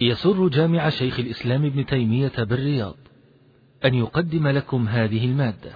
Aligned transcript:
يسر 0.00 0.48
جامع 0.48 0.88
شيخ 0.88 1.20
الإسلام 1.20 1.64
ابن 1.64 1.86
تيمية 1.86 2.32
بالرياض 2.38 2.94
أن 3.84 3.94
يقدم 3.94 4.48
لكم 4.48 4.88
هذه 4.88 5.24
المادة. 5.24 5.70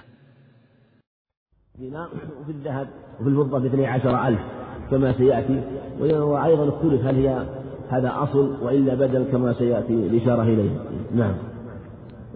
وفي 2.41 2.51
الذهب 2.51 2.87
وفي 3.19 3.29
الفضة 3.29 3.59
باثني 3.59 3.87
عشر 3.87 4.27
ألف 4.27 4.39
كما 4.91 5.13
سيأتي 5.13 5.63
وأيضا 5.99 6.69
اختلف 6.69 7.05
هل 7.05 7.15
هي 7.15 7.45
هذا 7.89 8.13
أصل 8.15 8.63
وإلا 8.63 8.95
بدل 8.95 9.23
كما 9.31 9.53
سيأتي 9.53 9.93
الإشارة 9.93 10.43
إليه؟ 10.43 10.79
نعم. 11.15 11.35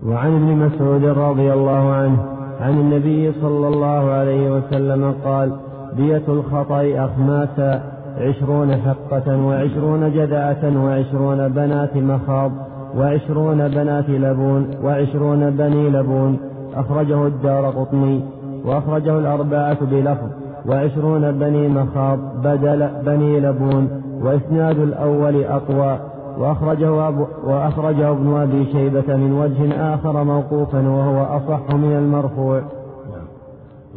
وعن 0.03 0.35
ابن 0.35 0.65
مسعود 0.65 1.03
رضي 1.03 1.53
الله 1.53 1.93
عنه 1.93 2.39
عن 2.59 2.79
النبي 2.79 3.31
صلى 3.41 3.67
الله 3.67 4.11
عليه 4.11 4.51
وسلم 4.51 5.11
قال 5.11 5.59
دية 5.97 6.23
الخطأ 6.27 7.05
أخماسا 7.05 7.98
عشرون 8.19 8.75
حقة 8.75 9.45
وعشرون 9.45 10.13
جذعة 10.13 10.85
وعشرون 10.85 11.47
بنات 11.47 11.97
مخاض 11.97 12.51
وعشرون 12.97 13.67
بنات 13.67 14.09
لبون 14.09 14.67
وعشرون 14.83 15.49
بني 15.49 15.89
لبون. 15.89 16.39
أخرجه 16.75 17.27
الدار 17.27 17.65
قطني 17.65 18.23
وأخرجه 18.65 19.19
الأربعة 19.19 19.77
بلفظ. 19.85 20.29
وعشرون 20.65 21.31
بني 21.31 21.67
مخاض 21.67 22.19
بدل 22.43 22.89
بني 23.05 23.39
لبون. 23.39 24.01
وإسناد 24.23 24.79
الأول 24.79 25.43
أقوى. 25.43 25.99
وأخرجه, 26.39 27.07
أبو 27.07 27.25
وأخرجه 27.43 28.11
ابن 28.11 28.33
أبي 28.33 28.65
شيبة 28.65 29.15
من 29.15 29.31
وجه 29.31 29.93
آخر 29.93 30.23
موقوفا 30.23 30.89
وهو 30.89 31.23
أصح 31.23 31.75
من 31.75 31.97
المرفوع. 31.97 32.61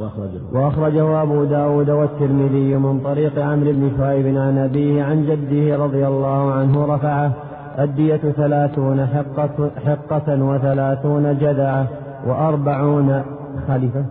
وأخرجه 0.01 0.41
وأخرجه 0.53 1.23
أبو 1.23 1.45
داود 1.45 1.91
والترمذي 1.91 2.77
من 2.77 3.01
طريق 3.01 3.39
عمرو 3.39 3.73
بن 3.73 3.91
شعيب 3.99 4.27
عن 4.27 4.59
أبيه 4.59 5.03
عن 5.03 5.27
جده 5.27 5.77
رضي 5.77 6.07
الله 6.07 6.53
عنه 6.53 6.95
رفعه 6.95 7.33
الدية 7.79 8.17
ثلاثون 8.17 9.07
حقة, 9.07 9.71
حقة 9.87 10.45
وثلاثون 10.45 11.39
جذعة 11.39 11.89
وأربعون 12.27 13.23
خليفة 13.69 14.05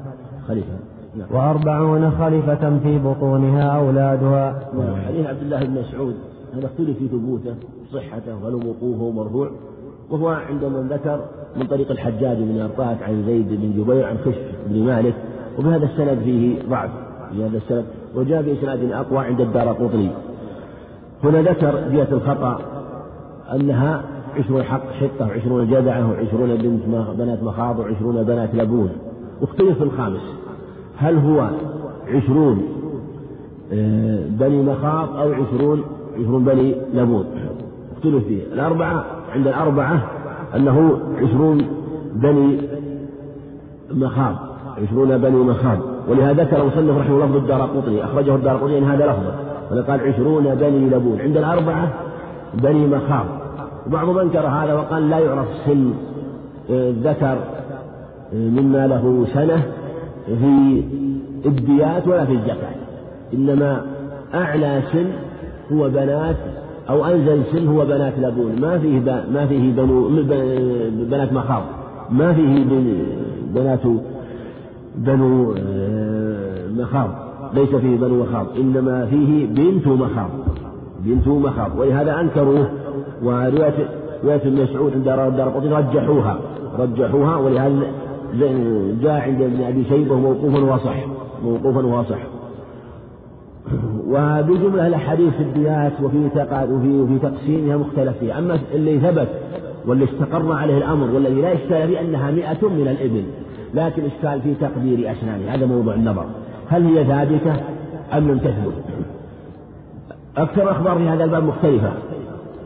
خليفة 0.48 0.74
نعم. 1.16 1.28
وأربعون 1.32 2.12
خليفة 2.12 2.80
في 2.80 3.00
بطونها 3.00 3.64
أولادها 3.64 4.59
نعم. 4.74 4.96
حديث 5.08 5.28
عبد 5.28 5.42
الله 5.42 5.66
بن 5.66 5.80
مسعود 5.80 6.16
هذا 6.54 6.66
اختلف 6.66 6.98
في 6.98 7.08
ثبوته 7.08 7.56
صحته 7.94 8.48
هل 8.48 8.52
موقوفه 8.52 9.12
مرفوع 9.12 9.52
وهو 10.09 10.28
عند 10.30 10.66
من 10.66 10.88
ذكر 10.88 11.22
من 11.56 11.68
طريق 11.68 11.92
الحجاج 11.92 12.38
بن 12.38 12.62
أرطاة 12.62 12.98
عن 13.02 13.24
زيد 13.26 13.48
بن 13.48 13.84
جبير 13.84 14.06
عن 14.06 14.18
خشف 14.18 14.56
بن 14.68 14.84
مالك 14.84 15.16
وبهذا 15.60 15.86
السند 15.86 16.20
فيه 16.24 16.56
ضعف 16.70 16.90
في 17.32 17.46
هذا 17.46 17.58
السند. 17.58 17.86
وجاء 18.16 18.42
بإسناد 18.42 18.92
أقوى 18.92 19.20
عند 19.20 19.42
الدار 19.42 19.68
قطني. 19.68 20.10
هنا 21.24 21.42
ذكر 21.42 21.90
جهة 21.92 22.08
الخطأ 22.12 22.60
أنها 23.54 24.04
عشرون 24.38 24.64
حق 24.64 24.92
حقة 24.92 25.28
وعشرون 25.28 25.68
جذعة 25.68 26.12
وعشرون 26.12 26.56
بنت 26.56 26.82
بنات 27.18 27.44
مخاض 27.44 27.80
وعشرون 27.80 28.24
بنات 28.24 28.56
لبون. 28.56 28.90
واختلف 29.42 29.78
في 29.78 29.84
الخامس. 29.84 30.22
هل 30.98 31.18
هو 31.18 31.50
عشرون 32.08 32.62
آه، 33.74 34.20
بني 34.30 34.64
مخاض 34.64 35.16
أو 35.16 35.32
عشرون 35.34 35.84
عشرون 36.20 36.44
بني 36.44 36.76
لبون؟ 36.94 37.26
اختلف 37.98 38.26
فيه. 38.28 38.44
الأربعة 38.54 39.06
عند 39.36 39.48
الأربعة 39.48 40.02
أنه 40.56 41.00
عشرون 41.22 41.66
بني 42.16 42.58
مخاض. 43.92 44.36
عشرون 44.82 45.18
بني 45.18 45.36
مخاض 45.36 45.78
ولهذا 46.08 46.44
ذكر 46.44 46.62
المصنف 46.62 46.98
رحمه 46.98 47.16
الله 47.16 47.38
الدار 47.38 47.62
قطني 47.62 48.04
أخرجه 48.04 48.36
الدار 48.36 48.58
قطني 48.58 48.78
أن 48.78 48.84
هذا 48.84 49.06
لفظه. 49.06 49.82
قال 49.82 50.00
عشرون 50.00 50.56
بني 50.56 50.90
لبون. 50.90 51.22
عند 51.22 51.38
الأربعة 51.38 51.90
بني 52.54 52.88
مخاض 52.88 53.26
وبعضهم 53.88 54.18
أنكر 54.18 54.48
هذا 54.48 54.74
وقال 54.74 55.09
لا 55.09 55.20
يعرف 55.20 55.48
سن 55.66 55.94
الذكر 56.70 57.26
آه، 57.26 57.38
آه، 58.34 58.50
مما 58.50 58.88
له 58.88 59.26
سنة 59.34 59.64
في 60.26 60.84
الديات 61.46 62.08
ولا 62.08 62.25
في 62.25 62.31
الزكاة 62.31 62.75
إنما 63.34 63.81
أعلى 64.34 64.81
سن 64.92 65.06
هو 65.74 65.90
بنات 65.90 66.36
أو 66.90 67.06
أنزل 67.06 67.42
سن 67.52 67.68
هو 67.68 67.86
بنات 67.86 68.13
لبون. 68.18 68.62
ما 68.62 68.80
فيه 68.80 69.00
ما 69.34 69.46
فيه 69.46 69.74
بنو 69.74 70.09
بنات 71.09 71.34
مخاض 71.34 71.63
ما 72.09 72.34
فيه 72.34 72.66
بنات 73.56 73.80
بنو 74.96 75.56
آه، 75.57 76.68
مخاض. 76.68 77.09
ليس 77.53 77.75
فيه 77.75 77.97
بنو 77.97 78.24
مخاض 78.24 78.46
إنما 78.57 79.06
فيه 79.06 79.46
بنت 79.46 79.88
مخاض. 79.88 80.29
بنت 81.00 81.28
مخاض. 81.28 81.79
ولهذا 81.79 82.19
أنكروه. 82.19 82.69
ورواية 83.24 83.90
رواية 84.24 84.41
ابن 84.46 84.63
مسعود 84.63 84.94
عند 84.94 85.03
دار 85.03 85.53
رجحوها. 85.72 86.40
رجحوها 86.80 87.38
ولهذا 87.38 87.81
جاء 89.01 89.22
عند 89.22 89.41
ابن 89.41 89.62
أبي 89.63 89.85
شيبة 89.90 90.16
موقوفا 90.16 90.74
وصح 90.74 90.96
موقوفا 91.44 91.85
وصح 91.85 92.19
وبجملة 94.07 94.88
الأحاديث 94.88 95.34
في 95.34 95.44
الديات 95.44 95.94
وفي 96.03 96.30
وفي 96.69 97.01
وفي 97.01 97.19
تقسيمها 97.19 97.78
مختلف 97.78 98.18
فيها، 98.18 98.40
أما 98.40 98.59
اللي 98.74 99.00
ثبت 99.00 99.28
واللي 99.88 100.06
استقر 100.06 100.51
عليه 100.51 100.78
الأمر 100.78 101.16
والذي 101.16 101.41
لا 101.41 101.53
فيه 101.53 101.97
أنها 101.97 102.31
مئة 102.31 102.68
من 102.68 102.88
الإبل، 102.88 103.24
لكن 103.74 104.04
إشكال 104.06 104.42
في 104.42 104.54
تقدير 104.54 105.12
أسنانها، 105.12 105.56
هذا 105.56 105.66
موضوع 105.66 105.94
النظر، 105.94 106.26
هل 106.70 106.86
هي 106.86 107.06
ثابتة 107.06 107.54
أم 108.14 108.32
لم 108.32 108.38
تثبت؟ 108.38 108.74
أكثر 110.38 110.64
الأخبار 110.64 110.98
في 110.98 111.09
هذا 111.09 111.24
الباب 111.24 111.44
مختلفة 111.44 111.92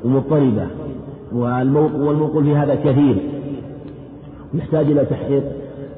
ومضطربة 0.06 0.68
والموقول 1.34 2.44
في 2.44 2.56
هذا 2.56 2.76
كثير. 2.76 3.18
يحتاج 4.54 4.86
إلى 4.92 5.06
تحقيق 5.06 5.44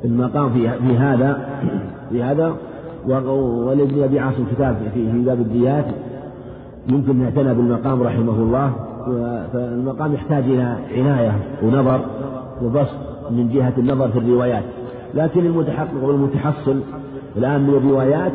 المقام 0.05 0.49
في 0.53 0.97
هذا 0.97 1.49
في 2.09 2.23
هذا 2.23 2.55
ولابن 3.07 4.03
أبي 4.03 4.19
عاصم 4.19 4.45
كتاب 4.55 4.75
في 4.93 5.11
باب 5.11 5.39
الديات 5.39 5.85
يمكن 6.89 7.23
اعتنى 7.23 7.53
بالمقام 7.53 8.03
رحمه 8.03 8.33
الله. 8.33 8.73
فالمقام 9.53 10.13
يحتاج 10.13 10.43
إلى 10.43 10.75
عناية 10.97 11.31
ونظر 11.63 11.99
وبسط 12.63 12.95
من 13.31 13.49
جهة 13.53 13.73
النظر 13.77 14.09
في 14.09 14.19
الروايات. 14.19 14.63
لكن 15.13 15.45
المتحقق 15.45 16.03
والمتحصل 16.03 16.81
الآن 17.37 17.61
من 17.61 17.73
الروايات 17.73 18.31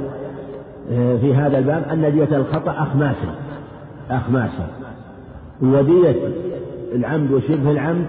آه، 0.93 1.17
في 1.17 1.35
هذا 1.35 1.59
الباب 1.59 1.85
أن 1.93 2.13
دية 2.13 2.37
الخطأ 2.37 2.71
أخماسا 2.71 3.35
أخماسا 4.11 4.67
ودية 5.63 6.17
العمد 6.95 7.31
وشبه 7.33 7.71
العمد 7.71 8.07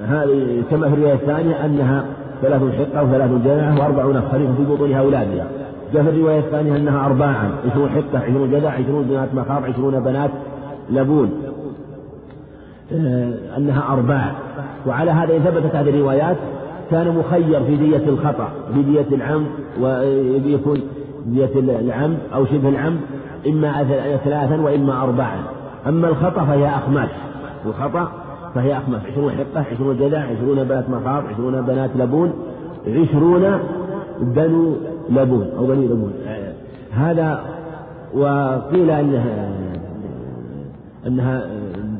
هذه 0.00 0.62
كما 0.70 0.88
في 0.88 0.94
الرواية 0.94 1.14
الثانية 1.14 1.64
أنها 1.64 2.04
ثلاث 2.42 2.62
حقة 2.62 3.04
وثلاث 3.04 3.30
جذعة 3.44 3.80
وأربعون 3.80 4.22
خليفة 4.32 4.54
في 4.54 4.64
بطونها 4.64 5.00
أولادها. 5.00 5.46
جاء 5.94 6.02
في 6.02 6.10
الرواية 6.10 6.38
الثانية 6.38 6.76
أنها 6.76 7.06
أرباعا 7.06 7.50
عشرون 7.70 7.88
حقة 7.90 8.18
عشرون 8.18 8.50
جذع 8.50 8.70
عشرون 8.70 9.04
بنات 9.04 9.34
مخاض 9.34 9.64
عشرون 9.64 10.00
بنات 10.00 10.30
لبون. 10.90 11.30
آه، 12.92 13.34
أنها 13.56 13.92
أرباع. 13.92 14.32
وعلى 14.86 15.10
هذا 15.10 15.36
إن 15.36 15.42
ثبتت 15.42 15.76
هذه 15.76 15.90
الروايات 15.90 16.36
كان 16.90 17.16
مخير 17.18 17.64
في 17.64 17.76
دية 17.76 18.08
الخطأ 18.08 18.48
في 18.74 18.82
دية 18.82 19.06
العمد 19.12 19.46
ويكون 19.80 20.80
دية 21.26 21.50
العمد 21.56 22.18
أو 22.34 22.46
شبه 22.46 22.68
العمد 22.68 23.00
إما 23.46 23.84
ثلاثا 24.24 24.60
وإما 24.60 25.02
أربعا. 25.02 25.36
أما 25.86 26.08
الخطأ 26.08 26.44
فهي 26.44 26.68
أخماس. 26.68 27.10
الخطأ 27.66 28.12
فهي 28.54 28.76
أخماس. 28.76 29.02
عشرون 29.12 29.32
حقة 29.32 29.64
عشرون 29.72 29.96
جذع 29.96 30.18
عشرون 30.18 30.64
بنات 30.64 30.90
مخاض 30.90 31.24
عشرون 31.26 31.62
بنات 31.62 31.90
لبون 31.96 32.32
عشرون 32.86 33.58
بنو 34.20 34.72
لبون 35.10 35.46
أو 35.58 35.66
بني 35.66 35.86
لبون. 35.86 36.12
هذا 36.92 37.40
وقيل 38.14 38.90
أنها 38.90 39.48
أنها 41.06 41.46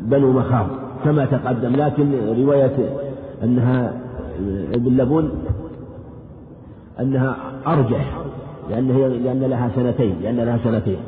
بنو 0.02 0.32
مخاض 0.32 0.66
كما 1.04 1.24
تقدم 1.24 1.76
لكن 1.76 2.12
رواية 2.38 2.76
أنها 3.44 3.92
ابن 4.74 5.30
أنها 7.00 7.36
أرجح 7.66 8.18
لأن 8.70 8.90
هي 8.90 9.08
لأن 9.08 9.40
لها 9.40 9.70
سنتين 9.76 10.16
لأن 10.22 10.36
لها 10.36 10.58
سنتين. 10.64 10.98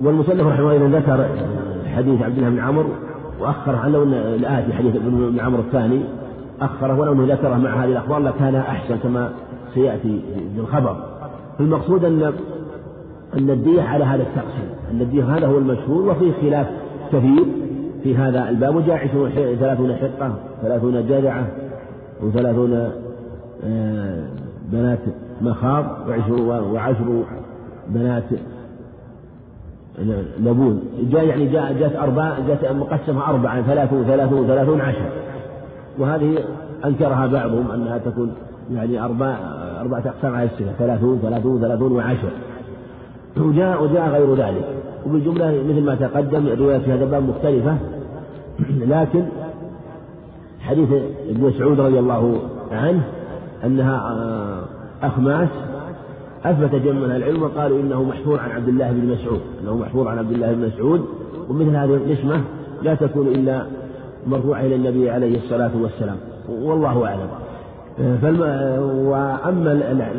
والمصنف 0.00 0.46
رحمه 0.46 0.72
الله 0.72 0.98
ذكر 0.98 1.28
حديث 1.96 2.22
عبد 2.22 2.38
الله 2.38 2.50
بن 2.50 2.58
عمرو 2.58 2.88
وأخره 3.40 3.76
عن 3.76 3.92
لو 3.92 4.02
الآتي 4.02 4.72
حديث 4.72 4.96
ابن 4.96 5.40
عمرو 5.40 5.60
الثاني 5.62 6.00
أخره 6.60 7.00
ولو 7.00 7.12
أنه 7.12 7.34
ذكره 7.34 7.56
مع 7.56 7.84
هذه 7.84 7.90
الأخبار 7.90 8.18
لكان 8.18 8.54
أحسن 8.54 8.96
كما 8.96 9.32
سيأتي 9.74 10.20
في 10.54 10.60
الخبر 10.60 10.96
المقصود 11.60 12.04
أن 12.04 12.32
أن 13.38 13.50
الدية 13.50 13.82
على 13.82 14.04
هذا 14.04 14.22
التقسيم 14.22 14.70
أن 14.90 15.00
الدية 15.00 15.36
هذا 15.36 15.46
هو 15.46 15.58
المشهور 15.58 16.10
وفيه 16.10 16.32
خلاف 16.40 16.66
كثير. 17.12 17.44
في 18.02 18.16
هذا 18.16 18.48
الباب 18.48 18.76
وجاء 18.76 18.96
عشرون 18.96 19.30
ثلاثون 19.60 19.94
حقة 19.94 20.34
ثلاثون 20.62 21.06
جذعة 21.06 21.46
وثلاثون 22.22 22.90
آه، 23.64 24.24
بنات 24.72 24.98
مخاض 25.40 25.84
وعشر 26.08 26.42
وعشر 26.42 27.24
بنات 27.88 28.24
لبون 30.40 30.82
جاء 31.12 31.26
يعني 31.26 31.46
جاء 31.46 31.72
جاءت 31.72 31.96
أربعة 31.96 32.46
جاءت 32.48 32.72
مقسمة 32.72 33.28
أربعة 33.28 33.62
ثلاثون 33.62 34.04
ثلاثون 34.04 34.46
ثلاثون 34.46 34.80
عشر. 34.80 35.10
وهذه 35.98 36.38
أنكرها 36.84 37.26
بعضهم 37.26 37.70
أنها 37.70 37.98
تكون 37.98 38.32
يعني 38.72 39.04
أربع 39.04 39.36
أربعة 39.80 40.02
أقسام 40.06 40.34
على 40.34 40.48
السنة 40.54 40.72
ثلاثون 40.78 41.18
ثلاثون 41.22 41.60
ثلاثون 41.60 41.92
وعشر. 41.92 42.30
وجاء 43.36 43.84
وجاء 43.84 44.08
غير 44.08 44.34
ذلك. 44.34 44.81
وبالجملة 45.06 45.64
مثل 45.68 45.82
ما 45.82 45.94
تقدم 45.94 46.46
الروايات 46.46 46.80
في 46.80 46.92
هذا 46.92 47.04
الباب 47.04 47.22
مختلفة. 47.28 47.76
لكن 48.70 49.24
حديث 50.60 50.88
ابن 51.30 51.44
مسعود 51.44 51.80
رضي 51.80 51.98
الله 51.98 52.38
عنه 52.72 53.02
أنها 53.64 53.96
آه، 53.96 54.62
أخماس 55.06 55.48
أثبت 56.44 56.74
جمع 56.74 57.06
من 57.06 57.16
العلم 57.16 57.42
وقالوا 57.42 57.80
إنه 57.80 58.02
محفور 58.02 58.40
عن 58.40 58.50
عبد 58.50 58.68
الله 58.68 58.92
بن 58.92 59.06
مسعود 59.06 59.40
أنه 59.62 59.76
محفور 59.76 60.08
عن 60.08 60.18
عبد 60.18 60.32
الله 60.32 60.52
بن 60.52 60.66
مسعود. 60.66 61.04
ومثل 61.48 61.76
هذه 61.76 61.94
النسمة 61.94 62.40
لا 62.82 62.94
تكون 62.94 63.26
إلا 63.26 63.66
مرفوعة 64.26 64.60
إلى 64.60 64.74
النبي 64.74 65.10
عليه 65.10 65.36
الصلاة 65.36 65.70
والسلام. 65.82 66.16
والله 66.48 67.06
أعلم. 67.06 67.28
فالم... 68.22 68.40
وأما 69.06 69.72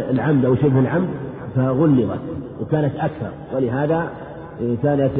العمد 0.09 0.45
أو 0.45 0.55
شبه 0.55 0.79
العمد 0.79 1.07
فغلظت 1.55 2.19
وكانت 2.61 2.95
أكثر. 2.95 3.29
ولهذا 3.55 4.07
كانت 4.83 5.11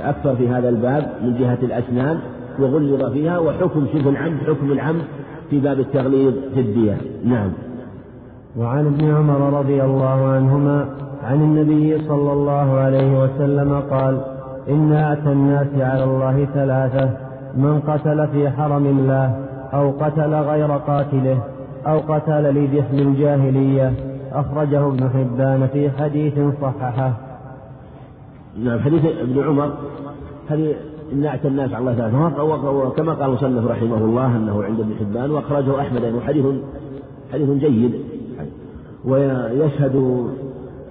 أكثر 0.00 0.36
في 0.36 0.48
هذا 0.48 0.68
الباب 0.68 1.06
من 1.22 1.38
جهة 1.38 1.58
الأسنان 1.62 2.18
وغلظ 2.58 3.12
فيها 3.12 3.38
وحكم 3.38 3.86
شبه 3.92 4.10
العمد 4.10 4.38
حكم 4.46 4.72
العمد 4.72 5.02
في 5.50 5.60
باب 5.60 5.80
التغليظ 5.80 6.34
في 6.54 6.60
الدية 6.60 6.96
نعم. 7.24 7.50
وعن 8.56 8.86
ابن 8.86 9.14
عمر 9.14 9.58
رضي 9.58 9.84
الله 9.84 10.28
عنهما 10.28 10.88
عن 11.24 11.42
النبي 11.42 11.98
صلى 12.08 12.32
الله 12.32 12.78
عليه 12.78 13.22
وسلم 13.22 13.80
قال 13.90 14.20
إن 14.68 14.92
أتى 14.92 15.32
الناس 15.32 15.66
على 15.80 16.04
الله 16.04 16.46
ثلاثة 16.54 17.10
من 17.56 17.80
قتل 17.80 18.28
في 18.28 18.50
حرم 18.50 18.86
الله 18.86 19.36
أو 19.72 19.90
قتل 19.90 20.34
غير 20.34 20.72
قاتله 20.72 21.38
أو 21.86 21.98
قتل 21.98 22.54
لجهل 22.54 23.00
الجاهلية 23.00 23.92
أخرجه 24.32 24.86
ابن 24.86 25.08
حبان 25.08 25.68
في 25.72 25.90
حديث 25.90 26.34
صححه. 26.62 27.12
نعم 28.64 28.80
حديث 28.80 29.04
ابن 29.04 29.42
عمر 29.42 29.72
هذه 30.48 30.74
إن 31.12 31.24
أعتى 31.24 31.48
الناس 31.48 31.72
على 31.72 31.78
الله 31.78 31.94
ثلاثة 31.94 32.42
وكما 32.70 33.14
قال 33.14 33.28
المصنف 33.28 33.66
رحمه 33.66 33.96
الله 33.96 34.36
أنه 34.36 34.64
عند 34.64 34.80
ابن 34.80 34.94
حبان 35.00 35.30
وأخرجه 35.30 35.80
أحمد 35.80 36.04
أنه 36.04 36.20
حديث 36.20 36.44
حديث 37.32 37.50
جيد. 37.50 37.92
ويشهد 39.04 40.26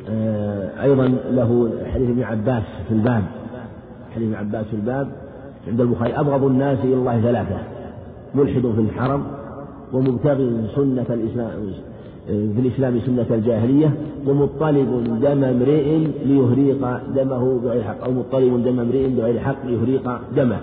آه، 0.09 0.83
أيضا 0.83 1.07
له 1.31 1.69
حديث 1.93 2.09
ابن 2.09 2.23
عباس 2.23 2.63
في 2.87 2.93
الباب 2.93 3.23
حديث 4.15 4.27
ابن 4.27 4.35
عباس 4.35 4.65
في 4.65 4.73
الباب 4.73 5.07
عند 5.67 5.81
البخاري 5.81 6.13
أبغض 6.13 6.43
الناس 6.43 6.79
إلى 6.79 6.93
الله 6.93 7.21
ثلاثة 7.21 7.57
ملحد 8.35 8.61
في 8.61 8.81
الحرم 8.81 9.23
ومبتغ 9.93 10.37
سنة 10.75 11.05
الإسلام 11.09 11.73
في 12.27 12.59
الإسلام 12.59 13.00
سنة 13.00 13.25
الجاهلية 13.31 13.94
ومطلب 14.27 15.19
دم 15.21 15.44
امرئ 15.44 15.97
ليهريق 16.25 17.00
دمه 17.15 17.59
بغير 17.63 17.83
حق 17.83 18.03
أو 18.03 18.12
مطلب 18.12 18.63
دم 18.63 18.79
امرئ 18.79 19.07
بغير 19.07 19.39
حق 19.39 19.65
ليهريق 19.65 20.19
دمه. 20.35 20.57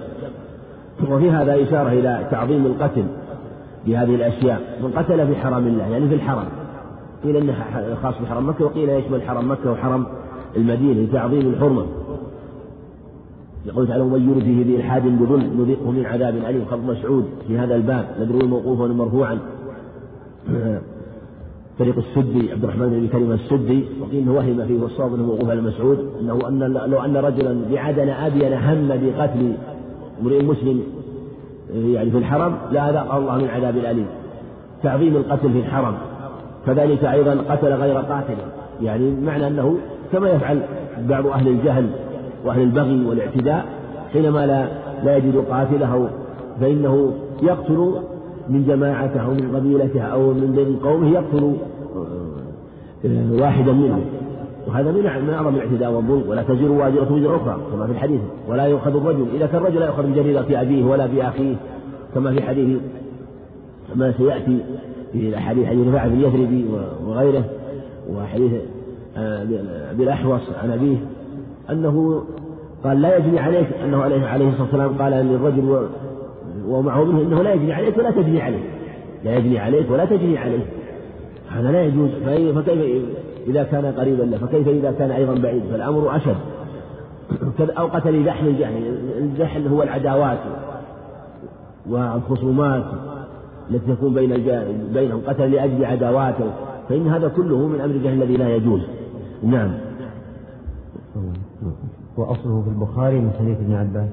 وفي 1.10 1.30
هذا 1.30 1.62
إشارة 1.62 1.88
إلى 1.88 2.28
تعظيم 2.30 2.66
القتل 2.66 3.04
بهذه 3.86 4.14
الأشياء 4.14 4.60
من 4.82 4.90
قتل 4.90 5.26
في 5.26 5.36
حرم 5.36 5.66
الله 5.66 5.86
يعني 5.86 6.08
في 6.08 6.14
الحرم. 6.14 6.44
قيل 7.24 7.36
إنه 7.36 7.54
خاص 8.02 8.14
بحرم 8.22 8.48
مكة 8.48 8.64
وقيل 8.64 8.88
يشمل 8.88 9.22
حرم 9.22 9.50
مكة 9.50 9.72
وحرم 9.72 10.06
المدينة 10.56 11.02
لتعظيم 11.02 11.48
الحرمة. 11.48 11.86
يقول 13.66 13.88
تعالى 13.88 14.02
ومن 14.02 14.30
يرد 14.30 14.66
ذي 14.66 14.76
الحاد 14.76 15.02
بظلم 15.02 15.60
نذيقه 15.60 15.90
من 15.90 16.06
عذاب 16.06 16.36
أليم. 16.36 16.64
خط 16.64 16.78
مسعود 16.78 17.24
في 17.48 17.58
هذا 17.58 17.74
الباب 17.74 18.06
ندعو 18.20 18.48
موقوفا 18.48 18.84
ومرفوعا. 18.84 19.38
طريق 21.78 21.94
السدي 21.96 22.52
عبد 22.52 22.64
الرحمن 22.64 22.90
بن 22.90 23.08
كريم 23.08 23.32
السدي 23.32 23.84
وقيل 24.00 24.28
وهم 24.28 24.66
فيه 24.66 24.82
والصواب 24.82 25.14
إنه 25.14 25.22
موقوف 25.22 25.50
على 25.50 25.60
مسعود 25.60 25.98
إنه 26.20 26.38
أن 26.48 26.58
لو 26.90 26.98
أن 27.04 27.16
رجلا 27.16 27.60
بعدن 27.72 28.08
ابين 28.08 28.52
هم 28.52 28.88
بقتل 28.88 29.52
امرئ 30.22 30.42
مسلم 30.42 30.82
يعني 31.74 32.10
في 32.10 32.18
الحرم 32.18 32.56
لاذاقه 32.72 33.18
الله 33.18 33.36
من 33.36 33.48
عذاب 33.48 33.76
الأليم. 33.76 34.06
تعظيم 34.82 35.16
القتل 35.16 35.52
في 35.52 35.58
الحرم. 35.58 35.94
كذلك 36.66 37.04
أيضا 37.04 37.36
قتل 37.48 37.72
غير 37.72 37.96
قاتل. 37.96 38.36
يعني 38.82 39.10
معنى 39.10 39.46
أنه 39.46 39.76
كما 40.12 40.30
يفعل 40.30 40.62
بعض 41.08 41.26
أهل 41.26 41.48
الجهل 41.48 41.86
وأهل 42.44 42.62
البغي 42.62 43.06
والاعتداء 43.06 43.64
حينما 44.12 44.46
لا 44.46 44.68
لا 45.04 45.16
يجد 45.16 45.44
قاتله 45.50 46.08
فإنه 46.60 47.12
يقتل 47.42 47.94
من 48.48 48.64
جماعته 48.66 49.20
أو 49.20 49.30
من 49.30 49.56
قبيلته 49.56 50.00
أو 50.00 50.34
من 50.34 50.52
بين 50.56 50.76
قومه 50.76 51.10
يقتل 51.10 51.56
آه، 53.06 53.42
واحدا 53.42 53.72
منهم. 53.72 54.04
وهذا 54.68 54.92
من 54.92 54.98
من 55.26 55.34
اعظم 55.34 55.54
الاعتداء 55.54 55.92
والظلم 55.92 56.28
ولا 56.28 56.42
تزر 56.42 56.70
واجرة 56.70 57.12
وزر 57.12 57.36
أخرى 57.36 57.60
كما 57.72 57.86
في 57.86 57.92
الحديث. 57.92 58.20
ولا 58.48 58.66
يؤخذ 58.66 58.96
الرجل 58.96 59.26
إذا 59.34 59.46
كان 59.46 59.60
الرجل 59.60 59.80
لا 59.80 59.86
يؤخذ 59.86 60.02
بجريرة 60.02 60.46
أبيه 60.50 60.84
ولا 60.84 61.06
باخيه 61.06 61.56
كما 62.14 62.32
في 62.32 62.42
حديث 62.42 62.78
ما 63.94 64.12
سيأتي 64.12 64.58
في 65.12 65.36
حديث 65.36 65.66
حديث 65.66 65.88
رفاعة 65.88 66.08
بن 66.08 66.20
يثربي 66.20 66.66
وغيره 67.06 67.44
وحديث 68.10 68.52
آه، 69.16 69.42
أبي 69.90 70.02
الأحوص 70.04 70.40
عن 70.62 70.70
أبيه 70.70 70.96
أنه 71.70 72.24
قال 72.84 73.02
لا 73.02 73.16
يجري 73.16 73.38
عليك 73.38 73.66
أنه 73.84 74.02
عليه 74.02 74.48
الصلاة 74.48 74.62
والسلام 74.62 74.92
قال 74.98 75.12
للرجل 75.12 75.88
ومعه 76.66 77.04
منه 77.04 77.22
إنه 77.22 77.42
لا 77.42 77.52
يجري 77.52 77.72
عليك 77.72 77.98
ولا 77.98 78.10
تجري 78.10 78.42
عليه. 78.42 78.64
لا 79.24 79.36
يجري 79.36 79.58
عليك 79.58 79.90
ولا 79.90 80.04
تجري 80.04 80.38
عليه. 80.38 80.66
هذا 81.50 81.72
لا 81.72 81.82
يجوز. 81.82 82.10
فكيف 82.54 83.04
إذا 83.46 83.62
كان 83.62 83.86
قريبا 83.86 84.22
له؟ 84.22 84.38
فكيف 84.38 84.68
إذا 84.68 84.92
كان 84.98 85.10
أيضا 85.10 85.34
بعيد؟ 85.34 85.62
فالأمر 85.70 86.16
أشد. 86.16 86.36
أو 87.78 87.86
قتل 87.86 88.24
لحم 88.24 88.46
الجهل 88.46 88.82
الجهل 89.18 89.68
هو 89.68 89.82
العداوات 89.82 90.38
والخصومات 91.90 92.84
التي 93.70 93.94
تكون 93.94 94.14
بين 94.14 94.44
بينهم. 94.94 95.20
قتل 95.26 95.50
لأجل 95.50 95.84
عداواته. 95.84 96.50
فإن 96.88 97.08
هذا 97.08 97.28
كله 97.28 97.66
من 97.66 97.80
أمر 97.80 97.94
الجهل 97.94 98.22
الذي 98.22 98.36
لا 98.36 98.56
يجوز. 98.56 98.80
نعم. 99.42 99.70
وأصله 102.16 102.62
في 102.62 102.68
البخاري 102.68 103.16
من 103.16 103.30
حديث 103.38 103.56
ابن 103.58 103.74
عباس. 103.74 104.08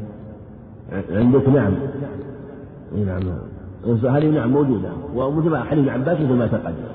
عندك 1.12 1.50
نعم. 1.50 1.74
نعم. 2.96 4.16
هذه 4.16 4.30
نعم 4.30 4.52
موجودة. 4.52 4.90
ومثل 5.16 5.50
ما 5.50 5.64
حديث 5.64 5.88
ابن 5.88 5.90
عباس 5.90 6.22
مثل 6.22 6.34
ما 6.34 6.48
تقدم. 6.48 6.92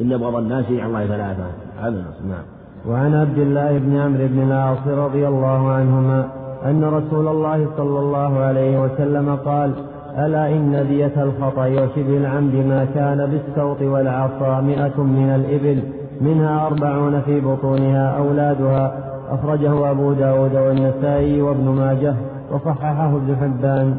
إن 0.00 0.12
أبغض 0.12 0.36
الناس 0.36 0.64
عن 0.70 0.86
الله 0.86 1.06
ثلاثة. 1.06 1.46
هذا 1.80 2.04
نعم. 2.28 2.42
وعن 2.88 3.14
عبد 3.14 3.38
الله 3.38 3.78
بن 3.78 3.96
عمرو 3.96 4.26
بن 4.26 4.42
العاص 4.42 4.86
رضي 4.86 5.28
الله 5.28 5.70
عنهما 5.70 6.28
أن 6.64 6.84
رسول 6.84 7.28
الله 7.28 7.66
صلى 7.76 7.98
الله 7.98 8.38
عليه 8.38 8.82
وسلم 8.82 9.36
قال 9.44 9.72
ألا 10.18 10.48
إن 10.52 10.86
دية 10.88 11.22
الخطأ 11.22 11.66
وشبه 11.66 12.16
العمد 12.16 12.54
ما 12.54 12.86
كان 12.94 13.26
بالسوط 13.26 13.82
والعصا 13.82 14.60
مئة 14.60 15.02
من 15.02 15.30
الإبل 15.30 15.82
منها 16.20 16.66
أربعون 16.66 17.20
في 17.20 17.40
بطونها 17.40 18.18
أولادها. 18.18 19.08
أخرجه 19.30 19.90
أبو 19.90 20.12
داود 20.12 20.54
والنسائي 20.54 21.42
وابن 21.42 21.68
ماجه 21.68 22.14
وصححه 22.52 23.16
ابن 23.16 23.36
حبان. 23.36 23.98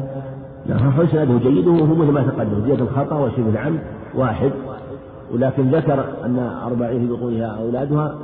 نعم 0.70 0.90
فإسناده 0.92 1.38
جيد 1.38 1.66
وهو 1.66 1.94
مثل 1.94 2.12
ما 2.12 2.22
تقدم 2.22 2.66
زيادة 2.66 2.82
الخطأ 2.82 3.16
وشبه 3.16 3.48
العمد 3.48 3.80
واحد. 4.14 4.50
ولكن 5.34 5.70
ذكر 5.70 6.04
أن 6.24 6.38
أربعين 6.66 7.06
في 7.06 7.12
بطونها 7.12 7.46
أولادها 7.46 8.14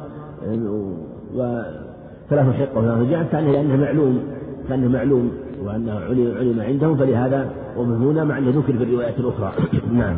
وثلاث 1.35 2.55
حقة 2.55 2.79
وثلاث 2.79 3.11
جعل 3.11 3.25
كان 3.33 3.53
لأنه 3.53 3.77
معلوم 3.77 4.23
كأنه 4.69 4.89
معلوم 4.89 5.31
وأنه 5.65 6.01
علم 6.39 6.61
عندهم 6.61 6.97
فلهذا 6.97 7.51
ومن 7.77 7.97
هنا 8.07 8.25
مع 8.25 8.39
أنه 8.39 8.51
ذكر 8.51 8.73
في 8.73 8.85
الروايات 8.85 9.19
الأخرى. 9.19 9.53
نعم. 9.99 10.17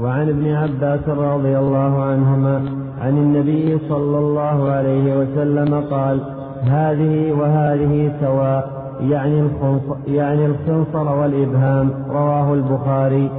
وعن 0.00 0.28
ابن 0.28 0.46
عباس 0.46 1.08
رضي 1.08 1.58
الله 1.58 2.02
عنهما 2.02 2.62
عن 3.00 3.18
النبي 3.18 3.78
صلى 3.88 4.18
الله 4.18 4.70
عليه 4.70 5.18
وسلم 5.18 5.80
قال 5.90 6.20
هذه 6.62 7.32
وهذه 7.32 8.12
سواء 8.20 8.79
يعني 9.00 9.40
الخنصر, 9.40 9.96
يعني 10.08 10.46
الخنصر 10.46 11.16
والإبهام 11.16 11.90
رواه 12.10 12.54
البخاري 12.54 13.30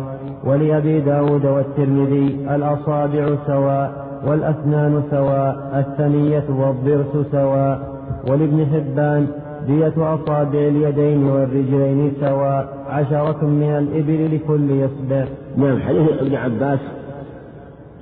ولأبي 0.46 1.00
داود 1.00 1.46
والترمذي 1.46 2.48
الأصابع 2.56 3.36
سواء 3.48 4.08
والأسنان 4.26 5.04
سواء 5.12 5.86
الثنية 5.88 6.44
والضرس 6.50 7.26
سواء 7.32 7.92
ولابن 8.30 8.66
حبان 8.66 9.28
دية 9.68 9.94
أصابع 9.98 10.60
اليدين 10.60 11.24
والرجلين 11.24 12.14
سواء 12.20 12.68
عشرة 12.90 13.46
من 13.46 13.64
الإبل 13.64 14.36
لكل 14.36 14.72
يصبع. 14.72 15.26
نعم 15.58 15.80
حديث 15.80 16.10
ابن 16.22 16.36
عباس 16.36 16.80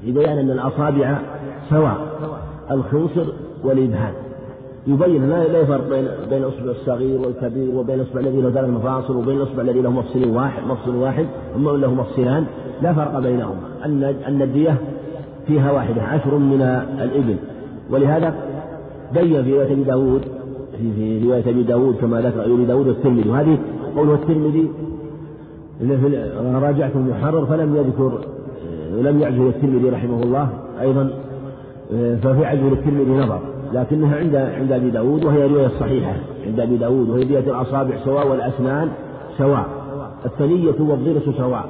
في 0.01 0.11
بيان 0.11 0.37
أن 0.37 0.51
الأصابع 0.51 1.17
سواء. 1.69 1.97
الخنصر 2.71 3.33
والإبهام. 3.63 4.13
يبين 4.87 5.29
لا 5.29 5.47
لا 5.47 5.59
يفرق 5.59 5.89
بين 5.89 6.07
بين 6.29 6.43
الاصبع 6.43 6.71
الصغير 6.71 7.21
والكبير 7.21 7.75
وبين 7.75 7.95
الاصبع 7.95 8.19
الذي 8.19 8.41
له 8.41 8.49
ثلاث 8.49 8.69
مفاصل 8.69 9.15
وبين 9.15 9.37
الاصبع 9.37 9.61
الذي 9.61 9.81
له 9.81 9.91
مفصل 9.91 10.29
واحد 10.29 10.63
مفصل 10.67 10.95
واحد 10.95 11.25
اما 11.55 11.71
له 11.71 11.93
مفصلان 11.93 12.45
لا 12.81 12.93
فرق 12.93 13.19
بينهما. 13.19 13.85
أن 13.85 14.03
أن 14.03 14.41
الدية 14.41 14.77
فيها 15.47 15.71
واحدة 15.71 16.01
عشر 16.01 16.37
من 16.37 16.61
الإبل. 17.01 17.35
ولهذا 17.91 18.35
بين 19.13 19.43
في 19.43 19.53
رواية 19.53 19.73
أبي 19.73 19.83
داود 19.83 20.21
في 20.95 21.21
رواية 21.25 21.49
أبي 21.49 21.63
داود 21.63 21.95
كما 21.95 22.21
ذكر 22.21 22.45
أبي 22.45 22.65
داود 22.65 22.87
والترمذي 22.87 23.29
وهذه 23.29 23.57
قوله 23.95 24.13
الترمذي 24.13 24.67
راجعت 26.53 26.95
المحرر 26.95 27.45
فلم 27.45 27.75
يذكر 27.75 28.19
لم 29.01 29.19
يعجل 29.21 29.47
الترمذي 29.47 29.89
رحمه 29.89 30.23
الله 30.23 30.49
أيضا 30.81 31.09
ففي 32.23 32.45
عجل 32.45 32.73
الترمذي 32.73 33.11
نظر. 33.11 33.39
لكنها 33.73 34.17
عند 34.17 34.35
عند 34.35 34.71
أبي 34.71 34.89
داود 34.89 35.25
وهي 35.25 35.47
رواية 35.47 35.69
صحيحة 35.79 36.13
عند 36.47 36.59
أبي 36.59 36.77
داود 36.77 37.09
وهي 37.09 37.23
دية 37.23 37.39
الأصابع 37.39 37.95
سواء 38.05 38.27
والأسنان 38.27 38.89
سواء. 39.37 39.65
الثنية 40.25 40.75
والضرس 40.79 41.35
سواء. 41.37 41.65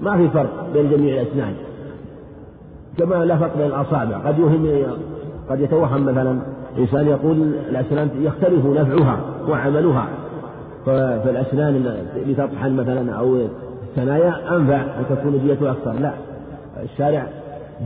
ما 0.00 0.16
في 0.16 0.28
فرق 0.28 0.68
بين 0.74 0.90
جميع 0.90 1.20
الأسنان. 1.20 1.54
كما 2.98 3.24
لا 3.24 3.36
فرق 3.36 3.56
بين 3.56 3.66
الأصابع. 3.66 4.16
قد 4.16 4.38
يوهم 4.38 4.82
قد 5.50 5.60
يتوهم 5.60 6.04
مثلا 6.04 6.38
إنسان 6.78 7.06
يقول 7.06 7.36
الأسنان 7.70 8.10
يختلف 8.20 8.66
نفعها 8.66 9.20
وعملها. 9.48 10.08
فالأسنان 10.86 11.96
لتطحن 12.26 12.76
مثلا 12.76 13.12
أو 13.12 13.36
الثنايا 13.82 14.56
أنفع 14.56 14.76
أن 14.76 15.04
تكون 15.10 15.40
ديتها 15.44 15.70
أكثر. 15.70 15.92
لا. 15.92 16.12
الشارع 16.82 17.26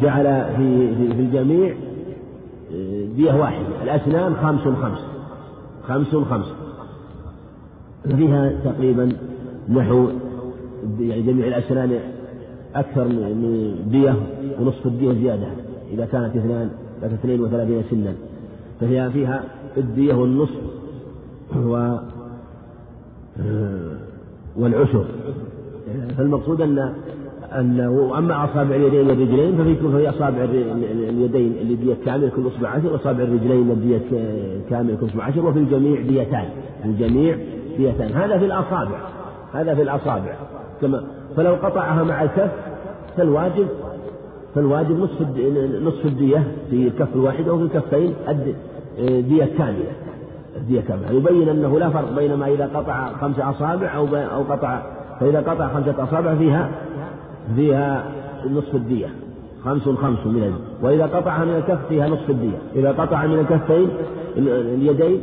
جعل 0.02 0.44
في 0.56 0.94
في, 0.94 1.14
في 1.14 1.20
الجميع 1.20 1.74
دية 3.16 3.32
واحدة. 3.32 3.82
الأسنان 3.82 4.34
خمس 4.34 4.60
خمس. 4.60 4.98
خمس 5.88 6.16
خمس. 6.30 6.46
فيها 8.16 8.52
تقريبا 8.64 9.12
نحو 9.68 10.08
يعني 11.00 11.22
جميع 11.22 11.46
الأسنان 11.46 11.98
أكثر 12.74 13.08
من 13.08 13.76
دية 13.90 14.14
ونصف 14.60 14.86
الدية 14.86 15.12
زيادة. 15.12 15.46
إذا 15.92 16.06
كانت 16.06 16.36
اثنان 16.36 16.70
كانت 17.00 17.12
اثنين 17.12 17.40
وثلاثين 17.40 17.82
سنا. 17.90 18.14
فهي 18.80 19.10
فيها 19.10 19.44
الدية 19.76 20.14
والنصف 20.14 20.60
و 21.56 21.96
والعشر. 24.56 25.04
فالمقصود 26.16 26.60
أن 26.60 26.94
أن 27.52 27.80
وأما 27.80 28.44
أصابع 28.44 28.76
اليدين 28.76 29.08
والرجلين 29.08 29.56
ففي 29.56 30.08
أصابع 30.08 30.44
اليدين 30.44 31.54
اللي 31.60 31.74
دية 31.74 31.94
كاملة 32.06 32.28
كل 32.36 32.46
أصبع 32.46 32.68
عشر 32.68 32.92
وأصابع 32.92 33.22
الرجلين 33.24 33.70
الدية 33.70 34.00
كاملة 34.70 34.96
كل 34.96 35.06
أصبع 35.06 35.24
عشر 35.24 35.46
وفي 35.46 35.58
الجميع 35.58 36.00
ديتان. 36.00 36.48
في 36.82 36.88
الجميع 36.88 37.36
ديتان. 37.78 38.12
هذا 38.12 38.38
في 38.38 38.44
الأصابع. 38.44 38.98
هذا 39.52 39.74
في 39.74 39.82
الأصابع. 39.82 40.34
كما 40.82 41.04
فلو 41.36 41.54
قطعها 41.54 42.04
مع 42.04 42.22
الكف 42.22 42.50
فالواجب 43.16 43.66
فالواجب 44.54 45.00
نصف 45.00 45.20
نصف 45.82 46.06
الدية 46.06 46.44
في 46.70 46.88
الكف 46.88 47.08
الواحدة 47.14 47.52
وفي 47.52 47.64
الكفين 47.64 48.14
دية 48.98 49.44
كاملة. 49.58 49.92
الدية 50.56 50.80
كاملة. 50.80 51.10
يبين 51.12 51.48
أنه 51.48 51.78
لا 51.78 51.90
فرق 51.90 52.12
بينما 52.16 52.46
إذا 52.46 52.70
قطع 52.74 53.12
خمس 53.20 53.38
أصابع 53.38 53.96
أو 53.96 54.06
أو 54.16 54.42
قطع 54.42 54.82
فإذا 55.20 55.40
قطع 55.40 55.68
خمسة 55.68 56.04
أصابع 56.04 56.34
فيها 56.34 56.70
فيها 57.56 58.04
نصف 58.50 58.74
الدية. 58.74 59.06
خمس 59.64 59.82
خمس 59.82 60.26
من 60.26 60.42
الدية 60.42 60.52
وإذا 60.82 61.06
قطعها 61.06 61.44
من 61.44 61.56
الكف 61.56 61.88
فيها 61.88 62.08
نصف 62.08 62.30
الدية. 62.30 62.58
إذا 62.76 62.92
قطع 62.92 63.26
من 63.26 63.38
الكفين 63.38 63.88
اليدين 64.74 65.20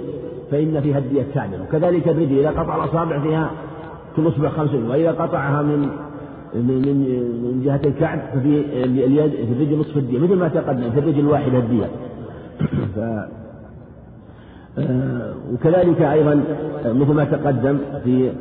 فإن 0.52 0.82
فيها 0.82 0.98
الدية 0.98 1.26
كاملة 1.34 1.64
وكذلك 1.64 2.08
الرجل 2.08 2.40
إذا 2.40 2.50
قطع 2.50 2.84
الأصابع 2.84 3.20
فيها 3.20 3.52
أصبع 4.18 4.50
خمس 4.50 4.70
وإذا 4.74 5.12
قطعها 5.12 5.62
من 5.62 5.90
من 6.54 6.82
من 7.44 7.62
جهة 7.66 7.82
الكعب 7.86 8.20
ففي 8.34 8.84
اليد 8.84 9.32
في 9.32 9.54
الرجل 9.54 9.80
نصف 9.80 9.98
الدية. 9.98 10.20
مثل 10.20 10.36
ما 10.36 10.48
تقدم 10.48 10.92
في 10.92 11.00
الرجل 11.00 11.20
الواحدة 11.20 11.58
الدية. 11.58 11.86
ف 12.96 13.00
آه، 14.80 15.34
وكذلك 15.54 16.02
أيضا 16.02 16.44
مثل 16.86 17.14
ما 17.14 17.24
تقدم 17.24 17.78
في 18.04 18.32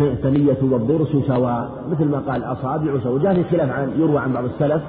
الثنية 0.00 0.56
والضرس 0.62 1.08
سواء 1.26 1.70
مثل 1.90 2.04
ما 2.04 2.18
قال 2.18 2.36
الأصابع 2.36 2.98
سواء 3.02 3.18
جاء 3.18 3.34
في 3.34 3.44
خلاف 3.44 3.70
عن 3.70 3.90
يروى 3.98 4.18
عن 4.18 4.32
بعض 4.32 4.44
السلف 4.44 4.82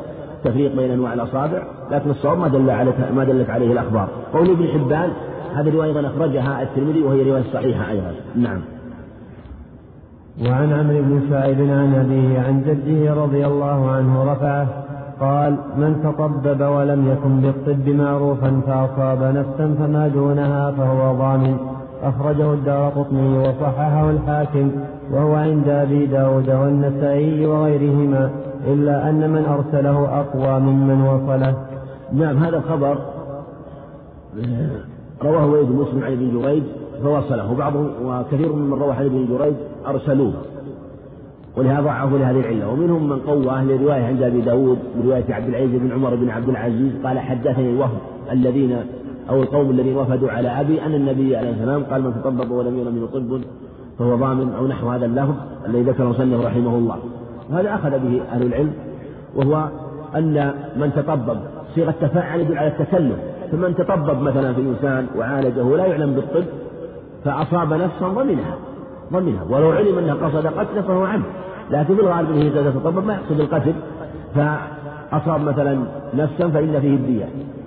تفريق 0.44 0.76
بين 0.76 0.92
أنواع 0.92 1.14
الأصابع 1.14 1.64
لكن 1.92 2.10
الصواب 2.10 2.38
ما 2.38 2.48
دل 2.48 2.70
على 2.70 2.94
ما 3.16 3.24
دلت 3.24 3.50
عليه 3.50 3.72
الأخبار. 3.72 4.08
قول 4.34 4.50
ابن 4.50 4.68
حبان 4.68 5.10
هذه 5.56 5.70
الرواية 5.70 5.90
أيضا 5.90 6.08
أخرجها 6.08 6.62
الترمذي 6.62 7.04
وهي 7.04 7.30
رواية 7.30 7.44
صحيحة 7.54 7.92
أيضا. 7.92 8.12
نعم. 8.36 8.62
وعن 10.46 10.74
عمرو 10.74 11.02
بن 11.02 11.22
شعيب 11.30 11.58
عن 11.60 11.94
أبيه 11.96 12.40
عن 12.40 12.64
جده 12.64 13.14
رضي 13.14 13.46
الله 13.46 13.92
عنه 13.92 14.34
رفعه 14.34 14.68
قال 15.20 15.58
من 15.78 16.02
تطبب 16.04 16.62
ولم 16.62 17.12
يكن 17.12 17.42
بالطب 17.42 17.90
معروفا 17.90 18.62
فأصاب 18.68 19.24
نفسا 19.24 19.76
فما 19.80 20.08
دونها 20.08 20.72
فهو 20.72 21.14
ضامن. 21.18 21.58
أخرجه 22.04 22.54
الدار 22.54 22.90
قطني 22.90 23.38
وصححه 23.38 24.10
الحاكم 24.10 24.72
وهو 25.12 25.34
عند 25.34 25.70
أبي 25.70 26.06
داود 26.06 26.50
والنسائي 26.50 27.46
وغيرهما 27.46 28.32
إلا 28.68 29.10
أن 29.10 29.30
من 29.30 29.46
أرسله 29.46 30.20
أقوى 30.20 30.60
ممن 30.60 31.02
وصله. 31.02 31.56
نعم 32.14 32.38
هذا 32.38 32.58
الخبر 32.58 32.98
رواه 35.24 35.46
وليد 35.46 35.72
مسلم 35.72 36.04
عن 36.04 36.12
ابن 36.12 36.42
جريج 36.42 36.64
فوصله 37.04 37.52
وبعضهم 37.52 37.90
وكثير 38.06 38.54
ممن 38.54 38.74
روى 38.74 38.92
عن 38.92 39.06
ابن 39.06 39.28
جريج 39.38 39.54
أرسلوه 39.88 40.34
ولهذا 41.58 41.82
ضعفوا 41.82 42.18
لهذه 42.18 42.40
العلة. 42.40 42.70
ومنهم 42.70 43.10
من 43.10 43.20
قوى 43.20 43.50
أهل 43.50 43.72
الرواية 43.72 44.04
عند 44.04 44.24
أبي 44.24 44.42
داود 44.42 44.78
برواية 44.98 45.24
عبد 45.30 45.48
العزيز 45.48 45.82
بن 45.82 45.92
عمر 45.92 46.16
بن 46.16 46.30
عبد 46.30 46.50
العزيز 46.50 46.92
قال 47.04 47.20
حدثني 47.20 47.70
الوفد 47.70 47.98
الذين 48.32 48.78
أو 49.30 49.42
القوم 49.42 49.70
الذين 49.70 49.98
وفدوا 49.98 50.32
على 50.32 50.62
أبي 50.62 50.82
أن 50.82 50.96
النبي 50.96 51.36
عليه 51.38 51.50
السلام 51.50 51.84
قال 51.84 52.04
من 52.04 52.14
تطبب 52.14 52.52
ولم 52.52 52.74
منه 52.74 53.08
طب 53.14 53.42
فهو 54.00 54.16
ضامن 54.16 54.54
أو 54.58 54.68
نحو 54.68 54.90
هذا 54.90 55.06
اللفظ 55.06 55.34
الذي 55.68 55.82
ذكره 55.82 56.06
مصنف 56.06 56.46
رحمه 56.46 56.76
الله. 56.76 56.98
وهذا 57.50 57.76
أخذ 57.76 57.90
به 57.90 58.22
أهل 58.32 58.46
العلم 58.46 58.74
وهو 59.36 59.68
أن 60.16 60.54
من 60.76 60.92
تطبب 60.96 61.38
صيغة 61.76 61.94
تفاعل 62.02 62.40
يدل 62.40 62.58
على 62.58 62.68
التكلم. 62.68 63.18
فمن 63.52 63.76
تطبب 63.76 64.22
مثلا 64.22 64.54
في 64.54 64.62
إنسان 64.62 65.08
وعالجه 65.18 65.78
لا 65.78 65.86
يعلم 65.86 66.14
بالطب 66.14 66.44
فأصاب 67.26 67.74
نفسا 67.74 68.08
ضمنها 68.08 68.56
ضمنها. 69.14 69.44
ولو 69.50 69.72
علم 69.72 69.98
أنه 69.98 70.14
قصد 70.14 70.48
قتله 70.48 70.82
فهو 70.82 71.06
عمد 71.06 71.26
لكن 71.72 71.96
في 71.96 72.02
الغالب 72.02 72.32
أنه 72.32 72.42
إذا 72.42 72.72
تطبب 72.72 73.06
ما 73.06 73.14
يقصد 73.14 73.40
القتل 73.40 73.74
فأصاب 74.36 75.42
مثلا 75.42 75.80
نفسا 76.14 76.50
فإن 76.50 76.80
فيه 76.82 76.96
الدية. 76.96 77.26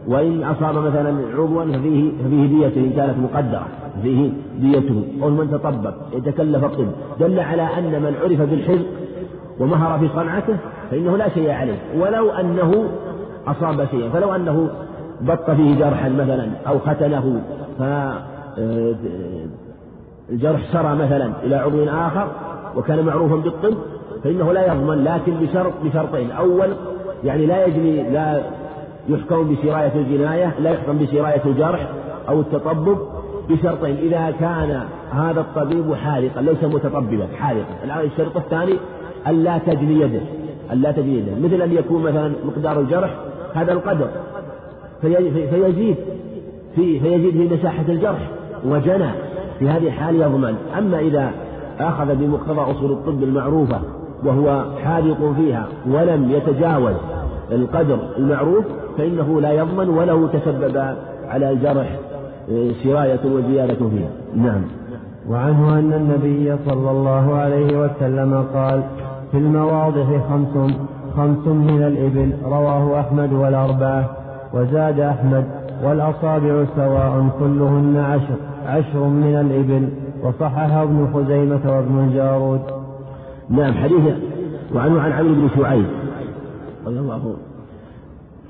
وإن 0.09 0.45
أصاب 0.45 0.77
مثلا 0.77 1.17
عضوا 1.35 1.65
ففيه 1.65 2.13
ففيه 2.25 2.47
ديته 2.47 2.81
إن 2.81 2.93
كانت 2.97 3.19
مقدرة. 3.19 3.67
فيه 4.03 4.31
ديته. 4.61 5.05
قول 5.23 5.33
من 5.33 5.51
تطبب 5.51 5.95
يتكلف 6.13 6.65
الطب. 6.65 6.89
دل 7.21 7.41
على 7.41 7.63
أن 7.63 8.03
من 8.03 8.15
عرف 8.23 8.51
بالحزق 8.51 8.87
ومهر 9.61 9.99
في 9.99 10.09
صنعته 10.15 10.57
فإنه 10.91 11.17
لا 11.17 11.29
شيء 11.29 11.51
عليه. 11.51 11.79
ولو 11.99 12.31
أنه 12.31 12.89
أصاب 13.47 13.87
شيئا. 13.91 14.09
فلو 14.09 14.35
أنه 14.35 14.71
بط 15.21 15.51
فيه 15.51 15.79
جرحا 15.79 16.09
مثلا 16.09 16.49
أو 16.69 16.79
ختنه 16.79 17.43
ف 17.79 17.83
الجرح 20.31 20.61
سرى 20.73 20.95
مثلا 20.95 21.33
إلى 21.43 21.57
عضو 21.57 21.85
آخر 21.85 22.29
وكان 22.77 23.05
معروفا 23.05 23.37
بالطب 23.37 23.75
فإنه 24.25 24.53
لا 24.53 24.73
يضمن 24.73 25.05
لكن 25.05 25.33
بشرط 25.35 25.73
بشرطين. 25.85 26.31
أول 26.31 26.69
يعني 27.25 27.47
لا 27.47 27.67
يجري 27.67 28.03
لا 28.03 28.41
يحكم 29.09 29.55
بسراية 29.55 29.93
الجناية 29.95 30.55
لا 30.61 30.71
يحكم 30.71 30.99
بسراية 30.99 31.43
الجرح 31.47 31.89
أو 32.29 32.41
التطبب 32.41 32.99
بشرطين 33.49 33.97
إذا 33.97 34.35
كان 34.41 34.83
هذا 35.11 35.41
الطبيب 35.41 35.95
حارقا 35.95 36.43
ليس 36.43 36.65
متطببا 36.65 37.27
حارقا 37.39 37.85
الآن 37.85 38.01
الشرط 38.01 38.37
الثاني 38.37 38.75
ألا 39.29 39.59
تجني 39.59 40.01
يده 40.01 40.21
ألا 40.73 40.93
تجني 40.93 41.19
يده. 41.19 41.33
مثل 41.45 41.63
أن 41.63 41.73
يكون 41.73 42.03
مثلا 42.03 42.33
مقدار 42.45 42.81
الجرح 42.81 43.11
هذا 43.55 43.73
القدر 43.73 44.09
فيزيد 45.01 45.97
في 46.75 47.01
فيزيد 47.01 47.31
في 47.33 47.55
مساحة 47.55 47.85
الجرح 47.89 48.31
وجنى. 48.67 49.11
في 49.59 49.69
هذه 49.69 49.87
الحال 49.87 50.17
يضمن. 50.17 50.57
أما 50.79 50.99
إذا 50.99 51.31
أخذ 51.81 52.15
بمقتضى 52.15 52.71
أصول 52.71 52.93
الطب 52.93 53.23
المعروفة 53.23 53.81
وهو 54.25 54.65
حاذق 54.85 55.35
فيها 55.37 55.69
ولم 55.87 56.31
يتجاوز 56.31 56.95
القدر 57.53 57.99
المعروف 58.19 58.65
فإنه 58.99 59.41
لا 59.41 59.53
يضمن 59.53 59.89
ولو 59.89 60.27
تسبب 60.27 60.77
على 61.29 61.51
الجرح 61.51 61.99
آه، 62.51 62.71
سراية 62.85 63.21
وزيادة 63.25 63.75
فيها. 63.75 64.11
نعم. 64.37 64.63
وعنه 65.29 65.79
أن 65.79 65.93
النبي 65.93 66.57
صلى 66.67 66.91
الله 66.91 67.35
عليه 67.35 67.79
وسلم 67.79 68.45
قال 68.55 68.83
في 69.33 69.39
المواضح 69.39 70.07
خمس 70.29 70.73
خمس 71.17 71.47
من 71.47 71.83
الإبل 71.83 72.33
رواه 72.45 73.01
أحمد 73.01 73.33
والأربعة 73.33 74.11
وزاد 74.55 75.01
أحمد 75.01 75.45
والأصابع 75.85 76.65
سواء 76.77 77.27
كلهن 77.39 77.97
عشر 77.97 78.37
عشر 78.67 79.05
من 79.05 79.35
الإبل 79.35 79.89
وصححه 80.23 80.83
ابن 80.83 81.09
خزيمة 81.15 81.77
وابن 81.77 81.99
الجارود 81.99 82.61
نعم 83.51 83.75
حديث 83.75 84.15
وعنه 84.75 85.01
عن 85.01 85.13
عمرو 85.13 85.35
بن 85.35 85.49
شعيب 85.57 85.87
رضي 86.87 86.99
الله 86.99 87.37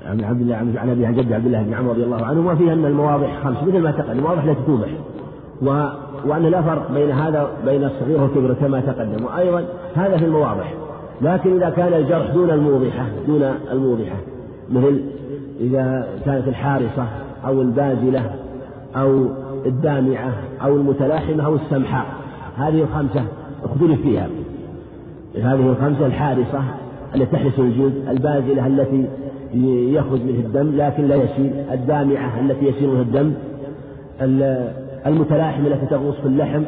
عن 0.05 0.23
عبد 0.23 0.41
الله 0.41 0.55
عن 0.55 0.89
أبي 0.89 1.05
عن 1.05 1.15
جد 1.15 1.33
عبد 1.33 1.45
الله 1.45 1.61
بن 1.63 1.73
عمرو 1.73 1.91
رضي 1.91 2.03
الله 2.03 2.25
عنه 2.25 2.51
وفيه 2.51 2.73
ان 2.73 2.85
المواضع 2.85 3.27
خمس 3.43 3.57
مثل 3.67 3.79
ما 3.79 3.91
تقدم 3.91 4.11
المواضع 4.11 4.43
التي 4.43 4.61
توضح 4.65 4.87
و... 5.61 5.87
وأن 6.25 6.41
لا 6.41 6.61
فرق 6.61 6.91
بين 6.91 7.11
هذا 7.11 7.47
بين 7.65 7.83
الصغير 7.83 8.21
والكبير 8.21 8.53
كما 8.53 8.79
تقدم. 8.79 9.25
وأيضا 9.25 9.65
هذا 9.95 10.17
في 10.17 10.25
المواضح 10.25 10.73
لكن 11.21 11.55
إذا 11.55 11.69
كان 11.69 11.93
الجرح 11.93 12.31
دون 12.33 12.49
الموضحة 12.49 13.05
دون 13.27 13.43
الموضحة 13.71 14.15
مثل 14.69 15.01
إذا 15.59 16.07
كانت 16.25 16.47
الحارصه 16.47 17.07
أو 17.45 17.61
البازلة 17.61 18.21
أو 18.95 19.25
الدامعة 19.65 20.33
أو 20.63 20.75
المتلاحمة 20.75 21.45
أو 21.45 21.55
السمحاء 21.55 22.05
هذه 22.57 22.81
الخمسة 22.81 23.23
اختلف 23.63 24.01
فيها. 24.01 24.27
هذه 25.35 25.69
الخمسة 25.69 26.05
الحارصه 26.05 26.61
التي 27.15 27.25
تحرس 27.25 27.59
الجلد 27.59 27.93
البازلة 28.09 28.67
التي 28.67 29.05
يخرج 29.93 30.21
منه 30.21 30.39
الدم 30.39 30.71
لكن 30.75 31.07
لا 31.07 31.15
يسيل 31.15 31.51
الدامعة 31.71 32.39
التي 32.39 32.65
يسيل 32.65 32.89
منها 32.89 33.01
الدم 33.01 33.33
المتلاحمة 35.05 35.67
التي 35.67 35.85
تغوص 35.85 36.15
في 36.15 36.25
اللحم 36.25 36.63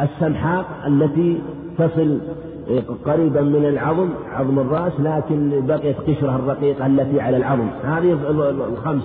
السمحاء 0.00 0.64
التي 0.86 1.38
تصل 1.78 2.18
قريبا 3.04 3.40
من 3.40 3.64
العظم 3.64 4.08
عظم 4.32 4.58
الرأس 4.58 4.92
لكن 4.98 5.66
بقيت 5.66 5.96
قشرها 6.00 6.36
الرقيقة 6.36 6.86
التي 6.86 7.20
على 7.20 7.36
العظم. 7.36 7.68
هذه 7.84 8.18
الخمس 8.72 9.02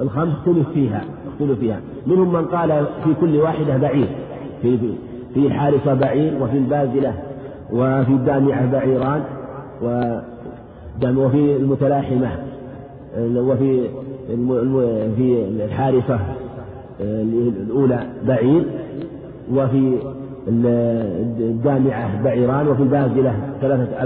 الخمس 0.00 0.32
اختلف 0.32 0.68
فيها 0.74 1.04
اختلف 1.32 1.58
فيها. 1.58 1.80
منهم 2.06 2.32
من 2.32 2.44
قال 2.44 2.86
في 3.04 3.14
كل 3.20 3.36
واحدة 3.36 3.76
بعير 3.76 4.08
في 4.62 4.78
في 5.34 5.46
الحارسة 5.46 5.94
بعير 5.94 6.42
وفي 6.42 6.56
البازلة 6.56 7.14
وفي 7.72 8.10
الدامعة 8.10 8.72
بعيران 8.72 9.22
و 9.82 10.18
وفي 11.04 11.56
المتلاحمة 11.56 12.30
وفي 13.18 13.88
في 15.16 15.44
الحارثة 15.64 16.18
الأولى 17.00 18.06
بعير 18.26 18.64
وفي 19.52 19.98
الدامعة 20.48 22.22
بعيران 22.22 22.68
وفي 22.68 22.82
البازلة 22.82 23.34
ثلاثة 23.60 24.02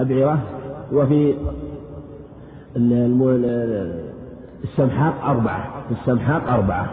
أبعرة 0.00 0.38
وفي 0.92 1.34
السمحاق 4.64 5.24
أربعة 5.24 5.70
في 5.88 5.94
السمحاق 6.00 6.52
أربعة 6.52 6.86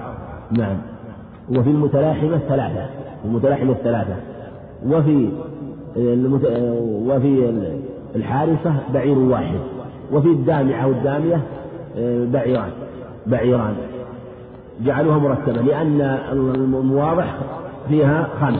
نعم. 0.52 0.78
وفي 1.50 1.70
المتلاحمة 1.70 2.38
ثلاثة 2.38 2.86
المتلاحمة 3.26 3.74
ثلاثة. 3.74 4.16
وفي 4.86 5.30
وفي 7.08 7.54
الحارثة 8.18 8.74
بعير 8.94 9.18
واحد 9.18 9.60
وفي 10.14 10.28
الدامعة 10.28 10.88
والدامية 10.88 11.42
آه، 11.98 12.26
بعيران 12.26 12.70
بعيران. 13.28 13.74
جعلوها 14.86 15.18
مرتبة 15.18 15.62
لأن 15.62 16.02
المواضح 16.32 17.36
فيها 17.90 18.28
خمس. 18.42 18.60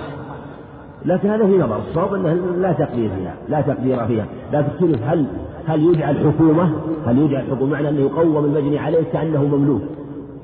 لكن 1.06 1.30
هذا 1.30 1.46
في 1.46 1.58
نظر 1.58 1.78
الصواب 1.90 2.14
أنه 2.14 2.34
لا 2.62 2.72
تقدير 2.72 3.10
فيها 3.10 3.34
لا 3.50 3.62
تقدير 3.62 4.06
فيها. 4.06 4.26
لا 4.52 4.62
تختلف 4.62 5.00
هل 5.04 5.26
هل 5.68 5.84
يجعل 5.84 6.18
حكومة؟ 6.18 6.72
هل 7.06 7.18
يجعل 7.18 7.44
حكومة؟ 7.52 7.72
معنى 7.72 7.90
أنه 7.90 8.00
يقوم 8.00 8.46
المجني 8.46 8.80
عليه 8.80 9.04
كأنه 9.14 9.44
مملوك 9.44 9.82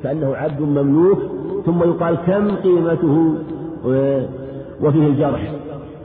كأنه 0.04 0.36
عبد 0.36 0.62
مملوك 0.62 1.20
ثم 1.66 1.84
يقال 1.84 2.16
كم 2.28 2.56
قيمته 2.56 3.34
وفيه 4.82 5.08
الجرح. 5.08 5.52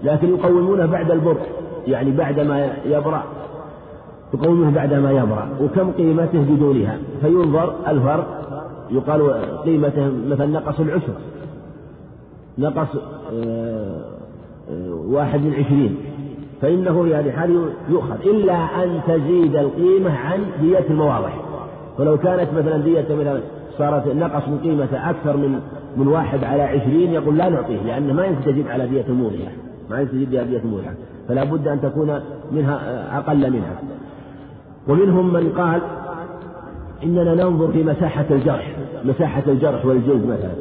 لكن 0.05 0.29
يقومونه 0.29 0.87
بعد 0.87 1.11
البر. 1.11 1.37
يعني 1.89 2.11
بعدما 2.11 2.73
يبرأ 2.87 3.23
تقومه 4.33 4.71
بعدما 4.71 5.11
يبرأ 5.11 5.49
وكم 5.63 5.91
قيمته 5.91 6.41
بدونها. 6.41 6.99
فينظر 7.21 7.75
الفرق 7.89 8.27
يقال 8.91 9.33
قيمته 9.65 10.11
مثلا 10.29 10.47
نقص 10.47 10.81
العشر. 10.81 11.15
نقص 12.59 12.89
آه، 13.33 14.05
واحد 15.07 15.41
من 15.41 15.55
عشرين. 15.55 15.97
فإنه 16.63 17.03
في 17.03 17.15
هذه 17.15 17.27
الحال 17.27 17.71
يؤخذ. 17.91 18.21
إلا 18.25 18.85
أن 18.85 19.01
تزيد 19.09 19.57
القيمة 19.57 20.19
عن 20.19 20.41
دية 20.61 20.85
المواضح 20.91 21.49
فلو 21.99 22.19
كانت 22.19 22.49
مثلا 22.57 22.77
دية 22.77 23.07
مثلا 23.11 23.41
صارت 23.79 24.07
نقص 24.07 24.49
من 24.49 24.59
قيمته 24.59 25.11
أكثر 25.11 25.37
من 25.37 25.61
من 25.97 26.09
واحد 26.09 26.45
على 26.45 26.63
عشرين 26.63 27.13
يقول 27.13 27.39
لا 27.39 27.49
نعطيه 27.49 27.83
لأنه 27.83 28.13
ما 28.13 28.27
يستجيب 28.27 28.69
على 28.69 28.87
دية 28.87 29.05
الموضحة 29.09 29.53
ما 29.91 30.01
يستجيب 30.01 30.35
على 30.35 30.45
دية 30.45 30.59
الموضحة 30.59 30.93
فلا 31.29 31.45
بد 31.45 31.69
أن 31.69 31.81
تكون 31.81 32.21
منها 32.53 33.19
أقل 33.19 33.51
منها. 33.51 33.77
ومنهم 34.89 35.33
من 35.33 35.53
قال 35.59 35.81
إننا 37.05 37.35
ننظر 37.35 37.73
في 37.73 37.85
مساحة 37.85 38.25
الجرح 38.31 38.77
مساحة 39.05 39.43
الجرح 39.47 39.87
والجلد 39.87 40.25
مثلا 40.25 40.53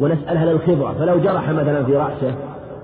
ونسأل 0.00 0.36
أهل 0.36 0.48
الخبرة 0.48 0.92
فلو 0.98 1.18
جرح 1.18 1.50
مثلا 1.50 1.84
في 1.84 1.96
رأسه 1.96 2.34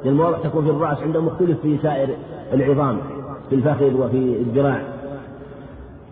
المواضع 0.07 0.39
تكون 0.39 0.65
في 0.65 0.71
الرأس 0.71 0.99
عندهم 0.99 1.27
مختلف 1.27 1.61
في 1.63 1.79
سائر 1.83 2.09
العظام 2.53 2.97
في 3.51 3.55
الفخذ 3.55 3.95
وفي 3.95 4.37
الذراع. 4.41 4.83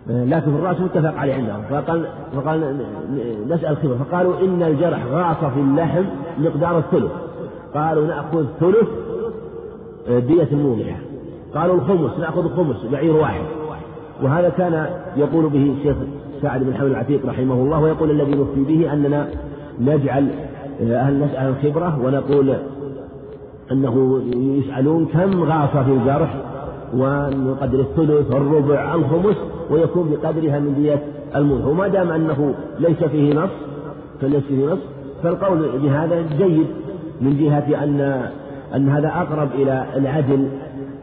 لكن 0.07 0.51
في 0.51 0.57
الرأس 0.57 0.79
متفق 0.79 1.15
عليه 1.17 1.33
عندهم. 1.33 1.61
فقال 1.69 2.05
فقال 2.35 2.77
نسأل 3.49 3.71
الخبرة 3.71 3.97
فقالوا 4.09 4.39
إن 4.41 4.63
الجرح 4.63 5.05
غاص 5.05 5.51
في 5.53 5.59
اللحم 5.59 6.03
مقدار 6.39 6.77
الثلث. 6.77 7.11
قالوا 7.73 8.07
نأخذ 8.07 8.45
ثلث 8.59 8.87
دية 10.09 10.47
الموضحة. 10.51 10.97
قالوا 11.55 11.75
الخمس 11.75 12.19
نأخذ 12.19 12.45
الخمس 12.45 12.85
بعير 12.91 13.15
واحد. 13.15 13.41
وهذا 14.23 14.49
كان 14.49 14.89
يقول 15.17 15.49
به 15.49 15.73
الشيخ 15.77 15.95
سعد 16.41 16.63
بن 16.63 16.73
حمد 16.73 16.89
العتيق 16.89 17.25
رحمه 17.25 17.53
الله 17.53 17.79
ويقول 17.79 18.11
الذي 18.11 18.31
نفتي 18.31 18.63
به 18.63 18.93
أننا 18.93 19.27
نجعل 19.79 20.27
أهل 20.81 21.19
نسأل 21.19 21.47
الخبرة 21.47 21.99
ونقول 22.05 22.53
أنه 23.71 24.21
يسألون 24.35 25.05
كم 25.05 25.43
غاص 25.43 25.85
في 25.85 25.91
الجرح 25.91 26.35
ونقدر 26.93 27.79
الثلث 27.79 28.33
والربع 28.33 28.95
الخمس 28.95 29.35
ويكون 29.69 30.09
بقدرها 30.09 30.59
من 30.59 30.73
دية 30.75 31.03
الموت. 31.35 31.65
وما 31.65 31.87
دام 31.87 32.09
أنه 32.11 32.53
ليس 32.79 33.03
فيه 33.03 33.33
نص 33.33 33.49
فليس 34.21 34.43
فيه 34.43 34.65
نص 34.65 34.79
فالقول 35.23 35.69
بهذا 35.83 36.21
جيد 36.37 36.67
من 37.21 37.37
جهة 37.37 37.83
أن 37.83 38.29
أن 38.75 38.89
هذا 38.89 39.07
أقرب 39.07 39.49
إلى 39.55 39.85
العدل 39.95 40.47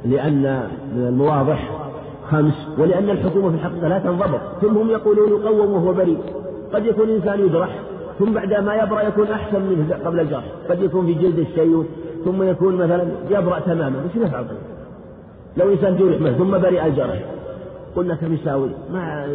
لأن 0.04 0.68
المواضح 0.96 1.70
خمس 2.30 2.68
ولأن 2.78 3.10
الحكومة 3.10 3.50
في 3.50 3.54
الحقيقة 3.54 3.88
لا 3.88 3.98
تنضبط. 3.98 4.40
ثم 4.60 4.78
هم 4.78 4.90
يقولون 4.90 5.42
يقوم 5.42 5.72
وهو 5.72 5.92
بريء. 5.92 6.18
قد 6.72 6.86
يكون 6.86 7.08
الإنسان 7.08 7.40
يجرح 7.40 7.78
ثم 8.18 8.32
بعد 8.32 8.54
ما 8.54 8.74
يبرأ 8.74 9.02
يكون 9.02 9.26
أحسن 9.26 9.62
منه 9.62 9.98
قبل 10.04 10.20
الجرح. 10.20 10.44
قد 10.70 10.82
يكون 10.82 11.06
في 11.06 11.14
جلد 11.14 11.38
الشيء 11.38 11.84
ثم 12.24 12.42
يكون 12.42 12.74
مثلا 12.74 13.04
يبرأ 13.30 13.58
تماما. 13.60 13.96
وش 14.04 14.22
نفعل؟ 14.22 14.46
لو 15.56 15.72
إنسان 15.72 15.96
جرح 15.96 16.36
ثم 16.38 16.50
برئ 16.50 16.86
الجرح. 16.86 17.24
قلنا 17.96 18.14
كم 18.14 18.34
يساوي؟ 18.34 18.70
ما 18.92 19.26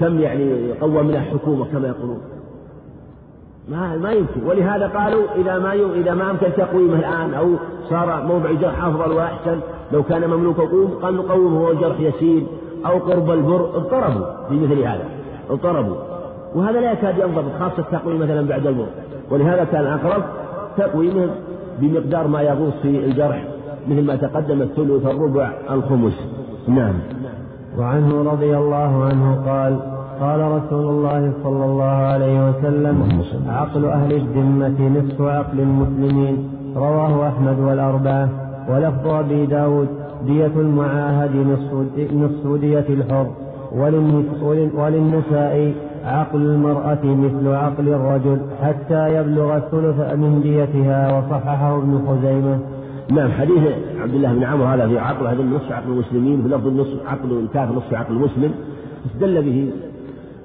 كم 0.00 0.20
يعني 0.20 0.68
يقوم 0.68 1.06
منها 1.06 1.22
الحكومة 1.22 1.66
كما 1.72 1.88
يقولون؟ 1.88 2.20
ما 3.68 3.96
ما 3.96 4.12
يمكن. 4.12 4.46
ولهذا 4.46 4.86
قالوا 4.86 5.22
إذا 5.36 5.58
ما 5.58 5.72
إذا 5.72 6.14
ما 6.14 6.30
أمكن 6.30 6.46
تقويمه 6.56 6.98
الآن 6.98 7.34
أو 7.34 7.50
صار 7.90 8.22
موضع 8.26 8.50
الجرح 8.50 8.84
أفضل 8.84 9.12
وأحسن 9.12 9.60
لو 9.92 10.02
كان 10.02 10.30
مملوك 10.30 10.60
قوم 10.60 10.98
قال 11.02 11.16
نقومه 11.16 11.60
وهو 11.60 11.70
الجرح 11.70 12.00
يسير 12.00 12.42
أو 12.86 12.98
قرب 12.98 13.30
البر 13.30 13.76
اضطربوا 13.76 14.26
في 14.48 14.54
مثل 14.54 14.78
هذا 14.82 15.04
اضطربوا. 15.50 15.96
وهذا 16.54 16.80
لا 16.80 16.92
يكاد 16.92 17.18
ينضبط 17.18 17.52
خاصة 17.60 17.78
التقويم 17.78 18.20
مثلا 18.20 18.46
بعد 18.48 18.66
البر. 18.66 18.86
ولهذا 19.30 19.64
كان 19.64 19.86
أقرب 19.86 20.22
تقويمه 20.76 21.30
بمقدار 21.78 22.26
ما 22.26 22.42
يغوص 22.42 22.74
في 22.82 22.88
الجرح 22.88 23.44
مثل 23.88 24.04
ما 24.04 24.16
تقدم 24.16 24.62
الثلث 24.62 25.06
الربع 25.06 25.52
الخمس. 25.70 26.28
نعم. 26.68 26.94
وعنه 27.78 28.32
رضي 28.32 28.56
الله 28.56 29.04
عنه 29.04 29.42
قال 29.46 29.93
قال 30.20 30.40
رسول 30.40 30.86
الله 30.94 31.32
صلى 31.44 31.64
الله 31.64 31.84
عليه 31.84 32.48
وسلم 32.48 32.96
عقل 33.48 33.84
أهل 33.84 34.12
الذمة 34.12 34.88
نصف 34.98 35.20
عقل 35.20 35.60
المسلمين. 35.60 36.48
رواه 36.76 37.28
أحمد 37.28 37.58
والأربعة. 37.58 38.28
ولفظ 38.68 39.06
أبي 39.06 39.46
داود 39.46 39.88
دية 40.26 40.52
المعاهد 40.56 41.30
نصف 42.14 42.60
دية 42.60 42.86
الحر. 42.88 43.26
وللنساء 44.76 45.74
عقل 46.04 46.40
المرأة 46.40 47.04
مثل 47.04 47.48
عقل 47.48 47.88
الرجل 47.88 48.38
حتى 48.62 49.14
يبلغ 49.16 49.56
الثلث 49.56 50.14
من 50.14 50.40
ديتها 50.42 51.18
وصححه 51.18 51.78
ابن 51.78 52.00
خزيمة. 52.08 52.58
نعم 53.10 53.30
حديث 53.32 53.62
عبد 54.02 54.14
الله 54.14 54.32
بن 54.32 54.44
عمرو 54.44 54.64
هذا 54.64 54.88
في 54.88 54.98
عقل 54.98 55.26
هذا 55.26 55.40
النصف 55.42 55.72
عقل 55.72 55.90
المسلمين 55.90 56.42
في 56.42 56.48
لفظ 56.48 56.66
النصف 56.66 57.06
عقل 57.06 57.38
الكافر 57.38 57.74
نصف 57.74 57.94
عقل 57.94 58.14
المسلم 58.14 58.50
استدل 59.06 59.42
به 59.42 59.70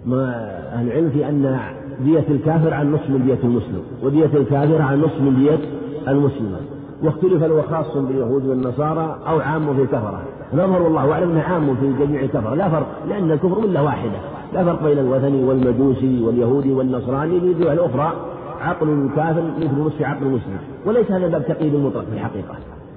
أهل 0.08 0.88
العلم 0.88 1.10
في 1.10 1.30
أن 1.30 1.60
دية 2.00 2.26
الكافر 2.30 2.74
عن 2.74 2.92
نصف 2.92 3.10
من 3.10 3.26
دية 3.26 3.40
المسلم 3.44 3.82
ودية 4.04 4.38
الكافر 4.38 4.82
عن 4.82 5.02
نصف 5.02 5.22
من 5.22 5.36
دية 5.36 5.60
المسلمة. 6.08 6.58
واختلف 7.04 7.44
هو 7.44 7.62
خاص 7.62 7.98
باليهود 7.98 8.46
والنصارى 8.46 9.20
أو 9.28 9.40
عام 9.40 9.76
في 9.76 9.82
الكفرة. 9.82 10.22
نظهر 10.54 10.82
والله 10.82 11.12
أعلم 11.12 11.32
أنه 11.32 11.42
عام 11.42 11.76
في 11.76 12.06
جميع 12.06 12.22
الكفرة. 12.22 12.56
لا 12.56 12.70
فرق 12.70 12.88
لأن 13.10 13.32
الكفر 13.32 13.60
ملة 13.60 13.84
واحدة. 13.84 14.20
لا 14.54 14.64
فرق 14.64 14.84
بين 14.84 15.00
الوثني 15.00 15.44
والمجوسي 15.44 16.24
واليهودي 16.24 16.72
والنصراني 16.72 17.40
للجهة 17.40 17.74
الأخرى. 17.74 18.14
عقل 18.62 18.90
الكافر 18.90 19.44
مثل 19.58 19.80
نصف 19.80 20.02
عقل 20.02 20.24
المسلم 20.24 20.58
وليس 20.86 21.12
هذا 21.12 21.28
باب 21.28 21.46
تقييد 21.48 21.76
مطلق 21.76 22.06
في 22.06 22.14
الحقيقة. 22.14 22.56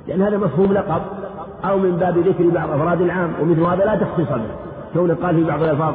لأن 0.09 0.23
هذا 0.23 0.39
مفهوم 0.39 0.73
لقب 0.73 1.03
أو 1.65 1.79
من 1.79 1.97
باب 1.97 2.19
ذكر 2.19 2.49
بعض 2.55 2.71
أفراد 2.71 3.01
العام. 3.01 3.31
ومثل 3.43 3.61
هذا 3.61 3.85
لا 3.85 3.97
تخصيص 3.97 4.29
به 4.29 4.41
كونه 4.95 5.15
قال 5.15 5.35
في 5.35 5.45
بعض 5.45 5.63
الألفاظ 5.63 5.95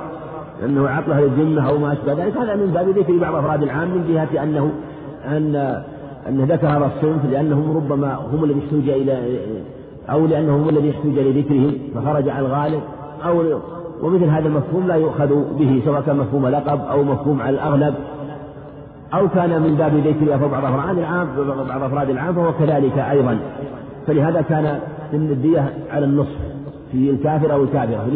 أنه 0.65 0.89
عقل 0.89 1.11
أهل 1.11 1.23
الذمة 1.23 1.69
أو 1.69 1.77
ما 1.77 1.93
أشبه 1.93 2.13
ذلك. 2.13 2.37
هذا 2.37 2.55
من 2.55 2.67
باب 2.67 2.89
ذكر 2.89 3.17
بعض 3.17 3.35
أفراد 3.35 3.63
العام 3.63 3.87
من 3.87 4.13
جهة 4.13 4.43
أنه 4.43 4.71
أن 5.25 5.55
أن 6.29 6.41
ذكر 6.41 6.67
هذا 6.67 6.91
الصنف 6.95 7.25
لأنهم 7.31 7.77
ربما 7.77 8.15
هم 8.33 8.43
الذي 8.43 8.59
احتوج 8.59 8.89
إلى 8.89 9.39
أو 10.09 10.25
لأنهم 10.25 10.61
هم 10.61 10.69
الذي 10.69 10.89
احتوج 10.89 11.19
لذكرهم 11.19 11.73
فخرج 11.95 12.29
عن 12.29 12.45
الغالب. 12.45 12.81
أو 13.25 13.59
ومثل 14.03 14.23
هذا 14.23 14.47
المفهوم 14.47 14.87
لا 14.87 14.95
يؤخذ 14.95 15.57
به 15.59 15.81
سواء 15.85 16.01
كان 16.01 16.17
مفهوم 16.17 16.47
لقب 16.47 16.79
أو 16.81 17.03
مفهوم 17.03 17.41
على 17.41 17.55
الأغلب. 17.55 17.93
أو 19.13 19.29
كان 19.29 19.61
من 19.61 19.75
باب 19.75 19.95
ذكر 19.95 20.47
بعض 20.47 20.65
أفراد 20.65 20.97
العام 20.97 21.27
بعض 21.69 21.83
أفراد 21.83 22.09
العام 22.09 22.33
فهو 22.33 22.53
كذلك 22.53 22.97
أيضا. 22.97 23.39
فلهذا 24.07 24.41
كان 24.41 24.79
الدية 25.13 25.73
على 25.91 26.05
النصف 26.05 26.37
في 26.91 27.09
الكافر 27.09 27.53
أو 27.53 27.63
الكافرة 27.63 28.07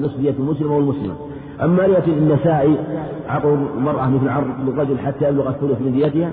نصف 0.00 0.16
دية 0.16 0.34
المسلم 0.38 0.72
أو 0.72 0.78
المسلمة. 0.78 1.14
أما 1.62 1.86
دية 1.86 2.12
النساء 2.12 2.84
عقد 3.28 3.58
المرأة 3.76 4.08
مثل 4.08 4.28
عرض 4.28 4.68
الرجل 4.68 4.98
حتى 4.98 5.28
يبلغ 5.28 5.48
الثلث 5.48 5.80
من 5.80 5.92
ديتها 5.92 6.30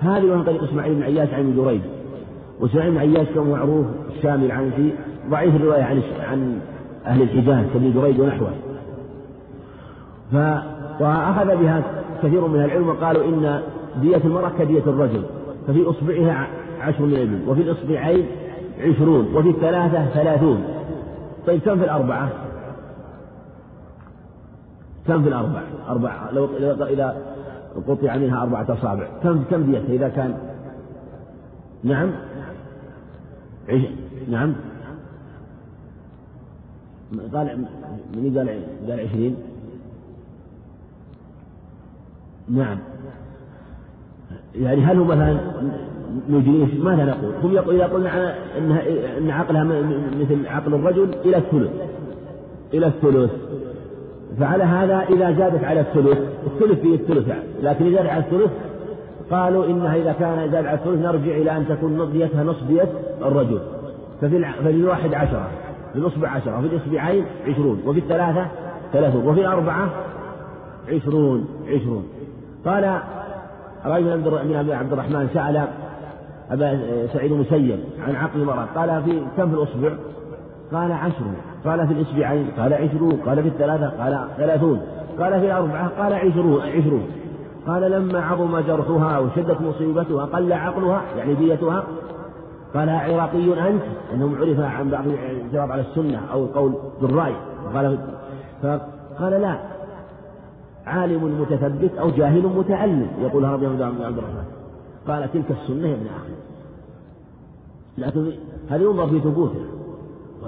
هذه 0.00 0.36
من 0.36 0.44
طريق 0.44 0.62
إسماعيل 0.62 0.94
بن 0.94 1.02
عياش 1.02 1.28
عن 1.34 1.56
جريج. 1.56 1.80
وإسماعيل 2.60 2.90
بن 2.90 2.98
عياش 2.98 3.28
كان 3.34 3.50
معروف 3.50 3.86
الشامل 4.16 4.52
عن 4.52 4.70
في 4.76 4.90
ضعيف 5.30 5.56
الرواية 5.56 5.82
عن 5.82 6.02
عن 6.30 6.58
أهل 7.06 7.22
الحجاز 7.22 7.64
كابن 7.72 7.92
جريج 7.94 8.20
ونحوه. 8.20 8.50
ف 10.32 10.36
وأخذ 11.00 11.46
بها 11.46 11.82
كثير 12.22 12.46
من 12.46 12.64
العلم 12.64 12.88
وقالوا 12.88 13.24
إن 13.24 13.60
دية 14.02 14.20
المرأة 14.24 14.50
كدية 14.58 14.82
الرجل 14.86 15.22
ففي 15.68 15.82
إصبعها 15.90 16.46
عشر 16.80 17.02
من 17.02 17.12
الإبل 17.14 17.38
وفي 17.48 17.62
الإصبعين 17.62 18.26
عشرون 18.80 19.28
وفي 19.34 19.48
الثلاثة 19.48 20.04
ثلاثون. 20.04 20.64
طيب 21.46 21.60
كم 21.60 21.78
في 21.78 21.84
الأربعة؟ 21.84 22.28
كم 25.06 25.22
في 25.22 25.28
الأربع؟ 25.28 25.62
أربعة 25.88 26.32
لو 26.32 26.44
إذا 26.84 27.16
قطع 27.88 28.16
منها 28.16 28.42
أربعة 28.42 28.66
أصابع 28.72 29.08
كم 29.22 29.42
كم 29.50 29.62
ديتها 29.62 29.94
إذا 29.94 30.08
كان؟ 30.08 30.38
نعم. 31.84 32.10
نعم. 34.28 34.54
قال 37.34 37.66
من 38.14 38.38
قال 38.38 38.48
قال 38.90 39.00
عشرين. 39.00 39.36
نعم. 42.48 42.78
يعني 44.54 44.80
هل 44.80 44.98
هو 44.98 45.04
مثلا 45.04 45.38
نجريه 46.28 46.82
ماذا 46.82 47.04
نقول؟ 47.04 47.34
هم 47.42 47.52
يقول 47.52 47.74
إذا 47.74 47.86
قلنا 47.86 48.34
أن 48.58 48.72
أن 49.18 49.30
عقلها 49.30 49.64
مثل 50.20 50.46
عقل 50.46 50.74
الرجل 50.74 51.14
إلى 51.24 51.36
الثلث 51.36 51.70
إلى 52.74 52.86
الثلث. 52.86 53.30
فعلى 54.40 54.64
هذا 54.64 55.04
إذا 55.10 55.32
زادت 55.32 55.64
على 55.64 55.80
الثلث 55.80 56.18
الثلث 56.46 56.80
فيه 56.80 56.94
الثلث 56.94 57.28
يعني. 57.28 57.42
لكن 57.62 57.86
إذا 57.86 57.96
زادت 57.96 58.10
على 58.10 58.20
الثلث 58.20 58.50
قالوا 59.30 59.66
إنها 59.66 59.96
إذا 59.96 60.12
كان 60.12 60.50
زاد 60.50 60.66
على 60.66 60.78
الثلث 60.78 61.00
نرجع 61.00 61.36
إلى 61.36 61.56
أن 61.56 61.68
تكون 61.68 62.12
ديتها 62.12 62.44
نصف 62.44 62.66
دية 62.66 62.88
الرجل. 63.22 63.60
ففي 64.20 64.70
الواحد 64.70 65.14
عشرة 65.14 65.48
في 65.92 65.98
الإصبع 65.98 66.28
عشرة 66.28 66.58
وفي 66.58 66.66
الإصبعين 66.66 67.24
عشرون 67.48 67.82
وفي 67.86 67.98
الثلاثة 67.98 68.46
ثلاثون 68.92 69.26
وفي 69.26 69.40
الأربعة 69.40 69.88
عشرون 70.92 71.48
عشرون. 71.68 72.08
قال 72.64 73.00
رجل 73.86 74.18
من 74.18 74.56
عبد 74.72 74.92
الرحمن 74.92 75.28
سأل 75.34 75.68
أبا 76.50 76.78
سعيد 77.12 77.32
المسيب 77.32 77.78
عن 78.06 78.16
عقل 78.16 78.40
المرأة 78.40 78.66
قال 78.74 79.02
في 79.02 79.20
كم 79.36 79.50
في 79.50 79.54
الأصبع؟ 79.54 79.90
قال 80.72 80.92
عشر 80.92 81.24
قال 81.64 81.86
في 81.86 81.92
الإصبعين 81.92 82.50
قال 82.58 82.74
عشرون 82.74 83.12
قال 83.26 83.42
في 83.42 83.48
الثلاثة 83.48 83.88
قال 83.88 84.28
ثلاثون 84.36 84.80
قال 85.20 85.40
في 85.40 85.46
الأربعة 85.46 85.88
قال 85.88 86.12
عشرون 86.12 86.60
عشرون. 86.60 87.06
قال 87.66 87.90
لما 87.90 88.20
عظم 88.20 88.58
جرحها 88.58 89.18
وشدت 89.18 89.60
مصيبتها 89.60 90.24
قل 90.24 90.52
عقلها 90.52 91.02
يعني 91.16 91.34
ديتها 91.34 91.84
قال 92.74 92.88
عراقي 92.88 93.68
أنت؟ 93.68 93.82
أنهم 94.14 94.36
عرف 94.40 94.60
عن 94.60 94.90
بعض 94.90 95.04
الجواب 95.44 95.72
على 95.72 95.82
السنة 95.82 96.20
أو 96.32 96.44
القول 96.44 96.72
بالرأي. 97.02 97.34
قال 97.74 97.98
فقال 98.62 99.32
لا. 99.32 99.58
عالم 100.86 101.40
متثبت 101.40 101.98
أو 101.98 102.10
جاهل 102.10 102.42
متعلم 102.42 103.08
يقول 103.20 103.44
رضي 103.44 103.66
الله 103.66 103.84
عنه 103.84 104.06
عبد 104.06 104.18
الرحمن. 104.18 104.44
قال 105.08 105.32
تلك 105.32 105.50
السنة 105.50 105.88
يا 105.88 105.94
ابن 105.94 106.06
أخي. 106.06 106.36
لكن 107.98 108.32
هذا 108.70 108.82
ينظر 108.82 109.06
في 109.06 109.20
ثبوته 109.20 109.75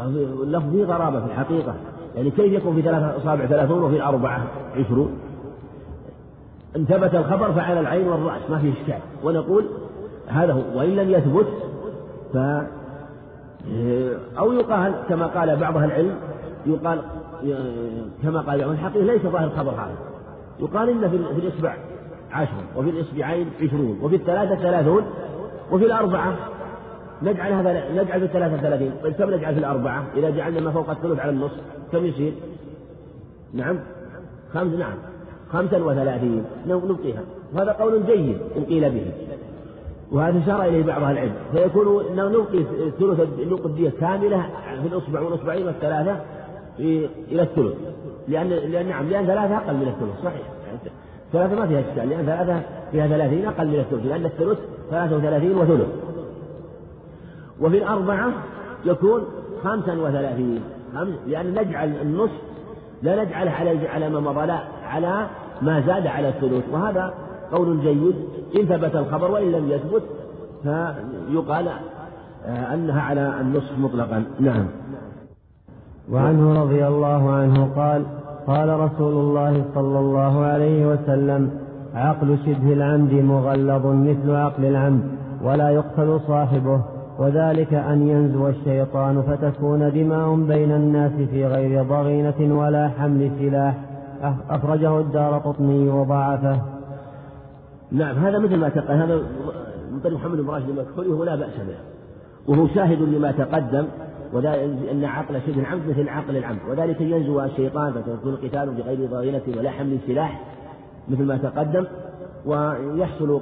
واللفظ 0.06 0.70
فيه 0.70 0.84
غرابة 0.84 1.20
في 1.20 1.26
الحقيقة. 1.26 1.74
يعني 2.16 2.30
كيف 2.30 2.52
يكون 2.52 2.74
في 2.74 2.82
ثلاثة 2.82 3.16
أصابع 3.16 3.46
ثلاثون 3.46 3.82
وفي 3.82 3.96
الأربعة 3.96 4.46
عشرون؟ 4.76 5.18
إن 6.76 6.84
ثبت 6.84 7.14
الخبر 7.14 7.52
فعلى 7.52 7.80
العين 7.80 8.08
والرأس 8.08 8.50
ما 8.50 8.58
في 8.58 8.72
إشكال. 8.72 8.98
ونقول 9.24 9.64
هذا 10.26 10.52
هو. 10.52 10.61
وإن 10.74 10.96
لم 10.96 11.11
يثبت 11.11 11.46
ف 12.32 12.37
أو 14.38 14.52
يقال 14.52 14.94
كما 15.08 15.26
قال 15.26 15.56
بعض 15.56 15.76
أهل 15.76 15.84
العلم 15.84 16.14
يقال 16.66 17.00
كما 18.22 18.40
قال 18.40 18.58
بعض 18.58 18.70
الحقيقة 18.70 19.04
ليس 19.04 19.22
ظاهر 19.22 19.44
الخبر 19.44 19.70
هذا. 19.70 19.94
يقال 20.61 20.88
إن 20.88 21.11
في 21.11 21.16
الإصبع 21.16 21.74
عشر 22.32 22.62
وفي 22.76 22.90
الإصبعين 22.90 23.50
عشرون 23.62 23.98
وفي 24.02 24.16
الثلاثة 24.16 24.54
ثلاثون 24.56 25.02
وفي 25.72 25.84
الأربعة 25.84 26.34
نجعل 27.22 27.52
هذا 27.52 27.92
نجعل 27.92 28.20
في 28.20 28.26
الثلاثة 28.26 28.57
ثلاثين 28.57 28.92
طيب 29.02 29.12
كم 29.12 29.31
نجعل 29.31 29.54
في 29.54 29.61
الأربعة؟ 29.61 30.04
إذا 30.16 30.31
جعلنا 30.31 30.61
ما 30.61 30.70
فوق 30.70 30.90
الثلث 30.90 31.20
على 31.20 31.31
النصف 31.31 31.61
كم 31.92 32.07
يصير؟ 32.07 32.33
نعم. 33.54 33.78
خمس 34.54 34.74
نعم. 34.74 34.94
خمسا 35.52 35.85
وثلاثين. 35.85 36.44
نبقيها 36.66 37.22
وهذا 37.54 37.72
قول 37.72 38.07
جيد 38.07 38.38
إن 38.57 38.64
قيل 38.64 38.90
به. 38.90 39.12
وهذا 40.12 40.38
أشار 40.38 40.64
إليه 40.64 40.85
بعض 40.85 41.02
أهل 41.02 41.12
العلم. 41.12 41.35
فيكون 41.52 42.16
نلقي 42.16 42.64
ثلث 43.00 43.20
نلقي 43.38 43.66
الدية 43.66 43.92
كاملة 44.00 44.46
في 44.83 44.88
الأصبع 44.88 45.20
والأصبعين 45.20 45.66
والثلاثة 45.66 46.16
إلى 46.78 47.42
الثلث. 47.42 47.74
لأن 48.28 48.48
لأن 48.48 48.88
نعم 48.88 49.09
لأن 49.09 49.26
ثلاثة 49.26 49.57
أقل 49.57 49.74
من 49.74 49.88
الثلث. 49.88 50.24
صحيح. 50.24 50.42
ثلاثة 51.33 51.54
ما 51.54 51.66
فيها 51.66 51.81
إشكال. 51.81 52.09
لأن 52.09 52.26
ثلاثة 52.26 52.62
فيها 52.90 53.07
ثلاثين 53.09 53.46
أقل 53.46 53.66
من 53.66 53.78
الثلث. 53.78 54.07
لأن 54.07 54.24
الثلث 54.24 54.59
ثلاثة 54.90 55.16
وثلاثين 55.16 55.57
وثلث. 55.57 55.88
وفي 57.61 57.79
الأربعة 57.79 58.33
يكون 58.85 59.23
خمسا 59.64 59.92
وثلاثين. 59.92 60.61
لأن 61.27 61.51
نجعل 61.51 61.92
النصف 62.03 62.40
لا 63.03 63.25
نجعله 63.25 63.51
على 63.51 63.88
على 63.88 64.11
ما 64.11 64.21
مضى 64.21 64.47
لا 64.47 64.59
على 64.85 65.27
ما 65.62 65.81
زاد 65.81 66.07
على 66.07 66.29
الثلث. 66.29 66.64
وهذا 66.73 67.14
قول 67.53 67.81
جيد. 67.81 68.14
إن 68.57 68.66
ثبت 68.66 68.97
الخبر 68.97 69.31
وإن 69.31 69.53
لم 69.53 69.71
يثبت 69.71 70.03
فيقال 70.62 71.68
آه، 72.47 72.75
أنها 72.75 73.03
على 73.03 73.40
النصف 73.40 73.79
مطلقا. 73.79 74.25
نعم. 74.40 74.66
وعنه 76.12 76.62
رضي 76.62 76.87
الله 76.87 77.31
عنه 77.31 77.71
قال 77.77 78.05
قال 78.47 78.81
رسول 78.81 79.12
الله 79.12 79.64
صلى 79.75 79.99
الله 79.99 80.44
عليه 80.44 80.87
وسلم 80.87 81.51
عقل 81.94 82.38
شبه 82.47 82.73
العمد 82.73 83.12
مغلظ 83.12 83.87
مثل 83.87 84.31
عقل 84.35 84.64
العمد 84.64 85.03
ولا 85.42 85.71
يقتل 85.71 86.21
صاحبه. 86.27 86.81
وذلك 87.18 87.74
أن 87.74 88.09
ينزو 88.09 88.48
الشيطان 88.48 89.22
فتكون 89.22 89.92
دماء 89.92 90.35
بين 90.35 90.72
الناس 90.72 91.12
في 91.12 91.46
غير 91.46 91.83
ضغينة 91.83 92.59
ولا 92.59 92.88
حمل 92.88 93.31
سلاح. 93.38 93.74
أخرجه 94.50 95.00
الدار 95.00 95.38
قطني 95.38 95.88
وضعفه. 95.88 96.62
نعم 97.92 98.16
هذا 98.16 98.38
مثل 98.38 98.57
ما 98.57 98.68
تقدم 98.68 99.00
هذا 99.00 99.16
من 99.92 100.00
طريق 100.00 100.18
محمد 100.18 100.38
بن 100.38 100.50
راشد 100.50 100.68
المكحولي 100.68 101.24
لا 101.24 101.37
بأس 101.37 101.57
به. 101.57 101.76
وهو 102.48 102.66
شاهد 102.66 103.02
لما 103.02 103.33
تقدم 103.33 103.87
أن 104.92 105.04
عقل 105.04 105.40
شبه 105.46 105.61
العمد 105.61 105.83
مثل 105.88 106.09
عقل 106.09 106.37
العمد. 106.37 106.59
وذلك 106.70 107.00
ينزو 107.00 107.40
الشيطان 107.40 107.92
فتكون 107.92 108.33
القتال 108.33 108.74
بغير 108.74 109.11
ضغينة 109.11 109.42
ولا 109.57 109.70
حمل 109.70 109.98
سلاح 110.07 110.40
مثل 111.09 111.24
ما 111.24 111.37
تقدم. 111.37 111.85
ويحصل 112.46 113.40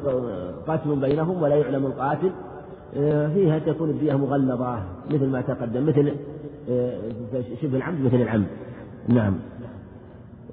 قتل 0.69 0.97
بينهم 0.97 1.43
ولا 1.43 1.55
يعلم 1.55 1.87
القاتل. 1.87 2.31
فيها 3.35 3.59
تكون 3.59 3.91
الدية 3.91 4.15
مغلظة 4.15 4.79
مثل 5.11 5.27
ما 5.27 5.41
تقدم 5.41 5.87
مثل 5.87 6.13
آه، 6.71 6.99
شبه 7.63 7.77
العمد 7.77 8.01
مثل 8.01 8.17
العمد. 8.17 8.47
نعم. 9.09 9.35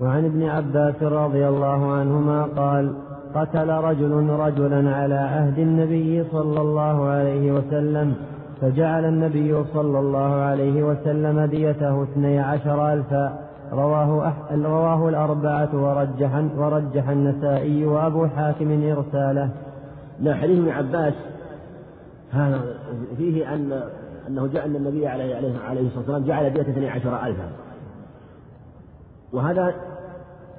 وعن 0.01 0.25
ابن 0.25 0.43
عباس 0.43 1.03
رضي 1.03 1.47
الله 1.47 1.91
عنهما 1.91 2.43
قال 2.43 2.93
قتل 3.35 3.69
رجل 3.69 4.29
رجلا 4.29 4.95
على 4.95 5.15
عهد 5.15 5.59
النبي 5.59 6.23
صلى 6.31 6.61
الله 6.61 7.05
عليه 7.05 7.51
وسلم 7.51 8.15
فجعل 8.61 9.05
النبي 9.05 9.63
صلى 9.73 9.99
الله 9.99 10.33
عليه 10.33 10.83
وسلم 10.83 11.39
ديته 11.45 12.03
اثني 12.03 12.39
عشر 12.39 12.93
ألفا. 12.93 13.39
رواه, 13.71 14.27
أح... 14.27 14.33
رواه 14.51 15.09
الأربعة 15.09 15.69
ورجح, 15.73 16.43
ورجح 16.57 17.09
النسائي 17.09 17.85
وأبو 17.85 18.27
حاتم 18.27 18.83
إرساله. 18.83 19.49
لا 20.19 20.35
حديث 20.35 20.59
ابن 20.59 20.69
عباس 20.69 21.13
هذا 22.33 22.79
فيه 23.17 23.53
أن 23.53 23.89
أنه 24.27 24.47
جاء 24.47 24.65
أن 24.65 24.75
النبي 24.75 25.07
عليه 25.07 25.35
عليه 25.35 25.87
الصلاة 25.87 25.97
والسلام 25.97 26.23
جعل 26.23 26.53
دية 26.53 26.61
اثني 26.61 26.89
عشر 26.89 27.25
ألفا. 27.25 27.49
وهذا 29.33 29.75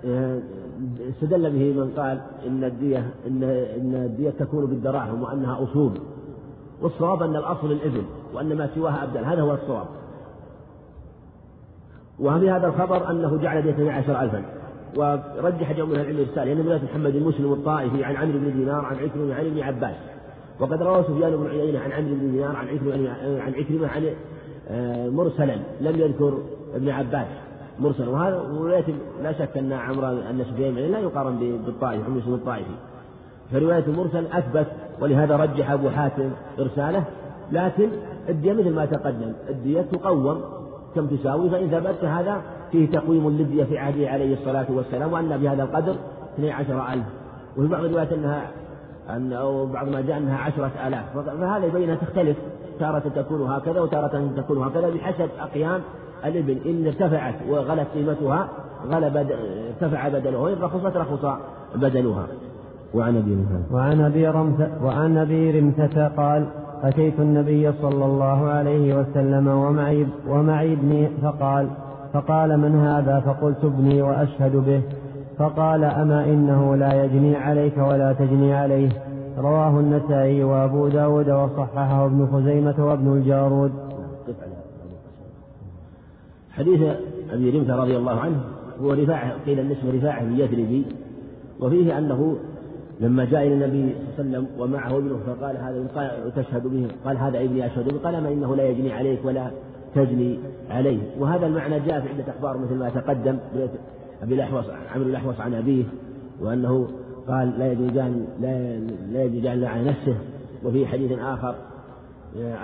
آه، 0.05 0.41
استدل 1.11 1.51
به 1.51 1.83
من 1.83 1.93
قال 1.97 2.21
إن 2.47 2.65
الدية 2.65 3.11
إن 3.27 3.43
إن 3.77 3.95
الدية 3.95 4.31
تكون 4.31 4.67
بالدراهم 4.67 5.23
وأنها 5.23 5.63
أصول. 5.63 5.93
والصواب 6.83 7.23
أن 7.23 7.37
الأصل 7.37 7.73
الإبل 7.73 8.03
وأن 8.35 8.57
ما 8.57 8.69
سواها 8.75 9.05
أبدل. 9.05 9.25
هذا 9.25 9.43
هو 9.43 9.55
الصواب. 9.55 9.87
وفي 12.21 12.51
هذا 12.51 12.67
الخبر 12.67 13.11
أنه 13.11 13.37
جعل 13.37 13.63
دية 13.63 13.93
عشر 13.93 14.21
ألفا. 14.21 14.43
ورجح 14.97 15.73
جمع 15.73 15.89
من 15.89 15.95
العلم 15.95 16.19
الإرسال 16.19 16.49
لأن 16.49 16.67
رواية 16.67 16.81
محمد 16.85 17.15
المسلم 17.15 17.53
الطائفي 17.53 18.05
عن 18.05 18.17
عمرو 18.17 18.39
بن 18.39 18.53
دينار 18.53 18.85
عن 18.85 18.97
عكرمة 18.97 19.35
عن 19.35 19.47
ابن 19.47 19.61
عباس. 19.61 20.14
وقد 20.61 20.83
روى 20.83 21.03
سفيان 21.03 21.37
بن 21.37 21.47
عيينة 21.47 21.81
عن 21.81 21.93
عمرو 21.93 22.15
بن 22.15 22.33
دينار 22.33 22.57
عن 22.57 22.69
عكرمة 22.69 23.11
عن 23.41 23.55
عكرمة 23.55 23.89
عن 23.89 24.15
آه، 24.69 25.09
مرسلا 25.09 25.57
لم 25.81 26.01
يذكر 26.01 26.39
ابن 26.75 26.89
عباس 26.89 27.27
مرسل 27.79 28.09
وهذا 28.09 28.83
لا 29.23 29.33
شك 29.33 29.57
أن 29.57 29.73
عمرو 29.73 30.07
أن 30.07 30.45
سفيان 30.51 30.75
لا 30.75 30.99
يقارن 30.99 31.39
بالطائفي 31.67 32.11
مسلم 32.11 32.35
الطائفي 32.35 32.75
فرواية 33.53 33.85
المرسل 33.87 34.27
أثبت 34.27 34.67
ولهذا 35.01 35.37
رجح 35.37 35.71
أبو 35.71 35.91
حاتم 35.91 36.31
إرساله 36.59 37.05
لكن 37.53 37.89
الدية 38.29 38.53
مثل 38.53 38.75
ما 38.75 38.87
تقدم 38.87 39.33
الدية 39.49 39.83
تقوم 39.83 40.41
كم 40.95 41.07
تساوي 41.07 41.51
فإن 41.51 41.69
ثبت 41.69 42.05
هذا 42.05 42.43
فيه 42.73 42.91
تقويم 42.91 43.29
للدية 43.29 43.65
في 43.65 43.79
عهده 43.79 44.09
عليه 44.09 44.35
الصلاة 44.35 44.67
والسلام 44.69 45.13
وأن 45.13 45.37
بهذا 45.37 45.63
القدر 45.63 45.97
اثني 46.35 46.53
عشر 46.53 46.93
ألف. 46.93 47.05
وفي 47.57 47.69
بعض 47.69 47.85
الروايات 47.85 48.13
أنها 48.13 48.51
أن 49.11 49.33
أو 49.33 49.67
بعض 49.67 49.89
ما 49.89 50.01
جاء 50.01 50.19
أنها 50.19 50.39
عشرة 50.39 50.71
آلاف. 50.87 51.19
فهذا 51.41 51.67
يبين 51.67 52.01
تختلف. 52.01 52.37
تارة 52.81 53.03
تكون 53.17 53.51
هكذا 53.51 53.81
وتارة 53.81 54.31
تكون 54.37 54.63
هكذا 54.63 54.91
بحسب 54.91 55.29
أقيام 55.41 55.81
الإبل. 56.25 56.59
إن 56.67 56.87
ارتفعت 56.87 57.35
وغلت 57.49 57.87
قيمتها 57.95 58.49
غلب 58.87 59.17
ارتفع 59.17 60.09
بدلها 60.09 60.41
وإن 60.41 60.57
رخصت 60.63 60.97
رخص 60.97 61.39
بدلها. 61.75 62.27
وعن 62.95 63.17
أبي 63.17 63.47
وعن 63.73 64.01
أبي 64.01 64.29
رمثة 64.29 64.69
وعن 64.85 65.17
أبي 65.17 65.61
رمثة 65.61 66.09
قال 66.09 66.47
أتيت 66.83 67.21
النبي 67.21 67.73
صلى 67.73 68.05
الله 68.05 68.49
عليه 68.49 68.99
وسلم 68.99 69.49
ومعي 69.49 70.07
ومعي 70.29 70.73
ابني 70.73 71.09
فقال 71.23 71.69
فقال 72.13 72.61
من 72.61 72.81
هذا؟ 72.81 73.21
فقلت 73.21 73.65
ابني 73.65 74.03
وأشهد 74.03 74.57
به. 74.57 74.83
فقال 75.39 75.85
أما 75.85 76.25
إنه 76.25 76.77
لا 76.77 77.05
يجني 77.05 77.37
عليك 77.37 77.79
ولا 77.79 78.13
تجني 78.13 78.55
عليه. 78.55 78.89
رواه 79.39 79.81
النسائي 79.81 80.45
وأبو 80.45 80.89
داود 80.89 81.31
وصححه 81.31 82.07
ابن 82.07 82.27
خزيمة 82.33 82.87
وابن 82.87 83.13
الجارود. 83.13 83.73
حديث 86.51 86.81
أبي 87.31 87.51
رمثة 87.51 87.77
رضي 87.77 87.97
الله 87.97 88.21
عنه 88.21 88.41
هو 88.83 88.93
رفاعة 88.93 89.33
قيل 89.47 89.59
أن 89.59 89.71
اسمه 89.71 89.93
رفاعة 89.93 90.23
اليثربي 90.23 90.85
وفيه 91.61 91.99
أنه 91.99 92.37
لما 93.01 93.25
جاء 93.25 93.47
إلى 93.47 93.55
النبي 93.55 93.95
صلى 94.17 94.27
الله 94.27 94.39
عليه 94.39 94.49
وسلم 94.49 94.61
ومعه 94.61 94.99
ابنه 94.99 95.19
فقال 95.27 95.57
هذا 95.57 95.87
قال 95.95 96.33
تشهد 96.37 96.67
به 96.67 96.89
قال 97.05 97.19
هذا 97.19 97.39
ابني 97.41 97.67
أشهد 97.67 97.89
به 97.89 97.99
قال 97.99 98.23
ما 98.23 98.29
إنه 98.29 98.57
لا 98.57 98.69
يجني 98.69 98.93
عليك 98.93 99.25
ولا 99.25 99.51
تجني 99.95 100.39
عليه. 100.71 100.99
وهذا 101.19 101.47
المعنى 101.47 101.81
جاء 101.81 102.01
في 102.01 102.09
عدة 102.09 102.33
أخبار 102.37 102.59
مثل 102.59 102.75
ما 102.75 102.89
تقدم 102.89 103.39
أبي 104.23 104.35
الأحوص 104.35 104.65
عمرو 104.95 105.09
الأحوص 105.09 105.41
عن 105.41 105.55
أبيه 105.55 105.85
وأنه 106.41 106.89
قال 107.29 107.59
لا 107.59 107.73
يجني 107.73 108.25
لا 108.41 108.79
لا 109.13 109.25
يجني 109.25 109.67
على 109.67 109.85
نفسه. 109.85 110.17
وفي 110.65 110.87
حديث 110.87 111.19
آخر 111.19 111.55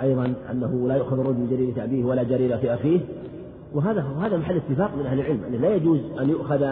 أيضا 0.01 0.33
أنه 0.51 0.87
لا 0.87 0.95
يؤخذ 0.95 1.19
الرجل 1.19 1.37
بجريرة 1.37 1.83
أبيه 1.83 2.05
ولا 2.05 2.23
جريرة 2.23 2.73
أخيه. 2.73 2.99
وهذا 3.73 4.05
وهذا 4.17 4.37
محل 4.37 4.55
اتفاق 4.55 4.95
من 4.95 5.05
أهل 5.05 5.19
العلم 5.19 5.39
أنه 5.47 5.57
لا 5.57 5.75
يجوز 5.75 5.99
أن 6.21 6.29
يؤخذ 6.29 6.63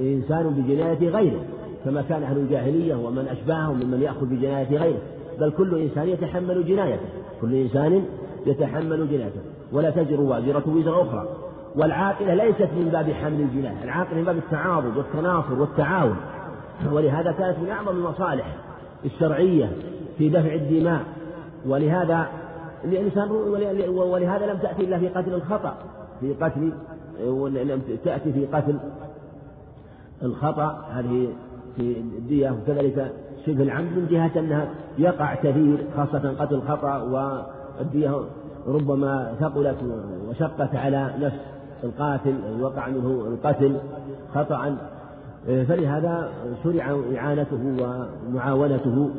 إنسان 0.00 0.48
بجناية 0.50 1.10
غيره 1.10 1.40
كما 1.84 2.02
كان 2.02 2.22
أهل 2.22 2.36
الجاهلية 2.36 2.94
ومن 2.94 3.28
أشبههم 3.28 3.80
ممن 3.84 4.02
يأخذ 4.02 4.26
بجناية 4.26 4.78
غيره. 4.78 5.00
بل 5.40 5.50
كل 5.50 5.78
إنسان 5.78 6.08
يتحمل 6.08 6.66
جنايته 6.66 7.06
كل 7.40 7.54
إنسان 7.54 8.04
يتحمل 8.46 9.08
جنايته. 9.10 9.40
ولا 9.72 9.90
تزر 9.90 10.20
وازرة 10.20 10.68
وزر 10.68 11.02
أخرى. 11.02 11.28
والعاقلة 11.78 12.34
ليست 12.34 12.68
من 12.76 12.88
باب 12.92 13.10
حمل 13.10 13.40
الجناية 13.40 13.84
العاقلة 13.84 14.18
من 14.18 14.24
باب 14.24 14.36
التعاضد 14.36 14.96
والتناصر 14.96 15.60
والتعاون. 15.60 16.16
ولهذا 16.92 17.32
كانت 17.32 17.58
من 17.58 17.70
أعظم 17.70 17.88
المصالح 17.88 18.56
الشرعية 19.04 19.72
في 20.18 20.28
دفع 20.28 20.54
الدماء. 20.54 21.00
ولهذا 21.66 22.26
الإنسان 22.84 23.30
ولهذا 23.90 24.46
لم 24.46 24.58
تأتي 24.58 24.82
إلا 24.82 24.98
في 24.98 25.08
قتل 25.08 25.34
الخطأ. 25.34 25.74
في 26.20 26.34
قتل 26.34 26.72
لم 27.64 27.82
تأتي 28.04 28.32
في 28.32 28.46
قتل 28.46 28.78
الخطأ. 30.22 30.84
هذه 30.90 31.28
في 31.76 31.98
الدية. 31.98 32.50
وكذلك 32.50 33.12
شبه 33.46 33.62
العمد 33.62 33.92
من 33.92 34.06
جهة 34.10 34.30
أنها 34.36 34.68
يقع 34.98 35.34
كثير 35.34 35.78
خاصة 35.96 36.34
قتل 36.38 36.62
خطأ 36.68 37.02
والدية 37.02 38.20
ربما 38.66 39.34
ثقلت 39.40 39.76
وشقت 40.28 40.74
على 40.74 41.14
نفس 41.20 41.57
القاتل 41.84 42.34
وقع 42.60 42.88
منه 42.88 43.26
القتل 43.26 43.76
خطأ 44.34 44.76
فلهذا 45.46 46.30
شرع 46.64 47.00
إعانته 47.16 47.76
ومعاونته. 48.28 49.10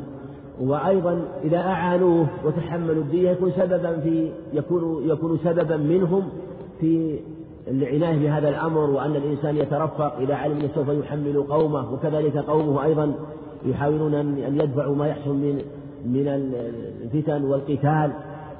وأيضا 0.60 1.22
إذا 1.44 1.58
أعانوه 1.58 2.26
وتحملوا 2.44 3.02
الدية 3.02 3.30
يكون 3.30 3.52
سببا 3.56 4.00
في 4.00 4.32
يكون 4.52 5.08
يكون 5.08 5.38
سببا 5.44 5.76
منهم 5.76 6.22
في 6.80 7.20
العناية 7.68 8.18
بهذا 8.18 8.48
الأمر 8.48 8.90
وأن 8.90 9.16
الإنسان 9.16 9.56
يترفق 9.56 10.16
إذا 10.16 10.34
علم 10.34 10.56
أنه 10.56 10.68
سوف 10.74 10.88
يحمل 10.88 11.42
قومه. 11.42 11.92
وكذلك 11.92 12.36
قومه 12.36 12.84
أيضا 12.84 13.12
يحاولون 13.66 14.14
أن 14.14 14.60
يدفعوا 14.60 14.96
ما 14.96 15.06
يحصل 15.06 15.34
من 15.34 15.62
من 16.04 16.28
الفتن 17.04 17.44
والقتال 17.44 18.12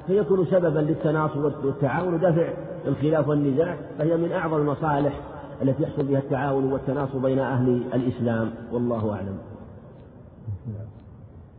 فيكون 0.07 0.45
سببا 0.45 0.79
للتناصر 0.79 1.45
والتعاون. 1.63 2.13
ودفع 2.13 2.47
الخلاف 2.87 3.27
والنزاع 3.27 3.77
فهي 3.97 4.17
من 4.17 4.31
أعظم 4.31 4.57
المصالح 4.57 5.13
التي 5.61 5.83
يحصل 5.83 6.05
بها 6.05 6.19
التعاون 6.19 6.71
والتناصر 6.73 7.17
بين 7.17 7.39
أهل 7.39 7.83
الإسلام 7.93 8.49
والله 8.71 9.13
أعلم. 9.13 9.37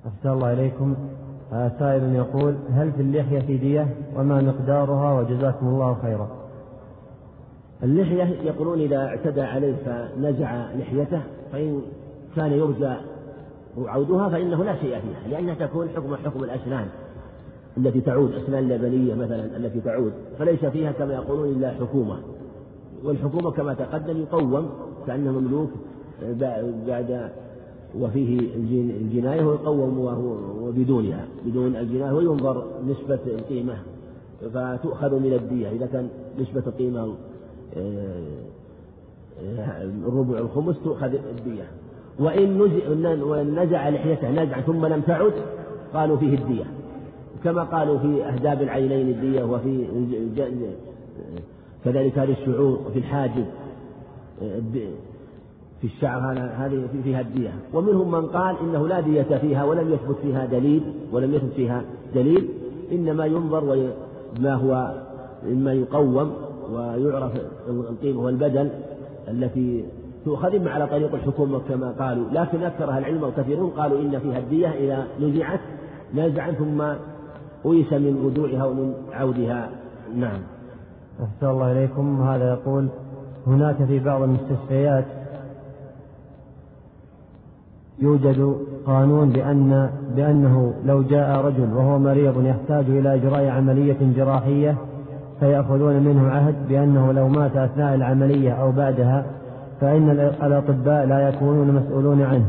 أحسن 0.07 0.29
الله 0.31 0.53
إليكم. 0.53 0.97
سائل 1.79 2.15
يقول 2.15 2.57
هل 2.73 2.93
في 2.93 3.03
اللحية 3.03 3.59
دية 3.59 3.95
وما 4.17 4.41
مقدارها؟ 4.41 5.21
وجزاكم 5.21 5.67
الله 5.67 5.97
خيرا. 6.03 6.29
اللحية 7.83 8.25
يقولون 8.25 8.81
إذا 8.81 9.07
اعتدى 9.07 9.43
عليه 9.43 9.75
فنزع 9.85 10.73
لحيته 10.75 11.21
فإن 11.53 11.83
كان 12.37 12.53
يرجى 12.53 12.95
عودها 13.79 14.29
فإنه 14.29 14.65
لا 14.65 14.77
شيء 14.77 15.01
فيها 15.01 15.29
لأنها 15.31 15.55
تكون 15.55 15.89
حكم 15.97 16.17
حكم 16.17 16.45
الأسنان. 16.45 16.89
التي 17.77 18.01
تعود 18.01 18.33
أسنان 18.33 18.65
اللبنية 18.65 19.15
مثلا 19.15 19.57
التي 19.57 19.81
تعود. 19.81 20.13
فليس 20.39 20.65
فيها 20.65 20.93
كما 20.93 21.15
يقولون 21.15 21.49
إلا 21.49 21.71
حكومة. 21.71 22.17
والحكومة 23.05 23.51
كما 23.51 23.75
تقدم 23.75 24.17
يقوم 24.17 24.71
كأنه 25.07 25.33
مملوك 25.33 25.71
بعد 26.87 27.31
وفيه 28.01 28.39
الجناية 29.01 29.45
ويقوم 29.45 29.99
وبدونها 30.63 31.27
بدون 31.47 31.77
الجناية 31.77 32.13
وينظر 32.13 32.65
نسبة 32.89 33.21
القيمة. 33.27 33.75
فتؤخذ 34.55 35.15
من 35.15 35.33
الدية. 35.33 35.71
إذا 35.71 35.87
كان 35.87 36.09
نسبة 36.41 36.63
القيمة 36.67 37.15
الربع 40.07 40.39
الخمس 40.39 40.77
تؤخذ 40.85 41.15
الدية. 41.39 41.65
وإن 42.19 43.59
نزع 43.59 43.89
لحيته 43.89 44.31
نزع 44.31 44.61
ثم 44.61 44.87
لم 44.87 45.01
تعد 45.01 45.33
قالوا 45.95 46.17
فيه 46.17 46.35
الدية. 46.35 46.65
كما 47.45 47.63
قالوا 47.63 47.99
في 47.99 48.25
أهداب 48.25 48.63
العينين 48.63 49.09
الدية 49.09 49.45
وفي 49.45 49.87
كذلك 51.85 52.19
هذه 52.19 52.33
الشعور 52.33 52.81
وفي 52.87 52.99
الحاجب 52.99 53.45
في 55.81 55.85
الشعر 55.87 56.33
هذه 56.57 56.89
فيها 57.05 57.21
الدية 57.21 57.51
ومنهم 57.75 58.11
من 58.11 58.27
قال 58.27 58.57
إنه 58.63 58.89
لا 58.89 59.01
دية 59.01 59.23
فيها 59.23 59.65
ولم 59.65 59.93
يثبت 59.93 60.17
فيها 60.23 60.47
دليل 60.47 60.83
ولم 61.13 61.35
يثبت 61.35 61.53
فيها 61.53 61.83
دليل 62.15 62.49
إنما 62.93 63.27
ينظر 63.27 63.93
ما 64.41 64.55
هو 64.55 65.03
مما 65.47 65.73
يقوم 65.73 66.33
ويعرف 66.73 67.33
القيمة 67.69 68.21
والبدل 68.21 68.71
التي 69.29 69.85
تؤخذ 70.25 70.69
على 70.69 70.87
طريق 70.87 71.15
الحكومة 71.15 71.61
كما 71.69 71.91
قالوا. 71.91 72.25
لكن 72.33 72.63
أكثر 72.63 72.91
أهل 72.91 72.99
العلم 72.99 73.23
وكثيرون 73.23 73.71
قالوا 73.71 74.01
إن 74.01 74.19
فيها 74.19 74.39
الدية 74.39 74.69
إذا 74.69 75.07
نزعت 75.21 75.61
نزعا 76.15 76.53
ثم 76.53 76.83
أيس 77.67 77.93
من 77.93 78.25
رجوعها 78.27 78.65
ومن 78.65 78.95
عودها. 79.13 79.69
نعم. 80.17 80.41
أحسن 81.23 81.47
الله 81.47 81.73
إليكم. 81.73 82.23
هذا 82.23 82.49
يقول 82.49 82.89
هناك 83.47 83.85
في 83.85 83.99
بعض 83.99 84.23
المستشفيات 84.23 85.05
يوجد 87.99 88.57
قانون 88.87 89.31
بأن 89.31 89.91
بأنه 90.17 90.75
لو 90.85 91.03
جاء 91.03 91.45
رجل 91.45 91.73
وهو 91.75 91.99
مريض 91.99 92.45
يحتاج 92.45 92.85
إلى 92.89 93.15
إجراء 93.15 93.49
عملية 93.49 93.97
جراحية 94.17 94.77
فيأخذون 95.41 96.03
منه 96.03 96.29
عهد 96.31 96.55
بأنه 96.69 97.13
لو 97.13 97.29
مات 97.29 97.57
أثناء 97.57 97.95
العملية 97.95 98.53
أو 98.53 98.73
بعدها 98.73 99.25
فإن 99.81 100.11
الأطباء 100.43 101.07
لا 101.07 101.29
يكونون 101.29 101.75
مسؤولون 101.75 102.23
عنه 102.23 102.47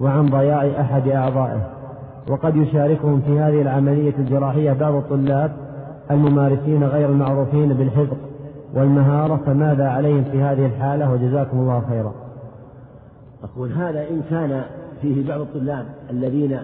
وعن 0.00 0.26
ضياع 0.26 0.80
أحد 0.80 1.08
أعضائه. 1.08 1.75
وقد 2.28 2.56
يشاركهم 2.56 3.20
في 3.20 3.38
هذه 3.38 3.62
العملية 3.62 4.14
الجراحية 4.18 4.72
بعض 4.72 4.94
الطلاب 4.94 5.56
الممارسين 6.10 6.84
غير 6.84 7.08
المعروفين 7.08 7.72
بالحفظ 7.72 8.16
والمهارة 8.74 9.40
فماذا 9.46 9.88
عليهم 9.88 10.24
في 10.24 10.42
هذه 10.42 10.66
الحالة؟ 10.66 11.12
وجزاكم 11.12 11.58
الله 11.58 11.82
خيرا. 11.88 12.14
أقول 13.44 13.72
هذا 13.72 14.00
إن 14.10 14.22
كان 14.30 14.62
فيه 15.02 15.28
بعض 15.28 15.40
الطلاب 15.40 15.86
الذين 16.10 16.58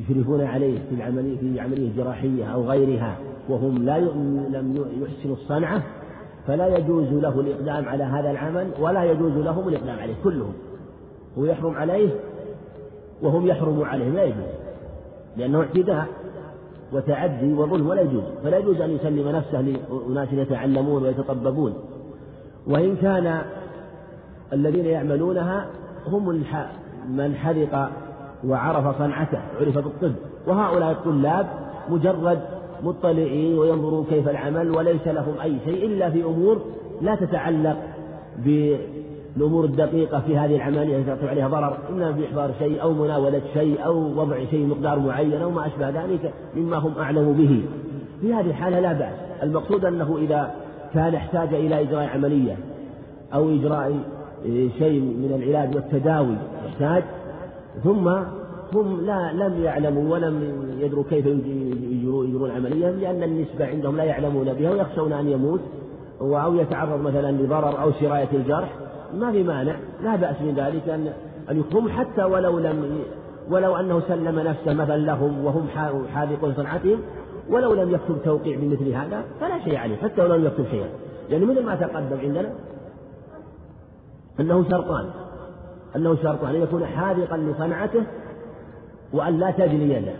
يشرفون 0.00 0.40
عليه 0.40 0.78
في 0.88 0.94
العملية 0.94 1.38
في 1.38 1.60
عملية 1.60 1.96
جراحية 1.96 2.44
أو 2.44 2.64
غيرها 2.64 3.16
وهم 3.48 3.84
لا 3.84 3.98
لم 3.98 4.86
يحسنوا 5.02 5.36
الصنعة 5.36 5.82
فلا 6.46 6.78
يجوز 6.78 7.12
له 7.12 7.40
الإقدام 7.40 7.88
على 7.88 8.04
هذا 8.04 8.30
العمل 8.30 8.70
ولا 8.80 9.04
يجوز 9.04 9.32
لهم 9.32 9.68
الإقدام 9.68 9.98
عليه 9.98 10.14
كلهم. 10.24 10.52
هو 11.38 11.44
يحرم 11.44 11.74
عليه 11.74 12.08
وهم 13.22 13.46
يحرموا 13.46 13.86
عليه 13.86 14.08
لا 14.08 14.24
يجوز 14.24 14.46
لأنه 15.36 15.60
اعتداء 15.60 16.06
وتعدي 16.92 17.52
وظلم 17.52 17.88
ولا 17.88 18.00
يجوز 18.00 18.22
فلا 18.44 18.58
يجوز 18.58 18.80
أن 18.80 18.90
يسلم 18.90 19.28
نفسه 19.28 19.60
لأناس 19.60 20.28
يتعلمون 20.32 21.02
ويتطببون 21.02 21.74
وإن 22.66 22.96
كان 22.96 23.42
الذين 24.52 24.86
يعملونها 24.86 25.66
هم 26.06 26.28
من 27.08 27.34
حذق 27.34 27.90
وعرف 28.44 28.98
صنعته 28.98 29.38
عرف 29.60 29.78
بالطب 29.78 30.12
وهؤلاء 30.46 30.90
الطلاب 30.90 31.46
مجرد 31.88 32.40
مطلعين 32.82 33.58
وينظرون 33.58 34.04
كيف 34.04 34.28
العمل 34.28 34.70
وليس 34.70 35.06
لهم 35.06 35.34
أي 35.42 35.56
شيء 35.64 35.86
إلا 35.86 36.10
في 36.10 36.24
أمور 36.24 36.60
لا 37.00 37.14
تتعلق 37.14 37.76
بالأمور 39.36 39.64
الدقيقة 39.64 40.20
في 40.20 40.38
هذه 40.38 40.56
العملية 40.56 40.96
يترتب 40.96 41.28
عليها 41.28 41.48
ضرر 41.48 41.78
إما 41.90 42.10
بإحضار 42.10 42.50
شيء 42.58 42.82
أو 42.82 42.92
مناولة 42.92 43.42
شيء 43.54 43.84
أو 43.84 44.20
وضع 44.20 44.44
شيء 44.50 44.66
مقدار 44.66 44.98
معين 44.98 45.42
أو 45.42 45.50
ما 45.50 45.66
أشبه 45.66 45.88
ذلك 45.88 46.32
مما 46.56 46.76
هم 46.76 46.92
أعلم 46.98 47.32
به. 47.32 47.62
في 48.20 48.34
هذه 48.34 48.46
الحالة 48.46 48.80
لا 48.80 48.92
بأس. 48.92 49.14
المقصود 49.42 49.84
أنه 49.84 50.18
إذا 50.18 50.54
كان 50.94 51.14
احتاج 51.14 51.54
إلى 51.54 51.80
إجراء 51.80 52.08
عملية 52.08 52.56
أو 53.34 53.50
إجراء 53.50 53.96
شيء 54.78 55.00
من 55.00 55.42
العلاج 55.42 55.74
والتداوي 55.74 56.36
يحتاج 56.66 57.02
ثم 57.84 58.08
هم 58.72 59.00
لا 59.00 59.32
لم 59.32 59.64
يعلموا 59.64 60.12
ولم 60.12 60.52
يدروا 60.80 61.04
كيف 61.10 61.26
يجرون 61.26 62.50
العملية 62.50 62.90
لأن 62.90 63.22
النسبة 63.22 63.66
عندهم 63.66 63.96
لا 63.96 64.04
يعلمون 64.04 64.52
بها 64.52 64.70
ويخشون 64.70 65.12
أن 65.12 65.28
يموت 65.28 65.60
أو 66.20 66.54
يتعرض 66.54 67.00
مثلا 67.00 67.32
لضرر 67.32 67.82
أو 67.82 67.92
سراية 67.92 68.28
الجرح. 68.32 68.85
ما 69.16 69.32
في 69.32 69.42
مانع 69.42 69.76
لا 70.02 70.16
بأس 70.16 70.36
من 70.40 70.54
ذلك 70.56 70.88
أن 70.88 71.12
أن 71.50 71.60
يكون 71.60 71.92
حتى 71.92 72.24
ولو 72.24 72.58
لم 72.58 72.98
ولو 73.50 73.76
أنه 73.76 74.02
سلم 74.08 74.40
نفسه 74.40 74.74
مثلا 74.74 74.96
لهم 74.96 75.44
وهم 75.44 75.66
حاذقون 76.14 76.54
صنعتهم 76.54 76.98
ولو 77.50 77.74
لم 77.74 77.94
يكتب 77.94 78.22
توقيع 78.24 78.56
بمثل 78.60 78.88
هذا 78.88 79.24
فلا 79.40 79.64
شيء 79.64 79.76
عليه 79.76 79.96
حتى 79.96 80.22
ولو 80.22 80.34
لم 80.34 80.46
يكتب 80.46 80.64
شيئا. 80.70 80.88
يعني 81.30 81.44
مثل 81.44 81.64
ما 81.64 81.74
تقدم 81.74 82.18
عندنا 82.22 82.52
أنه 84.40 84.64
شرطان 84.70 85.04
أنه 85.96 86.16
شرطان 86.22 86.54
أن 86.54 86.62
يكون 86.62 86.86
حاذقا 86.86 87.36
لصنعته 87.36 88.02
وأن 89.12 89.38
لا 89.38 89.50
تجني 89.50 89.94
يده. 89.94 90.12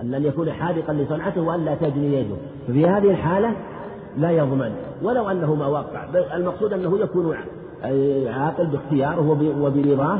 أن 0.00 0.24
يكون 0.24 0.52
حاذقا 0.52 0.92
لصنعته 0.92 1.40
وأن 1.40 1.64
لا 1.64 1.74
تجني 1.74 2.20
يده. 2.20 2.36
ففي 2.68 2.86
هذه 2.86 3.10
الحالة 3.10 3.54
لا 4.16 4.30
يضمن 4.30 4.72
ولو 5.02 5.30
أنه 5.30 5.54
ما 5.54 5.66
وقع 5.66 6.04
المقصود 6.34 6.72
أنه 6.72 6.98
يكون 6.98 7.36
عاقل 8.28 8.66
باختياره 8.66 9.30
وبرضاه 9.60 10.18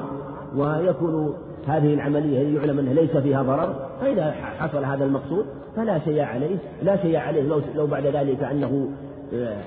ويكون 0.57 1.35
هذه 1.67 1.95
العملية 1.95 2.59
يعلم 2.59 2.79
أنه 2.79 2.93
ليس 2.93 3.17
فيها 3.17 3.43
ضرر 3.43 3.75
فإذا 4.01 4.35
حصل 4.59 4.85
هذا 4.85 5.05
المقصود 5.05 5.45
فلا 5.77 5.99
شيء 5.99 6.21
عليه 6.21 6.57
لا 6.83 6.97
شيء 6.97 7.17
عليه 7.17 7.43
لو 7.43 7.61
لو 7.77 7.87
بعد 7.87 8.07
ذلك 8.07 8.43
أنه 8.43 8.89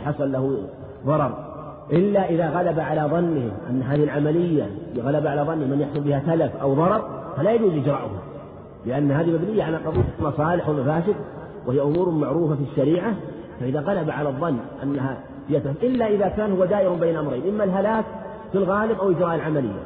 حصل 0.05 0.31
له 0.31 0.57
ضرر. 1.05 1.53
إلا 1.91 2.29
إذا 2.29 2.49
غلب 2.49 2.79
على 2.79 3.01
ظنه 3.01 3.51
أن 3.69 3.81
هذه 3.81 4.03
العملية 4.03 4.69
غلب 4.97 5.27
على 5.27 5.41
ظنه 5.41 5.65
من 5.67 5.81
يحصل 5.81 5.99
بها 5.99 6.19
تلف 6.19 6.55
أو 6.61 6.73
ضرر 6.73 7.01
فلا 7.37 7.51
يجوز 7.51 7.73
إجراؤها 7.73 8.21
لأن 8.85 9.11
هذه 9.11 9.31
مبنية 9.31 9.63
على 9.63 9.77
قضية 9.77 10.03
مصالح 10.21 10.69
ومفاسد 10.69 11.15
وهي 11.67 11.81
أمور 11.81 12.09
معروفة 12.09 12.55
في 12.55 12.61
الشريعة 12.71 13.13
فإذا 13.59 13.79
غلب 13.79 14.09
على 14.09 14.29
الظن 14.29 14.57
أنها 14.83 15.17
يتلف 15.49 15.83
إلا 15.83 16.07
إذا 16.07 16.27
كان 16.27 16.51
هو 16.51 16.65
دائر 16.65 16.93
بين 16.93 17.15
أمرين 17.15 17.47
إما 17.49 17.63
الهلاك 17.63 18.05
في 18.51 18.57
الغالب 18.57 18.99
أو 18.99 19.11
إجراء 19.11 19.35
العملية. 19.35 19.83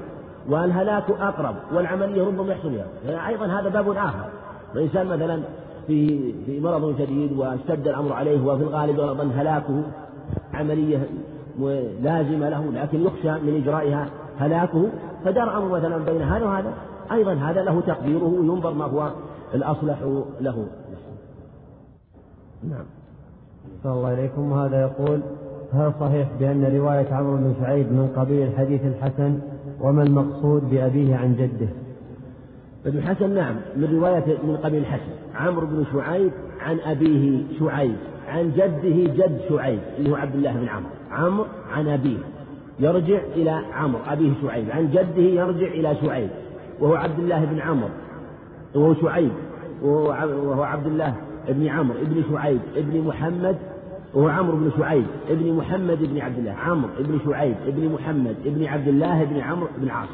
والهلاك 0.50 1.04
أقرب 1.10 1.56
والعملية 1.74 2.24
ربما 2.24 2.54
يحصل 2.54 2.74
يعني 3.06 3.28
أيضا 3.28 3.46
هذا 3.46 3.70
باب 3.70 3.90
آخر. 3.90 4.30
الإنسان 4.76 5.08
مثلا 5.08 5.42
في 5.88 6.34
في 6.46 6.60
مرض 6.60 6.98
شديد 7.00 7.38
واشتد 7.38 7.88
الأمر 7.88 8.14
عليه 8.14 8.46
وفي 8.46 8.64
الغالب 8.64 9.00
أيضا 9.00 9.24
هلاكه 9.24 9.84
عملية 10.54 11.08
لازمة 12.02 12.50
له 12.50 12.72
لكن 12.74 13.06
يخشى 13.06 13.32
من 13.32 13.62
إجرائها 13.64 14.08
هلاكه. 14.40 14.90
فدار 15.26 15.58
أمر 15.58 15.80
مثلا 15.80 15.98
بين 15.98 16.22
هذا 16.22 16.46
وهذا. 16.46 16.74
أيضا 17.12 17.34
هذا 17.34 17.64
له 17.64 17.82
تقديره 17.82 18.24
وينظر 18.40 18.74
ما 18.74 18.86
هو 18.86 19.12
الأصلح 19.54 19.98
له. 20.42 20.68
نعم. 22.64 22.86
الله 23.86 24.14
إليكم 24.14 24.52
وهذا 24.52 24.82
يقول 24.82 25.22
هل 25.74 25.92
صحيح 26.00 26.28
بأن 26.40 26.78
رواية 26.78 27.14
عمرو 27.14 27.38
بن 27.38 27.54
شعيب 27.62 27.92
من 27.92 28.08
قبيل 28.16 28.48
الحديث 28.48 28.82
الحسن 28.86 29.40
وما 29.82 30.04
المقصود 30.04 30.70
بأبيه 30.70 31.16
عن 31.16 31.36
جده. 31.36 31.68
ابن 32.86 32.98
الحسن 32.98 33.36
نعم 33.36 33.56
من 33.76 34.00
رواية 34.00 34.38
من 34.44 34.58
قبيل 34.58 34.80
الحسن. 34.80 35.12
عمرو 35.36 35.68
بن 35.68 35.86
شعيب 35.94 36.32
عن 36.62 36.78
أبيه 36.86 37.44
شعيب 37.60 37.96
عن 38.28 38.52
جده 38.52 39.14
جد 39.14 39.40
شعيب 39.50 39.80
اللي 39.98 40.12
هو 40.12 40.16
عبد 40.16 40.36
الله 40.36 40.52
بن 40.52 40.68
عمرو. 40.68 40.90
عمرو 41.12 41.46
عن 41.72 41.88
أبيه 41.88 42.18
يرجع 42.80 43.20
إلى 43.36 43.62
عمرو 43.74 44.02
أبيه 44.08 44.32
شعيب. 44.42 44.72
عن 44.72 44.90
جده 44.92 45.22
يرجع 45.22 45.68
إلى 45.68 45.96
شعيب 45.96 46.30
وهو 46.80 46.96
عبد 46.96 47.20
الله 47.20 47.46
بن 47.46 47.60
عمرو. 47.60 47.90
وهو 48.76 48.94
شعيب 48.94 49.32
وهو 49.84 50.64
عبد 50.64 50.88
الله 50.88 51.14
بن 51.50 51.68
عمرو 51.68 51.98
ابن 52.02 52.24
شعيب 52.32 52.60
ابن 52.76 53.08
محمد 53.08 53.56
وهو 54.14 54.28
عمرو 54.28 54.58
بن 54.58 54.72
شعيب 54.78 55.06
ابن 55.30 55.54
محمد 55.54 56.04
بن 56.04 56.22
عبد 56.22 56.38
الله. 56.38 56.52
عمرو 56.54 56.90
ابن 57.00 57.20
شعيب 57.26 57.56
ابن 57.68 57.92
محمد 57.94 58.36
ابن 58.46 58.66
عبد 58.66 58.88
الله 58.88 59.24
بن 59.24 59.40
عمرو 59.40 59.68
بن 59.78 59.90
عاص 59.90 60.10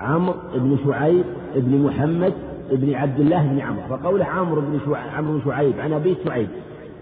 عمرو 0.00 0.34
بن 0.54 0.78
شعيب 0.86 1.24
ابن 1.56 1.82
محمد 1.82 2.32
ابن 2.70 2.94
عبد 2.94 3.20
الله 3.20 3.46
بن 3.46 3.60
عمرو. 3.60 3.82
فقوله 3.88 4.24
عمرو 4.24 4.60
بن 4.60 4.80
شعيب 4.86 5.14
عمرو 5.16 5.32
بن 5.32 5.40
شعيب 5.44 5.80
عن 5.80 5.92
أبي 5.92 6.16
شعيب. 6.24 6.48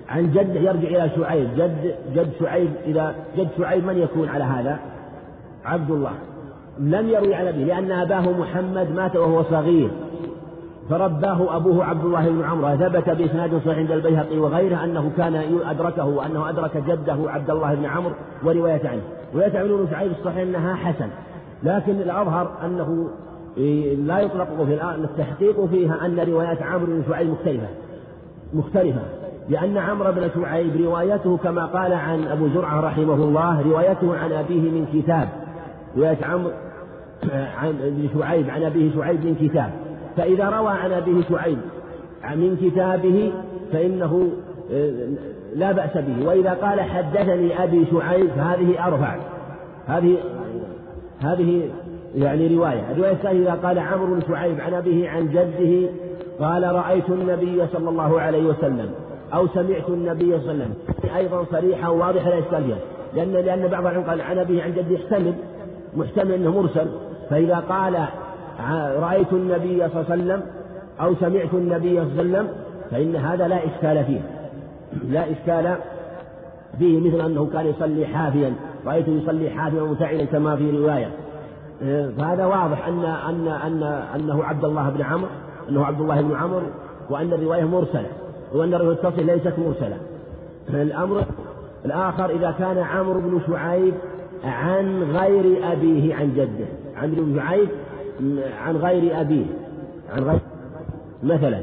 عن 0.08 0.30
جد 0.30 0.56
يرجع 0.56 0.88
إلى 0.88 1.10
شعيب. 1.16 1.48
جد 1.56 1.94
جد 2.14 2.30
شعيب 2.40 2.70
إذا 2.86 3.14
جد 3.36 3.48
شعيب 3.58 3.86
من 3.86 3.98
يكون 3.98 4.28
على 4.28 4.44
هذا؟ 4.44 4.78
عبد 5.64 5.90
الله. 5.90 6.12
لم 6.78 7.08
يروي 7.08 7.34
عن 7.34 7.46
أبيه 7.46 7.64
لأن 7.64 7.90
أباه 7.90 8.32
محمد 8.40 8.90
مات 8.90 9.16
وهو 9.16 9.42
صغير. 9.42 9.90
فرباه 10.90 11.56
أبوه 11.56 11.84
عبد 11.84 12.04
الله 12.04 12.28
بن 12.28 12.44
عمرو 12.44 12.76
ثبت 12.76 13.10
بإسناد 13.10 13.60
صحيح 13.66 13.78
عند 13.78 13.90
البيهقي 13.90 14.38
وغيره 14.38 14.84
أنه 14.84 15.10
كان 15.16 15.42
أدركه 15.66 16.04
وأنه 16.04 16.48
أدرك 16.48 16.76
جده 16.76 17.16
عبد 17.30 17.50
الله 17.50 17.74
بن 17.74 17.84
عمرو 17.84 18.14
ورواية 18.44 18.88
عنه. 18.88 19.02
رواية 19.34 19.58
عن 19.58 19.68
بن 19.68 19.86
شعيب 19.90 20.10
الصحيح 20.10 20.38
أنها 20.38 20.74
حسن. 20.74 21.08
لكن 21.62 21.92
الأظهر 21.92 22.50
أنه 22.64 23.08
لا 24.06 24.18
يطلق 24.18 24.64
في 24.64 24.74
الآن 24.74 25.04
التحقيق 25.04 25.64
فيها 25.64 26.06
أن 26.06 26.20
روايات 26.20 26.62
عمرو 26.62 26.86
بن 26.86 27.02
شعيب 27.08 27.30
مختلفة. 27.30 27.68
مختلفة. 28.54 29.02
لأن 29.48 29.76
عمرو 29.76 30.12
بن 30.12 30.30
شعيب 30.34 30.76
روايته 30.76 31.36
كما 31.36 31.66
قال 31.66 31.92
عن 31.92 32.24
أبو 32.24 32.48
زرعة 32.48 32.80
رحمه 32.80 33.14
الله 33.14 33.62
روايته 33.62 34.16
عن 34.18 34.32
أبيه 34.32 34.70
من 34.70 34.86
كتاب. 34.92 35.28
رواية 35.96 36.18
عمرو 36.24 36.50
عن 37.60 38.08
شعيب 38.18 38.50
عن 38.50 38.62
أبيه 38.62 38.94
شعيب 38.94 39.24
من 39.24 39.34
كتاب. 39.34 39.87
فإذا 40.16 40.48
روى 40.48 40.72
عن 40.72 40.92
أبيه 40.92 41.22
شعيب 41.28 41.58
من 42.34 42.56
كتابه 42.62 43.32
فإنه 43.72 44.30
لا 45.54 45.72
بأس 45.72 45.96
به. 45.96 46.26
وإذا 46.26 46.50
قال 46.50 46.80
حدثني 46.80 47.64
أبي 47.64 47.86
شعيب 47.90 48.28
فهذه 48.36 48.86
أرفع. 48.86 49.16
هذه 49.86 50.16
هذه 51.20 51.70
يعني 52.16 52.56
رواية. 52.56 52.92
الرواية 52.92 53.12
الثانية 53.12 53.42
إذا 53.42 53.60
قال 53.68 53.78
عمرو 53.78 54.14
بن 54.14 54.20
شعيب 54.28 54.60
عن 54.60 54.74
أبيه 54.74 55.08
عن 55.10 55.28
جده 55.28 55.88
قال 56.40 56.74
رأيت 56.74 57.08
النبي 57.08 57.66
صلى 57.72 57.88
الله 57.88 58.20
عليه 58.20 58.44
وسلم 58.46 58.90
أو 59.34 59.46
سمعت 59.48 59.88
النبي 59.88 60.38
صلى 60.38 60.52
الله 60.52 60.64
عليه 60.64 60.64
وسلم. 60.64 60.74
أيضا 61.16 61.44
صريحة 61.50 61.90
وواضحة 61.90 62.30
لا 62.30 62.38
إشكال 62.38 62.76
لأن 63.14 63.32
لأن 63.32 63.68
بعض 63.68 63.86
العلماء 63.86 64.08
قال 64.08 64.20
عن 64.20 64.38
أبيه 64.38 64.62
عن 64.62 64.72
جده 64.72 64.94
يحتمل 64.94 65.34
محتمل 65.96 66.32
أنه 66.32 66.62
مرسل. 66.62 66.86
فإذا 67.30 67.56
قال 67.68 68.04
رأيت 69.00 69.32
النبي 69.32 69.88
صلى 69.88 70.00
الله 70.00 70.04
عليه 70.10 70.22
وسلم 70.22 70.42
أو 71.00 71.14
سمعت 71.14 71.54
النبي 71.54 71.94
صلى 71.94 72.02
الله 72.02 72.18
عليه 72.18 72.20
وسلم 72.20 72.48
فإن 72.90 73.16
هذا 73.16 73.48
لا 73.48 73.56
إشكال 73.56 74.04
فيه. 74.04 74.20
لا 75.10 75.30
إشكال 75.30 75.76
فيه 76.78 77.00
مثل 77.00 77.20
أنه 77.26 77.46
كان 77.52 77.66
يصلي 77.66 78.06
حافيا. 78.06 78.54
رأيته 78.86 79.12
يصلي 79.12 79.50
حافيا 79.50 79.82
متعلا 79.82 80.24
كما 80.24 80.56
في 80.56 80.70
رواية. 80.70 81.10
فهذا 82.18 82.44
واضح 82.44 82.88
أن 82.88 83.04
أن 83.04 83.48
أن 83.48 83.82
أنه 84.14 84.44
عبد 84.44 84.64
الله 84.64 84.90
بن 84.90 85.02
عمرو 85.02 85.28
أنه 85.68 85.84
عبد 85.84 86.00
الله 86.00 86.20
بن 86.20 86.36
عمرو 86.36 86.66
وأن 87.10 87.32
الرواية 87.32 87.64
مرسلة 87.64 88.06
وأن 88.54 88.74
الرواية 88.74 88.94
التصل 88.94 89.26
ليست 89.26 89.54
مرسلة. 89.58 89.96
الأمر 90.68 91.24
الآخر 91.84 92.30
إذا 92.30 92.54
كان 92.58 92.78
عمرو 92.78 93.20
بن 93.20 93.40
شعيب 93.46 93.94
عن 94.44 95.02
غير 95.02 95.72
أبيه 95.72 96.14
عن 96.14 96.32
جده. 96.36 96.66
عمرو 96.96 97.24
بن 97.24 97.36
شعيب 97.36 97.68
عن 98.64 98.76
غير 98.76 99.20
أبيه 99.20 99.46
عن 100.16 100.24
غير 100.24 100.40
مثلا 101.22 101.60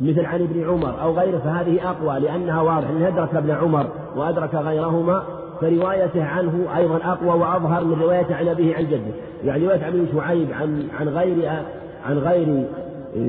مثل 0.00 0.26
عن 0.26 0.40
ابن 0.40 0.64
عمر 0.68 1.02
أو 1.02 1.12
غيره 1.12 1.38
فهذه 1.38 1.90
أقوى 1.90 2.20
لأنها 2.20 2.60
واضحة 2.62 2.90
أنه 2.90 3.08
أدرك 3.08 3.34
ابن 3.34 3.50
عمر 3.50 3.86
وأدرك 4.16 4.54
غيرهما 4.54 5.22
فروايته 5.60 6.24
عنه 6.24 6.76
أيضا 6.76 6.96
أقوى 6.96 7.40
وأظهر 7.40 7.84
من 7.84 8.02
روايته 8.02 8.36
عن 8.36 8.48
أبيه 8.48 8.76
عن 8.76 8.86
جده. 8.86 9.12
يعني 9.44 9.66
رواية 9.66 9.84
عن 9.84 10.06
شعيب 10.14 10.48
عن 10.52 10.88
عن 11.00 11.08
غير 11.08 11.50
عن 12.06 12.18
غير 12.18 12.64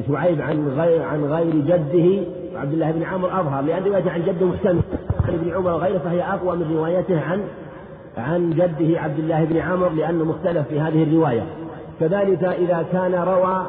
شعيب 0.08 0.42
عن 0.42 0.68
غير 0.78 1.02
عن 1.02 1.26
غير 1.26 1.56
جده 1.56 2.24
عبد 2.56 2.74
الله 2.74 2.92
بن 2.92 3.04
عمرو 3.04 3.30
أظهر 3.30 3.62
لأن 3.62 3.84
روايته 3.84 4.12
عن 4.12 4.22
جده 4.22 4.46
محتمل. 4.46 4.82
عن 5.28 5.34
ابن 5.34 5.54
عمر 5.54 5.72
وغيره 5.72 5.98
فهي 5.98 6.24
أقوى 6.24 6.56
من 6.56 6.76
روايته 6.76 7.22
عن 7.22 7.42
عن 8.18 8.50
جده 8.50 9.00
عبد 9.00 9.20
الله 9.20 9.44
بن 9.44 9.58
عمرو 9.58 9.90
لأنه 9.90 10.26
مختلف 10.26 10.68
في 10.68 10.80
هذه 10.80 11.04
الرواية. 11.04 11.44
كذلك 12.00 12.44
إذا 12.44 12.86
كان 12.92 13.16
روى 13.16 13.66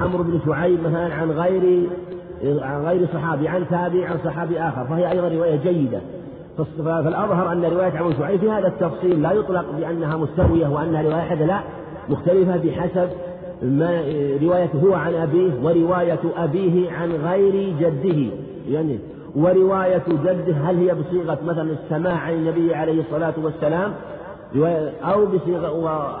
عمرو 0.00 0.22
بن 0.22 0.40
شعيب 0.46 0.80
مثلا 0.80 1.14
عن 1.14 1.30
غير 1.30 1.88
عن 2.62 2.84
غير 2.84 3.06
صحابي 3.14 3.48
عن 3.48 3.64
تابع 3.70 4.08
عن 4.08 4.16
صحابي 4.24 4.60
آخر 4.60 4.84
فهي 4.84 5.10
أيضا 5.10 5.28
رواية 5.28 5.56
جيدة. 5.56 6.00
فالأظهر 6.78 7.52
أن 7.52 7.64
رواية 7.64 7.98
عمرو 7.98 8.12
شعيب 8.18 8.40
في 8.40 8.50
هذا 8.50 8.66
التفصيل 8.66 9.22
لا 9.22 9.32
يطلق 9.32 9.64
بأنها 9.78 10.16
مستوية 10.16 10.68
وأنها 10.68 11.02
رواية 11.02 11.14
واحدة 11.16 11.46
لا 11.46 11.60
مختلفة 12.08 12.56
بحسب 12.56 13.08
ما 13.62 14.02
روايته 14.42 14.78
هو 14.78 14.94
عن 14.94 15.14
أبيه 15.14 15.52
ورواية 15.62 16.20
أبيه 16.36 16.92
عن 16.92 17.10
غير 17.10 17.74
جده. 17.80 18.36
يعني 18.68 18.98
ورواية 19.36 20.02
جده 20.08 20.54
هل 20.54 20.76
هي 20.76 20.94
بصيغة 20.94 21.38
مثلا 21.44 21.70
السماع 21.70 22.16
عن 22.16 22.32
النبي 22.32 22.74
عليه 22.74 23.00
الصلاة 23.00 23.34
والسلام 23.42 23.92
أو 25.04 25.26
بصيغة 25.26 25.68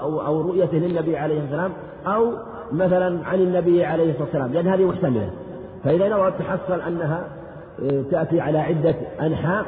أو, 0.00 0.20
أو 0.20 0.40
رؤيته 0.40 0.78
للنبي 0.78 1.16
عليه 1.16 1.44
الصلاة 1.44 1.62
والسلام 1.62 1.72
أو 2.06 2.32
مثلا 2.72 3.26
عن 3.26 3.40
النبي 3.40 3.84
عليه 3.84 4.10
الصلاة 4.10 4.24
والسلام 4.24 4.52
لأن 4.52 4.68
هذه 4.68 4.84
محتملة. 4.84 5.30
فإذا 5.84 6.08
نوى 6.08 6.30
تحصل 6.30 6.80
أنها 6.80 7.24
آه، 7.82 8.02
تأتي 8.10 8.40
على 8.40 8.58
عدة 8.58 8.94
أنحاء 9.20 9.64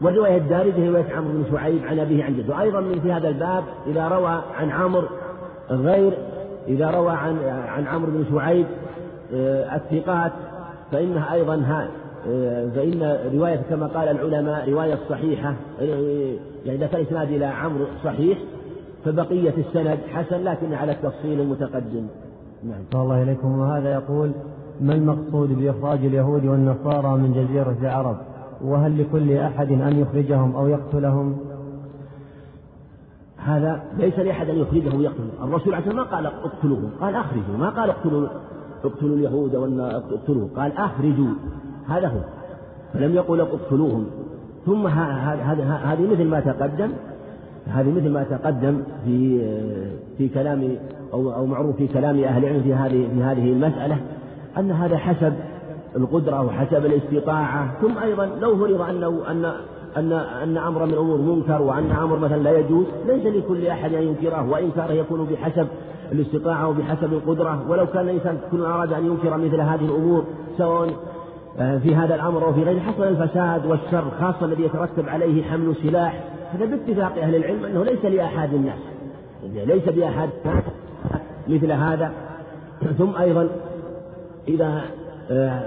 والرواية 0.00 0.36
الدارجة 0.36 0.88
رواية 0.88 1.16
عمرو 1.16 1.32
بن 1.32 1.44
شعيب 1.52 1.84
عن 1.84 1.98
أبيه 1.98 2.24
عن 2.24 2.36
جده. 2.36 2.54
وأيضا 2.54 2.80
من 2.80 3.00
في 3.00 3.12
هذا 3.12 3.28
الباب 3.28 3.64
إذا 3.86 4.08
روى 4.08 4.40
عن 4.58 4.70
عمرو 4.70 5.08
غير 5.70 6.12
إذا 6.68 6.90
روى 6.90 7.12
عن 7.12 7.38
عن 7.68 7.86
عمرو 7.86 8.10
بن 8.10 8.24
شعيب 8.30 8.66
آه، 9.34 9.76
الثقات 9.76 10.32
فإنها 10.92 11.34
أيضا 11.34 11.54
فإن 12.74 13.18
رواية 13.34 13.60
كما 13.70 13.86
قال 13.86 14.08
العلماء 14.08 14.70
رواية 14.70 14.98
صحيحة 15.08 15.54
يعني 15.80 16.78
إذا 16.78 16.86
كان 16.86 17.00
إسناد 17.00 17.30
إلى 17.30 17.44
عمرو 17.44 17.84
صحيح 18.04 18.38
فبقية 19.04 19.54
السند 19.58 19.98
حسن 20.08 20.44
لكن 20.44 20.74
على 20.74 20.92
التفصيل 20.92 21.40
المتقدم 21.40 22.06
نعم. 22.64 23.02
الله 23.02 23.22
إليكم. 23.22 23.58
وهذا 23.58 23.92
يقول 23.92 24.30
ما 24.80 24.94
المقصود 24.94 25.58
بإخراج 25.58 25.98
اليهود 25.98 26.44
والنصارى 26.44 27.18
من 27.18 27.32
جزيرة 27.32 27.76
العرب؟ 27.80 28.16
وهل 28.64 29.02
لكل 29.02 29.32
أحد 29.32 29.72
أن 29.72 29.98
يخرجهم 29.98 30.56
أو 30.56 30.68
يقتلهم؟ 30.68 31.36
هذا 33.36 33.82
ليس 33.98 34.18
لأحد 34.18 34.50
أن 34.50 34.58
يخرجه 34.58 34.96
ويقتله 34.96 35.44
الرسول 35.44 35.74
عليه 35.74 35.92
ما 35.92 36.02
قال 36.02 36.26
اقتلوهم. 36.26 36.90
قال 37.00 37.14
أخرجوا. 37.14 37.56
ما 37.58 37.70
قال 37.70 37.90
اقتلوا 37.90 38.28
اقتلوا 38.84 39.16
اليهود 39.16 39.54
اقتلوه 40.14 40.48
قال 40.56 40.72
أخرجوا. 40.72 41.34
هذا 41.88 42.08
هو. 42.08 42.20
فلم 42.94 43.14
يقل 43.14 43.40
اقتلوهم. 43.40 44.06
ثم 44.66 44.86
هذه 44.86 46.06
مثل 46.12 46.24
ما 46.24 46.40
تقدم. 46.40 46.90
هذه 47.66 47.90
مثل 47.90 48.08
ما 48.10 48.22
تقدم 48.22 48.82
في 49.04 49.40
في 50.18 50.28
كلام 50.28 50.76
أو 51.12 51.32
أو 51.34 51.46
معروف 51.46 51.76
في 51.76 51.86
كلام 51.86 52.24
أهل 52.24 52.44
العلم 52.44 52.62
في 52.62 52.74
هذه 52.74 53.08
في 53.14 53.22
هذه 53.22 53.52
المسألة 53.52 53.96
أن 54.58 54.70
هذا 54.70 54.96
حسب 54.96 55.32
القدرة 55.96 56.42
وحسب 56.42 56.86
الاستطاعة. 56.86 57.80
ثم 57.80 57.98
أيضا 57.98 58.26
لو 58.40 58.56
فرض 58.56 58.80
أنه 58.80 59.30
أن 59.30 59.52
أن 59.96 60.12
أن 60.12 60.56
أمر 60.56 60.86
من 60.86 60.92
الأمور 60.92 61.18
منكر 61.18 61.62
وأن 61.62 61.90
أمر 61.90 62.18
مثلا 62.18 62.42
لا 62.42 62.58
يجوز 62.58 62.86
ليس 63.06 63.26
لكل 63.26 63.66
أحد 63.66 63.94
أن 63.94 64.02
ينكره 64.02 64.50
وإنكاره 64.50 64.92
يكون 64.92 65.24
بحسب 65.24 65.66
الاستطاعة 66.12 66.68
وبحسب 66.68 67.12
القدرة. 67.12 67.70
ولو 67.70 67.86
كان 67.86 68.08
الإنسان 68.08 68.38
كل 68.50 68.64
أراد 68.64 68.92
أن 68.92 69.06
ينكر 69.06 69.36
مثل 69.36 69.60
هذه 69.60 69.84
الأمور 69.84 70.24
سواء 70.58 70.88
في 71.58 71.94
هذا 71.94 72.14
الأمر 72.14 72.44
أو 72.44 72.52
في 72.52 72.62
غيره 72.62 72.80
حصل 72.80 73.02
الفساد 73.02 73.66
والشر 73.66 74.04
خاصة 74.20 74.46
الذي 74.46 74.62
يترتب 74.62 75.08
عليه 75.08 75.42
حمل 75.42 75.74
سلاح. 75.82 76.24
هذا 76.52 76.64
باتفاق 76.64 77.18
أهل 77.18 77.34
العلم 77.34 77.64
أنه 77.64 77.84
ليس 77.84 78.04
لأحد 78.04 78.54
الناس. 78.54 78.78
ليس 79.42 79.84
بأحد 79.84 80.28
مثل 81.48 81.72
هذا. 81.72 82.12
ثم 82.98 83.16
أيضا 83.16 83.48
إذا 84.48 84.82
آه، 85.30 85.60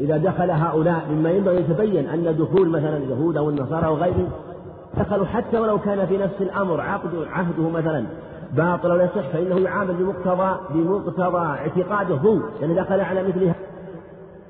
إذا 0.00 0.16
دخل 0.16 0.50
هؤلاء 0.50 1.02
مما 1.10 1.30
ينبغي 1.30 1.56
يتبين 1.56 2.08
أن 2.08 2.36
دخول 2.38 2.68
مثلا 2.68 2.96
اليهود 2.96 3.36
أو 3.36 3.50
النصارى 3.50 3.86
أو 3.86 3.94
غيرهم 3.94 4.28
دخلوا 4.96 5.26
حتى 5.26 5.58
ولو 5.58 5.78
كان 5.78 6.06
في 6.06 6.18
نفس 6.18 6.34
الأمر 6.40 6.80
عقد 6.80 7.10
عهده 7.32 7.68
مثلا 7.68 8.04
باطل 8.52 8.92
ولا 8.92 9.04
يصح 9.04 9.28
فإنه 9.32 9.58
يعامل 9.58 9.94
بمقتضى 9.94 10.56
بمقتضى 10.74 11.38
اعتقاده 11.38 12.14
هو 12.14 12.38
يعني 12.60 12.74
دخل 12.74 13.00
على 13.00 13.22
مثلها 13.22 13.54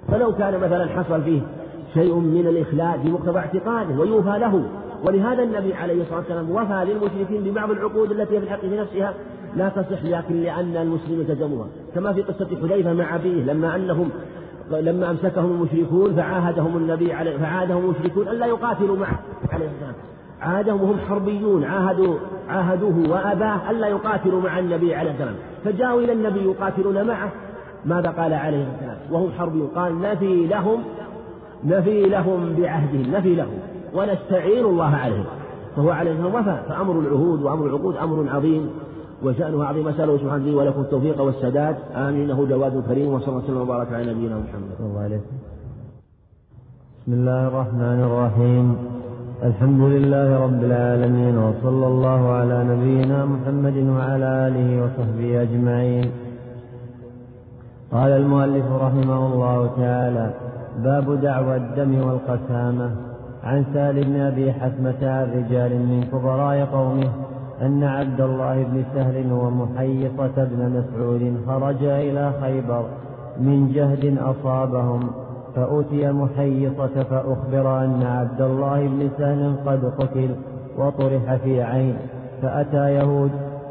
فلو 0.09 0.33
كان 0.33 0.61
مثلا 0.61 0.87
حصل 0.87 1.23
فيه 1.23 1.41
شيء 1.95 2.15
من 2.15 2.47
الإخلاء 2.47 3.01
بمقتضى 3.05 3.39
اعتقاده 3.39 4.01
ويوفى 4.01 4.39
له. 4.39 4.63
ولهذا 5.07 5.43
النبي 5.43 5.75
عليه 5.75 6.03
الصلاة 6.03 6.19
والسلام 6.19 6.51
وفى 6.51 6.85
للمشركين 6.85 7.43
ببعض 7.45 7.71
العقود 7.71 8.11
التي 8.11 8.41
في 8.41 8.45
الحق 8.45 8.61
في 8.61 8.77
نفسها. 8.77 9.15
لا 9.57 9.69
تصح 9.69 10.05
لكن 10.05 10.41
لأن 10.43 10.77
المسلمين 10.77 11.21
التزموها 11.21 11.67
كما 11.95 12.13
في 12.13 12.23
قصة 12.23 12.47
حذيفة 12.63 12.93
مع 12.93 13.17
أبيه 13.17 13.45
لما 13.45 13.77
أنهم 13.77 14.11
لما 14.71 15.11
أمسكهم 15.11 15.51
المشركون 15.51 16.15
فعاهدهم 16.15 16.77
النبي 16.77 17.13
عليه 17.13 17.37
فعاهدهم 17.37 17.85
المشركون 17.85 18.29
ألا 18.29 18.47
يقاتلوا 18.47 18.97
معه 18.97 19.19
عليه 19.53 19.67
السلام. 19.67 19.95
عاهدهم 20.41 20.83
وهم 20.83 20.99
حربيون 21.09 21.65
عاهدوا 21.65 22.15
عاهدوه 22.49 23.11
وأباه 23.11 23.71
ألا 23.71 23.87
يقاتلوا 23.87 24.41
مع 24.41 24.59
النبي 24.59 24.95
عليه 24.95 25.11
السلام. 25.11 25.35
فجاءوا 25.65 26.01
إلى 26.01 26.13
النبي 26.13 26.41
يقاتلون 26.45 27.07
معه 27.07 27.33
ماذا 27.85 28.11
قال 28.11 28.35
عليه 28.35 28.67
السلام 28.75 28.97
وهم 29.11 29.31
حربيون 29.39 29.67
قال 29.67 30.01
نفي 30.01 30.47
لهم 30.47 30.79
نفي 31.65 32.03
لهم 32.03 32.55
بعهدهم 32.59 33.15
نفي 33.15 33.35
لهم. 33.35 33.59
ونستعين 33.95 34.65
الله 34.65 34.85
عليهم. 34.85 35.25
فهو 35.77 35.91
عليه 35.91 36.13
السلام 36.13 36.35
وفى. 36.35 36.59
فأمر 36.69 37.01
العهود 37.01 37.43
وأمر 37.43 37.67
العقود 37.67 37.97
أمر 37.97 38.29
عظيم 38.29 38.71
وشأنه 39.23 39.65
عظيم. 39.65 39.89
أسأله 39.89 40.19
سبحانه 40.19 40.45
لي 40.45 40.55
ولكم 40.55 40.81
التوفيق 40.81 41.21
والسداد. 41.21 41.77
آمين. 41.95 42.31
إنه 42.31 42.47
جواد 42.51 42.85
كريم. 42.89 43.15
وصلى 43.15 43.29
الله 43.29 43.45
وسلم 43.45 43.61
وبارك 43.61 43.93
على 43.93 44.15
نبينا 44.15 44.39
محمد. 44.39 45.21
بسم 47.01 47.13
الله 47.13 47.49
الرحمن 47.49 48.01
الرحيم. 48.09 48.77
الحمد 49.45 49.81
لله 49.81 50.45
رب 50.45 50.65
العالمين 50.65 51.39
وصلى 51.39 51.87
الله 51.87 52.31
على 52.31 52.65
نبينا 52.65 53.25
محمد 53.25 53.77
وعلى 53.77 54.49
آله 54.49 54.85
وصحبه 54.85 55.43
أجمعين. 55.43 56.28
قال 57.93 58.11
المؤلف 58.13 58.65
رحمه 58.73 59.27
الله 59.27 59.71
تعالى: 59.77 60.31
باب 60.85 61.21
دعوى 61.21 61.57
الدم 61.57 62.07
والقسامة. 62.07 62.91
عن 63.45 63.65
سال 63.75 64.05
بن 64.05 64.21
أبي 64.21 64.53
حثمة 64.53 65.23
رجال 65.23 65.73
من 65.73 66.09
كبراء 66.13 66.65
قومه 66.65 67.11
أن 67.63 67.85
عبد 67.85 68.21
الله 68.21 68.63
بن 68.63 68.85
سهل 68.95 69.33
ومحيصة 69.33 70.37
بن 70.37 70.71
مسعود 70.77 71.37
خرجا 71.47 71.99
إلى 71.99 72.33
خيبر 72.41 72.85
من 73.41 73.73
جهد 73.73 74.19
أصابهم 74.19 75.01
فأتي 75.55 76.13
محيصة 76.13 77.03
فأخبر 77.11 77.85
أن 77.85 78.03
عبد 78.03 78.41
الله 78.41 78.89
بن 78.89 79.11
سهل 79.19 79.55
قد 79.67 79.93
قتل 79.99 80.31
وطرح 80.79 81.35
في 81.45 81.63
عين 81.63 81.97
فأتى 82.43 82.95
يهود 82.95 83.31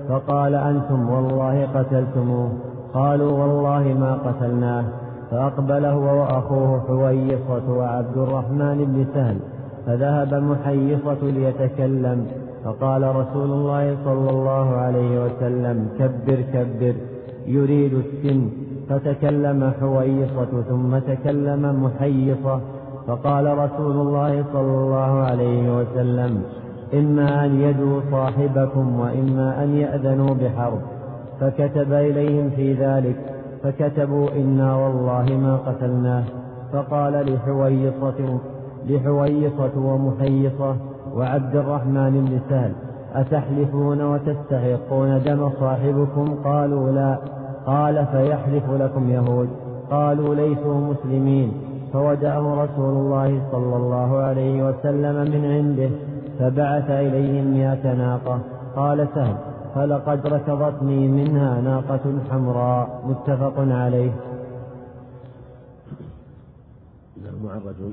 فقال 0.10 0.56
أنتم 0.56 1.10
والله 1.10 1.68
قتلتموه. 1.76 2.50
قالوا 2.94 3.32
والله 3.32 3.84
ما 4.00 4.14
قتلناه 4.14 4.86
فأقبل 5.32 5.86
هو 5.86 6.20
وأخوه 6.20 6.80
حويصة 6.88 7.72
وعبد 7.72 8.18
الرحمن 8.18 8.78
بن 8.86 9.06
سهل 9.14 9.38
فذهب 9.86 10.34
محيصة 10.34 11.22
ليتكلم 11.22 12.28
فقال 12.64 13.16
رسول 13.16 13.52
الله 13.52 13.98
صلى 14.06 14.30
الله 14.30 14.76
عليه 14.76 15.26
وسلم 15.26 15.88
كبر 16.00 16.42
كبر 16.54 16.96
يريد 17.48 17.94
السن. 17.94 18.50
فتكلم 18.90 19.72
حويصة 19.82 20.62
ثم 20.70 20.98
تكلم 20.98 21.84
محيصة 21.84 22.60
فقال 23.08 23.58
رسول 23.58 23.92
الله 23.92 24.44
صلى 24.54 24.78
الله 24.78 25.20
عليه 25.20 25.78
وسلم 25.78 26.42
إما 26.94 27.46
أن 27.46 27.62
يدعوا 27.62 28.02
صاحبكم 28.12 29.00
وإما 29.00 29.64
أن 29.64 29.76
يأذنوا 29.76 30.36
بحرب. 30.42 30.82
فكتب 31.40 31.94
إليهم 31.94 32.50
في 32.50 32.74
ذلك 32.74 33.16
فكتبوا 33.64 34.30
إنا 34.36 34.76
والله 34.76 35.38
ما 35.38 35.58
قتلناه 35.58 36.24
فقال 36.74 37.34
لحويصة 37.34 38.40
لحويصة 38.90 39.72
ومحيصة 39.78 40.76
وعبد 41.16 41.56
الرحمن 41.56 42.26
بن 42.26 42.40
سهل 42.50 42.72
أتحلفون 43.16 44.02
وتستحقون 44.02 45.24
دم 45.24 45.50
صاحبكم؟ 45.60 46.36
قالوا 46.44 46.92
لا. 46.92 47.18
قال 47.66 48.06
فيحلف 48.12 48.72
لكم 48.72 49.10
يهود. 49.10 49.50
قالوا 49.92 50.36
ليسوا 50.36 50.76
مسلمين. 50.76 51.52
فودعه 51.94 52.64
رسول 52.64 52.94
الله 52.94 53.42
صلى 53.52 53.76
الله 53.76 54.18
عليه 54.18 54.70
وسلم 54.70 55.16
من 55.32 55.46
عنده 55.46 55.90
فبعث 56.40 56.90
إليهم 56.90 57.54
مئة 57.54 57.94
ناقة. 57.94 58.40
قال 58.76 59.08
سهل 59.16 59.36
فلقد 59.76 60.28
ركضتني 60.28 61.08
منها 61.08 61.62
ناقة 61.62 62.14
حمراء 62.32 63.02
متفق 63.08 63.54
عليه. 63.58 64.12
نعم 67.24 67.58
الرجل 67.58 67.92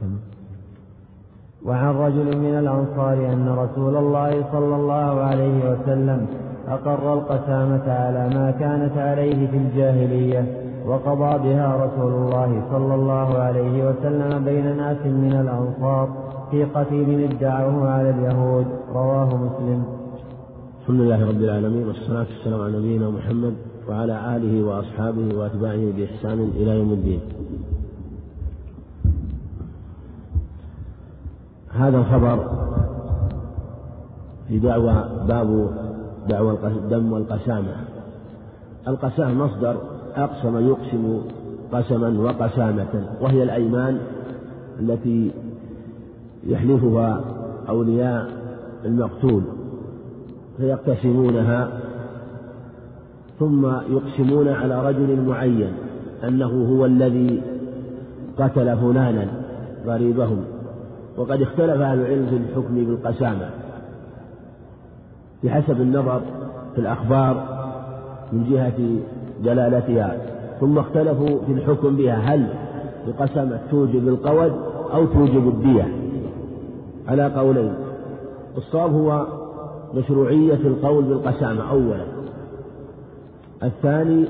وعن 1.66 1.94
رجل 1.96 2.38
من 2.38 2.58
الأنصار 2.58 3.32
أن 3.32 3.48
رسول 3.58 3.96
الله 3.96 4.44
صلى 4.52 4.76
الله 4.76 5.20
عليه 5.20 5.70
وسلم 5.70 6.26
أقر 6.68 7.14
القسامة 7.14 7.92
على 7.92 8.28
ما 8.34 8.50
كانت 8.60 8.98
عليه 8.98 9.50
في 9.50 9.56
الجاهلية 9.56 10.44
وقضى 10.86 11.38
بها 11.48 11.76
رسول 11.86 12.12
الله 12.12 12.62
صلى 12.70 12.94
الله 12.94 13.38
عليه 13.38 13.88
وسلم 13.88 14.44
بين 14.44 14.76
ناس 14.76 15.06
من 15.06 15.32
الأنصار 15.40 16.08
في 16.50 16.64
قتيل 16.64 17.30
ادعوه 17.30 17.90
على 17.90 18.10
اليهود 18.10 18.66
رواه 18.94 19.26
مسلم. 19.26 19.84
الحمد 20.84 21.00
لله 21.00 21.28
رب 21.28 21.42
العالمين 21.42 21.86
والصلاة 21.86 22.26
والسلام 22.36 22.60
على 22.60 22.78
نبينا 22.78 23.10
محمد 23.10 23.54
وعلى 23.88 24.36
آله 24.36 24.64
وأصحابه 24.64 25.36
وأتباعه 25.36 25.92
بإحسان 25.96 26.50
إلى 26.56 26.78
يوم 26.78 26.92
الدين. 26.92 27.20
هذا 31.70 31.98
الخبر 31.98 32.50
في 34.48 34.58
دعوى 34.58 34.94
باب 35.28 35.70
دعوى 36.28 36.58
الدم 36.66 37.12
والقسامة 37.12 37.76
القسام 38.88 39.38
مصدر 39.38 39.76
أقسم 40.16 40.68
يقسم 40.68 41.20
قسما 41.72 42.20
وقسامة 42.20 43.08
وهي 43.20 43.42
الأيمان 43.42 43.98
التي 44.80 45.30
يحلفها 46.46 47.24
أولياء 47.68 48.28
المقتول. 48.84 49.42
فيقتسمونها 50.56 51.68
ثم 53.38 53.66
يقسمون 53.66 54.48
على 54.48 54.88
رجل 54.88 55.22
معين 55.26 55.72
أنه 56.24 56.66
هو 56.70 56.86
الذي 56.86 57.42
قتل 58.38 58.76
فلانا 58.76 59.26
قريبهم 59.86 60.44
وقد 61.16 61.42
اختلف 61.42 61.80
أهل 61.80 62.00
العلم 62.00 62.26
في 62.26 62.36
الحكم 62.36 62.74
بالقسامة 62.74 63.50
بحسب 65.44 65.80
النظر 65.80 66.20
في 66.74 66.80
الأخبار 66.80 67.64
من 68.32 68.50
جهة 68.50 68.78
دلالتها 69.44 70.16
ثم 70.60 70.78
اختلفوا 70.78 71.38
في 71.46 71.52
الحكم 71.52 71.96
بها 71.96 72.14
هل 72.14 72.48
القسمة 73.06 73.58
توجب 73.70 74.08
القود 74.08 74.52
أو 74.94 75.04
توجب 75.04 75.48
الدية 75.48 75.88
على 77.08 77.28
قولين 77.28 77.74
الصواب 78.56 78.92
هو 78.92 79.26
مشروعية 79.94 80.54
القول 80.54 81.04
بالقسامة 81.04 81.70
أولا. 81.70 82.04
الثاني 83.62 84.24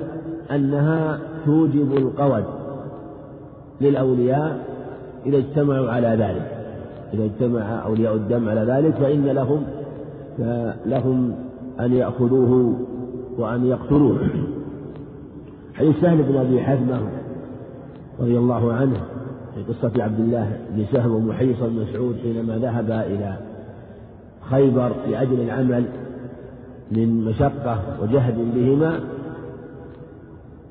أنها 0.50 1.18
توجب 1.46 1.96
القود 1.96 2.44
للأولياء 3.80 4.64
إذا 5.26 5.36
اجتمعوا 5.36 5.90
على 5.90 6.08
ذلك. 6.08 6.50
إذا 7.14 7.24
اجتمع 7.24 7.84
أولياء 7.86 8.14
الدم 8.14 8.48
على 8.48 8.60
ذلك 8.60 8.94
فإن 8.94 9.24
لهم 9.24 9.64
لهم 10.86 11.34
أن 11.80 11.92
يأخذوه 11.92 12.74
وأن 13.38 13.66
يقتلوه. 13.66 14.18
حديث 15.74 16.00
سهل 16.00 16.22
بن 16.22 16.36
أبي 16.36 16.60
حزمة 16.60 17.00
رضي 18.20 18.38
الله 18.38 18.72
عنه 18.72 19.00
في 19.54 19.62
قصة 19.72 20.02
عبد 20.02 20.20
الله 20.20 20.58
بن 20.70 20.84
سهل 20.92 21.10
ومحيص 21.10 21.56
بن 21.60 21.86
مسعود 21.88 22.16
حينما 22.22 22.58
ذهب 22.58 22.90
إلى 22.90 23.36
خيبر 24.50 24.92
لأجل 25.10 25.40
العمل 25.40 25.84
من 26.90 27.24
مشقة 27.24 27.78
وجهد 28.02 28.54
بهما. 28.54 29.00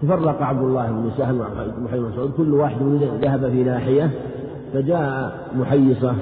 تفرق 0.01 0.41
عبد 0.41 0.63
الله 0.63 0.91
بن 0.91 1.11
سهل 1.17 1.36
ومحيص 1.36 1.99
بن 1.99 2.09
مسعود. 2.09 2.32
كل 2.38 2.53
واحد 2.53 2.82
ذهب 3.21 3.49
في 3.49 3.63
ناحية. 3.63 4.11
فجاء 4.74 5.39
محيصة 5.55 6.15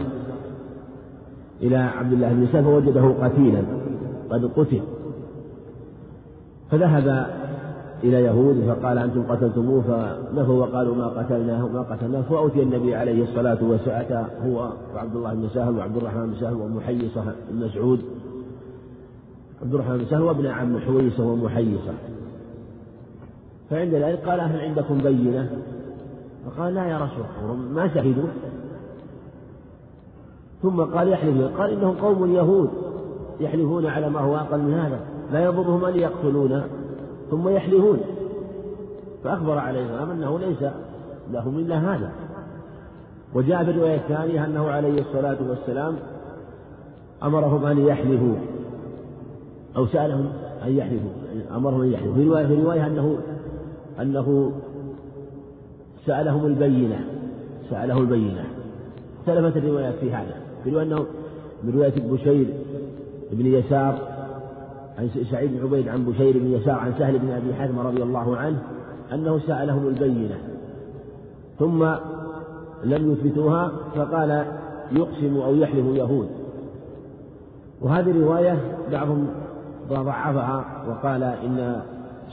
إلى 1.61 1.77
عبد 1.77 2.13
الله 2.13 2.33
بن 2.33 2.47
سهل 2.51 2.63
فوجده 2.63 3.13
قتيلا. 3.21 3.61
قد 4.29 4.45
قتل. 4.45 4.81
فذهب 6.71 7.27
إلى 8.03 8.23
يهود 8.23 8.63
فقال 8.67 8.97
أنتم 8.97 9.23
قتلتموه 9.23 9.81
فنفوا 9.81 10.65
وقالوا 10.65 10.95
ما 10.95 11.07
قتلناه 11.07 11.67
ما 11.67 11.81
قتلناه. 11.81 12.21
فأوتي 12.21 12.61
النبي 12.63 12.95
عليه 12.95 13.23
الصلاة 13.23 13.57
والسلام 13.61 14.25
هو 14.45 14.69
وعبد 14.95 15.15
الله 15.15 15.33
بن 15.33 15.49
سهل 15.53 15.77
وعبد 15.77 15.97
الرحمن 15.97 16.27
بن 16.27 16.35
سهل 16.39 16.53
ومحيصة 16.53 17.23
بن 17.51 17.65
مسعود. 17.65 17.99
عبد 19.61 19.73
الرحمن 19.73 19.97
بن 19.97 20.05
سهل 20.05 20.21
وابن 20.21 20.45
عم 20.45 20.79
حويصة 20.79 21.23
ومحيصة 21.23 21.93
فعند 23.69 23.93
ذلك 23.93 24.19
قال 24.25 24.39
هل 24.39 24.59
عندكم 24.59 24.97
بينة؟ 24.97 25.49
فقال 26.45 26.73
لا 26.73 26.85
يا 26.85 26.97
رسول 26.97 27.25
الله 27.43 27.55
ما 27.55 27.87
شهدوا؟ 27.93 28.27
ثم 30.61 30.81
قال 30.81 31.07
يحلف 31.07 31.57
قال 31.57 31.69
إنهم 31.69 31.95
قوم 31.95 32.35
يهود 32.35 32.69
يحلفون 33.39 33.85
على 33.85 34.09
ما 34.09 34.19
هو 34.19 34.35
أقل 34.35 34.59
من 34.59 34.73
هذا 34.73 34.99
لا 35.33 35.43
يضرهم 35.43 35.85
أن 35.85 35.95
يقتلون 35.95 36.63
ثم 37.31 37.49
يحلفون. 37.49 37.99
فأخبر 39.23 39.57
عليه 39.57 39.83
السلام 39.83 40.09
أنه 40.09 40.39
ليس 40.39 40.71
لهم 41.31 41.59
إلا 41.59 41.77
هذا. 41.77 42.11
وجاء 43.33 43.63
في 43.63 43.71
الرواية 43.71 43.95
الثانية 43.95 44.45
أنه 44.45 44.69
عليه 44.69 45.01
الصلاة 45.01 45.37
والسلام 45.49 45.95
أمرهم 47.23 47.65
أن 47.65 47.87
يحلفوا. 47.87 48.35
أو 49.77 49.87
سألهم 49.87 50.29
أن 50.65 50.77
يحلفوا. 50.77 51.11
أمرهم 51.55 51.81
أن 51.81 51.91
يحلفوا. 51.91 52.13
في 52.13 52.23
رواية 52.23 52.47
في 52.47 52.55
رواية 52.55 52.87
أنه 52.87 53.17
أنه 54.01 54.51
سألهم 56.05 56.45
البينة. 56.45 57.05
سأله 57.69 57.97
البينة. 57.97 58.45
اختلفت 59.19 59.57
الروايات 59.57 59.95
في 59.95 60.13
هذا. 60.13 60.35
في 60.63 60.69
رواية 60.69 60.85
أنه 60.85 61.05
من 61.63 61.73
رواية 61.75 61.93
بشير 62.11 62.45
بن 63.31 63.45
يسار 63.45 64.10
عن 64.99 65.09
سعيد 65.31 65.51
بن 65.51 65.63
عبيد 65.63 65.87
عن 65.87 66.05
بشير 66.05 66.37
بن 66.37 66.51
يسار 66.51 66.79
عن 66.79 66.93
سهل 66.99 67.19
بن 67.19 67.29
أبي 67.29 67.53
حزم 67.53 67.79
رضي 67.79 68.03
الله 68.03 68.37
عنه 68.37 68.61
أنه 69.13 69.39
سألهم 69.39 69.87
البينة 69.87 70.37
ثم 71.59 71.83
لم 72.83 73.11
يثبتوها 73.11 73.71
فقال 73.95 74.45
يقسم 74.91 75.37
أو 75.37 75.55
يحلف 75.55 75.85
يهود 75.95 76.29
وهذه 77.81 78.11
الرواية 78.11 78.59
بعضهم 78.91 79.27
ضعفها 79.89 80.85
وقال 80.89 81.23
إن 81.23 81.81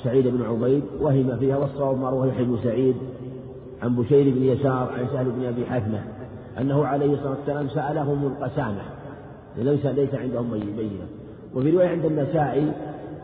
سعيد 0.05 0.27
بن 0.27 0.43
عبيد 0.43 0.83
وهم 1.01 1.37
فيها 1.37 1.57
والصواب 1.57 2.01
ما 2.01 2.11
رواه 2.11 2.27
يحيى 2.27 2.45
بن 2.45 2.59
سعيد 2.65 2.97
عن 3.83 3.97
بشير 3.97 4.35
بن 4.35 4.43
يسار 4.43 4.93
عن 4.99 5.07
سهل 5.13 5.31
بن 5.31 5.45
أبي 5.45 5.67
حثمة 5.67 6.01
أنه 6.61 6.87
عليه 6.87 7.15
الصلاة 7.15 7.31
والسلام 7.31 7.69
سألهم 7.69 8.27
القسامة 8.27 8.83
ليس 9.57 9.87
ليس 9.87 10.15
عندهم 10.15 10.51
بينة. 10.51 11.07
وفي 11.55 11.71
رواية 11.71 11.89
عند 11.89 12.05
النسائي 12.05 12.73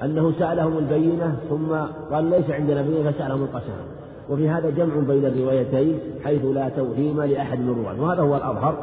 أنه 0.03 0.33
سألهم 0.39 0.79
البينة 0.79 1.37
ثم 1.51 1.73
قال 2.15 2.25
ليس 2.25 2.51
عندنا 2.51 2.83
بينة 2.83 3.11
فسألهم 3.11 3.43
القسامة 3.43 3.95
وفي 4.31 4.49
هذا 4.49 4.71
جمع 4.71 4.95
بين 5.09 5.27
الروايتين 5.27 5.99
حيث 6.25 6.45
لا 6.45 6.69
توهيم 6.69 7.23
لأحد 7.23 7.59
من 7.59 7.69
الرواة. 7.69 8.03
وهذا 8.03 8.23
هو 8.23 8.37
الأظهر. 8.37 8.75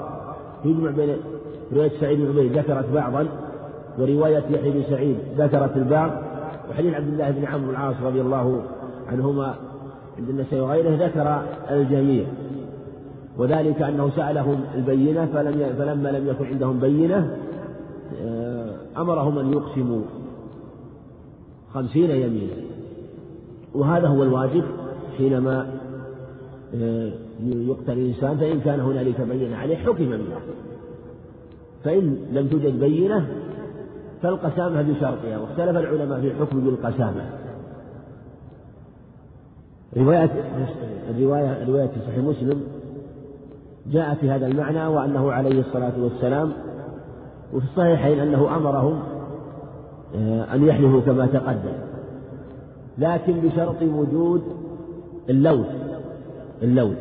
يجمع 0.65 0.91
بين 0.91 1.17
رواية 1.73 1.91
سعيد 2.01 2.19
بن 2.19 2.29
عبيد 2.29 2.57
ذكرت 2.57 2.85
بعضا 2.93 3.27
ورواية 3.99 4.43
يحيى 4.49 4.71
بن 4.71 4.83
سعيد 4.89 5.17
ذكرت 5.37 5.77
البعض. 5.77 6.11
وحديث 6.71 6.93
عبد 6.93 7.07
الله 7.07 7.31
بن 7.31 7.45
عمرو 7.45 7.71
العاص 7.71 7.95
رضي 8.03 8.21
الله 8.21 8.61
عنهما 9.07 9.55
عند 10.19 10.29
النسائي 10.29 10.61
وغيره 10.61 11.05
ذكر 11.05 11.41
الجميع. 11.71 12.25
وذلك 13.37 13.81
أنه 13.81 14.09
سألهم 14.15 14.59
البينة 14.75 15.25
فلم 15.33 15.75
فلما 15.77 16.09
لم 16.09 16.27
يكن 16.27 16.45
عندهم 16.45 16.79
بينة 16.79 17.37
آه، 18.23 18.50
أمرهم 18.97 19.39
أن 19.39 19.53
يقسموا 19.53 20.01
خمسين 21.73 22.11
يمينا. 22.11 22.53
وهذا 23.75 24.07
هو 24.07 24.23
الواجب 24.23 24.63
حينما 25.17 25.81
آه، 26.75 27.11
يقتل 27.43 27.91
الإنسان 27.91 28.37
فإن 28.37 28.59
كان 28.59 28.79
هنالك 28.79 29.21
بينة 29.21 29.57
عليه 29.57 29.77
حكم 29.77 30.09
به 30.09 30.23
فإن 31.83 32.17
لم 32.31 32.47
توجد 32.47 32.79
بينة 32.79 33.27
فالقسامة 34.21 34.81
بشرطها 34.81 35.37
واختلف 35.37 35.77
العلماء 35.77 36.21
في 36.21 36.27
الحكم 36.27 36.59
بالقسامة 36.59 37.29
رواية 39.97 40.31
الرواية 41.09 41.65
رواية 41.67 41.89
صحيح 42.07 42.17
مسلم 42.17 42.61
جاء 43.91 44.15
في 44.15 44.31
هذا 44.31 44.47
المعنى 44.47 44.87
وأنه 44.87 45.31
عليه 45.31 45.59
الصلاة 45.59 45.93
والسلام 45.99 46.53
وفي 47.53 47.65
الصحيحين 47.65 48.19
أنه 48.19 48.55
أمرهم 48.55 48.99
آه، 50.15 50.55
أن 50.55 50.67
يحلفوا 50.67 51.01
كما 51.01 51.25
تقدم. 51.25 51.73
لكن 52.97 53.33
بشرط 53.33 53.81
وجود 53.81 54.41
اللوث 55.29 55.67
اللوث 56.63 56.97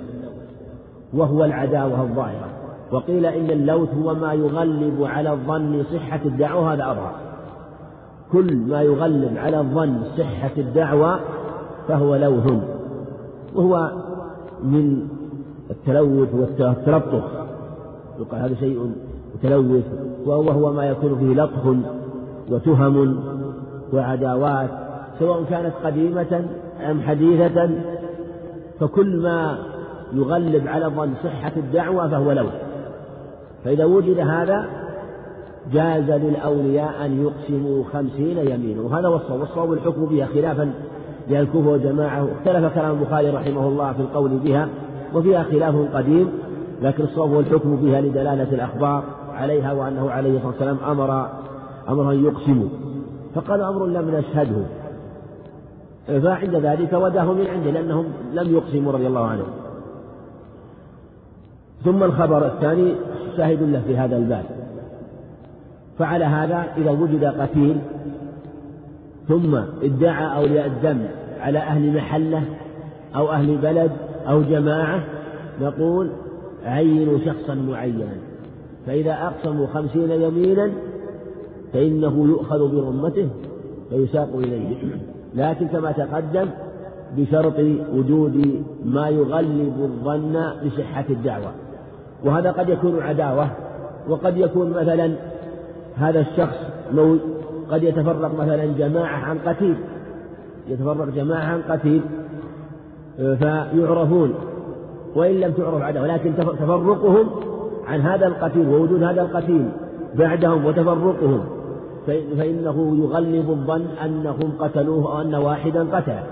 وهو 1.15 1.45
العداوة 1.45 2.03
الظاهرة. 2.03 2.49
وقيل 2.93 3.27
إن 3.27 3.51
اللوث 3.51 3.95
هو 3.95 4.15
ما 4.15 4.33
يغلب 4.33 5.03
على 5.03 5.33
الظن 5.33 5.85
صحة 5.93 6.21
الدعوة 6.25 6.75
هذا 6.75 6.85
أظهر. 6.85 7.15
كل 8.33 8.57
ما 8.57 8.83
يغلب 8.83 9.37
على 9.37 9.61
الظن 9.61 10.03
صحة 10.19 10.51
الدعوة 10.59 11.21
فهو 11.89 12.17
لوث 12.17 12.53
وهو 13.55 13.93
من 14.63 15.09
التلوث 15.71 16.35
والتلطخ 16.35 17.25
يقال 18.21 18.41
هذا 18.41 18.55
شيء 18.55 18.93
متلوث 19.35 19.85
وهو 20.27 20.73
ما 20.73 20.85
يكون 20.87 21.19
فيه 21.19 21.43
لطخ 21.43 21.67
وتهم 22.51 23.17
وعداوات 23.93 24.71
سواء 25.19 25.45
كانت 25.45 25.73
قديمة 25.85 26.45
أم 26.91 27.01
حديثة 27.01 27.71
فكل 28.81 29.17
ما 29.17 29.59
يغلب 30.13 30.69
على 30.69 30.87
ظن 30.87 31.11
صحة 31.25 31.53
الدعوة 31.57 32.09
فهو 32.09 32.33
لوث. 32.33 32.55
فإذا 33.65 33.85
وجد 33.85 34.19
هذا 34.19 34.67
جاز 35.73 36.11
للأولياء 36.11 37.07
أن 37.07 37.23
يقسموا 37.23 37.85
خمسين 37.93 38.39
يمينا 38.39 38.83
وهذا 38.83 39.09
هو 39.09 39.17
الصواب. 39.17 39.41
والصواب 39.41 39.73
الحكم 39.73 40.07
بها 40.07 40.27
خلافا 40.27 40.73
للكوفة 41.29 41.69
والجماعة 41.69 42.29
اختلف 42.39 42.75
كلام 42.75 42.91
البخاري 42.91 43.31
رحمه 43.31 43.69
الله 43.69 43.93
في 43.93 44.01
القول 44.01 44.31
بها 44.31 44.69
وفيها 45.15 45.43
خلاف 45.43 45.75
قديم 45.95 46.29
لكن 46.83 47.05
الصواب 47.05 47.33
هو 47.33 47.41
الحكم 47.41 47.77
بها 47.77 48.01
لدلالة 48.01 48.53
الأخبار. 48.53 49.05
عليها 49.41 49.73
وأنه 49.73 50.11
عليه 50.11 50.37
الصلاة 50.37 50.47
والسلام 50.47 50.77
أمر 50.91 51.29
أمر 51.89 52.13
أن 52.13 52.25
يقسموا. 52.25 52.69
فقالوا 53.35 53.69
أمر 53.69 53.87
لم 53.87 54.11
نشهده. 54.11 54.63
فعند 56.21 56.55
ذلك 56.55 56.93
وداه 56.93 57.33
من 57.33 57.47
عنده 57.47 57.71
لأنهم 57.71 58.05
لم 58.33 58.55
يقسموا 58.55 58.93
رضي 58.93 59.07
الله 59.07 59.27
عنهم. 59.27 59.49
ثم 61.85 62.03
الخبر 62.03 62.47
الثاني 62.47 62.95
شاهد 63.37 63.63
له 63.63 63.83
في 63.87 63.97
هذا 63.97 64.17
الباب. 64.17 64.45
فعلى 65.99 66.25
هذا 66.25 66.67
إذا 66.77 66.91
وجد 66.91 67.25
قتيل 67.25 67.77
ثم 69.29 69.55
ادعى 69.83 70.37
أولياء 70.37 70.67
الدم 70.67 70.99
على 71.41 71.59
أهل 71.59 71.97
محلة 71.97 72.43
أو 73.17 73.31
أهل 73.31 73.57
بلد 73.57 73.91
أو 74.29 74.43
جماعة 74.43 75.05
نقول 75.61 76.11
عينوا 76.65 77.19
شخصا 77.25 77.55
معينا. 77.55 78.30
فإذا 78.87 79.13
أقسموا 79.13 79.67
خمسين 79.67 80.11
يمينا 80.11 80.71
فإنه 81.73 82.27
يؤخذ 82.29 82.59
برمته 82.59 83.29
فيساق 83.91 84.29
إليه. 84.35 84.77
لكن 85.35 85.67
كما 85.67 85.93
تقدم 85.93 86.47
بشرط 87.17 87.59
وجود 87.95 88.65
ما 88.85 89.09
يغلب 89.09 89.75
الظن 89.83 90.43
بصحة 90.65 91.05
الدعوة. 91.11 91.53
وهذا 92.25 92.51
قد 92.51 92.69
يكون 92.69 93.03
عداوة 93.03 93.51
وقد 94.09 94.37
يكون 94.37 94.71
مثلا 94.71 95.13
هذا 95.97 96.21
الشخص 96.21 96.57
لو 96.93 97.19
قد 97.71 97.83
يتفرق 97.83 98.35
مثلا 98.39 98.65
جماعة 98.65 99.17
عن 99.17 99.39
قتيل 99.39 99.75
يتفرق 100.69 101.09
جماعة 101.09 101.45
عن 101.45 101.63
قتيل 101.69 102.03
فيعرفون 103.17 104.35
وإن 105.15 105.35
لم 105.35 105.53
تعرف 105.53 105.83
عداوة 105.83 106.07
ولكن 106.07 106.37
تفرقهم 106.37 107.27
عن 107.91 108.01
هذا 108.01 108.27
القتيل 108.27 108.69
ووجود 108.69 109.03
هذا 109.03 109.23
القتيل 109.23 109.69
بعدهم 110.15 110.65
وتفرقهم 110.65 111.45
فإنه 112.39 112.97
يغلب 113.03 113.51
الظن 113.51 113.87
أنهم 114.05 114.53
قتلوه 114.59 115.13
أو 115.13 115.21
أن 115.21 115.35
واحدا 115.35 115.97
قتله 115.97 116.23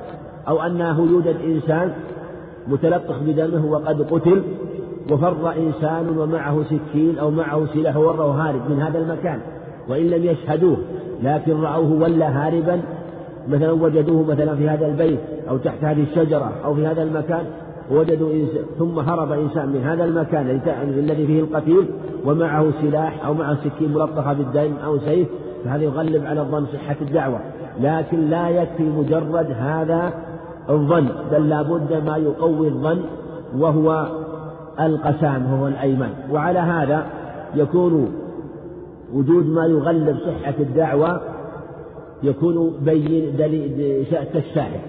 أو 0.49 0.63
أنه 0.63 1.01
يوجد 1.01 1.37
إنسان 1.45 1.93
متلطخ 2.69 3.19
بدمه 3.27 3.67
وقد 3.67 4.03
قتل 4.03 4.43
وفر 5.11 5.53
إنسان 5.57 6.19
ومعه 6.19 6.63
سكين 6.65 7.19
أو 7.19 7.31
معه 7.31 7.67
سلاح 7.75 7.97
وره 7.97 8.33
هارب 8.33 8.71
من 8.71 8.81
هذا 8.81 8.99
المكان 8.99 9.41
وإن 9.89 10.07
لم 10.07 10.25
يشهدوه 10.25 10.77
لكن 11.23 11.61
رأوه 11.61 11.93
ولا 11.93 12.29
هاربا 12.29 12.81
مثلا 13.49 13.73
وجدوه 13.73 14.23
مثلا 14.31 14.57
في 14.57 14.69
هذا 14.69 14.87
البيت 14.87 15.19
أو 15.49 15.57
تحت 15.57 15.85
هذه 15.85 16.03
الشجرة 16.03 16.53
أو 16.65 16.75
في 16.75 16.87
هذا 16.87 17.03
المكان 17.03 17.45
وجدوا 17.91 18.33
إنسان 18.33 18.65
ثم 18.79 18.99
هرب 18.99 19.33
إنسان 19.33 19.69
من 19.69 19.85
هذا 19.85 20.05
المكان 20.05 20.61
الذي 20.99 21.27
فيه 21.27 21.41
القتيل 21.41 21.87
ومعه 22.25 22.67
سلاح 22.83 23.27
أو 23.27 23.35
معه 23.35 23.57
سكين 23.65 23.93
ملطخة 23.93 24.33
بالدم 24.33 24.73
أو 24.85 24.99
سيف 24.99 25.29
فهذا 25.65 25.83
يغلب 25.83 26.27
على 26.27 26.41
الظن 26.41 26.67
صحة 26.67 26.97
الدعوة. 27.01 27.39
لكن 27.81 28.31
لا 28.31 28.49
يكفي 28.49 28.83
مجرد 28.83 29.47
هذا 29.59 30.13
الظن 30.71 31.09
بل 31.33 31.49
لا 31.49 31.63
بد 31.63 32.03
ما 32.07 32.17
يقوي 32.17 32.69
الظن 32.69 33.01
وهو 33.59 34.07
القسام 34.81 35.47
هو 35.47 35.69
الأيمان. 35.69 36.11
وعلى 36.31 36.59
هذا 36.59 37.07
يكون 37.55 38.13
وجود 39.15 39.47
ما 39.47 39.67
يغلب 39.67 40.17
صحة 40.17 40.55
الدعوة 40.61 41.21
يكون 42.23 42.73
بين 42.85 43.37
دليل 43.37 44.05
كالشاهد 44.33 44.81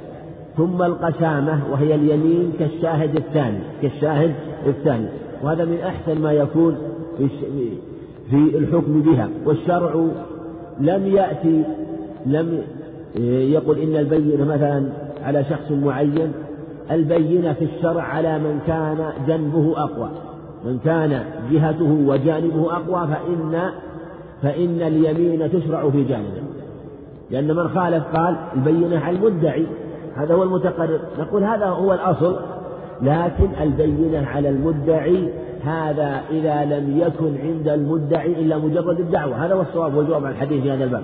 ثم 0.60 0.84
القسامة 0.84 1.60
وهي 1.72 1.96
اليمين 1.96 2.54
كالشاهد 2.60 3.16
الثاني 3.16 3.60
كالشاهد 3.82 4.34
الثاني. 4.68 5.06
وهذا 5.44 5.66
من 5.66 5.78
أحسن 5.78 6.22
ما 6.22 6.32
يكون 6.32 6.78
في 8.30 8.58
الحكم 8.58 9.02
بها. 9.02 9.30
والشرع 9.46 10.06
لم 10.80 11.06
يأتي 11.06 11.64
لم 12.26 12.62
يقل 13.26 13.80
إن 13.80 13.96
البينة 13.96 14.46
مثلا 14.46 14.90
على 15.24 15.44
شخص 15.44 15.72
معين. 15.72 16.32
البينة 16.92 17.54
في 17.54 17.66
الشرع 17.66 18.04
على 18.04 18.40
من 18.40 18.60
كان 18.68 18.98
جنبه 19.28 19.84
أقوى. 19.84 20.10
من 20.66 20.80
كان 20.86 21.24
جهته 21.52 21.98
وجانبه 22.08 22.72
أقوى 22.72 23.08
فإن 23.08 23.70
فإن 24.42 24.82
اليمين 24.82 25.52
تشرع 25.52 25.90
في 25.90 26.04
جانبه. 26.04 26.42
لأن 27.32 27.56
من 27.56 27.68
خالف 27.68 28.04
قال 28.16 28.36
البينة 28.56 29.00
على 29.00 29.18
المدعي. 29.18 29.66
هذا 30.20 30.34
هو 30.34 30.44
المتقرر. 30.44 31.00
نقول 31.20 31.44
هذا 31.44 31.66
هو 31.66 31.94
الأصل 31.94 32.36
لكن 33.02 33.50
البينة 33.62 34.28
على 34.28 34.50
المدعي 34.50 35.30
هذا 35.64 36.22
إذا 36.32 36.66
لم 36.66 36.98
يكن 36.98 37.38
عند 37.44 37.68
المدعي 37.68 38.32
إلا 38.32 38.58
مجرد 38.58 39.00
الدعوة. 39.00 39.46
هذا 39.46 39.54
هو 39.54 39.62
الصواب 39.62 39.96
والجواب 39.96 40.26
عن 40.26 40.32
الحديث 40.32 40.64
في 40.64 40.72
هذا 40.72 40.84
الباب. 40.84 41.04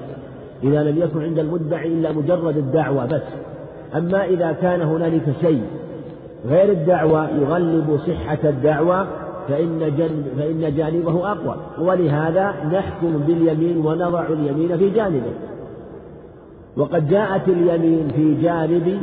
إذا 0.64 0.84
لم 0.84 1.02
يكن 1.02 1.24
عند 1.24 1.40
المدعي 1.40 1.88
إلا 1.88 2.12
مجرد 2.12 2.58
الدعوة 2.58 3.06
بس. 3.06 3.22
أما 3.96 4.26
إذا 4.26 4.52
كان 4.52 4.82
هنالك 4.82 5.24
شيء 5.42 5.62
غير 6.48 6.72
الدعوة 6.72 7.30
يغلب 7.30 8.00
صحة 8.08 8.38
الدعوة 8.44 9.08
فإن, 9.48 9.80
جن 9.98 10.24
فإن 10.38 10.76
جانبه 10.76 11.32
أقوى. 11.32 11.56
ولهذا 11.80 12.54
نحكم 12.74 13.18
باليمين 13.28 13.78
ونضع 13.78 14.26
اليمين 14.28 14.78
في 14.78 14.90
جانبه. 14.90 15.32
وقد 16.78 17.10
جاءت 17.10 17.48
اليمين 17.48 18.08
في 18.16 18.42
جانب 18.42 19.02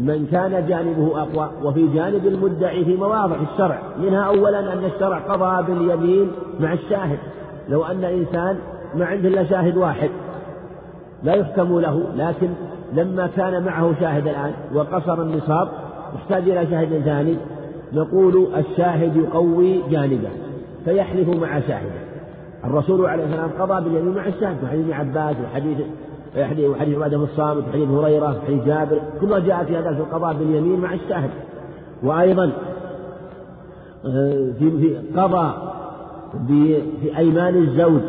من 0.00 0.26
كان 0.32 0.66
جانبه 0.68 1.22
أقوى 1.22 1.50
وفي 1.62 1.86
جانب 1.86 2.26
المدعي 2.26 2.84
في 2.84 2.96
مواضع 2.96 3.36
الشرع. 3.52 3.78
منها 4.02 4.22
أولا 4.22 4.72
أن 4.72 4.84
الشرع 4.84 5.18
قضى 5.18 5.72
باليمين 5.72 6.30
مع 6.60 6.72
الشاهد. 6.72 7.18
لو 7.68 7.84
أن 7.84 8.04
إنسان 8.04 8.58
ما 8.94 9.04
عنده 9.04 9.28
إلا 9.28 9.44
شاهد 9.44 9.76
واحد 9.76 10.10
لا 11.22 11.34
يحكم 11.34 11.80
له 11.80 12.04
لكن 12.16 12.48
لما 12.92 13.26
كان 13.36 13.64
معه 13.64 13.94
شاهد 14.00 14.28
الآن 14.28 14.52
وقصر 14.74 15.22
النصاب 15.22 15.68
يحتاج 16.14 16.48
إلى 16.48 16.66
شاهد 16.70 17.02
ثاني 17.04 17.36
نقول 17.92 18.46
الشاهد 18.56 19.16
يقوي 19.16 19.82
جانبه 19.90 20.28
فيحلف 20.84 21.28
مع 21.28 21.60
شاهده. 21.60 22.00
الرسول 22.64 23.06
عليه 23.06 23.24
السلام 23.24 23.50
قضى 23.58 23.84
باليمين 23.84 24.14
مع 24.14 24.26
الشاهد 24.26 24.56
وحديث 24.64 24.90
عباس 24.90 25.36
وحديث 25.44 25.78
وحديث 26.38 26.96
عبادة 26.96 27.16
بن 27.16 27.24
الصامت 27.24 27.68
وحديث 27.68 27.88
هريرة 27.88 28.38
وحديث 28.38 28.64
جابر 28.64 29.00
كلها 29.20 29.38
جاءت 29.38 29.66
في 29.66 29.76
هذا 29.76 29.94
في 29.94 30.00
القضاء 30.00 30.34
باليمين 30.34 30.80
مع 30.80 30.94
الشاهد. 30.94 31.30
وأيضا 32.02 32.52
آه، 34.06 34.52
في 34.58 34.70
في 34.70 34.98
قضى 35.16 35.54
في 36.48 37.18
أيمان 37.18 37.56
الزوج 37.56 38.00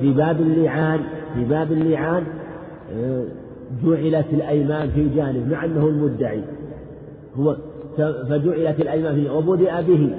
في 0.00 0.12
باب 0.12 0.40
اللعان 0.40 1.00
في 1.34 1.44
باب 1.44 1.72
اللعان 1.72 2.24
آه، 2.92 3.24
جعلت 3.84 4.26
الأيمان 4.32 4.90
في 4.90 5.08
جانب 5.08 5.52
مع 5.52 5.64
أنه 5.64 5.86
المدعي. 5.86 6.42
هو 7.38 7.56
فجعلت 7.98 8.80
الأيمان 8.80 9.14
فيه 9.14 9.30
وبدأ 9.30 9.80
به. 9.80 10.10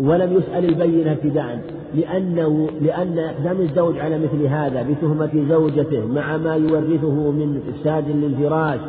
ولم 0.00 0.32
يسأل 0.32 0.64
البينة 0.64 1.12
ابتداء 1.12 1.60
لأنه 1.94 2.68
لأن 2.82 3.18
إقدام 3.18 3.60
الزوج 3.60 3.98
على 3.98 4.18
مثل 4.18 4.46
هذا 4.46 4.82
بتهمة 4.82 5.44
زوجته 5.48 6.06
مع 6.06 6.36
ما 6.36 6.56
يورثه 6.56 7.30
من 7.30 7.60
إفساد 7.68 8.04
للفراش 8.08 8.80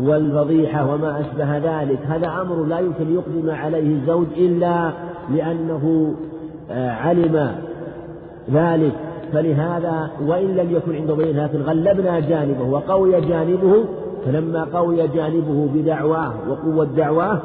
والفضيحة 0.00 0.94
وما 0.94 1.20
أشبه 1.20 1.58
ذلك. 1.58 1.98
هذا 2.08 2.28
أمر 2.28 2.64
لا 2.64 2.78
يمكن 2.78 3.14
يقدم 3.14 3.50
عليه 3.50 3.96
الزوج 3.96 4.26
إلا 4.36 4.90
لأنه 5.34 6.14
آه، 6.70 6.90
علم 6.90 7.54
ذلك. 8.52 8.92
فلهذا 9.32 10.10
وإن 10.26 10.56
لم 10.56 10.76
يكن 10.76 10.96
عنده 10.96 11.14
بينة 11.14 11.44
لكن 11.44 11.62
غلبنا 11.62 12.20
جانبه 12.20 12.64
وقوي 12.64 13.20
جانبه 13.20 13.84
فلما 14.26 14.64
قوي 14.64 15.08
جانبه 15.08 15.68
بدعواه 15.74 16.32
وقوة 16.48 16.84
دعواه 16.96 17.40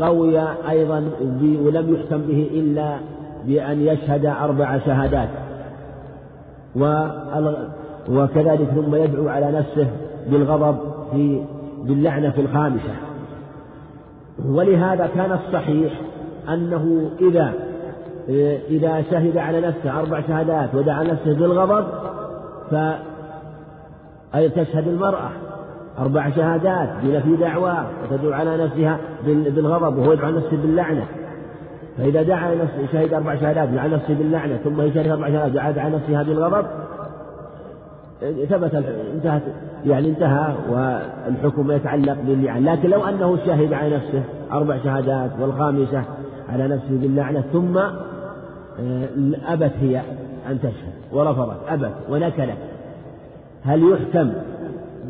قوي 0.00 0.40
أيضا 0.70 1.10
ولم 1.42 1.94
يحكم 1.94 2.22
به 2.22 2.50
إلا 2.52 2.96
بأن 3.46 3.80
يشهد 3.80 4.26
أربع 4.26 4.78
شهادات. 4.78 5.28
وكذلك 8.08 8.68
ثم 8.68 8.94
يدعو 8.94 9.28
على 9.28 9.52
نفسه 9.52 9.86
بالغضب 10.30 10.76
في 11.12 11.44
باللعنة 11.84 12.30
في 12.30 12.40
الخامسة. 12.40 12.94
ولهذا 14.46 15.08
كان 15.14 15.32
الصحيح 15.32 15.92
أنه 16.48 17.10
إذا 17.20 17.52
إذا 18.70 19.02
شهد 19.10 19.36
على 19.36 19.60
نفسه 19.60 19.98
أربع 20.00 20.20
شهادات 20.20 20.74
ودعا 20.74 21.02
نفسه 21.02 21.34
بالغضب 21.34 21.86
ف 22.70 22.74
أي 24.34 24.48
تشهد 24.48 24.88
المرأة. 24.88 25.30
أربع 25.98 26.30
شهادات 26.30 26.88
بنفي 27.02 27.36
دعواه 27.36 27.86
وتدعو 28.02 28.32
على 28.32 28.64
نفسها 28.64 28.98
بالغضب 29.26 29.98
وهو 29.98 30.12
يدعو 30.12 30.30
نفسه 30.30 30.56
باللعنة. 30.56 31.04
فإذا 31.98 32.22
دعا 32.22 32.54
نفسه 32.54 32.92
شهد 32.92 33.14
أربع 33.14 33.34
شهادات 33.34 33.68
دعا 33.68 33.88
نفسه 33.88 34.14
باللعنة 34.14 34.56
ثم 34.56 34.80
يشهد 34.80 35.08
أربع 35.08 35.28
شهادات 35.28 35.52
دعا 35.52 35.84
على 35.84 35.96
نفسها 35.96 36.22
بالغضب 36.22 36.66
ثبت 38.20 38.74
انتهت 39.14 39.42
يعني 39.86 40.08
انتهى 40.08 40.54
والحكم 40.70 41.70
يتعلق 41.70 42.16
باللعن. 42.26 42.64
لكن 42.64 42.90
لو 42.90 43.04
أنه 43.04 43.36
شهد 43.46 43.72
على 43.72 43.96
نفسه 43.96 44.22
أربع 44.52 44.78
شهادات 44.84 45.30
والخامسة 45.40 46.02
على 46.52 46.68
نفسه 46.68 46.90
باللعنة 46.90 47.44
ثم 47.52 47.78
آه، 47.78 49.08
أبت 49.46 49.72
هي 49.80 50.02
أن 50.50 50.60
تشهد 50.60 50.92
ورفضت 51.12 51.56
أبت 51.68 51.92
ونكلت. 52.10 52.58
هل 53.64 53.92
يحكم 53.92 54.32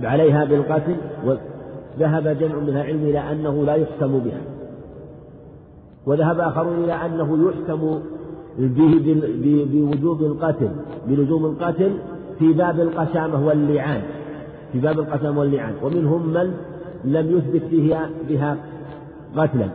عليها 0.03 0.45
بالقتل 0.45 0.97
وذهب 1.25 2.29
جمع 2.29 2.55
من 2.55 2.69
العلم 2.69 3.03
إلى 3.03 3.19
أنه 3.19 3.65
لا 3.65 3.75
يحكم 3.75 4.19
بها. 4.19 4.41
وذهب 6.07 6.41
آخرون 6.41 6.85
إلى 6.85 6.93
أنه 6.93 7.49
يحكم 7.49 8.01
به 8.59 9.23
بوجوب 9.73 10.23
القتل 10.23 10.69
بلزوم 11.07 11.45
القتل 11.47 11.99
في 12.39 12.53
باب 12.53 12.81
القسامة 12.81 13.47
واللعان 13.47 14.03
في 14.73 14.79
باب 14.79 14.99
القسامة 14.99 15.41
واللعان. 15.41 15.75
ومنهم 15.83 16.27
من 16.27 16.55
لم 17.05 17.37
يثبت 17.37 17.63
فيها 17.71 18.11
بها 18.29 18.57
قتلا. 19.37 19.69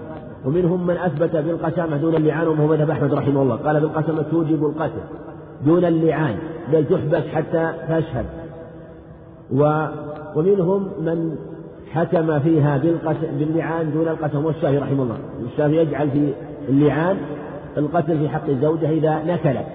ومنهم 0.45 0.87
من 0.87 0.97
أثبت 0.97 1.35
بالقسامة 1.35 1.97
دون 1.97 2.15
اللعان 2.15 2.47
وهو 2.47 2.67
مذهب 2.67 2.89
أحمد 2.89 3.13
رحمه 3.13 3.41
الله. 3.41 3.55
قال 3.55 3.79
بالقسامة 3.79 4.21
توجب 4.21 4.65
القتل 4.65 5.01
دون 5.65 5.85
اللعان 5.85 6.35
بل 6.71 6.85
تحبس 6.85 7.27
حتى 7.27 7.73
تشهد. 7.89 8.25
و 9.51 9.87
ومنهم 10.35 10.87
من 10.99 11.35
حكم 11.91 12.39
فيها 12.39 12.81
باللعان 13.39 13.91
دون 13.93 14.07
القسم 14.07 14.45
والشافعي 14.45 14.77
رحمه 14.77 15.03
الله. 15.03 15.17
الشافعي 15.51 15.77
يجعل 15.77 16.09
في 16.09 16.33
اللعان 16.69 17.17
القتل 17.77 18.19
في 18.19 18.29
حق 18.29 18.49
الزوجة 18.49 18.89
إذا 18.89 19.23
نكلت 19.27 19.65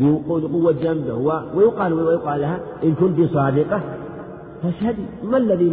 بقوة 0.00 0.74
جنبه 0.82 1.14
ويقال 1.54 1.92
ويقال 1.92 2.40
لها 2.40 2.58
إن 2.84 2.94
كنت 2.94 3.32
صادقة 3.32 3.80
فاشهدي 4.62 5.02
ما 5.24 5.36
الذي 5.36 5.64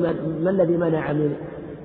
ما 0.43 0.49
الذي 0.49 0.77
منع 0.77 1.13
من 1.13 1.33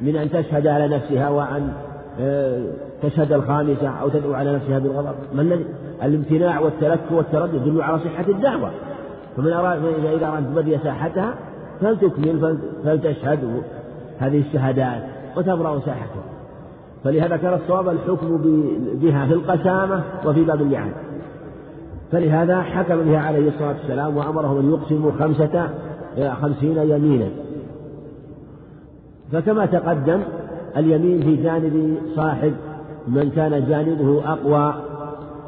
من 0.01 0.17
أن 0.17 0.31
تشهد 0.31 0.67
على 0.67 0.89
نفسها 0.89 1.29
وأن 1.29 1.73
آه، 2.21 2.63
تشهد 3.03 3.33
الخامسة 3.33 3.89
أو 3.89 4.09
تدعو 4.09 4.33
على 4.33 4.55
نفسها 4.55 4.79
بالغضب؟ 4.79 5.15
ما 5.35 5.43
الذي؟ 5.43 5.65
الامتناع 6.03 6.61
والتلكؤ 6.61 7.15
والتردد 7.15 7.67
يدل 7.67 7.83
على 7.83 7.99
صحة 7.99 8.25
الدعوة. 8.29 8.71
فمن 9.37 9.53
أراد 9.53 9.79
إذا 10.17 10.27
أراد 10.27 10.45
تبدي 10.55 10.79
ساحتها 10.79 11.35
فلتكمل 11.83 12.59
فلتشهد 12.85 13.63
هذه 14.19 14.41
الشهادات 14.41 15.03
وتبرأ 15.37 15.81
ساحتها 15.81 16.23
فلهذا 17.05 17.37
كان 17.37 17.55
الصواب 17.55 17.89
الحكم 17.89 18.37
بها 18.95 19.27
في 19.27 19.33
القسامة 19.33 20.03
وفي 20.27 20.45
باب 20.45 20.63
اللعان 20.63 20.93
فلهذا 22.13 22.63
حكم 22.63 22.97
بها 22.97 23.19
عليه 23.19 23.49
الصلاة 23.49 23.69
والسلام 23.69 24.17
وأمرهم 24.17 24.59
أن 24.59 24.71
يقسموا 24.71 25.13
خمسة 25.13 25.69
خمسين 26.43 26.77
يمينا. 26.79 27.29
فكما 29.33 29.67
تقدم 29.67 30.21
اليمين 30.77 31.21
في 31.21 31.37
جانب 31.37 31.97
صاحب 32.17 32.53
من 33.09 33.31
كان 33.31 33.67
جانبه 33.69 34.23
أقوى 34.33 34.75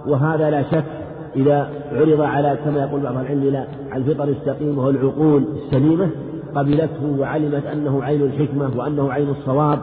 وهذا 0.07 0.51
لا 0.51 0.62
شك 0.62 1.03
إذا 1.37 1.68
عرض 1.93 2.20
على 2.20 2.59
كما 2.64 2.80
يقول 2.80 3.01
بعض 3.01 3.16
العلم 3.18 3.43
إلى 3.43 3.66
الفطر 3.95 4.28
السقيمة 4.28 4.87
والعقول 4.87 5.45
السليمة 5.57 6.11
قبلته 6.55 7.16
وعلمت 7.18 7.66
أنه 7.66 8.05
عين 8.05 8.22
الحكمة 8.22 8.70
وأنه 8.76 9.12
عين 9.12 9.30
الصواب 9.30 9.78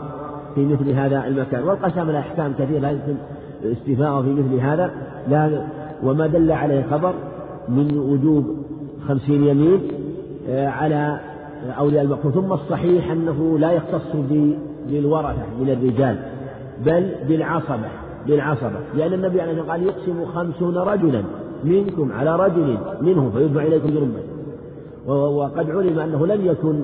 في 0.56 0.66
مثل 0.66 0.92
هذا 0.92 1.28
المكان. 1.28 1.64
والقسم 1.64 2.10
الأحكام 2.10 2.54
كثيرة 2.60 2.80
لا 2.80 2.92
يمكن 2.92 3.16
استيفاءه 3.64 4.22
في 4.22 4.30
مثل 4.30 4.60
هذا. 4.60 4.92
لا 5.30 5.62
وما 6.04 6.28
دل 6.28 6.52
عليه 6.52 6.86
خبر 6.92 7.14
من 7.70 7.98
وجوب 7.98 8.46
خمسين 9.08 9.44
يمين 9.44 9.80
آه، 10.50 10.68
على 10.68 11.20
أولياء 11.78 12.04
المقصود 12.04 12.34
ثم 12.34 12.54
الصحيح 12.54 13.12
أنه 13.12 13.60
لا 13.60 13.72
يختص 13.72 14.16
بالورثة 14.90 15.46
من 15.62 15.70
الرجال 15.70 16.16
بل 16.86 17.12
بالعصبة. 17.28 17.88
بالعصبة 18.28 18.80
لأن 18.98 19.14
النبي 19.14 19.42
عليه 19.42 19.52
الصلاة 19.52 19.72
والسلام 19.72 19.72
قال 19.72 19.84
يقسم 19.84 20.26
خمسون 20.26 20.78
رجلا 20.78 21.24
منكم 21.64 22.12
على 22.12 22.36
رجل 22.36 22.78
منهم 23.02 23.32
فيدفع 23.32 23.64
إليكم 23.64 23.90
جرما 23.90 24.20
وقد 25.16 25.70
علم 25.70 26.00
أنه 26.00 26.28
لم 26.28 26.46
يكن 26.46 26.82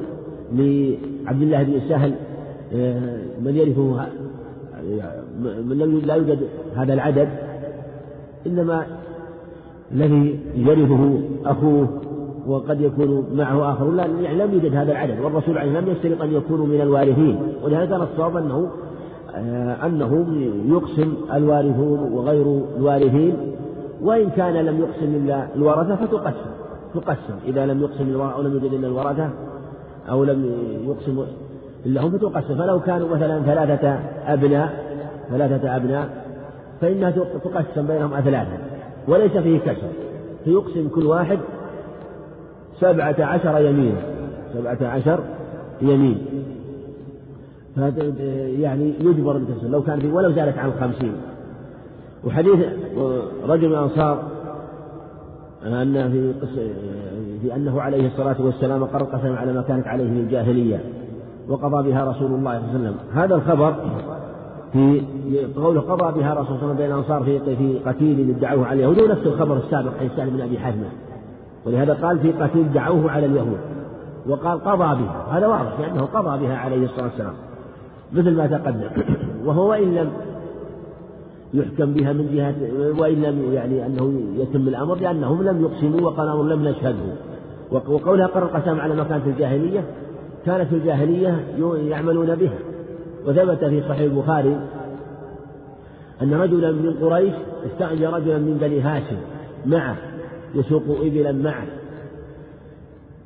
لعبد 0.51 1.41
الله 1.41 1.63
بن 1.63 1.79
سهل 1.89 2.13
آه، 2.73 3.17
من 3.41 3.55
يرثه 3.55 4.07
من 5.65 5.77
لم 5.77 6.01
لا 6.05 6.15
يوجد 6.15 6.39
هذا 6.75 6.93
العدد 6.93 7.29
إنما 8.47 8.85
الذي 9.91 10.39
يرثه 10.55 11.19
أخوه 11.45 11.87
وقد 12.47 12.81
يكون 12.81 13.25
معه 13.33 13.73
آخر. 13.73 13.91
لا 13.91 14.05
يعني 14.05 14.37
لم 14.37 14.53
يوجد 14.53 14.75
هذا 14.75 14.91
العدد 14.91 15.19
والرسول 15.19 15.57
عليه 15.57 15.79
لم 15.79 15.87
يشترط 15.87 16.21
أن 16.21 16.33
يكونوا 16.33 16.65
من 16.65 16.81
الوارثين. 16.81 17.39
ولهذا 17.63 17.85
كان 17.85 18.01
الصواب 18.01 18.37
أنه 18.37 18.69
آه، 19.37 19.85
أنه 19.85 20.25
يقسم 20.67 21.13
الوارثون 21.33 21.99
وغير 21.99 22.61
الوارثين 22.77 23.35
وإن 24.01 24.29
كان 24.29 24.53
لم 24.53 24.79
يقسم 24.79 25.15
إلا 25.15 25.47
الورثة 25.55 25.95
فتقسم 25.95 26.51
تقسم. 26.93 27.33
إذا 27.45 27.65
لم 27.65 27.81
يقسم 27.81 28.21
أو 28.21 28.41
لم 28.41 28.53
يوجد 28.53 28.73
إلا 28.73 28.87
الورثة 28.87 29.29
أو 30.09 30.23
لم 30.23 30.51
يقسم 30.87 31.25
إلا 31.85 32.01
هم 32.01 32.17
فتقسم. 32.17 32.55
فلو 32.55 32.79
كانوا 32.79 33.15
مثلا 33.15 33.41
ثلاثة 33.41 33.99
أبناء 34.27 34.83
ثلاثة 35.29 35.75
أبناء 35.75 36.25
فإنها 36.81 37.11
تقسم 37.43 37.87
بينهم 37.87 38.13
أثلاثا 38.13 38.57
وليس 39.07 39.37
فيه 39.37 39.59
كسر. 39.59 39.87
فيقسم 40.45 40.87
كل 40.87 41.05
واحد 41.05 41.39
سبعة 42.79 43.15
عشر 43.19 43.59
يمينا 43.61 44.01
سبعة 44.53 44.77
عشر 44.81 45.19
يمين. 45.81 46.17
يعني 48.61 48.93
يجبر 48.99 49.37
بالكسر 49.37 49.67
لو 49.67 49.81
كان 49.81 49.99
في 49.99 50.11
ولو 50.11 50.31
زادت 50.31 50.57
عن 50.57 50.69
الخمسين. 50.69 51.13
وحديث 52.25 52.59
رجل 53.47 53.69
من 53.69 53.73
الأنصار 53.73 54.23
أن 55.65 56.11
في 56.11 56.33
في 57.41 57.55
أنه 57.55 57.81
عليه 57.81 58.07
الصلاة 58.07 58.35
والسلام 58.39 58.83
قرر 58.83 59.03
قسم 59.03 59.35
على 59.35 59.53
ما 59.53 59.61
كانت 59.61 59.87
عليه 59.87 60.03
في 60.03 60.19
الجاهلية 60.19 60.79
وقضى 61.49 61.89
بها 61.89 62.05
رسول 62.05 62.31
الله 62.31 62.59
صلى 62.59 62.69
الله 62.69 62.69
عليه 62.69 62.79
وسلم. 62.79 62.95
هذا 63.13 63.35
الخبر 63.35 63.75
في 64.73 65.01
قوله 65.55 65.81
قضى 65.81 66.19
بها 66.19 66.33
رسول 66.33 66.55
الله 66.55 66.59
صلى 66.59 66.71
الله 66.71 66.73
عليه 66.73 66.73
وسلم 66.73 66.77
بين 66.77 66.91
الأنصار 66.91 67.23
في 67.23 67.55
في 67.55 67.79
قتيل 67.89 68.29
ادعوه 68.29 68.65
على 68.65 68.73
اليهود 68.73 68.99
هو 68.99 69.07
نفس 69.07 69.27
الخبر 69.27 69.57
السابق 69.57 69.91
عن 70.01 70.09
سهل 70.17 70.29
بن 70.29 70.41
أبي 70.41 70.59
حزمة. 70.59 70.89
ولهذا 71.65 71.93
قال 71.93 72.19
في 72.19 72.31
قتيل 72.31 72.73
دعوه 72.73 73.11
على 73.11 73.25
اليهود. 73.25 73.59
وقال 74.27 74.63
قضى 74.63 75.03
بها. 75.03 75.27
هذا 75.31 75.47
واضح 75.47 75.79
لأنه 75.79 76.01
قضى 76.01 76.45
بها 76.45 76.57
عليه 76.57 76.85
الصلاة 76.85 77.05
والسلام. 77.05 77.33
مثل 78.13 78.31
ما 78.31 78.47
تقدم. 78.47 78.89
وهو 79.45 79.69
وإن 79.69 79.95
لم 79.95 80.09
يحكم 81.53 81.93
بها 81.93 82.13
من 82.13 82.29
جهة 82.33 82.55
وإن 83.01 83.21
لم 83.21 83.53
يعني 83.53 83.85
أنه 83.85 84.21
يتم 84.37 84.67
الأمر 84.67 84.95
لأنهم 84.95 85.43
لم 85.43 85.61
يقسموا 85.61 86.01
وقالوا 86.01 86.43
لم 86.43 86.67
نشهده. 86.67 87.13
وقولها 87.71 88.27
قرر 88.27 88.45
القسام 88.45 88.79
على 88.79 88.95
ما 88.95 89.03
كانت 89.03 89.23
في 89.23 89.29
الجاهلية 89.29 89.83
كانت 90.45 90.69
في 90.69 90.75
الجاهلية 90.75 91.43
يعملون 91.89 92.35
بها. 92.35 92.59
وثبت 93.25 93.65
في 93.65 93.81
صحيح 93.81 93.99
البخاري 93.99 94.57
أن 96.21 96.33
رجلا 96.33 96.71
من 96.71 96.93
قريش 97.01 97.33
استأجر 97.65 98.13
رجلا 98.13 98.37
من 98.37 98.57
بني 98.61 98.81
هاشم 98.81 99.17
معه 99.65 99.95
يسوق 100.55 100.83
إبلا 101.01 101.31
معه. 101.31 101.65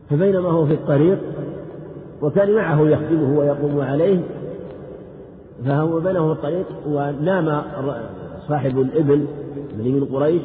فبينما 0.09 0.49
هو 0.49 0.65
في 0.65 0.73
الطريق 0.73 1.19
وكان 2.21 2.55
معه 2.55 2.81
يخدمه 2.89 3.39
ويقوم 3.39 3.81
عليه 3.81 4.19
فهو 5.65 5.99
بينه 5.99 6.27
في 6.27 6.31
الطريق 6.31 6.65
ونام 6.87 7.61
صاحب 8.47 8.79
الإبل 8.79 9.25
من 9.77 10.07
قريش 10.13 10.41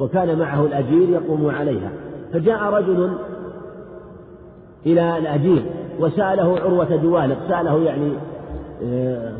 وكان 0.00 0.38
معه 0.38 0.66
الأجير 0.66 1.08
يقوم 1.08 1.50
عليها. 1.50 1.90
فجاء 2.32 2.62
رجل 2.62 3.10
إلى 4.86 5.18
الأجير 5.18 5.62
وسأله 6.00 6.60
عروة 6.60 6.96
دوالق 6.96 7.38
سأله 7.48 7.82
يعني 7.82 8.12
آه، 8.84 9.32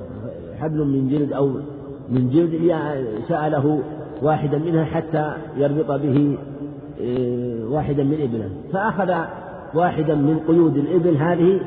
حبل 0.61 0.79
من 0.79 1.09
جلد 1.09 1.33
أو 1.33 1.47
من 2.09 2.31
جلد 2.31 2.77
سأله 3.29 3.81
واحدا 4.23 4.59
منها 4.59 4.85
حتى 4.85 5.33
يربط 5.57 6.01
به 6.01 6.39
آه، 7.03 7.65
واحدا 7.69 8.03
من 8.05 8.21
إبله. 8.23 8.51
فأخذ 8.73 9.15
واحدا 9.75 10.15
من 10.15 10.41
قيود 10.49 10.77
الإبل 10.77 11.17
هذه 11.17 11.61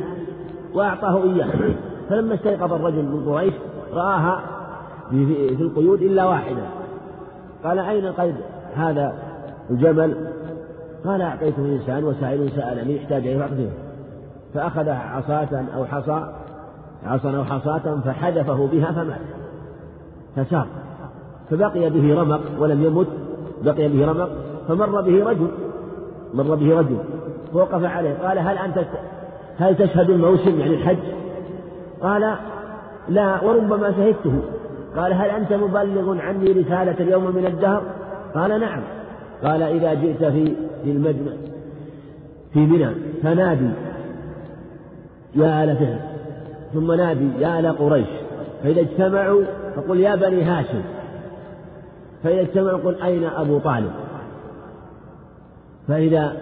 وأعطاه 0.73 1.23
إياه. 1.23 1.47
فلما 2.11 2.33
استيقظ 2.33 2.73
الرجل 2.73 3.03
من 3.03 3.33
قريش 3.33 3.53
رآها 3.93 4.41
في 5.09 5.61
القيود 5.61 6.01
إلا 6.01 6.25
واحدة. 6.25 6.61
قال 7.63 7.79
أين 7.79 8.07
قيد 8.07 8.35
هذا 8.75 9.13
الجمل. 9.69 10.27
قال 11.05 11.21
أعطيته 11.21 11.65
إنسان 11.65 12.03
وسائل 12.03 12.51
سألني 12.51 12.97
احتاج 12.97 13.27
إليه 13.27 13.37
فأعطيه 13.37 13.69
فأخذ 14.53 14.89
عصاة 14.89 15.65
أو 15.75 15.85
حصى 15.85 16.33
عصا 17.05 17.37
أو 17.37 17.43
حصاة 17.43 17.99
فحذفه 18.05 18.67
بها 18.71 18.91
فمات. 18.91 19.21
فسار 20.35 20.67
فبقي 21.49 21.89
به 21.89 22.21
رمق 22.21 22.41
ولم 22.59 22.83
يمت. 22.83 23.07
بقي 23.63 23.87
به 23.87 24.05
رمق. 24.05 24.29
فمر 24.67 25.01
به 25.01 25.29
رجل. 25.29 25.47
مر 26.33 26.55
به 26.55 26.79
رجل. 26.79 26.97
فوقف 27.53 27.83
عليه. 27.83 28.13
قال 28.13 28.39
هل 28.39 28.57
أنت 28.57 28.85
هل 29.59 29.75
تشهد 29.75 30.09
الموسم 30.09 30.59
يعني 30.59 30.73
الحج؟ 30.73 30.97
قال 32.01 32.35
لا 33.09 33.43
وربما 33.43 33.91
شهدته. 33.91 34.41
قال 34.95 35.13
هل 35.13 35.29
أنت 35.29 35.53
مبلغ 35.53 36.21
عني 36.21 36.45
رسالة 36.45 36.95
اليوم 36.99 37.35
من 37.35 37.45
الدهر؟ 37.45 37.83
قال 38.35 38.59
نعم. 38.59 38.81
قال 39.43 39.63
إذا 39.63 39.93
جئت 39.93 40.23
في 40.23 40.55
المجمع 40.85 41.31
في 42.53 42.59
منى 42.59 42.89
فنادي 43.23 43.69
يا 45.35 45.63
آل 45.63 45.77
فهر 45.77 45.99
ثم 46.73 46.91
نادي 46.91 47.29
يا 47.39 47.59
آل 47.59 47.77
قريش. 47.77 48.07
فإذا 48.63 48.81
اجتمعوا 48.81 49.43
فقل 49.75 49.99
يا 49.99 50.15
بني 50.15 50.43
هاشم. 50.43 50.81
فإذا 52.23 52.41
اجتمعوا 52.41 52.79
قل 52.79 53.01
أين 53.01 53.23
أبو 53.23 53.59
طالب؟ 53.59 53.91
فإذا 55.87 56.37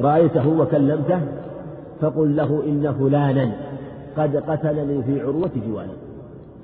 رأيته 0.00 0.48
وكلمته 0.48 1.20
فقل 2.00 2.36
له 2.36 2.62
إن 2.66 2.94
فلانا. 2.98 3.52
قد 4.16 4.36
قتلني 4.36 5.02
في 5.02 5.20
عروة 5.20 5.50
جواني 5.68 5.92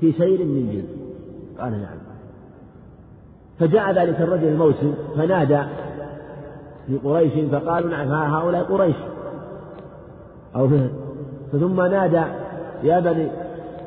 في 0.00 0.12
سير 0.12 0.44
من 0.44 0.70
جلد. 0.72 1.06
قال 1.60 1.72
نعم. 1.72 1.98
فجاء 3.58 3.92
ذلك 3.92 4.20
الرجل 4.20 4.48
الموسم 4.48 4.94
فنادى 5.16 5.62
في 6.86 6.98
قريش 7.04 7.32
فقالوا 7.52 7.90
نعم 7.90 8.08
هؤلاء 8.08 8.62
قريش. 8.62 8.96
أو 10.56 10.68
ثم 11.52 11.80
نادى 11.80 12.22
يا 12.82 13.00
بني 13.00 13.28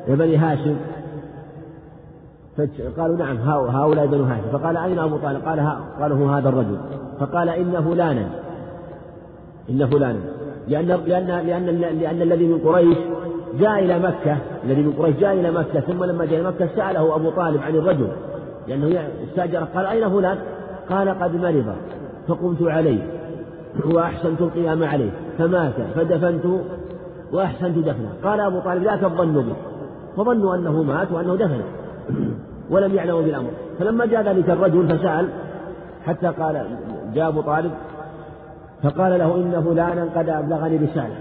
يا 0.08 0.14
بني 0.14 0.36
هاشم. 0.36 0.76
قالوا 2.98 3.16
نعم 3.16 3.36
هؤلاء 3.68 4.06
بنو 4.06 4.24
هاشم. 4.24 4.58
فقال 4.58 4.76
أين 4.76 4.98
أبو 4.98 5.16
طالب؟ 5.16 5.44
قال 5.44 5.60
قال 6.00 6.12
هو 6.12 6.28
هذا 6.28 6.48
الرجل. 6.48 6.78
فقال 7.20 7.48
إن 7.48 7.84
فلانا. 7.84 8.28
إن 9.70 9.86
فلانا. 9.86 10.20
لأن 10.68 10.86
لأن 10.86 11.26
لأن 11.26 11.66
لأن 12.00 12.22
الذي 12.22 12.46
من 12.46 12.58
قريش 12.58 12.98
جاء 13.58 13.78
إلى 13.78 13.98
مكة 13.98 14.36
الذي 14.64 14.82
من 14.82 14.92
قريش 14.92 15.16
جاء 15.16 15.32
إلى 15.32 15.50
مكة 15.50 15.80
ثم 15.80 16.04
لما 16.04 16.24
جاء 16.24 16.40
إلى 16.40 16.48
مكة 16.48 16.68
سأله 16.76 17.16
أبو 17.16 17.30
طالب 17.30 17.62
عن 17.62 17.74
الرجل 17.74 18.08
لأنه 18.68 19.00
استأجر 19.28 19.64
قال 19.74 19.86
أين 19.86 20.10
فلان؟ 20.10 20.38
قال 20.90 21.08
قد 21.08 21.36
مرض 21.36 21.74
فقمت 22.28 22.62
عليه 22.62 23.06
وأحسنت 23.84 24.40
القيام 24.40 24.84
عليه 24.84 25.10
فمات 25.38 25.72
فدفنته 25.94 26.60
وأحسنت 27.32 27.78
دفنه. 27.78 28.12
قال 28.24 28.40
أبو 28.40 28.60
طالب 28.60 28.82
لا 28.82 28.96
تظنوا 28.96 29.42
به 29.42 29.56
فظنوا 30.16 30.54
أنه 30.54 30.82
مات 30.82 31.12
وأنه 31.12 31.34
دفنه 31.34 31.64
ولم 32.70 32.94
يعلموا 32.94 33.22
بالأمر. 33.22 33.50
فلما 33.78 34.06
جاء 34.06 34.22
ذلك 34.22 34.50
الرجل 34.50 34.88
فسأل 34.88 35.28
حتى 36.06 36.26
قال 36.26 36.66
جاء 37.14 37.28
أبو 37.28 37.40
طالب 37.40 37.70
فقال 38.82 39.18
له 39.18 39.34
إن 39.34 39.62
فلانا 39.64 40.08
قد 40.16 40.28
أبلغني 40.28 40.76
رسالة. 40.76 41.14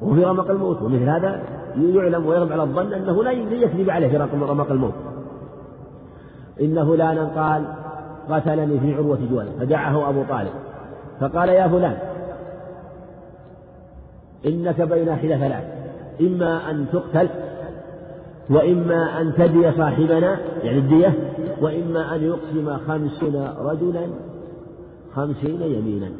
وهو 0.00 0.14
في 0.14 0.24
رمق 0.24 0.50
الموت 0.50 0.82
ومثل 0.82 1.08
هذا 1.08 1.42
يعلم 1.76 2.26
ويرمى 2.26 2.52
على 2.52 2.62
الظن 2.62 2.92
أنه 2.92 3.24
لا 3.24 3.30
يكذب 3.30 3.90
عليه 3.90 4.08
في 4.08 4.16
رمق 4.16 4.70
الموت. 4.70 4.94
إن 6.60 6.86
فلانا 6.86 7.24
قال 7.24 7.64
قتلني 8.30 8.80
في 8.80 8.94
عروة 8.94 9.18
جوانب 9.30 9.52
فدعه 9.60 10.08
أبو 10.08 10.22
طالب. 10.28 10.50
فقال 11.20 11.48
يا 11.48 11.68
فلان 11.68 11.98
إنك 14.46 14.80
بين 14.80 15.16
حلة 15.16 15.38
ثلاث 15.38 15.64
إما 16.20 16.70
أن 16.70 16.86
تقتل 16.92 17.28
وإما 18.50 19.20
أن 19.20 19.32
تدي 19.34 19.72
صاحبنا 19.72 20.38
يعني 20.62 20.78
الدية 20.78 21.14
وإما 21.60 22.14
أن 22.14 22.22
يقسم 22.22 22.76
خمسين 22.88 23.48
رجلا 23.58 24.06
خمسين 25.14 25.62
يمينا. 25.62 26.10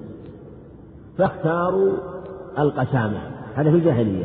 فاختاروا 1.19 1.93
القسامة. 2.59 3.38
هذا 3.59 3.71
في 3.71 3.77
الجاهلية. 3.77 4.25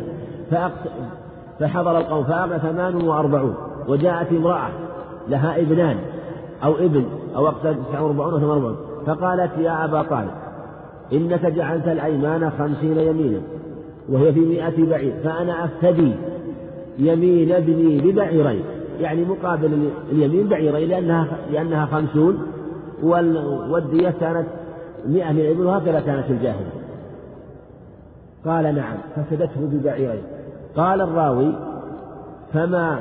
فحضر 1.59 1.97
القوم 1.97 2.23
فأغنى 2.23 2.59
ثمان 2.59 2.95
وأربعون 2.95 3.55
وجاءت 3.87 4.31
امرأة 4.31 4.69
لها 5.29 5.59
ابنان 5.59 5.95
أو 6.63 6.75
ابن 6.75 7.05
أو 7.35 7.47
أقصد 7.47 7.75
تسعة 7.89 8.03
وأربعون 8.03 8.33
وثمان 8.33 8.49
وأربعون. 8.49 8.75
فقالت 9.05 9.51
يا 9.57 9.85
أبا 9.85 10.01
طالب 10.01 10.31
إنك 11.13 11.45
جعلت 11.45 11.87
الأيمان 11.87 12.51
خمسين 12.59 12.97
يمينا 12.97 13.41
وهي 14.09 14.33
في 14.33 14.39
مئة 14.39 14.89
بعير 14.89 15.13
فأنا 15.23 15.65
أفتدي 15.65 16.11
يمين 16.99 17.51
ابني 17.51 17.97
ببعيرين. 18.11 18.63
يعني 18.99 19.25
مقابل 19.25 19.89
اليمين 20.11 20.47
بعيرين 20.47 20.89
لأنها 20.89 21.27
لأنها 21.51 21.85
خمسون 21.85 22.47
والدية 23.69 24.13
كانت 24.19 24.45
مئة 25.07 25.31
من 25.31 25.39
الإبل 25.39 25.65
وهكذا 25.65 25.99
كانت 25.99 26.29
الجاهلية. 26.29 26.82
قال 28.45 28.75
نعم 28.75 28.97
ففدته 29.15 29.61
ببعيرين. 29.61 30.23
قال 30.77 31.01
الراوي 31.01 31.53
فما 32.53 32.99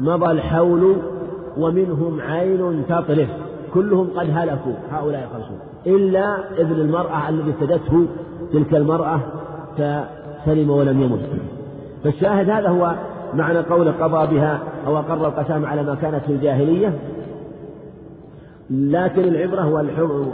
مضى 0.00 0.32
الحول 0.32 0.96
ومنهم 1.58 2.20
عين 2.20 2.84
تطرف 2.88 3.28
كلهم 3.74 4.08
قد 4.16 4.26
هلكوا 4.34 4.72
هؤلاء 4.92 5.24
الخمسون 5.24 5.58
إلا 5.86 6.36
ابن 6.58 6.72
المرأة 6.72 7.28
الذي 7.28 7.50
افتدته 7.50 8.06
تلك 8.52 8.74
المرأة 8.74 9.20
فسلم 9.76 10.70
ولم 10.70 11.02
يمت. 11.02 11.20
فالشاهد 12.04 12.50
هذا 12.50 12.68
هو 12.68 12.94
معنى 13.34 13.58
قول 13.58 13.92
قضى 13.92 14.36
بها 14.36 14.58
أو 14.86 14.98
أقر 14.98 15.26
القسام 15.26 15.66
على 15.66 15.82
ما 15.82 15.94
كانت 15.94 16.24
في 16.26 16.32
الجاهلية. 16.32 16.98
لكن 18.70 19.24
العبرة 19.24 19.62
هو 19.62 19.80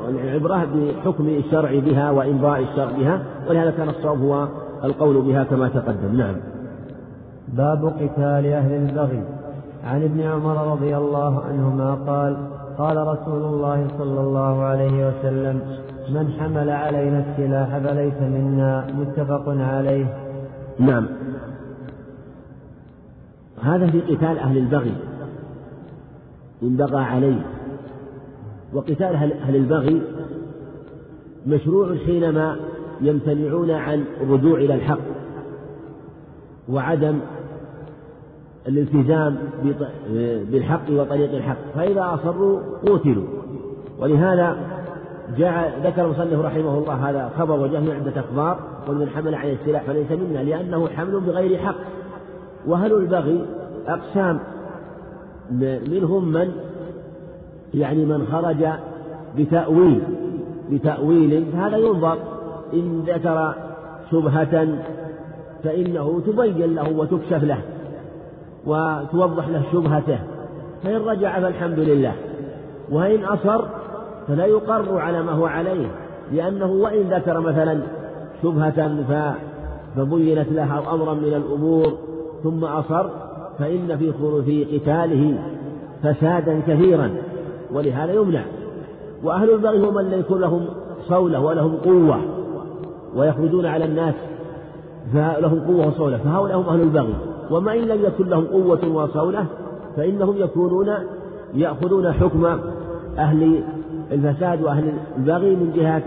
العبرة 0.09 0.67
بحكم 0.75 1.29
الشرع 1.29 1.79
بها 1.79 2.11
وإمضاء 2.11 2.61
الشرع 2.61 2.91
بها 2.99 3.23
ولهذا 3.49 3.71
كان 3.71 3.89
الصواب 3.89 4.21
هو 4.21 4.49
القول 4.85 5.23
بها 5.23 5.45
كما 5.45 5.69
تقدم. 5.69 6.17
نعم. 6.17 6.35
باب 7.49 7.85
قتال 7.85 8.47
أهل 8.47 8.73
البغي. 8.73 9.23
عن 9.85 10.03
ابن 10.03 10.21
عمر 10.21 10.73
رضي 10.73 10.97
الله 10.97 11.43
عنهما 11.45 11.95
قال 11.95 12.37
قال 12.79 12.97
رسول 12.97 13.43
الله 13.43 13.87
صلى 13.99 14.21
الله 14.21 14.63
عليه 14.63 15.09
وسلم 15.09 15.61
من 16.09 16.33
حمل 16.41 16.71
علينا 16.71 17.25
السلاح 17.31 17.79
فليس 17.79 18.21
منا. 18.21 18.87
متفق 18.99 19.45
عليه. 19.49 20.07
نعم. 20.79 21.07
هذا 23.63 23.87
في 23.87 24.01
قتال 24.01 24.39
أهل 24.39 24.59
البغي. 24.59 24.95
إن 26.63 26.77
بغى 26.77 27.03
عليه. 27.03 27.56
وقتال 28.77 29.33
أهل 29.43 29.57
البغي 29.57 30.03
مشروع 31.47 31.97
حينما 32.07 32.57
يمتنعون 33.01 33.71
عن 33.71 34.05
الرجوع 34.21 34.59
إلى 34.59 34.75
الحق 34.75 34.99
وعدم 36.69 37.19
الالتزام 38.69 39.37
بالحق 40.51 40.91
وطريق 40.91 41.35
الحق 41.35 41.57
فإذا 41.75 42.15
أصروا 42.15 42.61
قوتلوا 42.87 43.25
ولهذا 43.99 44.57
جاء 45.39 45.81
ذكر 45.85 46.05
المصنف 46.05 46.45
رحمه 46.45 46.79
الله 46.79 47.11
هذا 47.11 47.31
خبر 47.39 47.61
وجاء 47.61 47.91
عدة 47.91 48.21
أخبار 48.21 48.61
قل 48.89 48.95
من 48.95 49.09
حمل 49.09 49.35
عليه 49.35 49.55
السلاح 49.55 49.83
فليس 49.83 50.11
منا 50.11 50.39
لأنه 50.39 50.89
حمل 50.89 51.21
بغير 51.21 51.59
حق. 51.59 51.77
وأهل 52.67 52.93
البغي 52.93 53.47
أقسام 53.87 54.41
منهم 55.91 56.33
من 56.33 56.53
يعني 57.77 58.05
من 58.05 58.27
خرج 58.33 58.67
بتأويل 59.39 60.03
بتأويل 60.71 61.47
فهذا 61.53 61.77
ينظر 61.77 62.19
إن 62.75 63.03
ذكر 63.07 63.55
شبهة 64.11 64.69
فإنه 65.65 66.21
تبين 66.27 66.75
له 66.75 66.99
وتكشف 66.99 67.45
له 67.45 67.59
وتوضح 68.67 69.49
له 69.49 69.63
شبهته. 69.73 70.19
فإن 70.85 70.97
رجع 70.97 71.41
فالحمد 71.41 71.79
لله. 71.79 72.13
وإن 72.91 73.25
أصر 73.25 73.65
فلا 74.29 74.47
يقر 74.47 74.99
على 74.99 75.23
ما 75.23 75.33
هو 75.33 75.47
عليه 75.47 75.87
لأنه 76.33 76.67
وإن 76.67 77.03
ذكر 77.03 77.41
مثلا 77.41 77.81
شبهة 78.43 79.35
فبينت 79.97 80.49
له 80.53 80.95
أمرا 80.95 81.15
من 81.15 81.35
الأمور 81.35 81.93
ثم 82.43 82.65
أصر 82.65 83.07
فإن 83.59 83.97
في 83.99 84.13
في 84.45 84.79
قتاله 84.79 85.39
فسادا 86.03 86.61
كثيرا. 86.67 87.11
ولهذا 87.73 88.13
يمنع. 88.13 88.43
وأهل 89.25 89.51
البغي 89.51 89.79
هم 89.79 89.95
من 89.95 90.13
يكون 90.13 90.41
لهم 90.41 90.67
صولة 91.09 91.41
ولهم 91.41 91.77
قوة 91.77 92.21
ويخرجون 93.17 93.67
على 93.67 93.85
الناس 93.85 94.15
فلهم 95.13 95.61
قوة 95.61 95.87
وصولة. 95.89 96.19
فهؤلاء 96.19 96.57
هم 96.57 96.69
أهل 96.69 96.81
البغي. 96.81 97.15
وما 97.51 97.75
إن 97.75 97.81
لم 97.81 98.05
يكن 98.05 98.29
لهم 98.29 98.45
قوة 98.45 98.89
وصولة 98.95 99.47
فإنهم 99.97 100.35
يكونون 100.37 100.89
يأخذون 101.55 102.13
حكم 102.13 102.47
أهل 103.19 103.63
الفساد 104.13 104.63
وأهل 104.63 104.93
البغي 105.19 105.51
من 105.51 105.73
جهة 105.77 106.03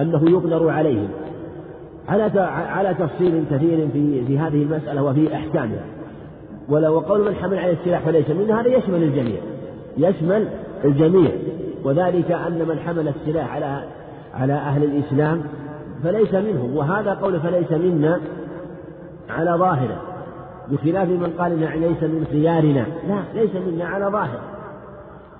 أنه 0.00 0.30
يقدر 0.30 0.68
عليهم. 0.68 1.08
على 2.08 2.40
على 2.40 2.94
تفصيل 2.94 3.44
كثير 3.50 3.88
في 3.92 4.24
في 4.24 4.38
هذه 4.38 4.62
المسألة 4.62 5.02
وفي 5.02 5.34
أحكامها. 5.34 5.84
ولو 6.68 6.98
قول 6.98 7.20
من 7.20 7.34
حمل 7.34 7.58
على 7.58 7.72
السلاح 7.72 8.04
فليس 8.04 8.30
منه 8.30 8.60
هذا 8.60 8.68
يشمل 8.68 9.02
الجميع. 9.02 9.40
يشمل 9.98 10.48
الجميع 10.84 11.30
وذلك 11.84 12.30
أن 12.30 12.58
من 12.68 12.78
حمل 12.86 13.08
السلاح 13.08 13.54
على 13.54 13.84
على 14.34 14.52
أهل 14.52 14.84
الإسلام 14.84 15.42
فليس 16.04 16.34
منهم 16.34 16.76
وهذا 16.76 17.14
قول 17.14 17.40
فليس 17.40 17.72
منا 17.72 18.20
على 19.30 19.50
ظاهره 19.50 20.02
بخلاف 20.68 21.08
من 21.08 21.32
قال 21.38 21.58
ليس 21.58 22.02
من 22.02 22.26
خيارنا 22.32 22.86
لا 23.08 23.22
ليس 23.34 23.50
منا 23.66 23.84
على 23.84 24.06
ظاهر 24.06 24.40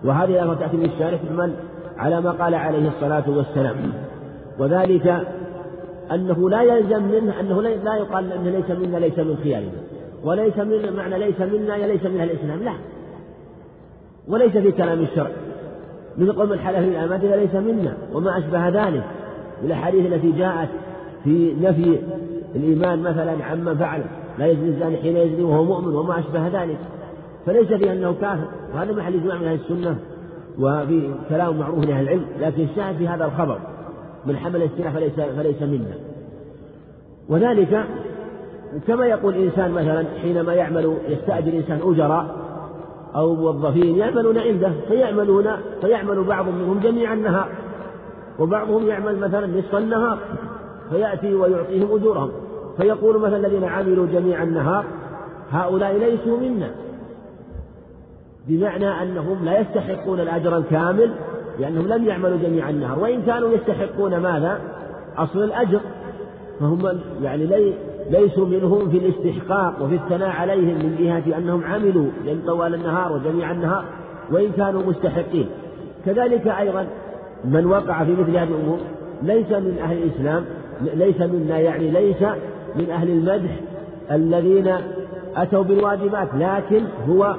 وهذه 0.04 0.30
الأمر 0.30 0.54
تأتي 0.54 0.76
من 0.76 0.84
الشارح 0.84 1.20
من 1.22 1.54
على 1.98 2.20
ما 2.20 2.30
قال 2.30 2.54
عليه 2.54 2.88
الصلاة 2.88 3.24
والسلام. 3.26 3.76
وذلك 4.58 5.26
أنه 6.12 6.50
لا 6.50 6.62
يلزم 6.62 7.02
منه 7.02 7.40
أنه 7.40 7.62
لا 7.62 7.96
يقال 7.96 8.32
أنه 8.32 8.50
ليس 8.50 8.70
منا 8.70 8.96
ليس 8.96 9.18
من 9.18 9.38
خيارنا 9.42 9.70
وليس 10.24 10.58
من 10.58 10.96
معنى 10.96 11.18
ليس 11.18 11.40
منا 11.40 11.72
ليس 11.72 12.04
من 12.04 12.20
الإسلام 12.20 12.62
لا. 12.62 12.72
وليس 14.30 14.52
في 14.52 14.72
كلام 14.72 15.00
الشرع. 15.00 15.30
مثل 16.18 16.32
قول 16.32 16.48
من 16.48 16.58
حلف 16.58 16.78
بالأمانة 16.78 17.36
ليس 17.36 17.54
منا 17.54 17.94
وما 18.12 18.38
أشبه 18.38 18.68
ذلك. 18.68 19.04
الأحاديث 19.64 20.06
التي 20.06 20.32
جاءت 20.32 20.68
في 21.24 21.54
نفي 21.60 21.98
الإيمان 22.56 22.98
مثلا 22.98 23.44
عمن 23.44 23.76
فعل 23.76 24.02
لا 24.38 24.46
يزني 24.46 24.68
الزاني 24.68 24.96
حين 24.96 25.16
يزني 25.16 25.42
وهو 25.42 25.64
مؤمن 25.64 25.94
وما 25.94 26.18
أشبه 26.18 26.62
ذلك. 26.62 26.78
فليس 27.46 27.68
في 27.68 27.92
أنه 27.92 28.14
كافر. 28.20 28.48
وهذا 28.74 28.92
محل 28.92 29.14
إجماع 29.14 29.36
من 29.36 29.46
أهل 29.46 29.58
السنة 29.64 29.96
وفي 30.58 31.10
كلام 31.28 31.58
معروف 31.58 31.84
لأهل 31.84 32.02
العلم 32.02 32.24
لكن 32.40 32.62
الشاهد 32.62 32.96
في 32.96 33.08
هذا 33.08 33.24
الخبر. 33.24 33.58
من 34.26 34.36
حمل 34.36 34.62
السلاح 34.62 34.92
فليس 34.92 35.12
فليس 35.12 35.62
منا. 35.62 35.94
وذلك 37.28 37.84
كما 38.86 39.06
يقول 39.06 39.34
إنسان 39.34 39.70
مثلا 39.70 40.04
حينما 40.22 40.54
يعمل 40.54 40.96
يستأجر 41.08 41.52
إنسان 41.52 41.80
أجراء 41.82 42.39
أو 43.16 43.34
موظفين 43.34 43.96
يعملون 43.96 44.38
عنده 44.38 44.72
فيعملون 44.88 45.46
فيعمل 45.80 46.24
بعض 46.24 46.48
منهم 46.48 46.80
جميع 46.80 47.12
النهار 47.12 47.48
وبعضهم 48.38 48.88
يعمل 48.88 49.18
مثلا 49.18 49.46
نصف 49.46 49.74
النهار 49.74 50.18
فيأتي 50.90 51.34
ويعطيهم 51.34 51.94
أجورهم. 51.94 52.30
فيقول 52.76 53.18
مثلا 53.20 53.36
الذين 53.36 53.64
عملوا 53.64 54.06
جميع 54.06 54.42
النهار 54.42 54.84
هؤلاء 55.50 55.96
ليسوا 55.96 56.40
منا. 56.40 56.70
بمعنى 58.48 59.02
أنهم 59.02 59.44
لا 59.44 59.60
يستحقون 59.60 60.20
الأجر 60.20 60.56
الكامل 60.56 61.10
لأنهم 61.58 61.88
لم 61.88 62.04
يعملوا 62.04 62.38
جميع 62.42 62.70
النهار 62.70 62.98
وإن 62.98 63.22
كانوا 63.22 63.50
يستحقون 63.50 64.16
ماذا؟ 64.16 64.60
أصل 65.16 65.42
الأجر. 65.42 65.80
فهم 66.60 67.00
يعني 67.22 67.46
ليسوا 68.10 68.46
منهم 68.46 68.90
في 68.90 68.98
الاستحقاق 68.98 69.82
وفي 69.82 69.94
الثناء 69.94 70.28
عليهم 70.28 70.76
من 70.76 70.96
جهة 71.00 71.38
أنهم 71.38 71.64
عملوا 71.64 72.06
طوال 72.46 72.74
النهار 72.74 73.12
وجميع 73.12 73.50
النهار 73.50 73.84
وإن 74.30 74.52
كانوا 74.56 74.82
مستحقين. 74.82 75.46
كذلك 76.06 76.46
أيضا 76.46 76.86
من 77.44 77.66
وقع 77.66 78.04
في 78.04 78.12
مثل 78.12 78.36
هذه 78.36 78.48
الأمور 78.48 78.78
ليس 79.22 79.52
من 79.52 79.78
أهل 79.82 79.98
الإسلام 79.98 80.44
ليس 80.94 81.20
منا 81.20 81.58
يعني 81.58 81.90
ليس 81.90 82.22
من 82.76 82.90
أهل 82.90 83.10
المدح 83.10 83.50
الذين 84.10 84.74
أتوا 85.36 85.62
بالواجبات 85.62 86.28
لكن 86.38 86.84
هو 87.08 87.34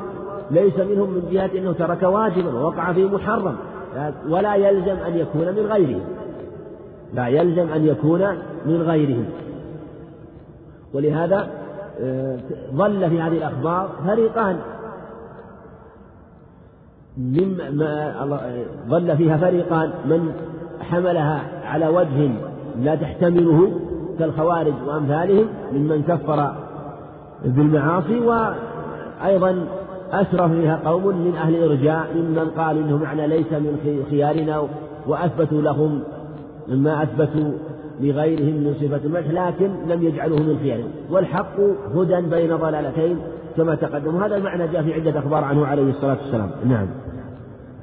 ليس 0.51 0.79
منهم 0.79 1.09
من 1.09 1.29
جهة 1.31 1.49
أنه 1.57 1.71
ترك 1.71 2.03
واجبا 2.03 2.53
ووقع 2.53 2.93
في 2.93 3.05
محرم 3.05 3.55
ولا 4.29 4.55
يلزم 4.55 4.95
أن 5.07 5.17
يكون 5.17 5.45
من 5.45 5.65
غيرهم. 5.71 6.01
لا 7.13 7.27
يلزم 7.27 7.69
أن 7.75 7.87
يكون 7.87 8.21
من 8.65 8.81
غيرهم. 8.81 9.25
ولهذا 10.93 11.47
آه، 12.01 12.37
ظل 12.73 13.09
في 13.09 13.21
هذه 13.21 13.37
الأخبار 13.37 13.89
فريقان. 14.07 14.57
مما 17.17 18.13
ظل 18.89 19.17
فيها 19.17 19.37
فريقان. 19.37 19.91
من 20.05 20.33
حملها 20.81 21.41
على 21.65 21.87
وجه 21.87 22.31
لا 22.79 22.95
تحتمله 22.95 23.71
كالخوارج 24.19 24.73
وأمثالهم 24.87 25.47
ممن 25.73 26.03
كفر 26.07 26.53
بالمعاصي 27.45 28.19
وأيضا 28.19 29.65
أسرف 30.11 30.51
فيها 30.51 30.79
قوم 30.85 31.07
من 31.07 31.35
أهل 31.37 31.55
الإرجاء 31.55 32.07
ممن 32.15 32.51
قالوا 32.57 32.81
إنه 32.81 32.97
معنى 32.97 33.27
ليس 33.27 33.51
من 33.51 34.03
خيارنا 34.09 34.63
وأثبتوا 35.07 35.61
لهم 35.61 36.01
مما 36.67 37.03
أثبتوا 37.03 37.51
لغيرهم 38.01 38.53
من 38.53 38.73
صفة 38.81 39.01
المدح 39.05 39.31
لكن 39.31 39.71
لم 39.87 40.03
يجعلوه 40.03 40.39
من 40.39 40.59
خيارهم 40.63 40.89
والحق 41.09 41.59
هدى 41.95 42.21
بين 42.21 42.55
ضلالتين 42.55 43.17
كما 43.57 43.75
تقدم. 43.75 44.23
هذا 44.23 44.35
المعنى 44.35 44.67
جاء 44.67 44.83
في 44.83 44.93
عدة 44.93 45.19
أخبار 45.19 45.43
عنه 45.43 45.65
عليه 45.65 45.89
الصلاة 45.89 46.17
والسلام. 46.23 46.51
نعم. 46.65 46.87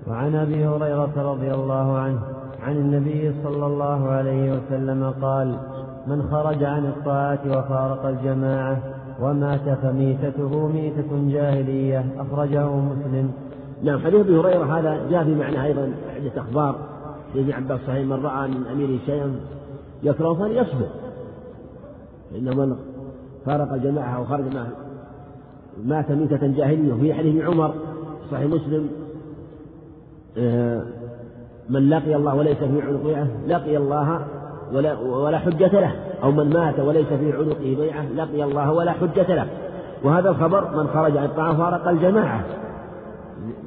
وعن 0.09 0.35
أبي 0.35 0.66
هريرة 0.66 1.12
رضي 1.16 1.55
الله 1.55 1.99
عنه 1.99 2.19
عن 2.62 2.77
النبي 2.77 3.33
صلى 3.45 3.66
الله 3.66 4.09
عليه 4.09 4.53
وسلم 4.53 5.14
قال 5.23 5.57
من 6.07 6.23
خرج 6.31 6.64
عن 6.64 6.87
الطاعة 6.87 7.41
وفارق 7.47 8.07
الجماعة 8.07 8.79
ومات 9.21 9.79
فميتته 9.83 10.69
ميتة 10.69 11.31
جاهلية. 11.33 12.05
أخرجه 12.19 12.66
مسلم. 12.66 13.31
نعم. 13.83 13.99
حديث 13.99 14.21
أبي 14.21 14.39
هريرة 14.39 14.79
هذا 14.79 15.01
جاء 15.11 15.25
في 15.25 15.35
معنى 15.35 15.64
أيضا 15.64 15.93
عدة 16.16 16.41
أخبار. 16.41 16.75
ابن 17.35 17.53
عباس 17.53 17.81
صحيح 17.87 18.07
من 18.07 18.25
رأى 18.25 18.49
من 18.49 18.66
أمير 18.73 18.99
شيئا 19.07 19.33
يكره 20.03 20.34
فليصبر 20.34 20.86
فإن 22.32 22.57
من 22.57 22.76
فارق 23.46 23.72
الجماعة 23.72 24.16
أو 24.16 24.24
خرج 24.24 24.55
معه 24.55 24.68
مات 25.84 26.11
ميتة 26.11 26.46
جاهلية. 26.46 26.92
وفي 26.92 27.14
حديث 27.14 27.44
عمر 27.44 27.74
صحيح 28.30 28.46
مسلم 28.46 28.88
آه، 30.38 30.82
من 31.70 31.88
لقي 31.88 32.16
الله 32.16 32.34
وليس 32.34 32.57
في 32.57 32.82
عنقه 32.82 33.26
لقي 33.46 33.76
الله 33.76 34.26
ولا, 34.72 34.99
ولا 34.99 35.38
حجة 35.38 35.80
له. 35.80 35.92
أو 36.22 36.30
من 36.30 36.51
مات 36.51 36.80
وليس 36.80 37.07
في 37.07 37.32
عنقه 37.32 37.76
بيعة 37.78 38.05
لقي 38.16 38.44
الله 38.44 38.72
ولا 38.72 38.92
حجة 38.92 39.34
له. 39.34 39.46
وهذا 40.05 40.30
الخبر 40.30 40.82
من 40.82 40.88
خرج 40.88 41.16
عن 41.16 41.24
الطاعة 41.24 41.57
فارق 41.57 41.88
الجماعة. 41.88 42.44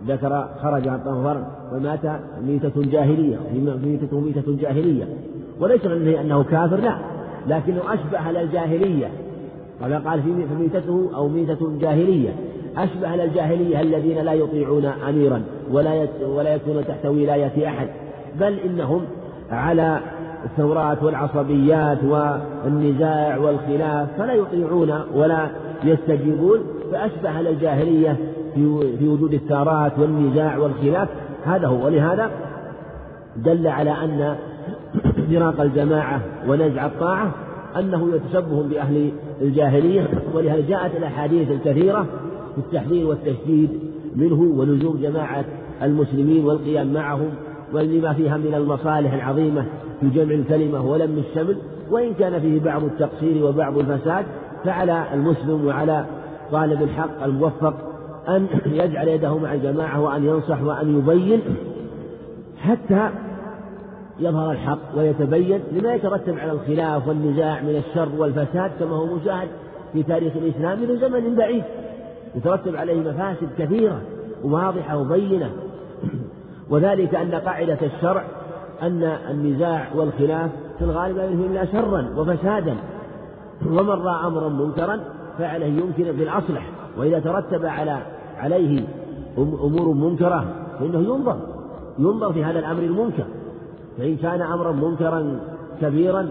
ذكر 0.08 0.50
خرج 0.62 0.88
عن 0.88 0.96
الطاعة 0.96 1.24
فارق 1.24 1.48
ومات 1.74 2.22
ميتة 2.48 2.92
جاهلية. 2.92 3.38
ميتته 3.84 4.20
ميتة 4.20 4.58
جاهلية. 4.62 5.06
وليس 5.62 5.86
من 5.86 6.16
أنه 6.22 6.44
كافر 6.44 6.76
لا. 6.76 6.96
لكنه 7.48 7.82
أشبه 7.94 8.20
على 8.20 8.42
الجاهلية 8.42 9.08
قال 9.82 10.08
قال 10.08 10.22
فميتته 10.50 11.10
أو 11.16 11.28
ميتة 11.28 11.80
جاهلية. 11.80 12.30
أشبه 12.78 13.14
الجاهلية 13.24 13.82
الذين 13.82 14.18
لا 14.18 14.34
يطيعون 14.34 14.86
أميرا 14.86 15.44
ولا 15.72 16.08
ولا 16.26 16.54
يكونون 16.56 16.86
تحت 16.88 17.06
ولاية 17.06 17.68
أحد. 17.68 17.88
بل 18.40 18.60
إنهم 18.60 19.02
على 19.52 20.00
الثورات 20.46 21.04
والعصبيات 21.04 21.98
والنزاع 22.04 23.38
والخلاف 23.38 24.08
فلا 24.18 24.34
يطيعون 24.34 24.94
ولا 25.16 25.48
يستجيبون. 25.84 26.60
فأشبه 26.92 27.30
أهل 27.30 27.48
الجاهلية 27.48 28.18
في 29.00 29.08
وجود 29.08 29.34
الثارات 29.34 30.00
والنزاع 30.00 30.58
والخلاف. 30.58 31.08
هذا 31.46 31.68
هو. 31.68 31.86
ولهذا 31.86 32.32
دل 33.36 33.68
على 33.68 33.92
أن 33.92 34.36
فراق 35.32 35.62
الجماعة 35.62 36.22
ونزع 36.48 36.86
الطاعة 36.86 37.32
أنه 37.80 38.10
يتشبه 38.16 38.64
بأهل 38.64 39.12
الجاهلية 39.42 40.08
ولهذا 40.34 40.68
جاءت 40.70 40.96
الأحاديث 40.96 41.52
الكثيرة 41.52 42.06
في 42.56 42.58
التحذير 42.58 43.08
والتشديد 43.08 43.70
منه 44.16 44.42
ولزوم 44.42 45.00
جماعة 45.02 45.46
المسلمين 45.84 46.46
والقيام 46.46 46.94
معهم 46.94 47.30
ولما 47.74 48.14
فيها 48.14 48.38
من 48.38 48.54
المصالح 48.54 49.14
العظيمة 49.14 49.66
في 50.02 50.10
جمع 50.10 50.34
الكلمة 50.34 50.86
ولم 50.86 51.24
الشمل 51.30 51.58
وإن 51.92 52.14
كان 52.14 52.40
فيه 52.40 52.60
بعض 52.60 52.84
التقصير 52.84 53.46
وبعض 53.46 53.78
الفساد 53.78 54.26
فعلى 54.66 55.06
المسلم 55.14 55.66
وعلى 55.66 56.06
طالب 56.52 56.82
الحق 56.82 57.24
الموفق 57.24 57.74
أن 58.28 58.48
يجعل 58.66 59.08
يده 59.08 59.38
مع 59.38 59.54
الجماعة 59.54 60.02
وأن 60.02 60.26
ينصح 60.26 60.64
وأن 60.64 60.98
يبين 60.98 61.42
حتى 62.58 63.10
يظهر 64.22 64.52
الحق 64.52 64.98
ويتبين 64.98 65.62
لما 65.72 65.94
يترتب 65.94 66.40
على 66.40 66.52
الخلاف 66.52 67.08
والنزاع 67.08 67.62
من 67.62 67.84
الشر 67.88 68.10
والفساد 68.18 68.72
كما 68.80 68.96
هو 68.96 69.06
مشاهد 69.06 69.48
في 69.94 70.04
تاريخ 70.04 70.34
الإسلام 70.36 70.80
من 70.80 71.00
زمن 71.00 71.36
بعيد. 71.36 71.64
يترتب 72.36 72.76
عليه 72.76 73.00
مفاسد 73.00 73.50
كثيرة 73.58 74.02
واضحة 74.44 74.98
وبينة. 74.98 75.50
وذلك 76.72 77.16
أن 77.16 77.32
قاعدة 77.32 77.78
الشرع 77.82 78.24
أن 78.82 79.04
النزاع 79.30 79.88
والخلاف 79.96 80.52
في 80.80 80.86
الغالب 80.86 81.18
لا 81.18 81.26
ينهي 81.26 81.46
إلا 81.46 81.66
شرا 81.66 82.14
وفسادا. 82.18 82.76
ومن 83.66 83.90
رأى 83.90 84.28
أمرا 84.28 84.50
منكرا 84.50 85.00
فعله 85.38 85.66
يمكن 85.66 86.04
في 86.04 86.24
الأصلح. 86.24 86.70
وإذا 86.98 87.20
ترتب 87.20 87.66
على 87.66 87.98
عليه 88.38 88.84
أمور 89.38 89.94
منكرة 89.94 90.46
فإنه 90.80 91.00
ينظر 91.00 91.38
ينظر 92.00 92.34
في 92.34 92.44
هذا 92.44 92.60
الأمر 92.60 92.84
المنكر. 92.84 93.26
فإن 94.02 94.18
كان 94.18 94.42
أمرا 94.42 94.72
منكرا 94.72 95.40
كبيرا 95.82 96.30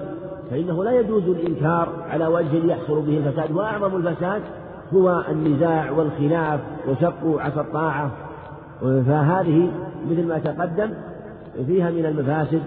فإنه 0.50 0.84
لا 0.84 1.00
يجوز 1.00 1.22
الإنكار 1.22 1.88
على 2.08 2.26
وجه 2.26 2.66
يحصل 2.66 3.02
به 3.02 3.18
الفساد. 3.18 3.52
وأعظم 3.52 3.96
الفساد 3.96 4.42
هو 4.94 5.24
النزاع 5.30 5.90
والخلاف 5.90 6.60
وشق 6.88 7.40
عصا 7.40 7.60
الطاعة. 7.60 8.10
فهذه 8.80 9.70
مثل 10.10 10.28
ما 10.28 10.38
تقدم 10.38 10.90
فيها 11.66 11.90
من 11.90 12.06
المفاسد 12.06 12.62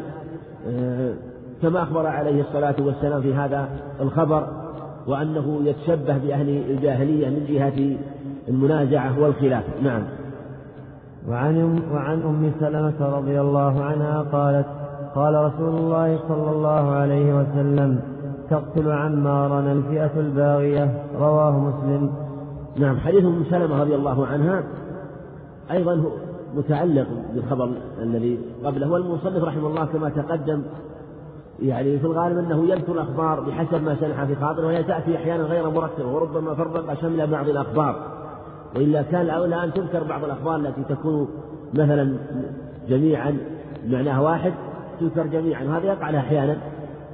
آه، 0.68 1.14
كما 1.62 1.84
أخبر 1.84 2.08
عليه 2.08 2.42
الصلاة 2.42 2.76
والسلام 2.80 3.22
في 3.22 3.34
هذا 3.34 3.70
الخبر 4.02 4.48
وأنه 5.08 5.62
يتشبه 5.64 6.18
بأهل 6.18 6.50
الجاهلية 6.70 7.30
من 7.30 7.46
جهة 7.50 7.98
المنازعة 8.48 9.20
والخلاف. 9.20 9.64
نعم. 9.84 10.04
وعن 11.30 11.82
وعن 11.92 12.22
أم 12.22 12.52
سلمة 12.60 13.18
رضي 13.18 13.42
الله 13.42 13.84
عنها 13.84 14.22
قالت 14.22 14.83
قال 15.16 15.36
رسول 15.36 15.76
الله 15.76 16.20
صلى 16.28 16.52
الله 16.52 16.92
عليه 16.92 17.36
وسلم 17.36 18.00
تقتل 18.50 18.92
عمارا 18.92 19.60
الفئة 19.60 20.12
الباغية. 20.20 21.04
رواه 21.20 21.60
مسلم. 21.60 22.12
نعم 22.78 22.98
حديث 22.98 23.26
أم 23.26 23.44
سلمة 23.50 23.82
رضي 23.82 23.96
الله 23.96 24.28
عنها 24.28 24.64
أيضا 25.72 26.04
متعلق 26.56 27.08
بالخبر 27.34 27.70
الذي 28.02 28.40
قبله 28.66 28.92
والمصنف 28.92 29.44
رحمه 29.44 29.68
الله 29.68 29.86
كما 29.86 30.10
تقدم 30.10 30.62
يعني 31.60 32.00
في 32.00 32.06
الغالب 32.06 32.38
أنه 32.38 32.66
يذكر 32.66 32.92
الأخبار 32.92 33.40
بحسب 33.40 33.84
ما 33.84 33.96
سنح 33.96 34.24
في 34.24 34.36
خاطره 34.36 34.66
وهي 34.66 34.84
تأتي 34.84 35.16
أحيانا 35.16 35.44
غير 35.44 35.70
مرتبة 35.70 36.08
وربما 36.08 36.56
فرق 36.56 37.02
شمل 37.02 37.28
بعض 37.28 37.50
الأخبار. 37.50 37.96
وإلا 38.76 39.02
كان 39.02 39.22
الاولى 39.22 39.64
أن 39.64 39.74
تذكر 39.74 40.04
بعض 40.04 40.24
الأخبار 40.24 40.56
التي 40.56 40.84
تكون 40.90 41.28
مثلا 41.74 42.18
جميعا 42.90 43.38
معناها 43.88 44.20
واحد. 44.20 44.54
تذكر 45.10 45.28
جميعا. 45.28 45.64
وهذا 45.64 45.86
يقع 45.86 46.10
لها 46.10 46.20
أحيانا 46.20 46.58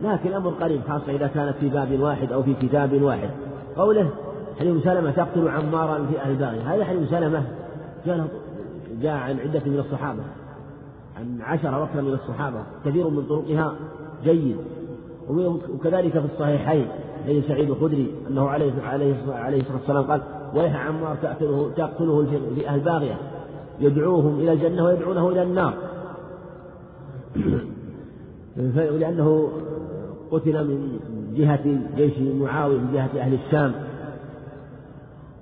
لكن 0.01 0.33
أمر 0.33 0.49
قريب 0.49 0.81
خاصة 0.87 1.11
إذا 1.11 1.27
كانت 1.27 1.55
في 1.59 1.69
باب 1.69 1.99
واحد 1.99 2.31
أو 2.31 2.43
في 2.43 2.53
كتاب 2.53 3.01
واحد. 3.01 3.29
قوله 3.77 4.09
حليم 4.59 4.81
سلمة 4.81 5.11
تقتل 5.11 5.47
عمارا 5.47 6.05
في 6.11 6.19
أهل 6.19 6.35
باغي 6.35 6.59
هذا 6.59 6.85
حليم 6.85 7.05
سلمة 7.05 7.43
جاء 8.05 8.27
جاء 9.01 9.13
عن 9.13 9.39
عدة 9.39 9.61
من 9.65 9.79
الصحابة 9.79 10.23
عن 11.17 11.41
عشرة 11.41 11.79
وأكثر 11.79 12.01
من 12.01 12.13
الصحابة 12.13 12.63
كثير 12.85 13.09
من 13.09 13.23
طرقها 13.23 13.75
جيد. 14.23 14.57
وكذلك 15.29 16.11
في 16.11 16.25
الصحيحين 16.33 16.87
حديث 17.25 17.47
سعيد 17.47 17.69
الخدري 17.69 18.13
أنه 18.29 18.49
عليه 18.49 18.71
عليه 18.83 19.15
عليه 19.27 19.61
الصلاة 19.61 19.77
والسلام 19.77 20.03
قال 20.03 20.21
ويح 20.55 20.85
عمار 20.87 21.15
تقتله 21.15 21.71
تقتله 21.77 22.19
الفئة 22.19 22.75
الباغية 22.75 23.17
يدعوهم 23.79 24.39
إلى 24.39 24.51
الجنة 24.53 24.85
ويدعونه 24.85 25.29
إلى 25.29 25.43
النار. 25.43 25.73
لأنه 28.75 29.49
قتل 30.31 30.67
من 30.67 30.99
جهة 31.35 31.79
جيش 31.95 32.13
معاوية 32.19 32.77
من 32.77 32.93
جهة 32.93 33.21
أهل 33.21 33.33
الشام. 33.33 33.71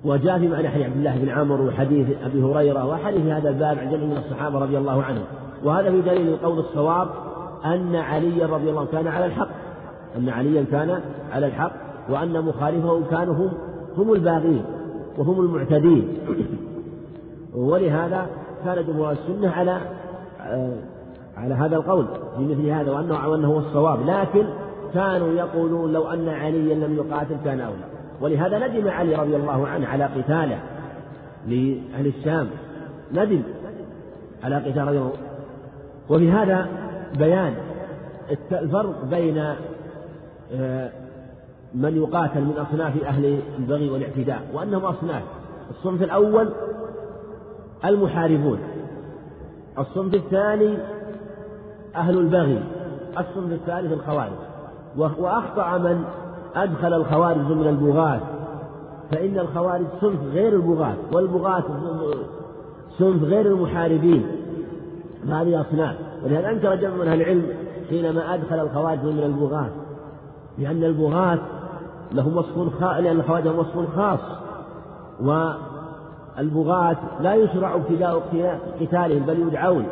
وجاء 0.05 0.39
في 0.39 0.47
معنى 0.47 0.70
حديث 0.70 0.86
عبد 0.86 0.97
الله 0.97 1.18
بن 1.18 1.30
عمرو 1.30 1.68
وحديث 1.68 2.08
أبي 2.24 2.43
هريرة 2.43 2.86
وحديث 2.86 3.26
هذا 3.26 3.49
الباب 3.49 3.80
عن 3.80 3.91
جمع 3.91 4.03
من 4.03 4.18
الصحابة 4.18 4.60
رضي 4.60 4.78
الله 4.78 5.03
عنهم. 5.03 5.24
وهذا 5.64 5.91
في 5.91 6.01
دليل 6.01 6.28
القول 6.28 6.60
الصواب 6.60 7.08
أن 7.66 7.95
عليا 7.95 8.47
رضي 8.47 8.70
الله 8.70 8.82
عنه 8.82 8.91
كان 8.91 9.08
على 9.08 9.26
الحق. 9.26 9.49
أن 10.18 10.30
عليا 10.30 10.66
كان 10.72 11.01
على 11.32 11.47
الحق 11.47 11.72
وأن 12.10 12.45
مخالفه 12.45 13.01
كانوا 13.12 13.34
هم 13.34 13.49
هم 13.97 14.14
الباغين 14.14 14.64
وهم 15.18 15.39
المعتدين. 15.39 16.08
ولهذا 17.55 18.28
كان 18.66 18.86
جمهور 18.86 19.12
السنة 19.12 19.49
على 19.49 19.82
على 21.38 21.54
هذا 21.54 21.76
القول 21.76 22.06
في 22.38 22.46
مثل 22.46 22.68
هذا 22.68 22.92
وأنه 22.92 23.28
وأنه 23.28 23.48
هو 23.48 23.60
الصواب. 23.60 24.00
لكن 24.06 24.46
كانوا 24.94 25.32
يقولون 25.32 25.94
لو 25.94 26.08
أن 26.08 26.30
عليا 26.30 26.76
لم 26.76 26.96
يقاتل 26.96 27.36
كان 27.46 27.60
أولى. 27.60 27.84
ولهذا 28.22 28.68
ندم 28.68 28.88
علي 28.89 29.16
رضي 29.16 29.36
الله 29.36 29.68
عنه 29.68 29.88
على 29.88 30.04
قتاله 30.04 30.59
لأهل 31.47 32.08
الشام. 32.08 32.47
ندم 33.14 33.42
على 34.43 34.55
قتال 34.55 34.88
رضي 34.88 34.97
الله 34.97 35.12
وفي 36.09 36.32
هذا 36.32 36.68
بيان 37.18 37.54
الفرق 38.51 39.05
بين 39.05 39.55
آه، 40.54 40.89
من 41.76 41.97
يقاتل 41.97 42.42
من 42.42 42.54
أصناف 42.58 43.04
أهل 43.04 43.39
البغي 43.59 43.89
والاعتداء 43.89 44.42
وأنهم 44.54 44.86
أصناف. 44.86 45.24
الصنف 45.70 46.04
الأول 46.04 46.50
المحاربون. 47.86 48.59
الصنف 49.80 50.14
الثاني 50.14 50.78
أهل 51.97 52.17
البغي 52.17 52.63
الصنف 53.19 53.51
الثالث 53.51 53.93
الخوارج. 53.93 54.32
وأخطأ 54.97 55.78
من 55.78 56.03
أدخل 56.55 56.93
الخوارج 56.93 57.37
ضمن 57.37 57.67
البغاة. 57.67 58.19
فإن 59.11 59.39
الخوارج 59.39 59.86
صنف 60.01 60.19
غير 60.33 60.53
البغاة 60.53 60.95
والبغاة 61.11 61.63
صنف 62.99 63.24
غير 63.24 63.45
المحاربين. 63.45 64.25
هذه 65.29 65.61
أصناف. 65.61 65.95
ولهذا 66.24 66.49
أنكر 66.49 66.75
جمع 66.75 66.95
من 66.95 67.07
أهل 67.07 67.21
العلم 67.21 67.45
حينما 67.89 68.33
أدخل 68.33 68.59
الخوارج 68.59 69.03
من 69.03 69.24
البغاة. 69.24 69.69
لأن 70.57 70.83
البغاة 70.83 71.39
لهم 72.11 72.37
وصف 72.37 72.79
خاص 72.79 72.97
لأن 72.97 73.19
الخوارج 73.19 73.43
لهم 73.43 73.59
وصف 73.59 73.95
خاص. 73.95 74.19
والبغاة 75.21 76.97
لا 77.21 77.36
يشرع 77.36 77.75
ابتداء 77.75 78.24
قتالهم 78.82 79.24
بل 79.24 79.39
يدعون. 79.39 79.86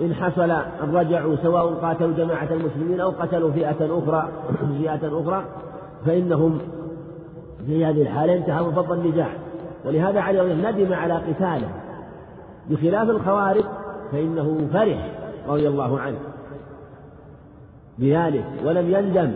وإن 0.00 0.14
حصل 0.14 0.50
الرجع 0.82 1.34
سواء 1.42 1.74
قاتلوا 1.74 2.16
جماعة 2.16 2.48
المسلمين 2.50 3.00
أو 3.00 3.10
قتلوا 3.10 3.50
فئة 3.50 3.98
أخرى 3.98 4.28
فئة 4.80 5.20
أخرى 5.20 5.44
فإنهم 6.06 6.58
في 7.66 7.84
هذه 7.84 8.02
الحالة 8.02 8.34
انتهى 8.34 8.64
فضل 8.64 8.98
النزاع 8.98 9.28
ولهذا 9.84 10.20
علي 10.20 10.54
ندم 10.54 10.92
على 10.92 11.14
قتاله 11.14 11.68
بخلاف 12.70 13.10
الخوارج 13.10 13.64
فإنه 14.12 14.68
فرح 14.72 15.10
رضي 15.48 15.68
الله 15.68 16.00
عنه 16.00 16.16
بذلك. 17.98 18.44
ولم 18.64 18.90
يندم 18.90 19.32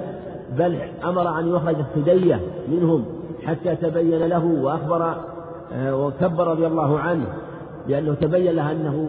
بل 0.58 0.78
أمر 1.04 1.38
أن 1.38 1.48
يخرج 1.48 1.76
السدية 1.76 2.40
منهم 2.68 3.04
حتى 3.46 3.76
تبين 3.76 4.26
له 4.26 4.44
وأخبر 4.44 5.14
آه، 5.72 6.06
وكبر 6.06 6.46
رضي 6.46 6.66
الله 6.66 6.98
عنه 6.98 7.24
لأنه 7.88 8.14
تبين 8.14 8.52
له 8.52 8.72
أنه 8.72 9.08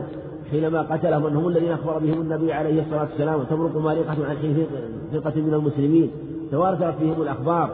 حينما 0.51 0.81
قتلهم 0.81 1.25
أنهم 1.25 1.47
الذين 1.47 1.71
أخبر 1.71 1.97
بهم 1.97 2.21
النبي 2.21 2.53
عليه 2.53 2.81
الصلاة 2.81 3.01
والسلام 3.01 3.39
وتمرق 3.39 3.77
مارقة 3.77 4.27
عن 4.29 4.37
حين 4.37 4.65
فرقة 5.11 5.41
من 5.41 5.53
المسلمين 5.53 6.11
تواترت 6.51 6.95
فيهم 6.99 7.21
الأخبار 7.21 7.69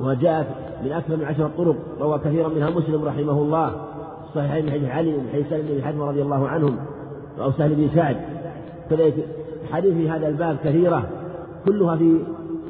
وجاءت 0.00 0.46
من 0.84 0.92
أكثر 0.92 1.16
من 1.16 1.24
عشرة 1.24 1.50
طرق 1.58 1.76
روى 2.00 2.18
كثيرا 2.18 2.48
منها 2.48 2.70
مسلم 2.70 3.04
رحمه 3.04 3.32
الله 3.32 3.72
صحيحين 4.34 4.64
من 4.64 4.70
حديث 4.70 4.90
علي 4.90 5.12
من 5.12 5.28
حديث 5.32 5.48
سالم 5.50 5.66
بن 5.68 5.82
حاتم 5.82 6.02
رضي 6.02 6.22
الله 6.22 6.48
عنهم 6.48 6.76
أو 7.40 7.52
سهل 7.52 7.74
بن 7.74 7.88
سعد. 7.94 8.16
كذلك 8.90 9.14
حديث 9.72 9.94
في 9.94 10.10
هذا 10.10 10.28
الباب 10.28 10.56
كثيرة 10.64 11.08
كلها 11.66 11.96
في 11.96 12.18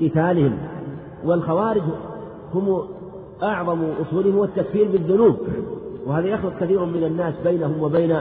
قتالهم 0.01 0.59
والخوارج 1.25 1.83
هم 2.55 2.83
أعظم 3.43 3.79
أصولهم 4.01 4.37
هو 4.37 4.45
التكفير 4.45 4.89
بالذنوب 4.93 5.37
وهذا 6.07 6.27
يخلط 6.27 6.53
كثير 6.61 6.85
من 6.85 7.05
الناس 7.05 7.35
بينهم 7.45 7.83
وبين 7.83 8.17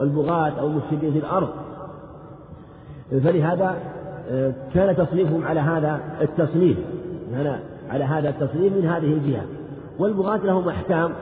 البغاة 0.00 0.52
أو 0.60 0.66
المفسدين 0.66 1.12
في 1.12 1.18
الأرض. 1.18 1.48
فلهذا 3.10 3.76
آه، 4.30 4.52
كان 4.74 4.96
تصنيفهم 4.96 5.44
على 5.44 5.60
هذا 5.60 6.00
التصنيف 6.20 6.76
على 7.90 8.04
هذا 8.04 8.28
التصنيف 8.28 8.72
من 8.72 8.86
هذه 8.86 9.12
الجهة. 9.12 9.44
والبغاة 9.98 10.36
لهم 10.36 10.68
أحكام 10.68 11.12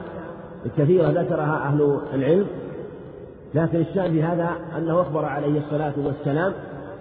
كثيرة 0.77 1.07
ذكرها 1.07 1.67
أهل 1.67 1.99
العلم 2.13 2.45
لكن 3.55 3.79
الشأن 3.79 4.11
في 4.11 4.23
هذا 4.23 4.49
أنه 4.77 5.01
أخبر 5.01 5.25
عليه 5.25 5.59
الصلاة 5.59 5.93
والسلام 6.05 6.53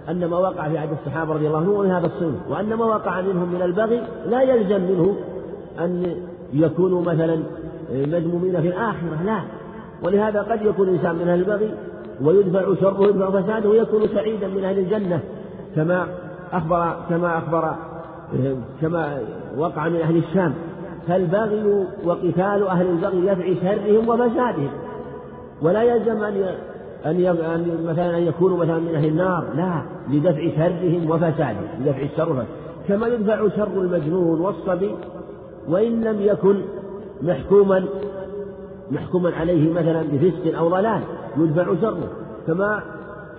أن 0.09 0.24
ما 0.24 0.39
وقع 0.39 0.69
في 0.69 0.78
عهد 0.78 0.89
الصحابة 0.93 1.35
رضي 1.35 1.47
الله 1.47 1.59
عنهم 1.59 1.81
من 1.81 1.90
هذا 1.90 2.07
الصنف 2.07 2.48
وأن 2.48 2.74
ما 2.74 2.85
وقع 2.85 3.20
منهم 3.20 3.53
من 3.53 3.62
البغي 3.62 4.03
لا 4.27 4.43
يلزم 4.43 4.81
منه 4.81 5.16
أن 5.78 6.16
يكونوا 6.53 7.03
مثلا 7.03 7.43
مذمومين 7.90 8.61
في 8.61 8.69
الآخرة 8.69 9.23
لا. 9.24 9.40
ولهذا 10.02 10.43
قد 10.43 10.62
يكون 10.62 10.89
الإنسان 10.89 11.14
من 11.14 11.28
أهل 11.28 11.39
البغي 11.39 11.74
ويدفع 12.23 12.74
شره 12.81 13.01
ويدفع 13.01 13.31
فساده 13.31 13.68
ويكون 13.68 14.09
سعيدا 14.14 14.48
من 14.48 14.64
أهل 14.64 14.78
الجنة 14.78 15.20
كما 15.77 16.06
أخبر 16.52 16.97
كما 17.09 17.39
أخبر 17.39 17.74
كما 18.81 19.18
وقع 19.59 19.89
من 19.89 20.01
أهل 20.01 20.16
الشام. 20.16 20.55
فالبغي 21.09 21.86
وقتال 22.05 22.66
أهل 22.66 22.86
البغي 22.86 23.18
يدعي 23.18 23.56
شرهم 23.62 24.09
وفسادهم. 24.09 24.70
ولا 25.62 25.82
يلزم 25.82 26.24
أن 26.24 26.56
أن 27.06 27.85
مثلا 27.86 28.18
أن 28.18 28.23
يكونوا 28.23 28.56
مثلا 28.56 28.78
من 28.78 28.94
أهل 28.94 29.09
النار 29.09 29.44
لا. 29.56 29.82
لدفع 30.10 30.48
شرهم 30.56 31.10
وفسادهم 31.10 31.68
لدفع 31.81 32.02
الشر 32.02 32.44
كما 32.89 33.06
يدفع 33.06 33.48
شر 33.56 33.81
المجنون 33.81 34.40
والصبي 34.40 34.94
وإن 35.68 36.05
لم 36.05 36.23
يكن 36.23 36.60
محكوما 37.23 37.85
محكوما 38.91 39.31
عليه 39.35 39.73
مثلا 39.73 40.03
بفسق 40.13 40.59
أو 40.59 40.69
ضلال 40.69 41.01
يدفع 41.39 41.65
شره. 41.81 42.09
كما 42.47 42.83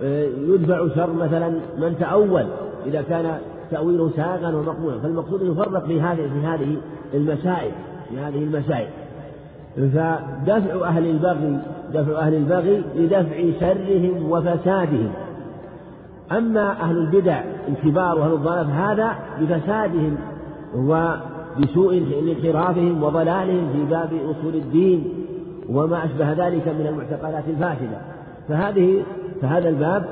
آه، 0.02 0.28
يدفع 0.48 0.88
شر 0.94 1.12
مثلا 1.12 1.48
من 1.78 1.96
تأول 2.00 2.44
إذا 2.86 3.02
كان 3.02 3.38
تأويله 3.70 4.10
ساغا 4.16 4.56
ومقبولا. 4.56 4.98
فالمقصود 4.98 5.42
أن 5.42 5.52
يفرق 5.52 5.86
في 5.86 6.00
هذه 6.00 6.16
في 6.16 6.46
هذه 6.46 6.76
المسائل 7.14 7.72
في 8.08 8.18
هذه 8.18 8.44
المسائل. 8.44 8.88
فدفع 9.76 10.88
أهل 10.88 11.06
البغي 11.06 11.58
دفع 11.94 12.18
أهل 12.18 12.34
البغي 12.34 12.82
لدفع 12.96 13.60
شرهم 13.60 14.30
وفسادهم. 14.30 15.10
أما 16.32 16.70
أهل 16.70 16.98
البدع 16.98 17.42
الكبار 17.68 18.18
وأهل 18.18 18.32
الضلال 18.32 18.66
هذا 18.66 19.14
بفسادهم 19.40 20.16
وبسوء 20.76 22.02
انحرافهم 22.28 23.02
وضلالهم 23.02 23.68
في 23.72 23.84
باب 23.90 24.10
أصول 24.12 24.54
الدين. 24.54 25.17
وما 25.68 26.04
أشبه 26.04 26.32
ذلك 26.32 26.68
من 26.68 26.86
المعتقدات 26.86 27.44
الفاسدة. 27.48 27.98
فهذه 28.48 29.02
فهذا 29.42 29.68
الباب 29.68 30.04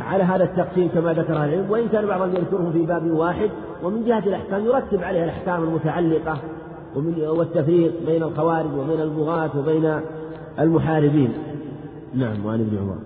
على 0.00 0.24
هذا 0.24 0.44
التقسيم 0.44 0.88
كما 0.94 1.12
ذكر 1.12 1.32
العلم 1.32 1.70
وإن 1.70 1.88
كان 1.88 2.06
بعضهم 2.06 2.28
يذكره 2.28 2.70
في 2.72 2.86
باب 2.86 3.10
واحد 3.10 3.50
ومن 3.84 4.04
جهة 4.04 4.18
الأحكام 4.26 4.64
يرتب 4.64 5.02
عليها 5.02 5.24
الأحكام 5.24 5.62
المتعلقة 5.62 6.36
ومن 6.96 7.14
والتفريق 7.20 7.92
بين 8.06 8.22
الخوارج 8.22 8.74
وبين 8.78 9.00
البغاة 9.00 9.50
وبين 9.58 10.00
المحاربين. 10.58 11.32
نعم 12.14 12.46
وعن 12.46 12.60
ابن 12.60 12.78
عمر. 12.78 12.96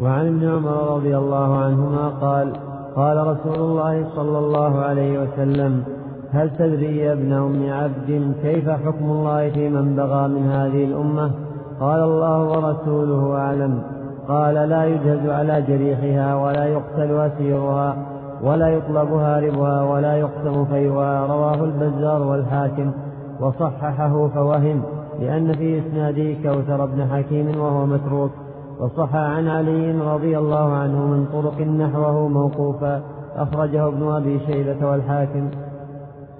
وعن 0.00 0.26
ابن 0.26 0.48
عمر 0.48 0.94
رضي 0.96 1.16
الله 1.16 1.58
عنهما 1.58 2.08
قال 2.08 2.52
قال 2.96 3.26
رسول 3.26 3.70
الله 3.70 4.08
صلى 4.16 4.38
الله 4.38 4.78
عليه 4.78 5.22
وسلم 5.22 5.84
هل 6.32 6.50
تدري 6.58 6.98
يا 6.98 7.12
ابن 7.12 7.32
أم 7.32 7.72
عبد 7.72 8.34
كيف 8.42 8.70
حكم 8.70 9.04
الله 9.04 9.50
في 9.50 9.68
من 9.68 9.96
بغى 9.96 10.28
من 10.28 10.50
هذه 10.50 10.84
الأمة؟ 10.84 11.30
قال 11.80 12.00
الله 12.02 12.42
ورسوله 12.48 13.36
أعلم. 13.38 13.82
قال 14.28 14.54
لا 14.54 14.84
يجهز 14.84 15.28
على 15.28 15.62
جريحها 15.62 16.36
ولا 16.36 16.64
يقتل 16.64 17.10
أسيرها 17.20 17.96
ولا 18.42 18.68
يطلب 18.68 19.12
هاربها 19.12 19.82
ولا 19.82 20.16
يقسم 20.16 20.64
فيها. 20.64 21.26
رواه 21.26 21.64
البزار 21.64 22.22
والحاكم. 22.22 22.90
وصححه 23.40 24.28
فوهم 24.28 24.82
لأن 25.20 25.52
في 25.52 25.78
إسناده 25.78 26.34
كوثر 26.42 26.86
بن 26.86 27.06
حكيم 27.06 27.60
وهو 27.60 27.86
متروك. 27.86 28.30
وصح 28.80 29.14
عن 29.14 29.48
علي 29.48 29.90
رضي 30.14 30.38
الله 30.38 30.72
عنه 30.72 31.06
من 31.06 31.26
طرق 31.32 31.60
نحوه 31.60 32.28
موقوفا. 32.28 33.02
أخرجه 33.36 33.88
ابن 33.88 34.12
أبي 34.12 34.40
شيبة 34.46 34.90
والحاكم. 34.90 35.48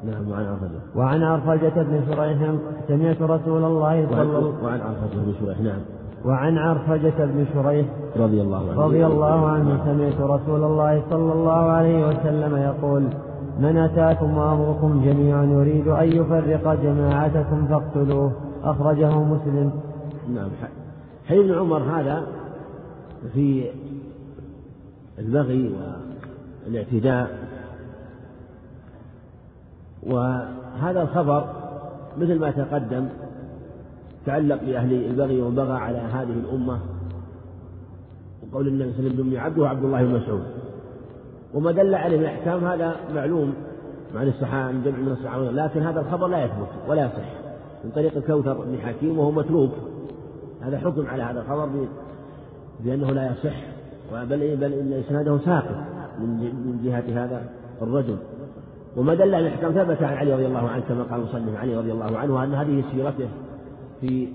نعم 0.04 0.30
وعن 0.30 0.44
عرفجة 0.44 0.80
وعن 0.96 1.22
عرفجة 1.22 1.82
بن 1.82 2.00
شريح 2.06 2.54
سمعت 2.88 3.22
رسول 3.22 3.64
الله 3.64 4.06
صلى 4.10 4.22
الله 4.22 4.36
عليه 4.36 4.38
وسلم 4.38 4.64
وعن 4.64 4.80
عرفجة 4.80 5.18
بن 5.18 5.34
شريح 5.40 5.60
نعم. 5.60 5.80
وعن 6.24 6.58
عرفجة 6.58 7.24
بن 7.24 7.46
شريح 7.54 7.86
رضي 8.16 8.42
الله 8.42 8.70
عنه. 8.70 8.80
رضي 8.82 9.06
الله 9.06 9.46
عنه 9.46 9.84
سمعت 9.84 10.20
رسول 10.20 10.64
الله 10.64 11.02
صلى 11.10 11.32
الله 11.32 11.52
عليه 11.52 12.08
وسلم 12.08 12.56
يقول 12.56 13.08
من 13.60 13.76
أتاكم 13.76 14.38
وأمركم 14.38 15.02
جميعا 15.04 15.44
يريد 15.44 15.88
أن 15.88 16.08
يفرق 16.08 16.74
جماعتكم 16.82 17.66
فاقتلوه. 17.66 18.32
أخرجه 18.64 19.18
مسلم. 19.18 19.70
نعم 20.34 20.48
حديث 21.28 21.50
عمر 21.50 21.82
هذا 21.82 22.26
في 23.34 23.64
البغي 25.18 25.74
والإعتداء 26.66 27.41
وهذا 30.02 31.02
الخبر 31.02 31.44
مثل 32.18 32.38
ما 32.38 32.50
تقدم 32.50 33.08
تعلق 34.26 34.64
بأهل 34.64 34.92
البغي 34.92 35.42
ومن 35.42 35.54
بغى 35.54 35.72
على 35.72 35.98
هذه 35.98 36.32
الأمة 36.44 36.78
وقول 38.42 38.68
النبي 38.68 38.92
صلى 38.92 39.00
الله 39.00 39.10
عليه 39.10 39.20
وسلم 39.22 39.40
عبده 39.40 39.68
عبد 39.68 39.84
الله 39.84 40.04
بن 40.04 40.14
مسعود. 40.14 40.42
وما 41.54 41.72
دل 41.72 41.94
عليه 41.94 42.16
من 42.16 42.22
الأحكام 42.22 42.64
هذا 42.64 42.96
معلوم 43.14 43.54
عن 44.14 44.28
الصحابة 44.28 44.64
عن 44.64 44.82
جمع 44.84 44.96
من 44.96 45.12
الصحابة 45.12 45.50
لكن 45.50 45.82
هذا 45.82 46.00
الخبر 46.00 46.26
لا 46.26 46.44
يثبت 46.44 46.68
ولا 46.88 47.04
يصح. 47.04 47.28
من 47.84 47.90
طريق 47.90 48.16
الكوثر 48.16 48.52
بن 48.52 48.78
حكيم 48.78 49.18
وهو 49.18 49.30
متروك 49.30 49.70
هذا 50.62 50.78
حكم 50.78 51.06
على 51.06 51.22
هذا 51.22 51.40
الخبر 51.40 51.68
بأنه 52.80 53.10
لا 53.10 53.32
يصح. 53.32 53.56
بل 54.12 54.56
بل 54.56 54.72
إن 54.72 54.92
إسناده 55.06 55.38
ساقط 55.38 55.76
من 56.18 56.80
جهة 56.84 57.24
هذا 57.24 57.42
الرجل. 57.82 58.16
وما 58.96 59.14
دل 59.14 59.34
على 59.34 59.46
الأحكام 59.46 59.72
ثبت 59.72 60.02
عن 60.02 60.14
علي 60.14 60.32
رضي 60.32 60.46
الله 60.46 60.68
عنه 60.68 60.82
كما 60.88 61.02
قال 61.02 61.20
المصنف 61.20 61.56
علي 61.56 61.76
رضي 61.76 61.92
الله 61.92 62.18
عنه 62.18 62.44
أن 62.44 62.54
هذه 62.54 62.84
سيرته 62.92 63.28
في 64.00 64.28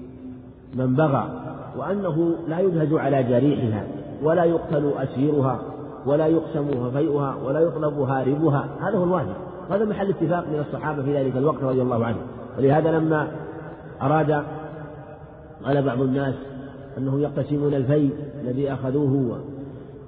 من 0.76 0.96
بغى 0.96 1.30
وأنه 1.78 2.36
لا 2.48 2.60
ينهج 2.60 2.94
على 2.94 3.24
جريحها 3.24 3.84
ولا 4.24 4.44
يقتل 4.44 4.92
أسيرها 4.98 5.60
ولا 6.06 6.28
يقسم 6.28 6.92
فيئها 6.92 7.36
ولا 7.46 7.60
يطلب 7.60 8.00
هاربها 8.00 8.68
هذا 8.82 8.98
هو 8.98 9.04
الواجب. 9.04 9.36
هذا 9.70 9.86
محل 9.86 10.10
اتفاق 10.10 10.48
من 10.48 10.60
الصحابة 10.60 11.04
في 11.04 11.18
ذلك 11.18 11.38
الوقت 11.38 11.64
رضي 11.64 11.82
الله 11.82 12.06
عنهم 12.06 12.22
ولهذا 12.58 12.92
لما 12.92 13.28
أراد 14.02 14.44
قال 15.66 15.82
بعض 15.82 16.02
الناس 16.02 16.36
أنه 16.98 17.20
يقتسمون 17.20 17.74
الفيء 17.74 18.12
الذي 18.42 18.74
أخذوه 18.74 19.40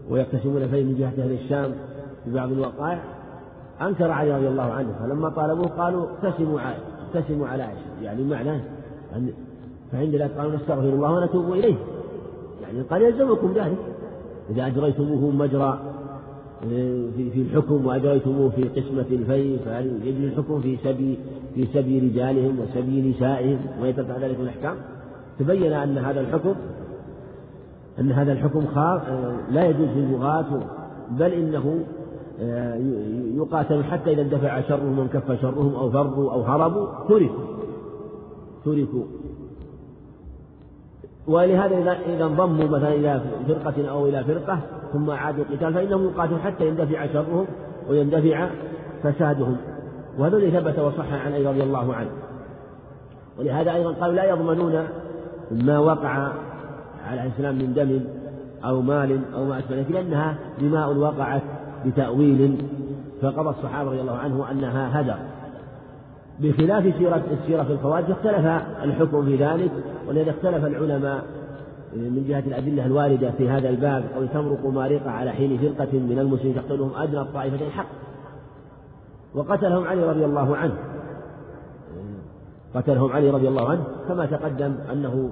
ويقتسمون 0.09 0.61
الفيء 0.61 0.83
من 0.83 0.95
جهة 0.99 1.23
أهل 1.23 1.31
الشام 1.31 1.71
في 2.25 2.33
بعض 2.33 2.51
الوقائع 2.51 2.99
أنكر 3.81 4.11
علي 4.11 4.35
رضي 4.35 4.47
الله 4.47 4.73
عنه 4.73 4.89
فلما 4.99 5.29
طالبوه 5.29 5.67
قالوا 5.67 6.05
اقتسموا 6.05 6.59
اقتسموا 7.15 7.47
على 7.47 7.63
عائشة. 7.63 8.01
يعني 8.01 8.23
معناه 8.23 8.61
أن 9.15 9.31
فعند 9.91 10.15
ذلك 10.15 10.31
قالوا 10.37 10.55
نستغفر 10.55 10.89
الله 10.89 11.11
ونتوب 11.11 11.53
إليه. 11.53 11.75
يعني 12.61 12.81
قال 12.81 13.01
يلزمكم 13.01 13.53
ذلك. 13.55 13.77
إذا 14.49 14.67
أجريتموه 14.67 15.31
مجرى 15.31 15.79
آه، 16.63 17.09
في 17.17 17.29
في 17.31 17.41
الحكم 17.41 17.85
وأجريتموه 17.85 18.49
في 18.49 18.63
قسمة 18.63 19.05
الفيء 19.11 19.59
فيجري 19.63 20.27
الحكم 20.27 20.61
في 20.61 20.77
سبي 20.83 21.19
في 21.55 21.67
سبي 21.73 21.99
رجالهم 21.99 22.59
وسبي 22.59 23.09
نسائهم؟ 23.09 23.59
ويتبع 23.81 24.17
ذلك 24.17 24.37
الأحكام؟ 24.39 24.75
تبين 25.39 25.73
أن 25.73 25.97
هذا 25.97 26.21
الحكم 26.21 26.55
أن 27.99 28.11
هذا 28.11 28.31
الحكم 28.31 28.65
آه، 28.77 29.33
لا 29.51 29.65
يجوز 29.65 29.87
للبغاة 29.95 30.59
بل 31.11 31.33
إنه 31.33 31.79
آه، 32.41 32.75
يقاتل 33.35 33.83
حتى 33.83 34.11
إذا 34.11 34.21
اندفع 34.21 34.61
شرهم 34.61 34.99
وانكف 34.99 35.41
شرهم 35.41 35.75
أو 35.75 35.91
فروا 35.91 36.31
أو 36.31 36.41
هربوا 36.41 36.87
تركوا. 37.09 37.45
تركوا. 38.65 39.03
ولهذا 41.27 41.77
إذا 42.07 42.25
انضموا 42.25 42.67
مثلا 42.67 42.93
إلى 42.93 43.21
فرقة 43.47 43.89
أو 43.89 44.07
إلى 44.07 44.23
فرقة 44.23 44.59
ثم 44.93 45.09
أعادوا 45.09 45.43
القتال 45.49 45.73
فإنهم 45.73 46.05
يقاتلون 46.05 46.39
حتى 46.39 46.67
يندفع 46.67 47.07
شرهم 47.13 47.45
ويندفع 47.89 48.49
فسادهم. 49.03 49.57
وهذا 50.19 50.37
الذي 50.37 50.51
ثبت 50.51 50.79
وصح 50.79 51.13
عن 51.13 51.33
علي 51.33 51.47
رضي 51.47 51.63
الله 51.63 51.93
عنه. 51.93 52.09
ولهذا 53.39 53.73
أيضا 53.73 53.91
قالوا 53.91 54.15
لا 54.15 54.29
يضمنون 54.29 54.87
ما 55.51 55.79
وقع 55.79 56.31
على 57.07 57.23
الإسلام 57.23 57.55
من 57.55 57.73
دم 57.73 57.99
أو 58.65 58.81
مال 58.81 59.33
أو 59.33 59.45
ما 59.45 59.59
أشبه 59.59 59.75
ذلك 59.75 59.91
لأنها 59.91 60.35
دماء 60.61 60.97
وقعت 60.97 61.41
بتأويل 61.85 62.65
فقضى 63.21 63.49
الصحابة 63.49 63.89
رضي 63.89 64.01
الله 64.01 64.17
عنه 64.17 64.51
أنها 64.51 65.01
هدر. 65.01 65.15
بخلاف 66.39 66.93
سيرة 66.97 67.23
السيرة 67.31 67.63
في 67.63 67.73
الخوارج 67.73 68.11
اختلف 68.11 68.45
الحكم 68.83 69.25
في 69.25 69.35
ذلك 69.35 69.71
ولذا 70.07 70.31
اختلف 70.31 70.65
العلماء 70.65 71.23
من 71.93 72.25
جهة 72.27 72.43
الأدلة 72.47 72.85
الواردة 72.85 73.31
في 73.31 73.49
هذا 73.49 73.69
الباب 73.69 74.03
أو 74.17 74.25
تمرق 74.25 74.65
مارقة 74.65 75.11
على 75.11 75.31
حين 75.31 75.57
فرقة 75.57 75.99
من 75.99 76.19
المسلمين 76.19 76.55
تقتلهم 76.55 76.91
أدنى 76.95 77.21
الطائفتين 77.21 77.69
حق. 77.71 77.87
وقتلهم 79.35 79.87
علي 79.87 80.03
رضي 80.03 80.25
الله 80.25 80.57
عنه. 80.57 80.73
قتلهم 82.75 83.11
علي 83.11 83.29
رضي 83.29 83.47
الله 83.47 83.69
عنه 83.69 83.83
كما 84.07 84.25
تقدم 84.25 84.75
أنه 84.93 85.29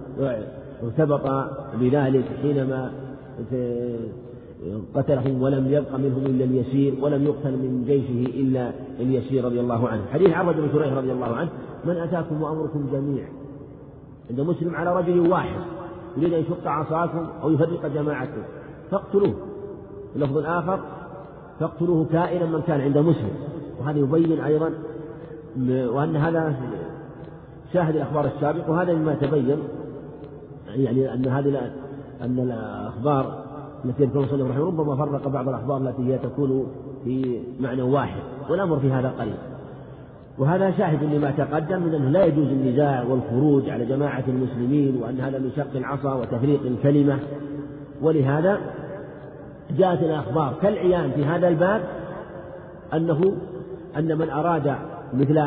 ارتبط 0.84 1.50
بذلك 1.80 2.26
حينما 2.42 2.92
قتلهم 4.96 5.42
ولم 5.42 5.74
يبق 5.74 5.96
منهم 5.96 6.26
إلا 6.26 6.46
اليسير 6.46 6.94
ولم 7.02 7.24
يقتل 7.24 7.52
من 7.52 7.84
جيشه 7.88 8.40
إلا 8.42 8.72
اليسير 9.00 9.46
رضي 9.46 9.60
الله 9.60 9.90
عنه. 9.90 10.02
حديث 10.14 10.30
عبد 10.30 10.56
بن 10.56 10.70
شريح 10.74 10.94
رضي 10.94 11.12
الله 11.12 11.36
عنه 11.36 11.50
من 11.86 11.98
أتاكم 11.98 12.42
وأمركم 12.42 12.90
جميع. 12.92 13.28
عند 14.30 14.42
مسلم 14.42 14.76
على 14.76 14.96
رجل 14.96 15.20
واحد 15.20 15.60
يريد 16.18 16.34
أن 16.34 16.40
يشق 16.40 16.68
عصاكم 16.68 17.28
أو 17.44 17.52
يفرق 17.52 17.88
جماعتكم 17.88 18.42
فاقتلوه. 18.92 19.34
في 20.14 20.20
لفظ 20.20 20.38
آخر 20.38 20.80
فاقتلوه 21.60 22.06
كائنا 22.12 22.46
من 22.46 22.62
كان 22.62 22.82
عند 22.82 22.98
مسلم. 22.98 23.34
وهذا 23.80 24.00
يبين 24.00 24.40
أيضا 24.40 24.74
وأن 25.68 26.16
هذا 26.16 26.56
شاهد 27.74 27.96
الأخبار 27.96 28.26
السابق 28.26 28.70
وهذا 28.70 28.94
مما 28.94 29.14
تبين 29.14 29.58
يعني 30.68 31.14
أن 31.14 31.26
هذه 31.26 31.72
أن 32.22 32.40
الأخبار 32.40 33.47
التي 33.90 34.04
يذكر 34.04 34.20
المصنف 34.20 34.52
رحمه 34.52 34.66
ربما 34.66 34.96
فرق 34.96 35.28
بعض 35.28 35.50
الأخبار 35.50 35.78
التي 35.78 36.14
هي 36.14 36.18
تكون 36.18 36.68
في 37.04 37.40
معنى 37.60 37.82
واحد 37.82 38.22
والأمر 38.50 38.80
في 38.80 38.92
هذا 38.92 39.10
قليل 39.10 39.38
وهذا 40.38 40.72
شاهد 40.72 41.04
لما 41.04 41.32
تقدم 41.32 41.82
من 41.82 41.96
أنه 41.96 42.10
لا 42.10 42.26
يجوز 42.26 42.48
النزاع 42.48 43.04
والخروج 43.04 43.70
على 43.70 43.86
جماعة 43.86 44.24
المسلمين 44.28 44.98
وأن 45.02 45.20
هذا 45.20 45.40
من 45.40 45.52
شق 45.56 45.76
العصا 45.76 46.14
وتفريق 46.14 46.60
الكلمة. 46.66 47.20
ولهذا 48.02 48.60
جاءت 49.78 50.04
الأخبار 50.04 50.54
كالعيان 50.62 51.12
في 51.12 51.26
هذا 51.26 51.48
الباب 51.48 51.82
أنه 52.94 53.34
أن 53.98 54.18
من 54.18 54.30
أراد 54.30 54.76
مثل 55.14 55.42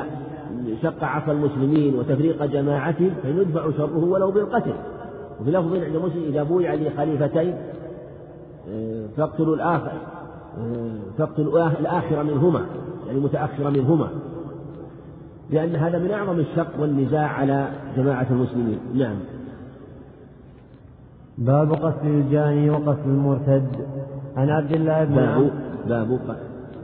شق 0.82 1.04
عصا 1.04 1.32
المسلمين 1.32 1.94
وتفريق 1.94 2.44
جماعته 2.44 3.10
فيدفع 3.22 3.70
شره 3.76 4.04
ولو 4.04 4.30
بالقتل. 4.30 4.74
وفي 5.40 5.50
لفظ 5.50 5.74
عند 5.74 5.96
مسلم 5.96 6.22
إذا 6.28 6.42
بويع 6.42 6.74
لخليفتين 6.74 7.54
فاقتلوا 9.16 9.54
الآخر 9.56 9.92
فاقتلوا 11.18 11.68
الآخر 11.68 12.22
منهما 12.22 12.66
يعني 13.06 13.20
متأخر 13.20 13.70
منهما. 13.70 14.08
لأن 15.50 15.76
هذا 15.76 15.98
من 15.98 16.10
أعظم 16.10 16.38
الشق 16.38 16.80
والنزاع 16.80 17.28
على 17.28 17.68
جماعة 17.96 18.26
المسلمين. 18.30 18.78
نعم. 18.94 19.16
باب 21.38 21.72
قتل 21.72 22.06
الجاني 22.06 22.70
وقتل 22.70 23.06
المرتد. 23.06 23.66
عن 24.36 24.48
عبد 24.50 24.72
الله 24.72 25.04
بن 25.04 25.14
باب 25.14 25.50
باب 25.88 26.20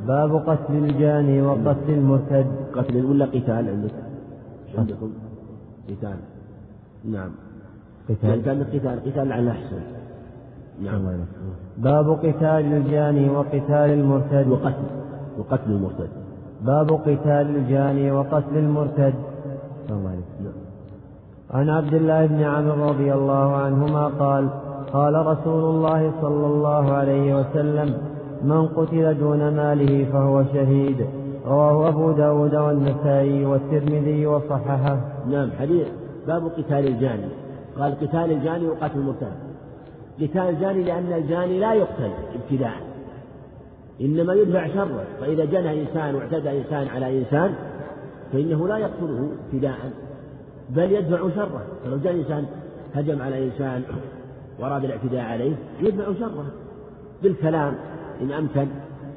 باب 0.06 0.36
قتل 0.36 0.74
الجاني 0.74 1.42
وقتل 1.42 1.88
المرتد. 1.88 2.46
قتل 2.74 3.04
ولا 3.04 3.24
قتال 3.24 3.68
عندك؟ 3.68 3.94
عندكم 4.78 5.12
قتال. 5.88 6.16
نعم. 7.04 7.30
قتال. 8.08 8.42
كان 8.44 8.60
القتال 8.60 9.12
قتال 9.12 9.32
على 9.32 9.50
أحسن 9.50 9.80
نعم. 10.84 11.02
باب 11.78 12.10
قتال 12.10 12.72
الجاني 12.72 13.30
وقتال 13.30 13.90
المرتد. 13.90 14.48
وقتل. 14.48 14.86
وقتل 15.38 15.70
المرتد. 15.70 16.08
باب 16.62 16.92
قتال 16.92 17.56
الجاني 17.56 18.10
وقتل 18.10 18.56
المرتد. 18.56 19.14
الله 19.90 20.10
عن 21.50 21.68
عبد 21.68 21.94
الله 21.94 22.26
بن 22.26 22.42
عمرو 22.42 22.88
رضي 22.88 23.14
الله 23.14 23.56
عنهما 23.56 24.06
قال 24.06 24.48
قال 24.92 25.26
رسول 25.26 25.64
الله 25.64 26.12
صلى 26.22 26.46
الله 26.46 26.92
عليه 26.92 27.40
وسلم 27.40 27.94
من 28.44 28.66
قتل 28.66 29.18
دون 29.18 29.56
ماله 29.56 30.06
فهو 30.12 30.44
شهيد. 30.44 31.06
رواه 31.46 31.88
أبو 31.88 32.12
داود 32.12 32.54
والنسائي 32.54 33.46
والترمذي 33.46 34.26
وصححه. 34.26 34.98
نعم 35.30 35.50
حديث. 35.58 35.86
باب 36.26 36.46
قتال 36.46 36.86
الجاني. 36.86 37.28
قال 37.78 37.94
قتال 38.00 38.32
الجاني 38.32 38.66
وقتل 38.68 38.98
المرتد. 38.98 39.45
قتال 40.20 40.38
الجاني 40.38 40.82
لأن 40.84 41.12
الجاني 41.12 41.60
لا 41.60 41.74
يقتل 41.74 42.10
ابتداء 42.34 42.72
إنما 44.00 44.34
يدفع 44.34 44.66
شره. 44.66 45.04
فإذا 45.20 45.44
جنى 45.44 45.82
إنسان 45.82 46.14
واعتدى 46.14 46.58
إنسان 46.58 46.88
على 46.88 47.18
إنسان 47.18 47.54
فإنه 48.32 48.68
لا 48.68 48.78
يقتله 48.78 49.30
ابتداء 49.46 49.76
بل 50.70 50.92
يدفع 50.92 51.28
شره. 51.36 51.62
فلو 51.84 51.96
جاء 51.96 52.14
إنسان 52.14 52.46
هجم 52.94 53.22
على 53.22 53.44
إنسان 53.44 53.82
وأراد 54.60 54.84
الاعتداء 54.84 55.24
عليه 55.24 55.52
يدفع 55.80 56.12
شره. 56.20 56.46
بالكلام 57.22 57.74
إن 58.22 58.32
أمكن 58.32 58.66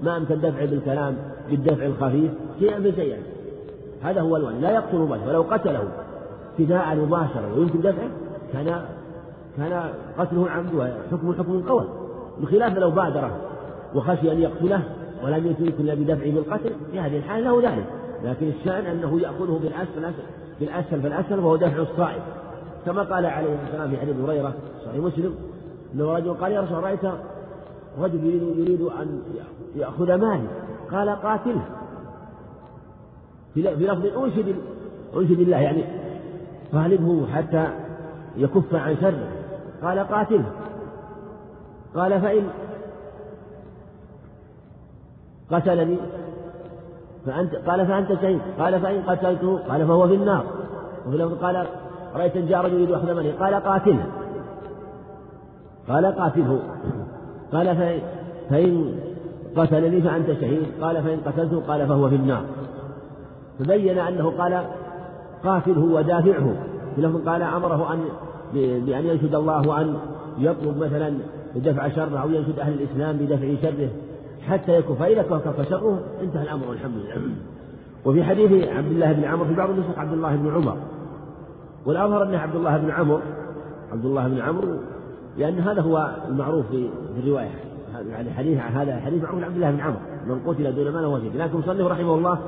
ما 0.03 0.17
أمكن 0.17 0.41
دفعه 0.41 0.65
بالكلام 0.65 1.17
بالدفع 1.49 1.85
الخفيف 1.85 2.31
شيئا 2.59 2.91
فشيئا 2.91 3.17
هذا 4.03 4.21
هو 4.21 4.37
الوالد 4.37 4.61
لا 4.61 4.71
يقتل 4.71 4.97
مباشرة. 4.97 5.27
ولو 5.27 5.41
قتله 5.41 5.83
ابتداء 6.51 6.95
مباشرة 6.95 7.53
ويمكن 7.57 7.79
دفعه 7.79 8.09
كان 8.53 8.81
كان 9.57 9.93
قتله 10.17 10.49
عمد 10.49 10.73
وحكم 10.73 11.33
حكم 11.33 11.61
قوي 11.61 11.85
بخلاف 12.41 12.77
لو 12.77 12.91
بادره 12.91 13.37
وخشي 13.95 14.31
أن 14.31 14.39
يقتله 14.39 14.83
ولم 15.23 15.47
يمكن 15.47 15.83
إلا 15.83 15.93
بدفعه 15.93 16.31
بالقتل 16.31 16.71
في 16.91 16.99
هذه 16.99 17.17
الحالة 17.17 17.61
له 17.61 17.71
ذلك. 17.71 17.85
لكن 18.23 18.47
الشأن 18.47 18.85
أنه 18.85 19.21
يأخذه 19.21 19.59
بالأسفل 19.63 20.13
بالأسفل 20.59 21.01
فالأسفل 21.01 21.39
وهو 21.39 21.55
دفع 21.55 21.81
الصائب 21.81 22.21
كما 22.85 23.03
قال 23.03 23.25
عليه 23.25 23.49
والسلام 23.49 23.89
في 23.89 23.97
حديث 23.97 24.15
هريرة 24.15 24.53
صحيح 24.85 25.03
مسلم 25.03 25.35
أنه 25.95 26.13
رجل 26.13 26.33
قال 26.33 26.51
يا 26.51 26.61
رسول 26.61 26.83
رأيت 26.83 27.05
رجل 27.99 28.25
يريد, 28.25 28.57
يريد 28.57 28.81
أن 28.81 29.21
يأخذ 29.75 30.15
مالي. 30.15 30.47
قال 30.91 31.09
قاتله. 31.09 31.65
في 33.53 33.61
لفظ 33.61 34.05
أنشد 34.05 34.55
أنشد 35.15 35.39
الله 35.39 35.57
يعني 35.57 35.83
غالبه 36.73 37.27
حتى 37.27 37.67
يكف 38.37 38.75
عن 38.75 38.97
شره. 39.01 39.27
قال 39.83 39.99
قاتله 39.99 40.51
قال 41.95 42.21
فإن 42.21 42.49
قتلني 45.51 45.97
فأنت 47.25 47.55
قال 47.55 47.87
فأنت 47.87 48.13
شهيد. 48.21 48.41
قال 48.59 48.81
فإن 48.81 49.01
قتلته 49.01 49.59
قال 49.69 49.87
فهو 49.87 50.07
في 50.07 50.15
النار. 50.15 50.43
وفي 51.07 51.17
لفظ 51.17 51.43
قال 51.43 51.67
رأيت 52.15 52.37
جاء 52.37 52.65
رجل 52.65 52.73
يريد 52.73 52.91
أخذ 52.91 53.13
مالي 53.13 53.31
قال 53.31 53.55
قاتله 53.55 54.05
قال 55.89 56.05
قاتله. 56.05 56.59
قال 57.53 57.77
فإن 58.49 58.99
قتلني 59.57 60.01
فأنت 60.01 60.27
شهيد. 60.27 60.67
قال 60.81 61.03
فإن 61.03 61.19
قتلته 61.25 61.61
قال 61.67 61.87
فهو 61.87 62.09
في 62.09 62.15
النار. 62.15 62.43
فبين 63.59 63.97
أنه 63.99 64.33
قال 64.37 64.65
قاتله 65.43 65.81
ودافعه. 65.81 66.55
في 66.95 67.05
قال 67.05 67.41
أمره 67.41 67.93
أن 67.93 68.05
بأن 68.53 69.05
ينشد 69.05 69.35
الله 69.35 69.67
وأن 69.67 69.97
يطلب 70.39 70.77
مثلا 70.77 71.13
دفع 71.55 71.89
شره 71.89 72.17
أو 72.17 72.29
ينشد 72.29 72.59
أهل 72.59 72.73
الإسلام 72.73 73.17
بدفع 73.17 73.61
شره 73.61 73.89
حتى 74.47 74.75
يكون 74.75 74.95
فإذا 74.95 75.21
كف 75.21 75.69
شره 75.69 75.99
انتهى 76.21 76.43
الأمر 76.43 76.69
والحمد 76.69 76.93
لله. 76.95 77.31
وفي 78.05 78.23
حديث 78.23 78.67
عبد 78.67 78.91
الله 78.91 79.13
بن 79.13 79.23
عمرو 79.23 79.45
في 79.45 79.53
بعض 79.53 79.69
النسخ 79.69 79.99
عبد 79.99 80.13
الله 80.13 80.35
بن 80.35 80.49
عمر. 80.55 80.77
والأظهر 81.85 82.23
أنه 82.23 82.37
عبد 82.37 82.55
الله 82.55 82.77
بن 82.77 82.91
عمرو 82.91 83.19
عبد 83.91 84.05
الله 84.05 84.27
بن 84.27 84.39
عمرو 84.39 84.77
لأن 85.37 85.59
هذا 85.59 85.81
هو 85.81 86.15
المعروف 86.27 86.65
في 86.71 86.89
الرواية. 87.17 87.49
يعني 88.09 88.33
حديث 88.33 88.59
هذا 88.59 88.99
حديث 88.99 89.23
معروف 89.23 89.43
عبد 89.43 89.55
الله 89.55 89.71
بن 89.71 89.79
عمرو. 89.79 89.99
من 90.27 90.39
قتل 90.47 90.75
دون 90.75 90.93
مال 90.93 91.05
وهو 91.05 91.17
لكن 91.35 91.57
مصنف 91.57 91.87
رحمه 91.87 92.15
الله 92.15 92.39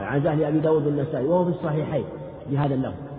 عزاه 0.00 0.34
لأبي 0.34 0.58
داود 0.58 0.86
النسائي 0.86 1.26
وهو 1.26 1.44
في 1.44 1.50
الصحيحين 1.50 2.04
بهذا 2.50 2.74
اللفظ. 2.74 3.09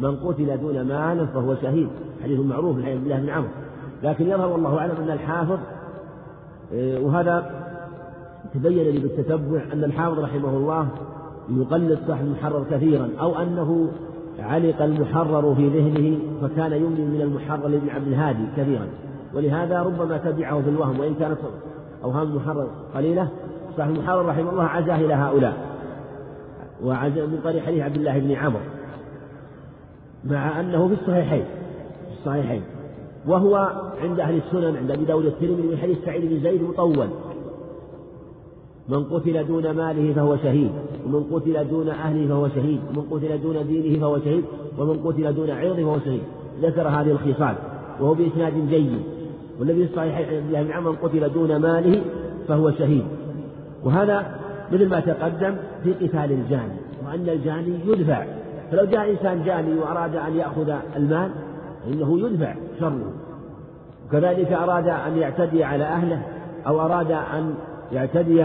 من 0.00 0.16
قتل 0.16 0.60
دون 0.60 0.82
مال 0.82 1.26
فهو 1.34 1.54
شهيد. 1.54 1.88
حديث 2.24 2.40
معروف 2.40 2.76
عن 2.76 2.92
عبد 2.92 3.04
الله 3.04 3.20
بن 3.20 3.28
عمرو. 3.28 3.48
لكن 4.02 4.28
يظهر 4.28 4.48
والله 4.48 4.78
أعلم 4.78 4.94
أن 5.02 5.10
الحافظ 5.10 5.58
آه، 6.74 6.98
وهذا 6.98 7.50
تبين 8.54 8.84
لي 8.84 8.98
بالتتبع 8.98 9.62
أن 9.72 9.84
الحافظ 9.84 10.18
رحمه 10.18 10.48
الله 10.48 10.88
يقلد 11.50 11.98
صاحب 12.06 12.24
المحرر 12.24 12.64
كثيرا 12.70 13.08
أو 13.20 13.42
أنه 13.42 13.88
علق 14.38 14.82
المحرر 14.82 15.54
في 15.54 15.68
ذهنه 15.68 16.18
فكان 16.42 16.72
يملي 16.72 17.02
من 17.02 17.20
المحرر 17.20 17.68
لابن 17.68 17.88
عبد 17.90 18.06
الهادي 18.06 18.44
كثيرا. 18.56 18.86
ولهذا 19.34 19.82
ربما 19.82 20.16
تبعه 20.18 20.62
في 20.62 20.70
الوهم 20.70 21.00
وإن 21.00 21.14
كانت 21.14 21.38
أوهام 22.04 22.28
المحرر 22.28 22.68
قليلة 22.94 23.28
صاحب 23.76 23.90
المحرر 23.90 24.26
رحمه 24.26 24.50
الله 24.50 24.64
عزاه 24.64 24.96
إلى 24.96 25.14
هؤلاء. 25.14 25.54
من 26.82 27.40
طريق 27.44 27.64
حديث 27.64 27.82
عبد 27.82 27.96
الله 27.96 28.18
بن 28.18 28.32
عمرو. 28.32 28.60
مع 30.30 30.60
أنه 30.60 30.88
في 30.88 30.94
الصحيحين 30.94 31.44
في 32.08 32.18
الصحيحين. 32.20 32.62
وهو 33.26 33.72
عند 34.02 34.20
أهل 34.20 34.36
السنن 34.36 34.76
عند 34.76 34.90
أبي 34.90 35.04
داود 35.04 35.26
الترمذي 35.26 35.62
من 35.62 35.76
حديث 35.76 35.98
سعيد 36.04 36.24
بن 36.24 36.40
زيد 36.40 36.62
مطول. 36.62 37.08
من 38.88 39.04
قتل 39.04 39.46
دون 39.46 39.70
ماله 39.70 40.12
فهو 40.12 40.36
شهيد 40.36 40.70
ومن 41.06 41.24
قتل 41.32 41.68
دون 41.68 41.88
أهله 41.88 42.28
فهو 42.28 42.48
شهيد 42.48 42.80
ومن 42.90 43.02
قتل 43.10 43.42
دون 43.42 43.66
دينه 43.66 44.00
فهو 44.00 44.18
شهيد 44.18 44.44
ومن 44.78 44.96
قتل 45.04 45.34
دون 45.34 45.50
عرضه 45.50 45.82
فهو 45.82 45.98
شهيد. 46.04 46.22
ذكر 46.62 46.88
هذه 46.88 47.10
الخصال 47.10 47.54
وهو 48.00 48.14
بإسناد 48.14 48.68
جيد. 48.70 49.02
والذي 49.60 49.86
في 49.86 49.90
الصحيحين 49.92 50.26
عن 50.28 50.62
الله 50.62 50.80
من 50.80 50.96
قتل 50.96 51.32
دون 51.32 51.56
ماله 51.56 52.02
فهو 52.48 52.70
شهيد. 52.70 53.04
وهذا 53.84 54.26
مثل 54.72 54.88
ما 54.88 55.00
تقدم 55.00 55.56
في 55.82 55.92
قتال 55.92 56.32
الجاني 56.32 56.78
وأن 57.06 57.28
الجاني 57.28 57.78
يدفع. 57.86 58.24
فلو 58.70 58.84
جاء 58.84 59.10
إنسان 59.10 59.44
جاني 59.44 59.74
وأراد 59.74 60.16
أن 60.16 60.36
يأخذ 60.36 60.74
المال 60.96 61.30
فإنه 61.84 62.20
يدفع 62.20 62.54
شره. 62.80 63.12
وكذلك 64.06 64.52
أراد 64.52 64.88
أن 64.88 65.16
يعتدي 65.16 65.64
على 65.64 65.84
أهله 65.84 66.22
أو 66.66 66.80
أراد 66.80 67.10
أن 67.10 67.54
يعتدي 67.92 68.44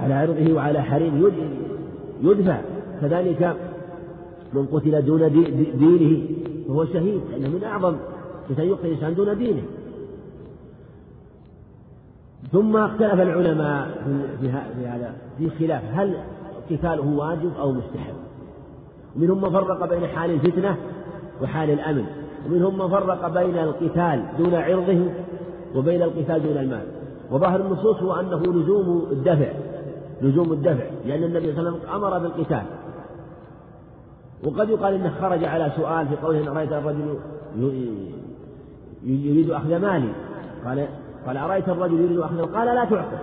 على 0.00 0.14
عرضه 0.14 0.52
وعلى 0.52 0.82
حريمه 0.82 1.32
يدفع. 2.22 2.60
كذلك 3.00 3.56
من 4.52 4.66
قتل 4.66 5.02
دون 5.02 5.32
دينه 5.78 6.26
فهو 6.68 6.84
شهيد 6.84 7.20
لأنه 7.30 7.48
من 7.48 7.64
أعظم 7.64 7.96
قتال 8.50 8.68
يقتل 8.68 8.86
الإنسان 8.86 9.14
دون 9.14 9.38
دينه. 9.38 9.62
ثم 12.52 12.76
اختلف 12.76 13.20
العلماء 13.20 13.88
في 14.40 14.86
هذا 14.86 15.14
في 15.38 15.50
خلاف 15.50 15.82
هل 15.92 16.16
قتاله 16.70 17.06
واجب 17.06 17.52
أو 17.58 17.72
مستحب. 17.72 18.14
ومنهم 19.18 19.42
من 19.42 19.50
فرق 19.50 19.88
بين 19.88 20.06
حال 20.06 20.30
الفتنة 20.30 20.76
وحال 21.42 21.70
الأمن 21.70 22.04
ومنهم 22.46 22.78
من 22.78 22.88
فرق 22.88 23.28
بين 23.28 23.58
القتال 23.58 24.24
دون 24.38 24.54
عرضه 24.54 25.10
وبين 25.74 26.02
القتال 26.02 26.42
دون 26.42 26.56
المال. 26.56 26.86
وظاهر 27.30 27.60
النصوص 27.60 28.02
هو 28.02 28.12
أنه 28.14 28.40
لزوم 28.40 29.08
الدفع 29.12 29.52
لزوم 30.22 30.52
الدفع 30.52 30.84
لأن 31.06 31.24
النبي 31.24 31.52
صلى 31.52 31.58
الله 31.58 31.70
عليه 31.70 31.78
وسلم 31.78 31.94
أمر 31.94 32.18
بالقتال. 32.18 32.62
وقد 34.44 34.70
يقال 34.70 34.94
انه 34.94 35.12
خرج 35.20 35.44
على 35.44 35.72
سؤال 35.76 36.08
في 36.08 36.16
قوله 36.16 36.40
إن 36.40 36.48
رأيت 36.48 36.72
الرجل 36.72 37.18
يريد 39.04 39.50
أخذ 39.50 39.76
مالي. 39.76 40.08
قال 40.64 40.86
قال 41.26 41.36
أرأيت 41.36 41.68
الرجل 41.68 42.00
يريد 42.00 42.18
أخذ 42.18 42.54
قال 42.54 42.66
لا 42.66 42.84
تعطه 42.84 43.18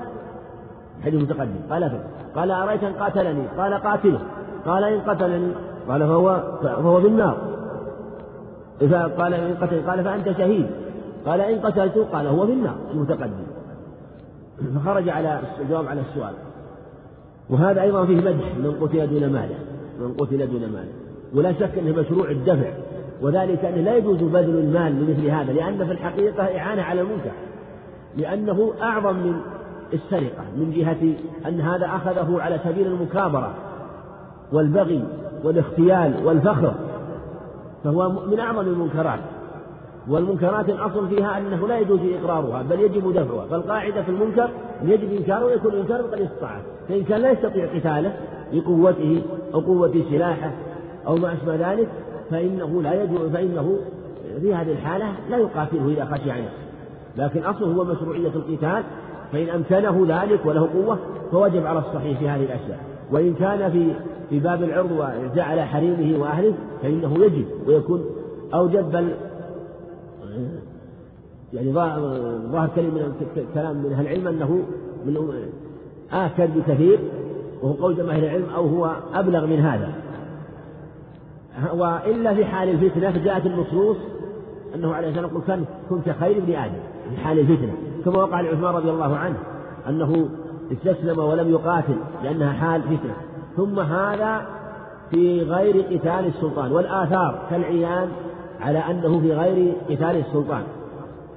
حديث 1.04 1.22
متقدم. 1.22 1.60
قال 1.70 1.82
لا 1.82 2.00
قال 2.36 2.52
أرأيت 2.52 2.84
إن 2.84 2.94
قاتلني؟ 2.94 3.48
قال 3.58 3.74
قاتله. 3.74 4.20
قال 4.66 4.84
إن 4.84 5.02
قتلني. 5.02 5.52
قال 5.90 6.00
فهو 6.08 6.44
فهو 6.64 7.02
في 7.02 7.08
النار 7.08 7.38
قال 9.18 9.34
إن 9.34 9.56
قتل 9.62 9.90
قال 9.90 10.04
فأنت 10.04 10.38
شهيد. 10.38 10.66
قال 11.26 11.42
إن 11.42 11.60
قتلته 11.60 12.06
قال 12.06 12.28
هو 12.28 12.46
في 12.46 12.54
النار 12.54 12.76
المتقدم 12.94 13.46
فخرج 14.76 15.10
على 15.10 15.40
الجواب 15.62 15.88
على 15.88 16.02
السؤال. 16.02 16.34
وهذا 17.50 17.82
أيضا 17.82 18.06
فيه 18.06 18.16
مدح 18.16 18.58
من 18.58 18.78
قتل 18.82 19.08
دون 19.08 19.30
ماله 19.30 19.56
من 20.00 20.14
قتل 20.14 20.38
دون 20.52 20.62
ماله. 20.62 20.92
ولا 21.34 21.54
شك 21.54 21.78
أنه 21.78 22.02
مشروع 22.02 22.30
الدفع 22.32 22.70
وذلك 23.22 23.66
أنه 23.66 23.82
لا 23.82 23.96
يجوز 23.96 24.18
بذل 24.18 24.60
المال 24.60 25.06
لمثل 25.06 25.28
هذا 25.28 25.54
لأن 25.54 25.86
في 25.86 25.92
الحقيقة 25.92 26.44
إعانة 26.44 26.82
على 26.82 27.02
المنكر. 27.02 27.32
لأنه 28.18 28.74
أعظم 28.82 29.16
من 29.16 29.36
السرقة 29.94 30.44
من 30.58 30.72
جهة 30.72 31.14
أن 31.50 31.62
هذا 31.62 31.86
أخذه 31.86 32.42
على 32.42 32.60
سبيل 32.64 32.88
المكابرة 32.88 33.54
والبغي. 34.54 35.04
والاختيال 35.44 36.26
والفخر 36.26 36.74
فهو 37.84 38.10
من 38.10 38.40
أعظم 38.40 38.60
المنكرات. 38.60 39.20
والمنكرات 40.08 40.70
الأصل 40.70 41.08
فيها 41.08 41.38
أنه 41.38 41.68
لا 41.68 41.80
يجوز 41.80 42.00
إقرارها 42.22 42.62
بل 42.62 42.80
يجب 42.80 43.14
دفعها. 43.14 43.46
فالقاعدة 43.46 44.02
في 44.02 44.10
المنكر 44.10 44.50
يجب 44.84 45.14
إنكاره 45.14 45.46
ويكون 45.46 45.74
إنكاره 45.74 46.02
قد 46.02 46.22
استطاع 46.22 46.58
فإن 46.90 47.04
كان 47.04 47.22
لا 47.22 47.32
يستطيع 47.32 47.66
قتاله 47.66 48.14
لقوته 48.54 49.22
أو 49.54 49.60
قوة 49.60 49.94
سلاحه 50.10 50.52
أو 51.08 51.16
ما 51.16 51.34
أشبه 51.34 51.74
ذلك 51.74 51.88
فإنه 52.32 52.82
لا 52.82 53.04
يجوز 53.04 53.32
فإنه 53.32 53.78
في 54.42 54.54
هذه 54.54 54.72
الحالة 54.72 55.06
لا 55.30 55.38
يقاتله 55.38 55.88
إذا 55.88 56.06
خشي 56.06 56.32
عليه. 56.32 56.50
لكن 57.18 57.44
أصله 57.44 57.68
هو 57.68 57.84
مشروعية 57.84 58.32
القتال 58.36 58.84
فإن 59.32 59.50
أمكنه 59.50 60.06
ذلك 60.08 60.46
وله 60.46 60.70
قوة 60.74 60.98
فوجب 61.32 61.66
على 61.66 61.80
الصحيح 61.80 62.20
في 62.20 62.30
هذه 62.30 62.44
الأشياء. 62.44 62.80
وإن 63.12 63.34
كان 63.34 63.72
في 63.72 63.94
في 64.30 64.40
باب 64.40 64.64
العرض 64.64 64.92
وجعل 64.92 65.60
حريمه 65.60 66.20
وأهله 66.20 66.54
فإنه 66.82 67.26
يجب 67.26 67.46
ويكون 67.68 68.06
أوجب 68.54 68.92
بل 68.92 69.16
يعني 71.54 71.74
ظاهر 71.74 72.70
كلمة 72.76 73.12
كلام 73.54 73.78
من 73.78 73.94
أهل 73.94 74.06
العلم 74.06 74.28
أنه 74.28 74.64
من 75.06 75.48
آكد 76.12 76.58
بكثير 76.58 77.00
وهو 77.62 77.74
قول 77.74 77.96
جماهير 77.96 78.24
العلم 78.24 78.46
أو 78.56 78.68
هو 78.68 78.96
أبلغ 79.14 79.46
من 79.46 79.60
هذا. 79.60 79.90
وإلا 81.74 82.34
في 82.34 82.46
حال 82.46 82.70
الفتنة 82.70 83.12
فجاءت 83.12 83.46
النصوص 83.46 83.98
أنه 84.76 84.94
عليه 84.94 85.10
السلام 85.10 85.30
يقول 85.30 85.42
كن 85.48 85.64
كن 85.90 86.02
كخير 86.02 86.38
ابن 86.38 86.54
آدم. 86.54 86.80
في 87.10 87.18
حال 87.18 87.40
الفتنة. 87.40 87.74
كما 88.06 88.18
وقع 88.18 88.42
لعثمان 88.42 88.76
رضي 88.76 88.90
الله 88.90 89.16
عنه 89.16 89.38
أنه 89.90 90.30
استسلم 90.72 91.20
ولم 91.20 91.50
يقاتل 91.50 91.96
لأنها 92.24 92.54
حال 92.54 92.82
فتنة. 92.82 93.16
ثم 93.56 93.80
هذا 93.80 94.42
في 95.12 95.42
غير 95.42 95.82
قتال 95.82 96.26
السلطان. 96.26 96.72
والآثار 96.72 97.40
كالعيان 97.50 98.08
على 98.62 98.80
أنه 98.80 99.20
في 99.20 99.34
غير 99.34 99.74
قتال 99.90 100.18
السلطان 100.18 100.64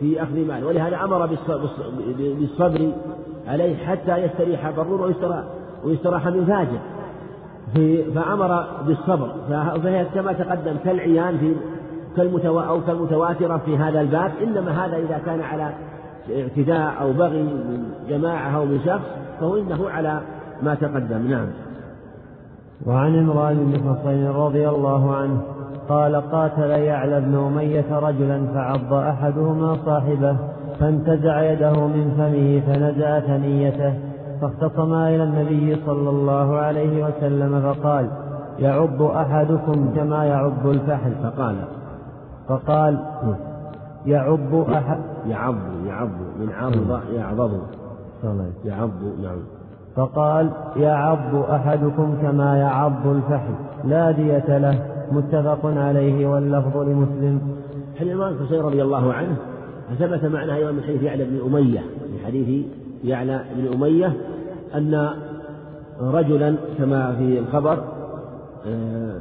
في 0.01 0.23
أخذ 0.23 0.47
مال. 0.49 0.65
ولهذا 0.65 1.05
أمر 1.05 1.27
بالصبر 2.09 2.93
عليه 3.49 3.87
حتى 3.87 4.17
يستريح 4.17 4.71
برور 4.71 5.15
ويستراح 5.85 6.27
من 6.27 6.45
فاجر. 6.45 6.79
فأمر 8.15 8.65
بالصبر. 8.87 9.29
فهي 9.83 10.05
كما 10.15 10.33
تقدم 10.33 10.77
كالعيان 10.85 11.39
في 11.39 11.55
كالمتوا 12.17 12.63
أو 12.63 12.81
كالمتواترة 12.81 13.61
في 13.67 13.77
هذا 13.77 14.01
الباب. 14.01 14.33
إنما 14.43 14.87
هذا 14.87 14.97
إذا 14.97 15.21
كان 15.27 15.41
على 15.41 15.73
اعتداء 16.37 16.95
أو 17.01 17.13
بغي 17.13 17.43
من 17.43 17.93
جماعة 18.09 18.57
أو 18.57 18.65
من 18.65 18.81
شخص 18.87 19.07
فهو 19.41 19.57
إنه 19.57 19.91
على 19.91 20.21
ما 20.63 20.75
تقدم. 20.75 21.31
نعم. 21.31 21.47
وعن 22.87 23.17
عمران 23.17 23.57
بن 23.57 23.79
حصين 23.79 24.29
رضي 24.29 24.69
الله 24.69 25.17
عنه 25.17 25.41
قال 25.89 26.17
قاتل 26.17 26.71
يعلى 26.71 27.21
بن 27.21 27.35
أمية 27.35 27.99
رجلا 27.99 28.47
فعض 28.55 28.93
أحدهما 28.93 29.77
صاحبه 29.85 30.37
فانتزع 30.81 31.53
يده 31.53 31.87
من 31.87 32.15
فمه 32.17 32.61
فنزع 32.67 33.21
ثنيته 33.21 33.95
فاختصما 34.41 35.09
إلى 35.09 35.25
النبي 35.25 35.77
صلى 35.87 36.11
الله 36.11 36.57
عليه 36.57 37.05
وسلم 37.05 37.61
فقال 37.61 38.11
يعض 38.59 39.03
أحدكم 39.03 39.95
كما 39.97 40.25
يعض 40.25 40.67
الفحل 40.67 41.13
فقال 41.23 41.57
فقال 42.49 42.99
يعض 44.07 44.55
أحد 44.55 44.99
يعض 45.27 45.55
يعض 45.87 46.09
من 46.41 46.51
عض 46.53 47.01
يعضض. 47.13 47.61
يعض 48.65 48.91
نعم. 49.23 49.58
فقال 49.99 50.51
يعض 50.77 51.35
أحدكم 51.35 52.19
كما 52.23 52.59
يعض 52.59 53.07
الفحل 53.07 53.55
لا 53.85 54.11
دية 54.11 54.59
له. 54.59 54.79
متفق 55.13 55.61
عليه 55.65 56.27
واللفظ 56.27 56.77
لمسلم. 56.77 57.41
حديث 58.01 58.13
عمران 58.13 58.33
الحسين 58.33 58.61
رضي 58.61 58.83
الله 58.83 59.13
عنه 59.13 59.37
ثبت 59.99 60.25
معناه 60.25 60.57
أيضا 60.57 60.71
من 60.71 60.83
حديث 60.83 61.03
يعلى 61.03 61.25
بن 61.25 61.41
أمية. 61.47 61.81
من 61.81 62.19
حديث 62.27 62.65
يعلى 63.05 63.41
بن 63.57 63.75
أمية 63.75 64.13
أن 64.75 65.11
رجلا 66.01 66.55
كما 66.79 67.13
في 67.13 67.39
الخبر 67.39 67.79
آه، 68.67 69.19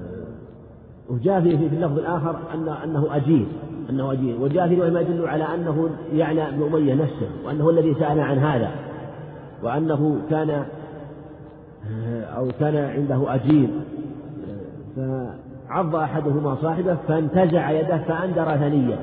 وجاء 1.10 1.42
في 1.42 1.76
اللفظ 1.76 2.00
الآخر 2.00 2.36
أن 2.54 2.70
أنه 2.84 3.16
أجير 3.16 3.46
أنه 3.90 4.12
أجير. 4.12 4.36
وجاء 4.42 4.68
في 4.68 4.76
ما 4.76 5.02
يدل 5.02 5.28
على 5.28 5.44
أنه 5.44 5.90
يعلى 6.14 6.48
بن 6.52 6.64
أمية 6.64 6.94
نفسه 6.94 7.28
وأنه 7.46 7.70
الذي 7.70 7.94
سأل 7.94 8.20
عن 8.20 8.38
هذا. 8.38 8.87
وأنه 9.64 10.20
كان 10.30 10.66
آه، 11.92 12.24
أو 12.24 12.48
كان 12.60 12.76
عنده 12.76 13.36
أجير. 13.36 13.70
آه، 15.00 15.30
فعض 15.68 15.96
أحدهما 15.96 16.56
صاحبه 16.62 16.98
فانتزع 17.08 17.72
يده 17.72 17.98
فأندر 17.98 18.58
ثنيته. 18.58 18.98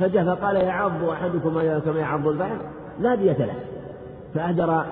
فجاء 0.00 0.34
فقال 0.34 0.56
يعض 0.56 1.04
أحدكم 1.04 1.50
كما 1.84 2.00
يعض 2.00 2.26
البعض 2.26 2.56
لا 3.00 3.14
دية 3.14 3.38
له. 3.38 3.54
فأهدر 4.34 4.84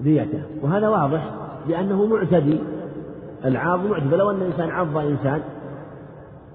ديته. 0.00 0.42
وهذا 0.62 0.88
واضح 0.88 1.30
لأنه 1.68 2.06
معتدي. 2.06 2.58
العاض 3.44 3.86
معتدي. 3.86 4.08
فلو 4.08 4.30
أن 4.30 4.36
الإنسان 4.36 4.70
عض 4.70 4.96
إنسان 4.96 5.40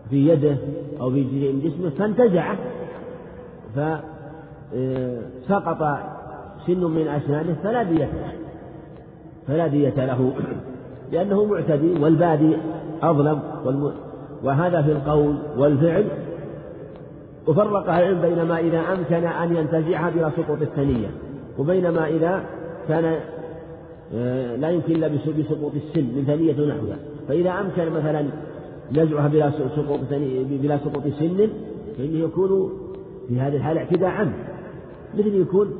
في 0.09 0.27
يده 0.27 0.57
أو 1.01 1.11
في 1.11 1.51
جسمه 1.63 1.89
فانتزعه. 1.89 2.57
فسقط 5.45 5.99
سن 6.67 6.83
من 6.83 7.07
أسنانه 7.07 7.55
فلا 7.63 7.83
دية 7.83 8.05
له. 8.05 8.31
فلا 9.47 9.67
دية 9.67 10.05
له. 10.05 10.33
لأنه 11.11 11.45
معتدي 11.45 11.93
والبادي 12.01 12.57
أظلم 13.01 13.39
والم... 13.65 13.91
وهذا 14.43 14.81
في 14.81 14.91
القول 14.91 15.35
والفعل. 15.57 16.05
وفرق 17.47 17.93
العلم 17.93 18.21
بين 18.21 18.41
ما 18.41 18.59
إذا 18.59 18.79
أمكن 18.79 19.27
أن 19.27 19.55
ينتزعها 19.55 20.09
بلا 20.09 20.29
سقوط 20.29 20.61
الثنية 20.61 21.07
وبين 21.59 21.89
ما 21.89 22.07
إذا 22.07 22.43
كان 22.87 23.15
آه، 24.15 24.55
لا 24.55 24.69
يمكن 24.69 24.95
إلا 24.95 25.07
بسقوط 25.07 25.71
السن 25.75 26.03
من 26.03 26.23
ثنية 26.27 26.63
ونحوها 26.63 26.97
فإذا 27.27 27.51
أمكن 27.51 27.91
مثلا 27.91 28.25
نزعها 28.91 29.27
بلا 29.27 29.51
سقوط 29.51 29.99
بلا 30.49 30.77
سقوط 30.77 31.03
سن 31.19 31.49
فإنه 31.97 32.19
يكون 32.19 32.71
في 33.27 33.39
هذه 33.39 33.55
الحالة 33.55 33.81
اعتداء. 33.81 34.09
عنه 34.09 34.33
مثل 35.17 35.35
يكون 35.35 35.73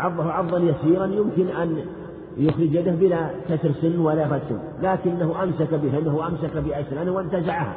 عضه 0.00 0.32
عضا 0.32 0.58
يسيرا 0.58 1.06
يمكن 1.06 1.48
أن 1.48 1.76
يخرج 2.36 2.74
يده 2.74 2.92
بلا 2.92 3.30
كسر 3.48 3.72
سن 3.82 3.98
ولا 3.98 4.28
فت 4.28 4.42
سن 4.48 4.58
لكنه 4.82 5.42
أمسك 5.42 5.74
بها 5.74 5.98
أنه 5.98 6.26
أمسك 6.26 6.56
بأسنانه 6.56 7.12
وانتزعها. 7.12 7.74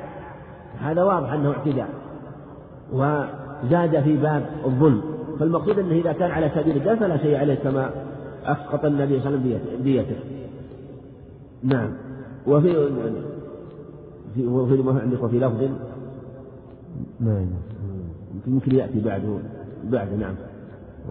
هذا 0.80 1.04
واضح 1.04 1.34
أنه 1.34 1.52
اعتداء. 1.52 1.90
وزاد 2.94 4.02
في 4.04 4.18
باب 4.18 4.46
الظلم. 4.66 5.02
فالمقصود 5.40 5.80
أنه 5.80 5.92
إذا 5.92 6.12
كان 6.14 6.32
على 6.32 6.52
سبيل 6.56 6.78
الدم 6.78 6.96
فلا 6.96 7.18
شيء 7.18 7.38
عليه 7.38 7.56
كما 7.56 7.90
أسقط 8.46 8.86
النبي 8.86 9.20
صلى 9.20 9.36
الله 9.36 9.40
عليه 9.40 9.56
وسلم 9.56 9.84
ديته 9.84 10.16
نعم. 11.64 11.90
وفي 12.48 12.90
في 14.36 14.48
وفي 14.48 14.74
ما 14.74 15.00
عندك 15.02 15.24
وفي 15.24 15.40
لفظ؟ 15.40 15.62
نعم. 17.20 17.48
يمكن 18.48 18.76
يأتي 18.76 19.00
بعده 19.00 19.38
بعد. 19.84 20.20
نعم. 20.20 20.36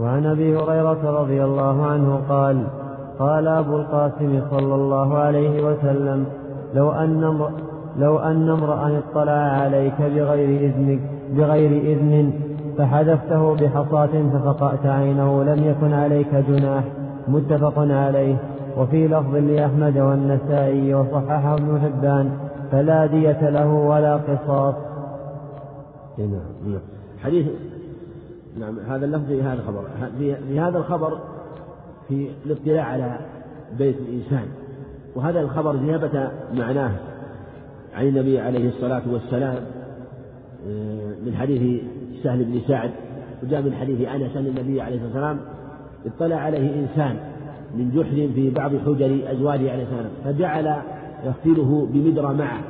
وعن 0.00 0.26
أبي 0.26 0.56
هريرة 0.56 1.20
رضي 1.20 1.44
الله 1.44 1.86
عنه 1.86 2.20
قال 2.28 2.64
قال 3.18 3.48
أبو 3.48 3.76
القاسم 3.76 4.42
صلى 4.50 4.74
الله 4.74 5.18
عليه 5.18 5.64
وسلم 5.64 6.26
لو 6.74 6.92
أن 6.92 7.38
لو 7.98 8.18
أن 8.18 8.50
امرأ 8.50 8.98
اطلع 8.98 9.32
عليك 9.32 10.00
بغير 10.00 10.60
اذنك 10.60 11.00
بغير 11.36 11.70
إذن 11.70 12.32
فحذفته 12.78 13.54
بحصاة 13.54 14.30
ففقأت 14.32 14.86
عينه 14.86 15.44
لم 15.44 15.64
يكن 15.64 15.92
عليك 15.92 16.34
جناح 16.34 16.84
متفق 17.28 17.78
عليه. 17.78 18.36
وفي 18.78 19.08
لفظ 19.08 19.34
لأحمد 19.34 19.98
والنسائي 19.98 20.94
وصححه 20.94 21.54
ابن 21.54 21.80
حبان 21.80 22.30
فلا 22.72 23.06
دية 23.06 23.50
له 23.50 23.68
ولا 23.68 24.16
قصاص. 24.16 24.74
نعم 26.18 26.30
نعم. 26.66 26.80
حديث 27.22 27.46
نعم 28.58 28.78
هذا 28.78 29.04
اللفظ 29.04 29.26
في 29.26 29.42
هذا 29.42 29.60
الخبر. 29.60 29.84
في 30.18 30.60
هذا 30.60 30.78
الخبر 30.78 31.18
في 32.08 32.30
الاطلاع 32.46 32.84
على 32.84 33.18
بيت 33.78 33.96
الإنسان. 33.96 34.48
وهذا 35.14 35.40
الخبر 35.40 35.76
ثبت 35.76 36.30
معناه 36.54 36.92
عن 37.94 38.08
النبي 38.08 38.40
عليه 38.40 38.68
الصلاة 38.68 39.02
والسلام 39.12 39.56
آه، 40.68 41.14
من 41.26 41.34
حديث 41.40 41.82
سهل 42.22 42.44
بن 42.44 42.60
سعد 42.68 42.90
وجاء 43.42 43.62
من 43.62 43.74
حديث 43.74 44.08
أنس 44.08 44.36
أن 44.36 44.46
النبي 44.46 44.80
عليه 44.80 44.96
الصلاة 44.96 45.06
والسلام 45.06 45.40
اطلع 46.06 46.36
عليه 46.36 46.74
إنسان 46.80 47.16
من 47.74 47.90
جحر 47.90 48.34
في 48.34 48.50
بعض 48.50 48.70
حجر 48.70 49.18
أزواجه 49.32 49.72
عليه 49.72 49.82
السلام 49.82 50.10
فجعل 50.24 50.76
يغسله 51.24 51.88
بمدرى 51.92 52.34
معه. 52.34 52.60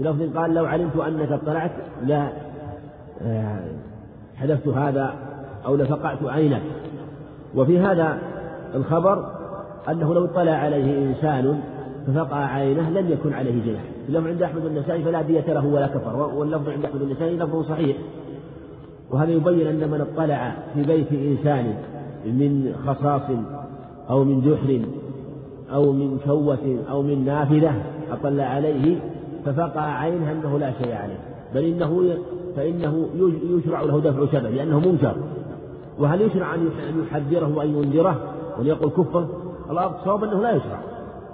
بلفظ 0.00 0.36
قال 0.36 0.54
لو 0.54 0.64
علمت 0.64 0.96
أنك 0.96 1.32
اطلعت 1.32 1.72
لا 2.06 2.28
آه، 3.22 3.60
حذفت 4.36 4.68
هذا 4.68 5.14
أو 5.66 5.76
لفقعت 5.76 6.18
عينك 6.24 6.62
وفي 7.54 7.78
هذا 7.78 8.18
الخبر 8.74 9.26
أنه 9.88 10.14
لو 10.14 10.24
اطلع 10.24 10.52
عليه 10.52 11.08
إنسان 11.08 11.60
ففقع 12.06 12.36
عينه 12.36 12.90
لم 12.90 13.10
يكن 13.10 13.32
عليه 13.32 13.64
جناح. 13.64 13.82
اللفظ 14.08 14.26
عند 14.26 14.42
أحمد 14.42 14.64
النسائي 14.64 15.04
فلا 15.04 15.22
دية 15.22 15.52
له 15.52 15.66
ولا 15.66 15.86
كفر. 15.86 16.16
واللفظ 16.16 16.68
عند 16.68 16.84
أحمد 16.84 17.02
النسائي 17.02 17.36
لفظ 17.36 17.68
صحيح. 17.68 17.96
وهذا 19.10 19.30
يبين 19.30 19.66
أن 19.66 19.90
من 19.90 20.00
اطلع 20.00 20.52
في 20.74 20.82
بيت 20.82 21.12
إنسان 21.12 21.74
من 22.24 22.74
خصاص 22.86 23.22
أو 24.10 24.24
من 24.24 24.40
جحر 24.40 24.80
أو 25.74 25.92
من 25.92 26.18
كوة 26.26 26.78
أو 26.90 27.02
من 27.02 27.24
نافذة 27.24 27.74
أطلع 28.12 28.44
عليه 28.44 28.96
ففقع 29.44 29.82
عينه 29.82 30.32
أنه 30.32 30.58
لا 30.58 30.72
شيء 30.82 30.94
عليه. 30.94 31.18
بل 31.54 31.64
إنه 31.64 32.16
فإنه 32.56 33.08
يشرع 33.42 33.82
له 33.82 34.00
دفع 34.00 34.38
شبه 34.38 34.50
لأنه 34.50 34.80
منكر. 34.80 35.14
وهل 35.98 36.22
يشرع 36.22 36.54
أن 36.54 36.70
يحذره 37.02 37.56
وأن 37.56 37.68
ينذره؟ 37.68 38.16
وأن 38.58 38.66
يقول 38.66 38.90
كفه 38.90 39.26
الصواب 39.70 40.24
أنه 40.24 40.42
لا 40.42 40.50
يشرع. 40.50 40.78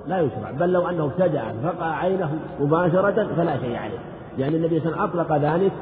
لا 0.09 0.21
يشرع. 0.21 0.51
بل 0.51 0.73
لو 0.73 0.89
أنه 0.89 1.05
ابتدع 1.05 1.53
فقع 1.63 1.87
عينه 1.87 2.39
مباشرة 2.61 3.29
فلا 3.37 3.61
شيء 3.61 3.77
عليه. 3.77 3.99
لأن 4.39 4.55
النبي 4.55 4.81
صلى 4.81 4.89
الله 4.89 5.01
عليه 5.01 5.11
وسلم 5.11 5.21
أطلق 5.21 5.37
ذلك 5.37 5.73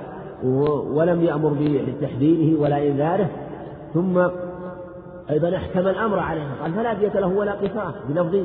ولم 0.95 1.23
يأمر 1.23 1.53
بتحذيره 1.61 2.61
ولا 2.61 2.87
إنذاره. 2.87 3.29
ثم 3.95 4.19
أيضا 5.31 5.57
أحكم 5.57 5.89
الأمر 5.89 6.19
عليه. 6.19 6.43
قال 6.63 6.73
فلا 6.73 6.95
دية 6.95 7.21
له 7.21 7.27
ولا 7.27 7.53
قصاص 7.53 7.95
بلفظ 8.09 8.37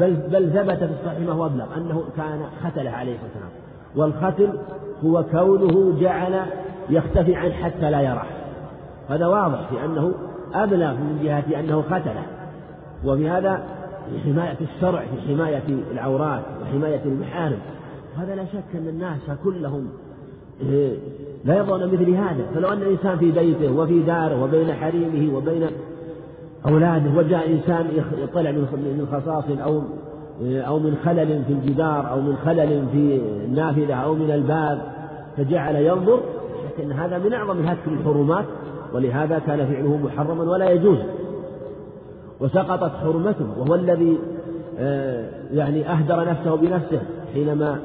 بل 0.00 0.14
بل 0.14 0.50
ثبت 0.50 0.78
في 0.78 0.92
الصحيح 1.00 1.20
ما 1.20 1.32
هو 1.32 1.46
أبلغ 1.46 1.64
أنه 1.76 2.04
كان 2.16 2.42
ختله 2.64 2.90
عليه 2.90 3.14
الصلاة 3.14 3.30
والسلام. 3.34 3.69
والختل 3.96 4.48
هو 5.04 5.24
كونه 5.32 6.00
جعل 6.00 6.40
يختفي 6.90 7.34
عنه 7.34 7.52
حتى 7.52 7.90
لا 7.90 8.00
يراه. 8.00 8.26
هذا 9.08 9.26
واضح 9.26 9.68
في 9.68 9.84
أنه 9.84 10.14
أبلغ 10.54 10.92
من 10.92 11.20
جهة 11.22 11.60
أنه 11.60 11.82
ختله 11.82 12.22
وفي 13.04 13.28
هذا 13.28 13.62
حماية 14.24 14.56
الشرع 14.60 15.00
في 15.00 15.28
حماية 15.28 15.62
العورات 15.92 16.42
وحماية 16.62 17.00
المحارم. 17.04 17.58
هذا 18.16 18.34
لا 18.34 18.44
شك 18.44 18.76
أن 18.76 18.88
الناس 18.88 19.38
كلهم 19.44 19.88
إيه، 20.62 20.96
لا 21.44 21.56
يرضون 21.56 21.86
مثل 21.86 22.10
هذا. 22.10 22.46
فلو 22.54 22.68
أن 22.68 22.82
الإنسان 22.82 23.18
في 23.18 23.30
بيته 23.30 23.72
وفي 23.72 24.02
داره 24.02 24.42
وبين 24.44 24.74
حريمه 24.74 25.36
وبين 25.36 25.66
أولاده 26.66 27.10
وجاء 27.16 27.50
إنسان 27.50 27.86
يطلع 28.22 28.50
من 28.50 29.08
خصاص 29.12 29.44
أو 29.64 29.82
أو 30.42 30.78
من 30.78 30.96
خلل 31.04 31.42
في 31.46 31.52
الجدار 31.52 32.10
أو 32.10 32.20
من 32.20 32.36
خلل 32.44 32.86
في 32.92 33.20
النافذة 33.44 33.94
أو 33.94 34.14
من 34.14 34.30
الباب 34.30 34.80
فجعل 35.36 35.76
ينظر 35.76 36.20
لكن 36.64 36.92
هذا 36.92 37.18
من 37.18 37.32
أعظم 37.32 37.66
هتك 37.66 37.86
الحرمات 37.86 38.44
ولهذا 38.94 39.38
كان 39.38 39.66
فعله 39.66 39.96
محرما 39.96 40.50
ولا 40.50 40.70
يجوز. 40.70 40.98
وسقطت 42.40 42.92
حرمته 42.96 43.46
وهو 43.58 43.74
الذي 43.74 44.18
آه، 44.78 45.28
يعني 45.52 45.92
أهدر 45.92 46.28
نفسه 46.30 46.54
بنفسه 46.54 47.00
حينما 47.34 47.78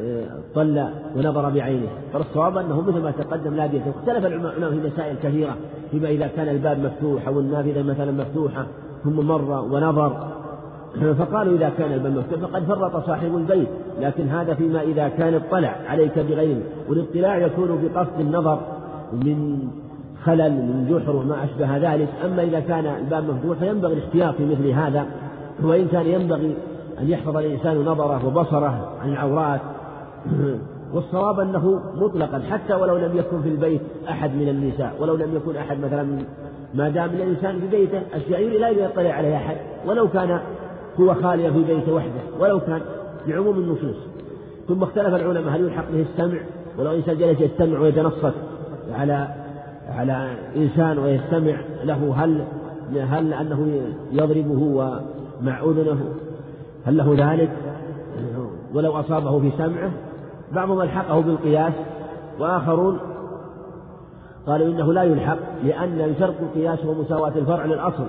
آه، 0.00 0.26
طل 0.54 0.86
ونظر 1.16 1.50
بعينه. 1.50 1.88
فالصواب 2.12 2.56
أنه 2.56 2.80
مثل 2.80 3.02
ما 3.02 3.10
تقدم 3.10 3.54
لا 3.54 3.66
بيته 3.66 3.90
اختلف 3.90 4.26
العلماء 4.26 4.70
في 4.70 4.88
مسائل 4.88 5.16
كثيرة 5.22 5.56
فيما 5.90 6.08
إذا 6.08 6.26
كان 6.26 6.48
الباب 6.48 6.78
مفتوح 6.78 7.28
أو 7.28 7.40
النافذة 7.40 7.82
مثلا 7.82 8.12
مفتوحة 8.12 8.66
ثم 9.04 9.26
مر 9.26 9.50
ونظر 9.50 10.36
فقالوا 11.18 11.56
إذا 11.56 11.72
كان 11.78 11.92
الباب 11.92 12.12
مفتوح 12.12 12.40
فقد 12.40 12.64
فرط 12.64 13.06
صاحب 13.06 13.36
البيت 13.36 13.68
لكن 14.00 14.28
هذا 14.28 14.54
فيما 14.54 14.82
إذا 14.82 15.08
كان 15.08 15.34
اطلع 15.34 15.76
عليك 15.88 16.18
بغيره. 16.18 16.62
والاطلاع 16.88 17.38
يكون 17.38 17.68
بقصد 17.82 18.20
النظر 18.20 18.58
من 19.12 19.68
خلل 20.24 20.52
من 20.52 20.86
جحر 20.90 21.16
وما 21.16 21.44
أشبه 21.44 21.76
ذلك. 21.76 22.08
أما 22.24 22.42
إذا 22.42 22.60
كان 22.60 22.86
الباب 22.86 23.24
مفتوح 23.30 23.58
فينبغي 23.58 23.92
الاحتياط 23.92 24.34
في 24.34 24.46
مثل 24.46 24.68
هذا. 24.68 25.06
وإن 25.62 25.88
كان 25.88 26.06
ينبغي 26.06 26.56
أن 27.00 27.08
يحفظ 27.08 27.36
الإنسان 27.36 27.84
نظره 27.84 28.26
وبصره 28.26 28.92
عن 29.02 29.12
العورات. 29.12 29.60
والصواب 30.94 31.40
أنه 31.40 31.80
مطلقا 31.94 32.42
حتى 32.50 32.74
ولو 32.74 32.96
لم 32.96 33.16
يكن 33.16 33.42
في 33.42 33.48
البيت 33.48 33.80
أحد 34.08 34.34
من 34.34 34.48
النساء 34.48 34.94
ولو 35.00 35.16
لم 35.16 35.36
يكن 35.36 35.56
أحد 35.56 35.80
مثلا 35.80 36.06
ما 36.74 36.88
دام 36.88 37.10
الإنسان 37.10 37.60
في 37.60 37.66
بيته 37.66 38.02
أشياء 38.14 38.58
لا 38.58 38.68
يطلع 38.68 39.10
عليها 39.10 39.36
أحد. 39.36 39.56
ولو 39.86 40.08
كان 40.08 40.40
هو 41.00 41.14
خاليا 41.14 41.50
في 41.50 41.62
بيته 41.64 41.92
وحده 41.94 42.20
ولو 42.40 42.60
كان 42.60 42.80
لعموم 43.26 43.58
النصوص. 43.58 43.96
ثم 44.68 44.82
اختلف 44.82 45.14
العلماء 45.14 45.56
هل 45.56 45.60
يلحق 45.60 45.84
به 45.92 46.06
السمع؟ 46.12 46.38
ولو 46.78 46.90
إنسان 46.90 47.18
جلس 47.18 47.40
يستمع 47.40 47.78
ويتنصت 47.78 48.34
على 48.92 49.28
على 49.88 50.36
إنسان 50.56 50.98
ويستمع 50.98 51.56
له 51.84 52.14
هل 52.16 52.44
هل 52.96 53.32
أنه 53.32 53.80
يضربه 54.12 54.62
ومع 54.62 55.60
أذنه 55.62 55.98
هل 56.84 56.96
له 56.96 57.14
ذلك؟ 57.18 57.50
ولو 58.74 58.92
أصابه 58.92 59.40
في 59.40 59.50
سمعه. 59.58 59.90
بعضهم 60.52 60.80
ألحقه 60.80 61.20
بالقياس 61.20 61.72
وآخرون 62.40 62.98
قالوا 64.46 64.66
إنه 64.66 64.92
لا 64.92 65.02
يلحق 65.02 65.38
لأن 65.64 66.14
شرط 66.18 66.34
القياس 66.42 66.78
هو 66.84 66.94
مساواة 66.94 67.32
الفرع 67.36 67.64
للأصل 67.64 68.06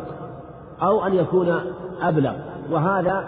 أو 0.82 1.06
أن 1.06 1.14
يكون 1.14 1.60
أبلغ. 2.02 2.34
وهذا 2.72 3.24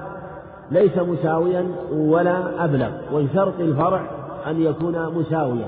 ليس 0.71 0.97
مساويا 0.97 1.65
ولا 1.91 2.65
أبلغ 2.65 2.89
وشرط 3.13 3.59
الفرع 3.59 4.01
أن 4.47 4.61
يكون 4.61 5.13
مساويا. 5.15 5.67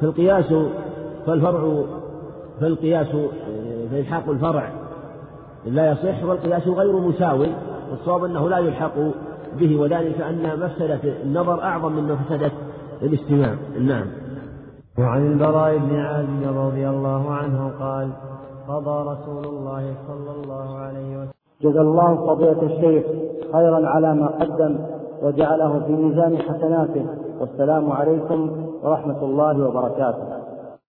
فالقياس 0.00 0.54
فالفرع 1.26 1.84
فالقياس 2.60 3.16
فإلحاق 3.90 4.28
الفرع 4.28 4.72
لا 5.66 5.92
يصح 5.92 6.24
والقياس 6.24 6.68
غير 6.68 6.92
مساوي. 6.92 7.48
والصواب 7.90 8.24
أنه 8.24 8.48
لا 8.48 8.58
يلحق 8.58 8.94
به 9.58 9.76
وذلك 9.80 10.20
أن 10.20 10.60
مفسدة 10.60 11.00
النظر 11.22 11.62
أعظم 11.62 11.92
من 11.92 12.12
مفسدة 12.12 12.50
الاستماع. 13.02 13.54
نعم. 13.80 14.06
وعن 14.98 15.32
البراء 15.32 15.78
بن 15.78 15.96
عازب 15.96 16.58
رضي 16.58 16.88
الله 16.88 17.32
عنه 17.32 17.72
قال 17.80 18.10
قضى 18.68 19.10
رسول 19.10 19.44
الله 19.44 19.94
صلى 20.08 20.30
الله 20.30 20.78
عليه 20.78 21.16
وسلم 21.16 21.33
جزا 21.64 21.80
الله 21.80 22.26
فضيلة 22.26 22.62
الشيخ 22.62 23.04
خيرا 23.52 23.88
على 23.88 24.14
ما 24.14 24.26
قدم 24.26 24.76
وجعله 25.22 25.80
في 25.86 25.92
ميزان 25.92 26.38
حسناته. 26.38 27.06
والسلام 27.40 27.92
عليكم 27.92 28.50
ورحمة 28.84 29.24
الله 29.24 29.68
وبركاته. 29.68 30.43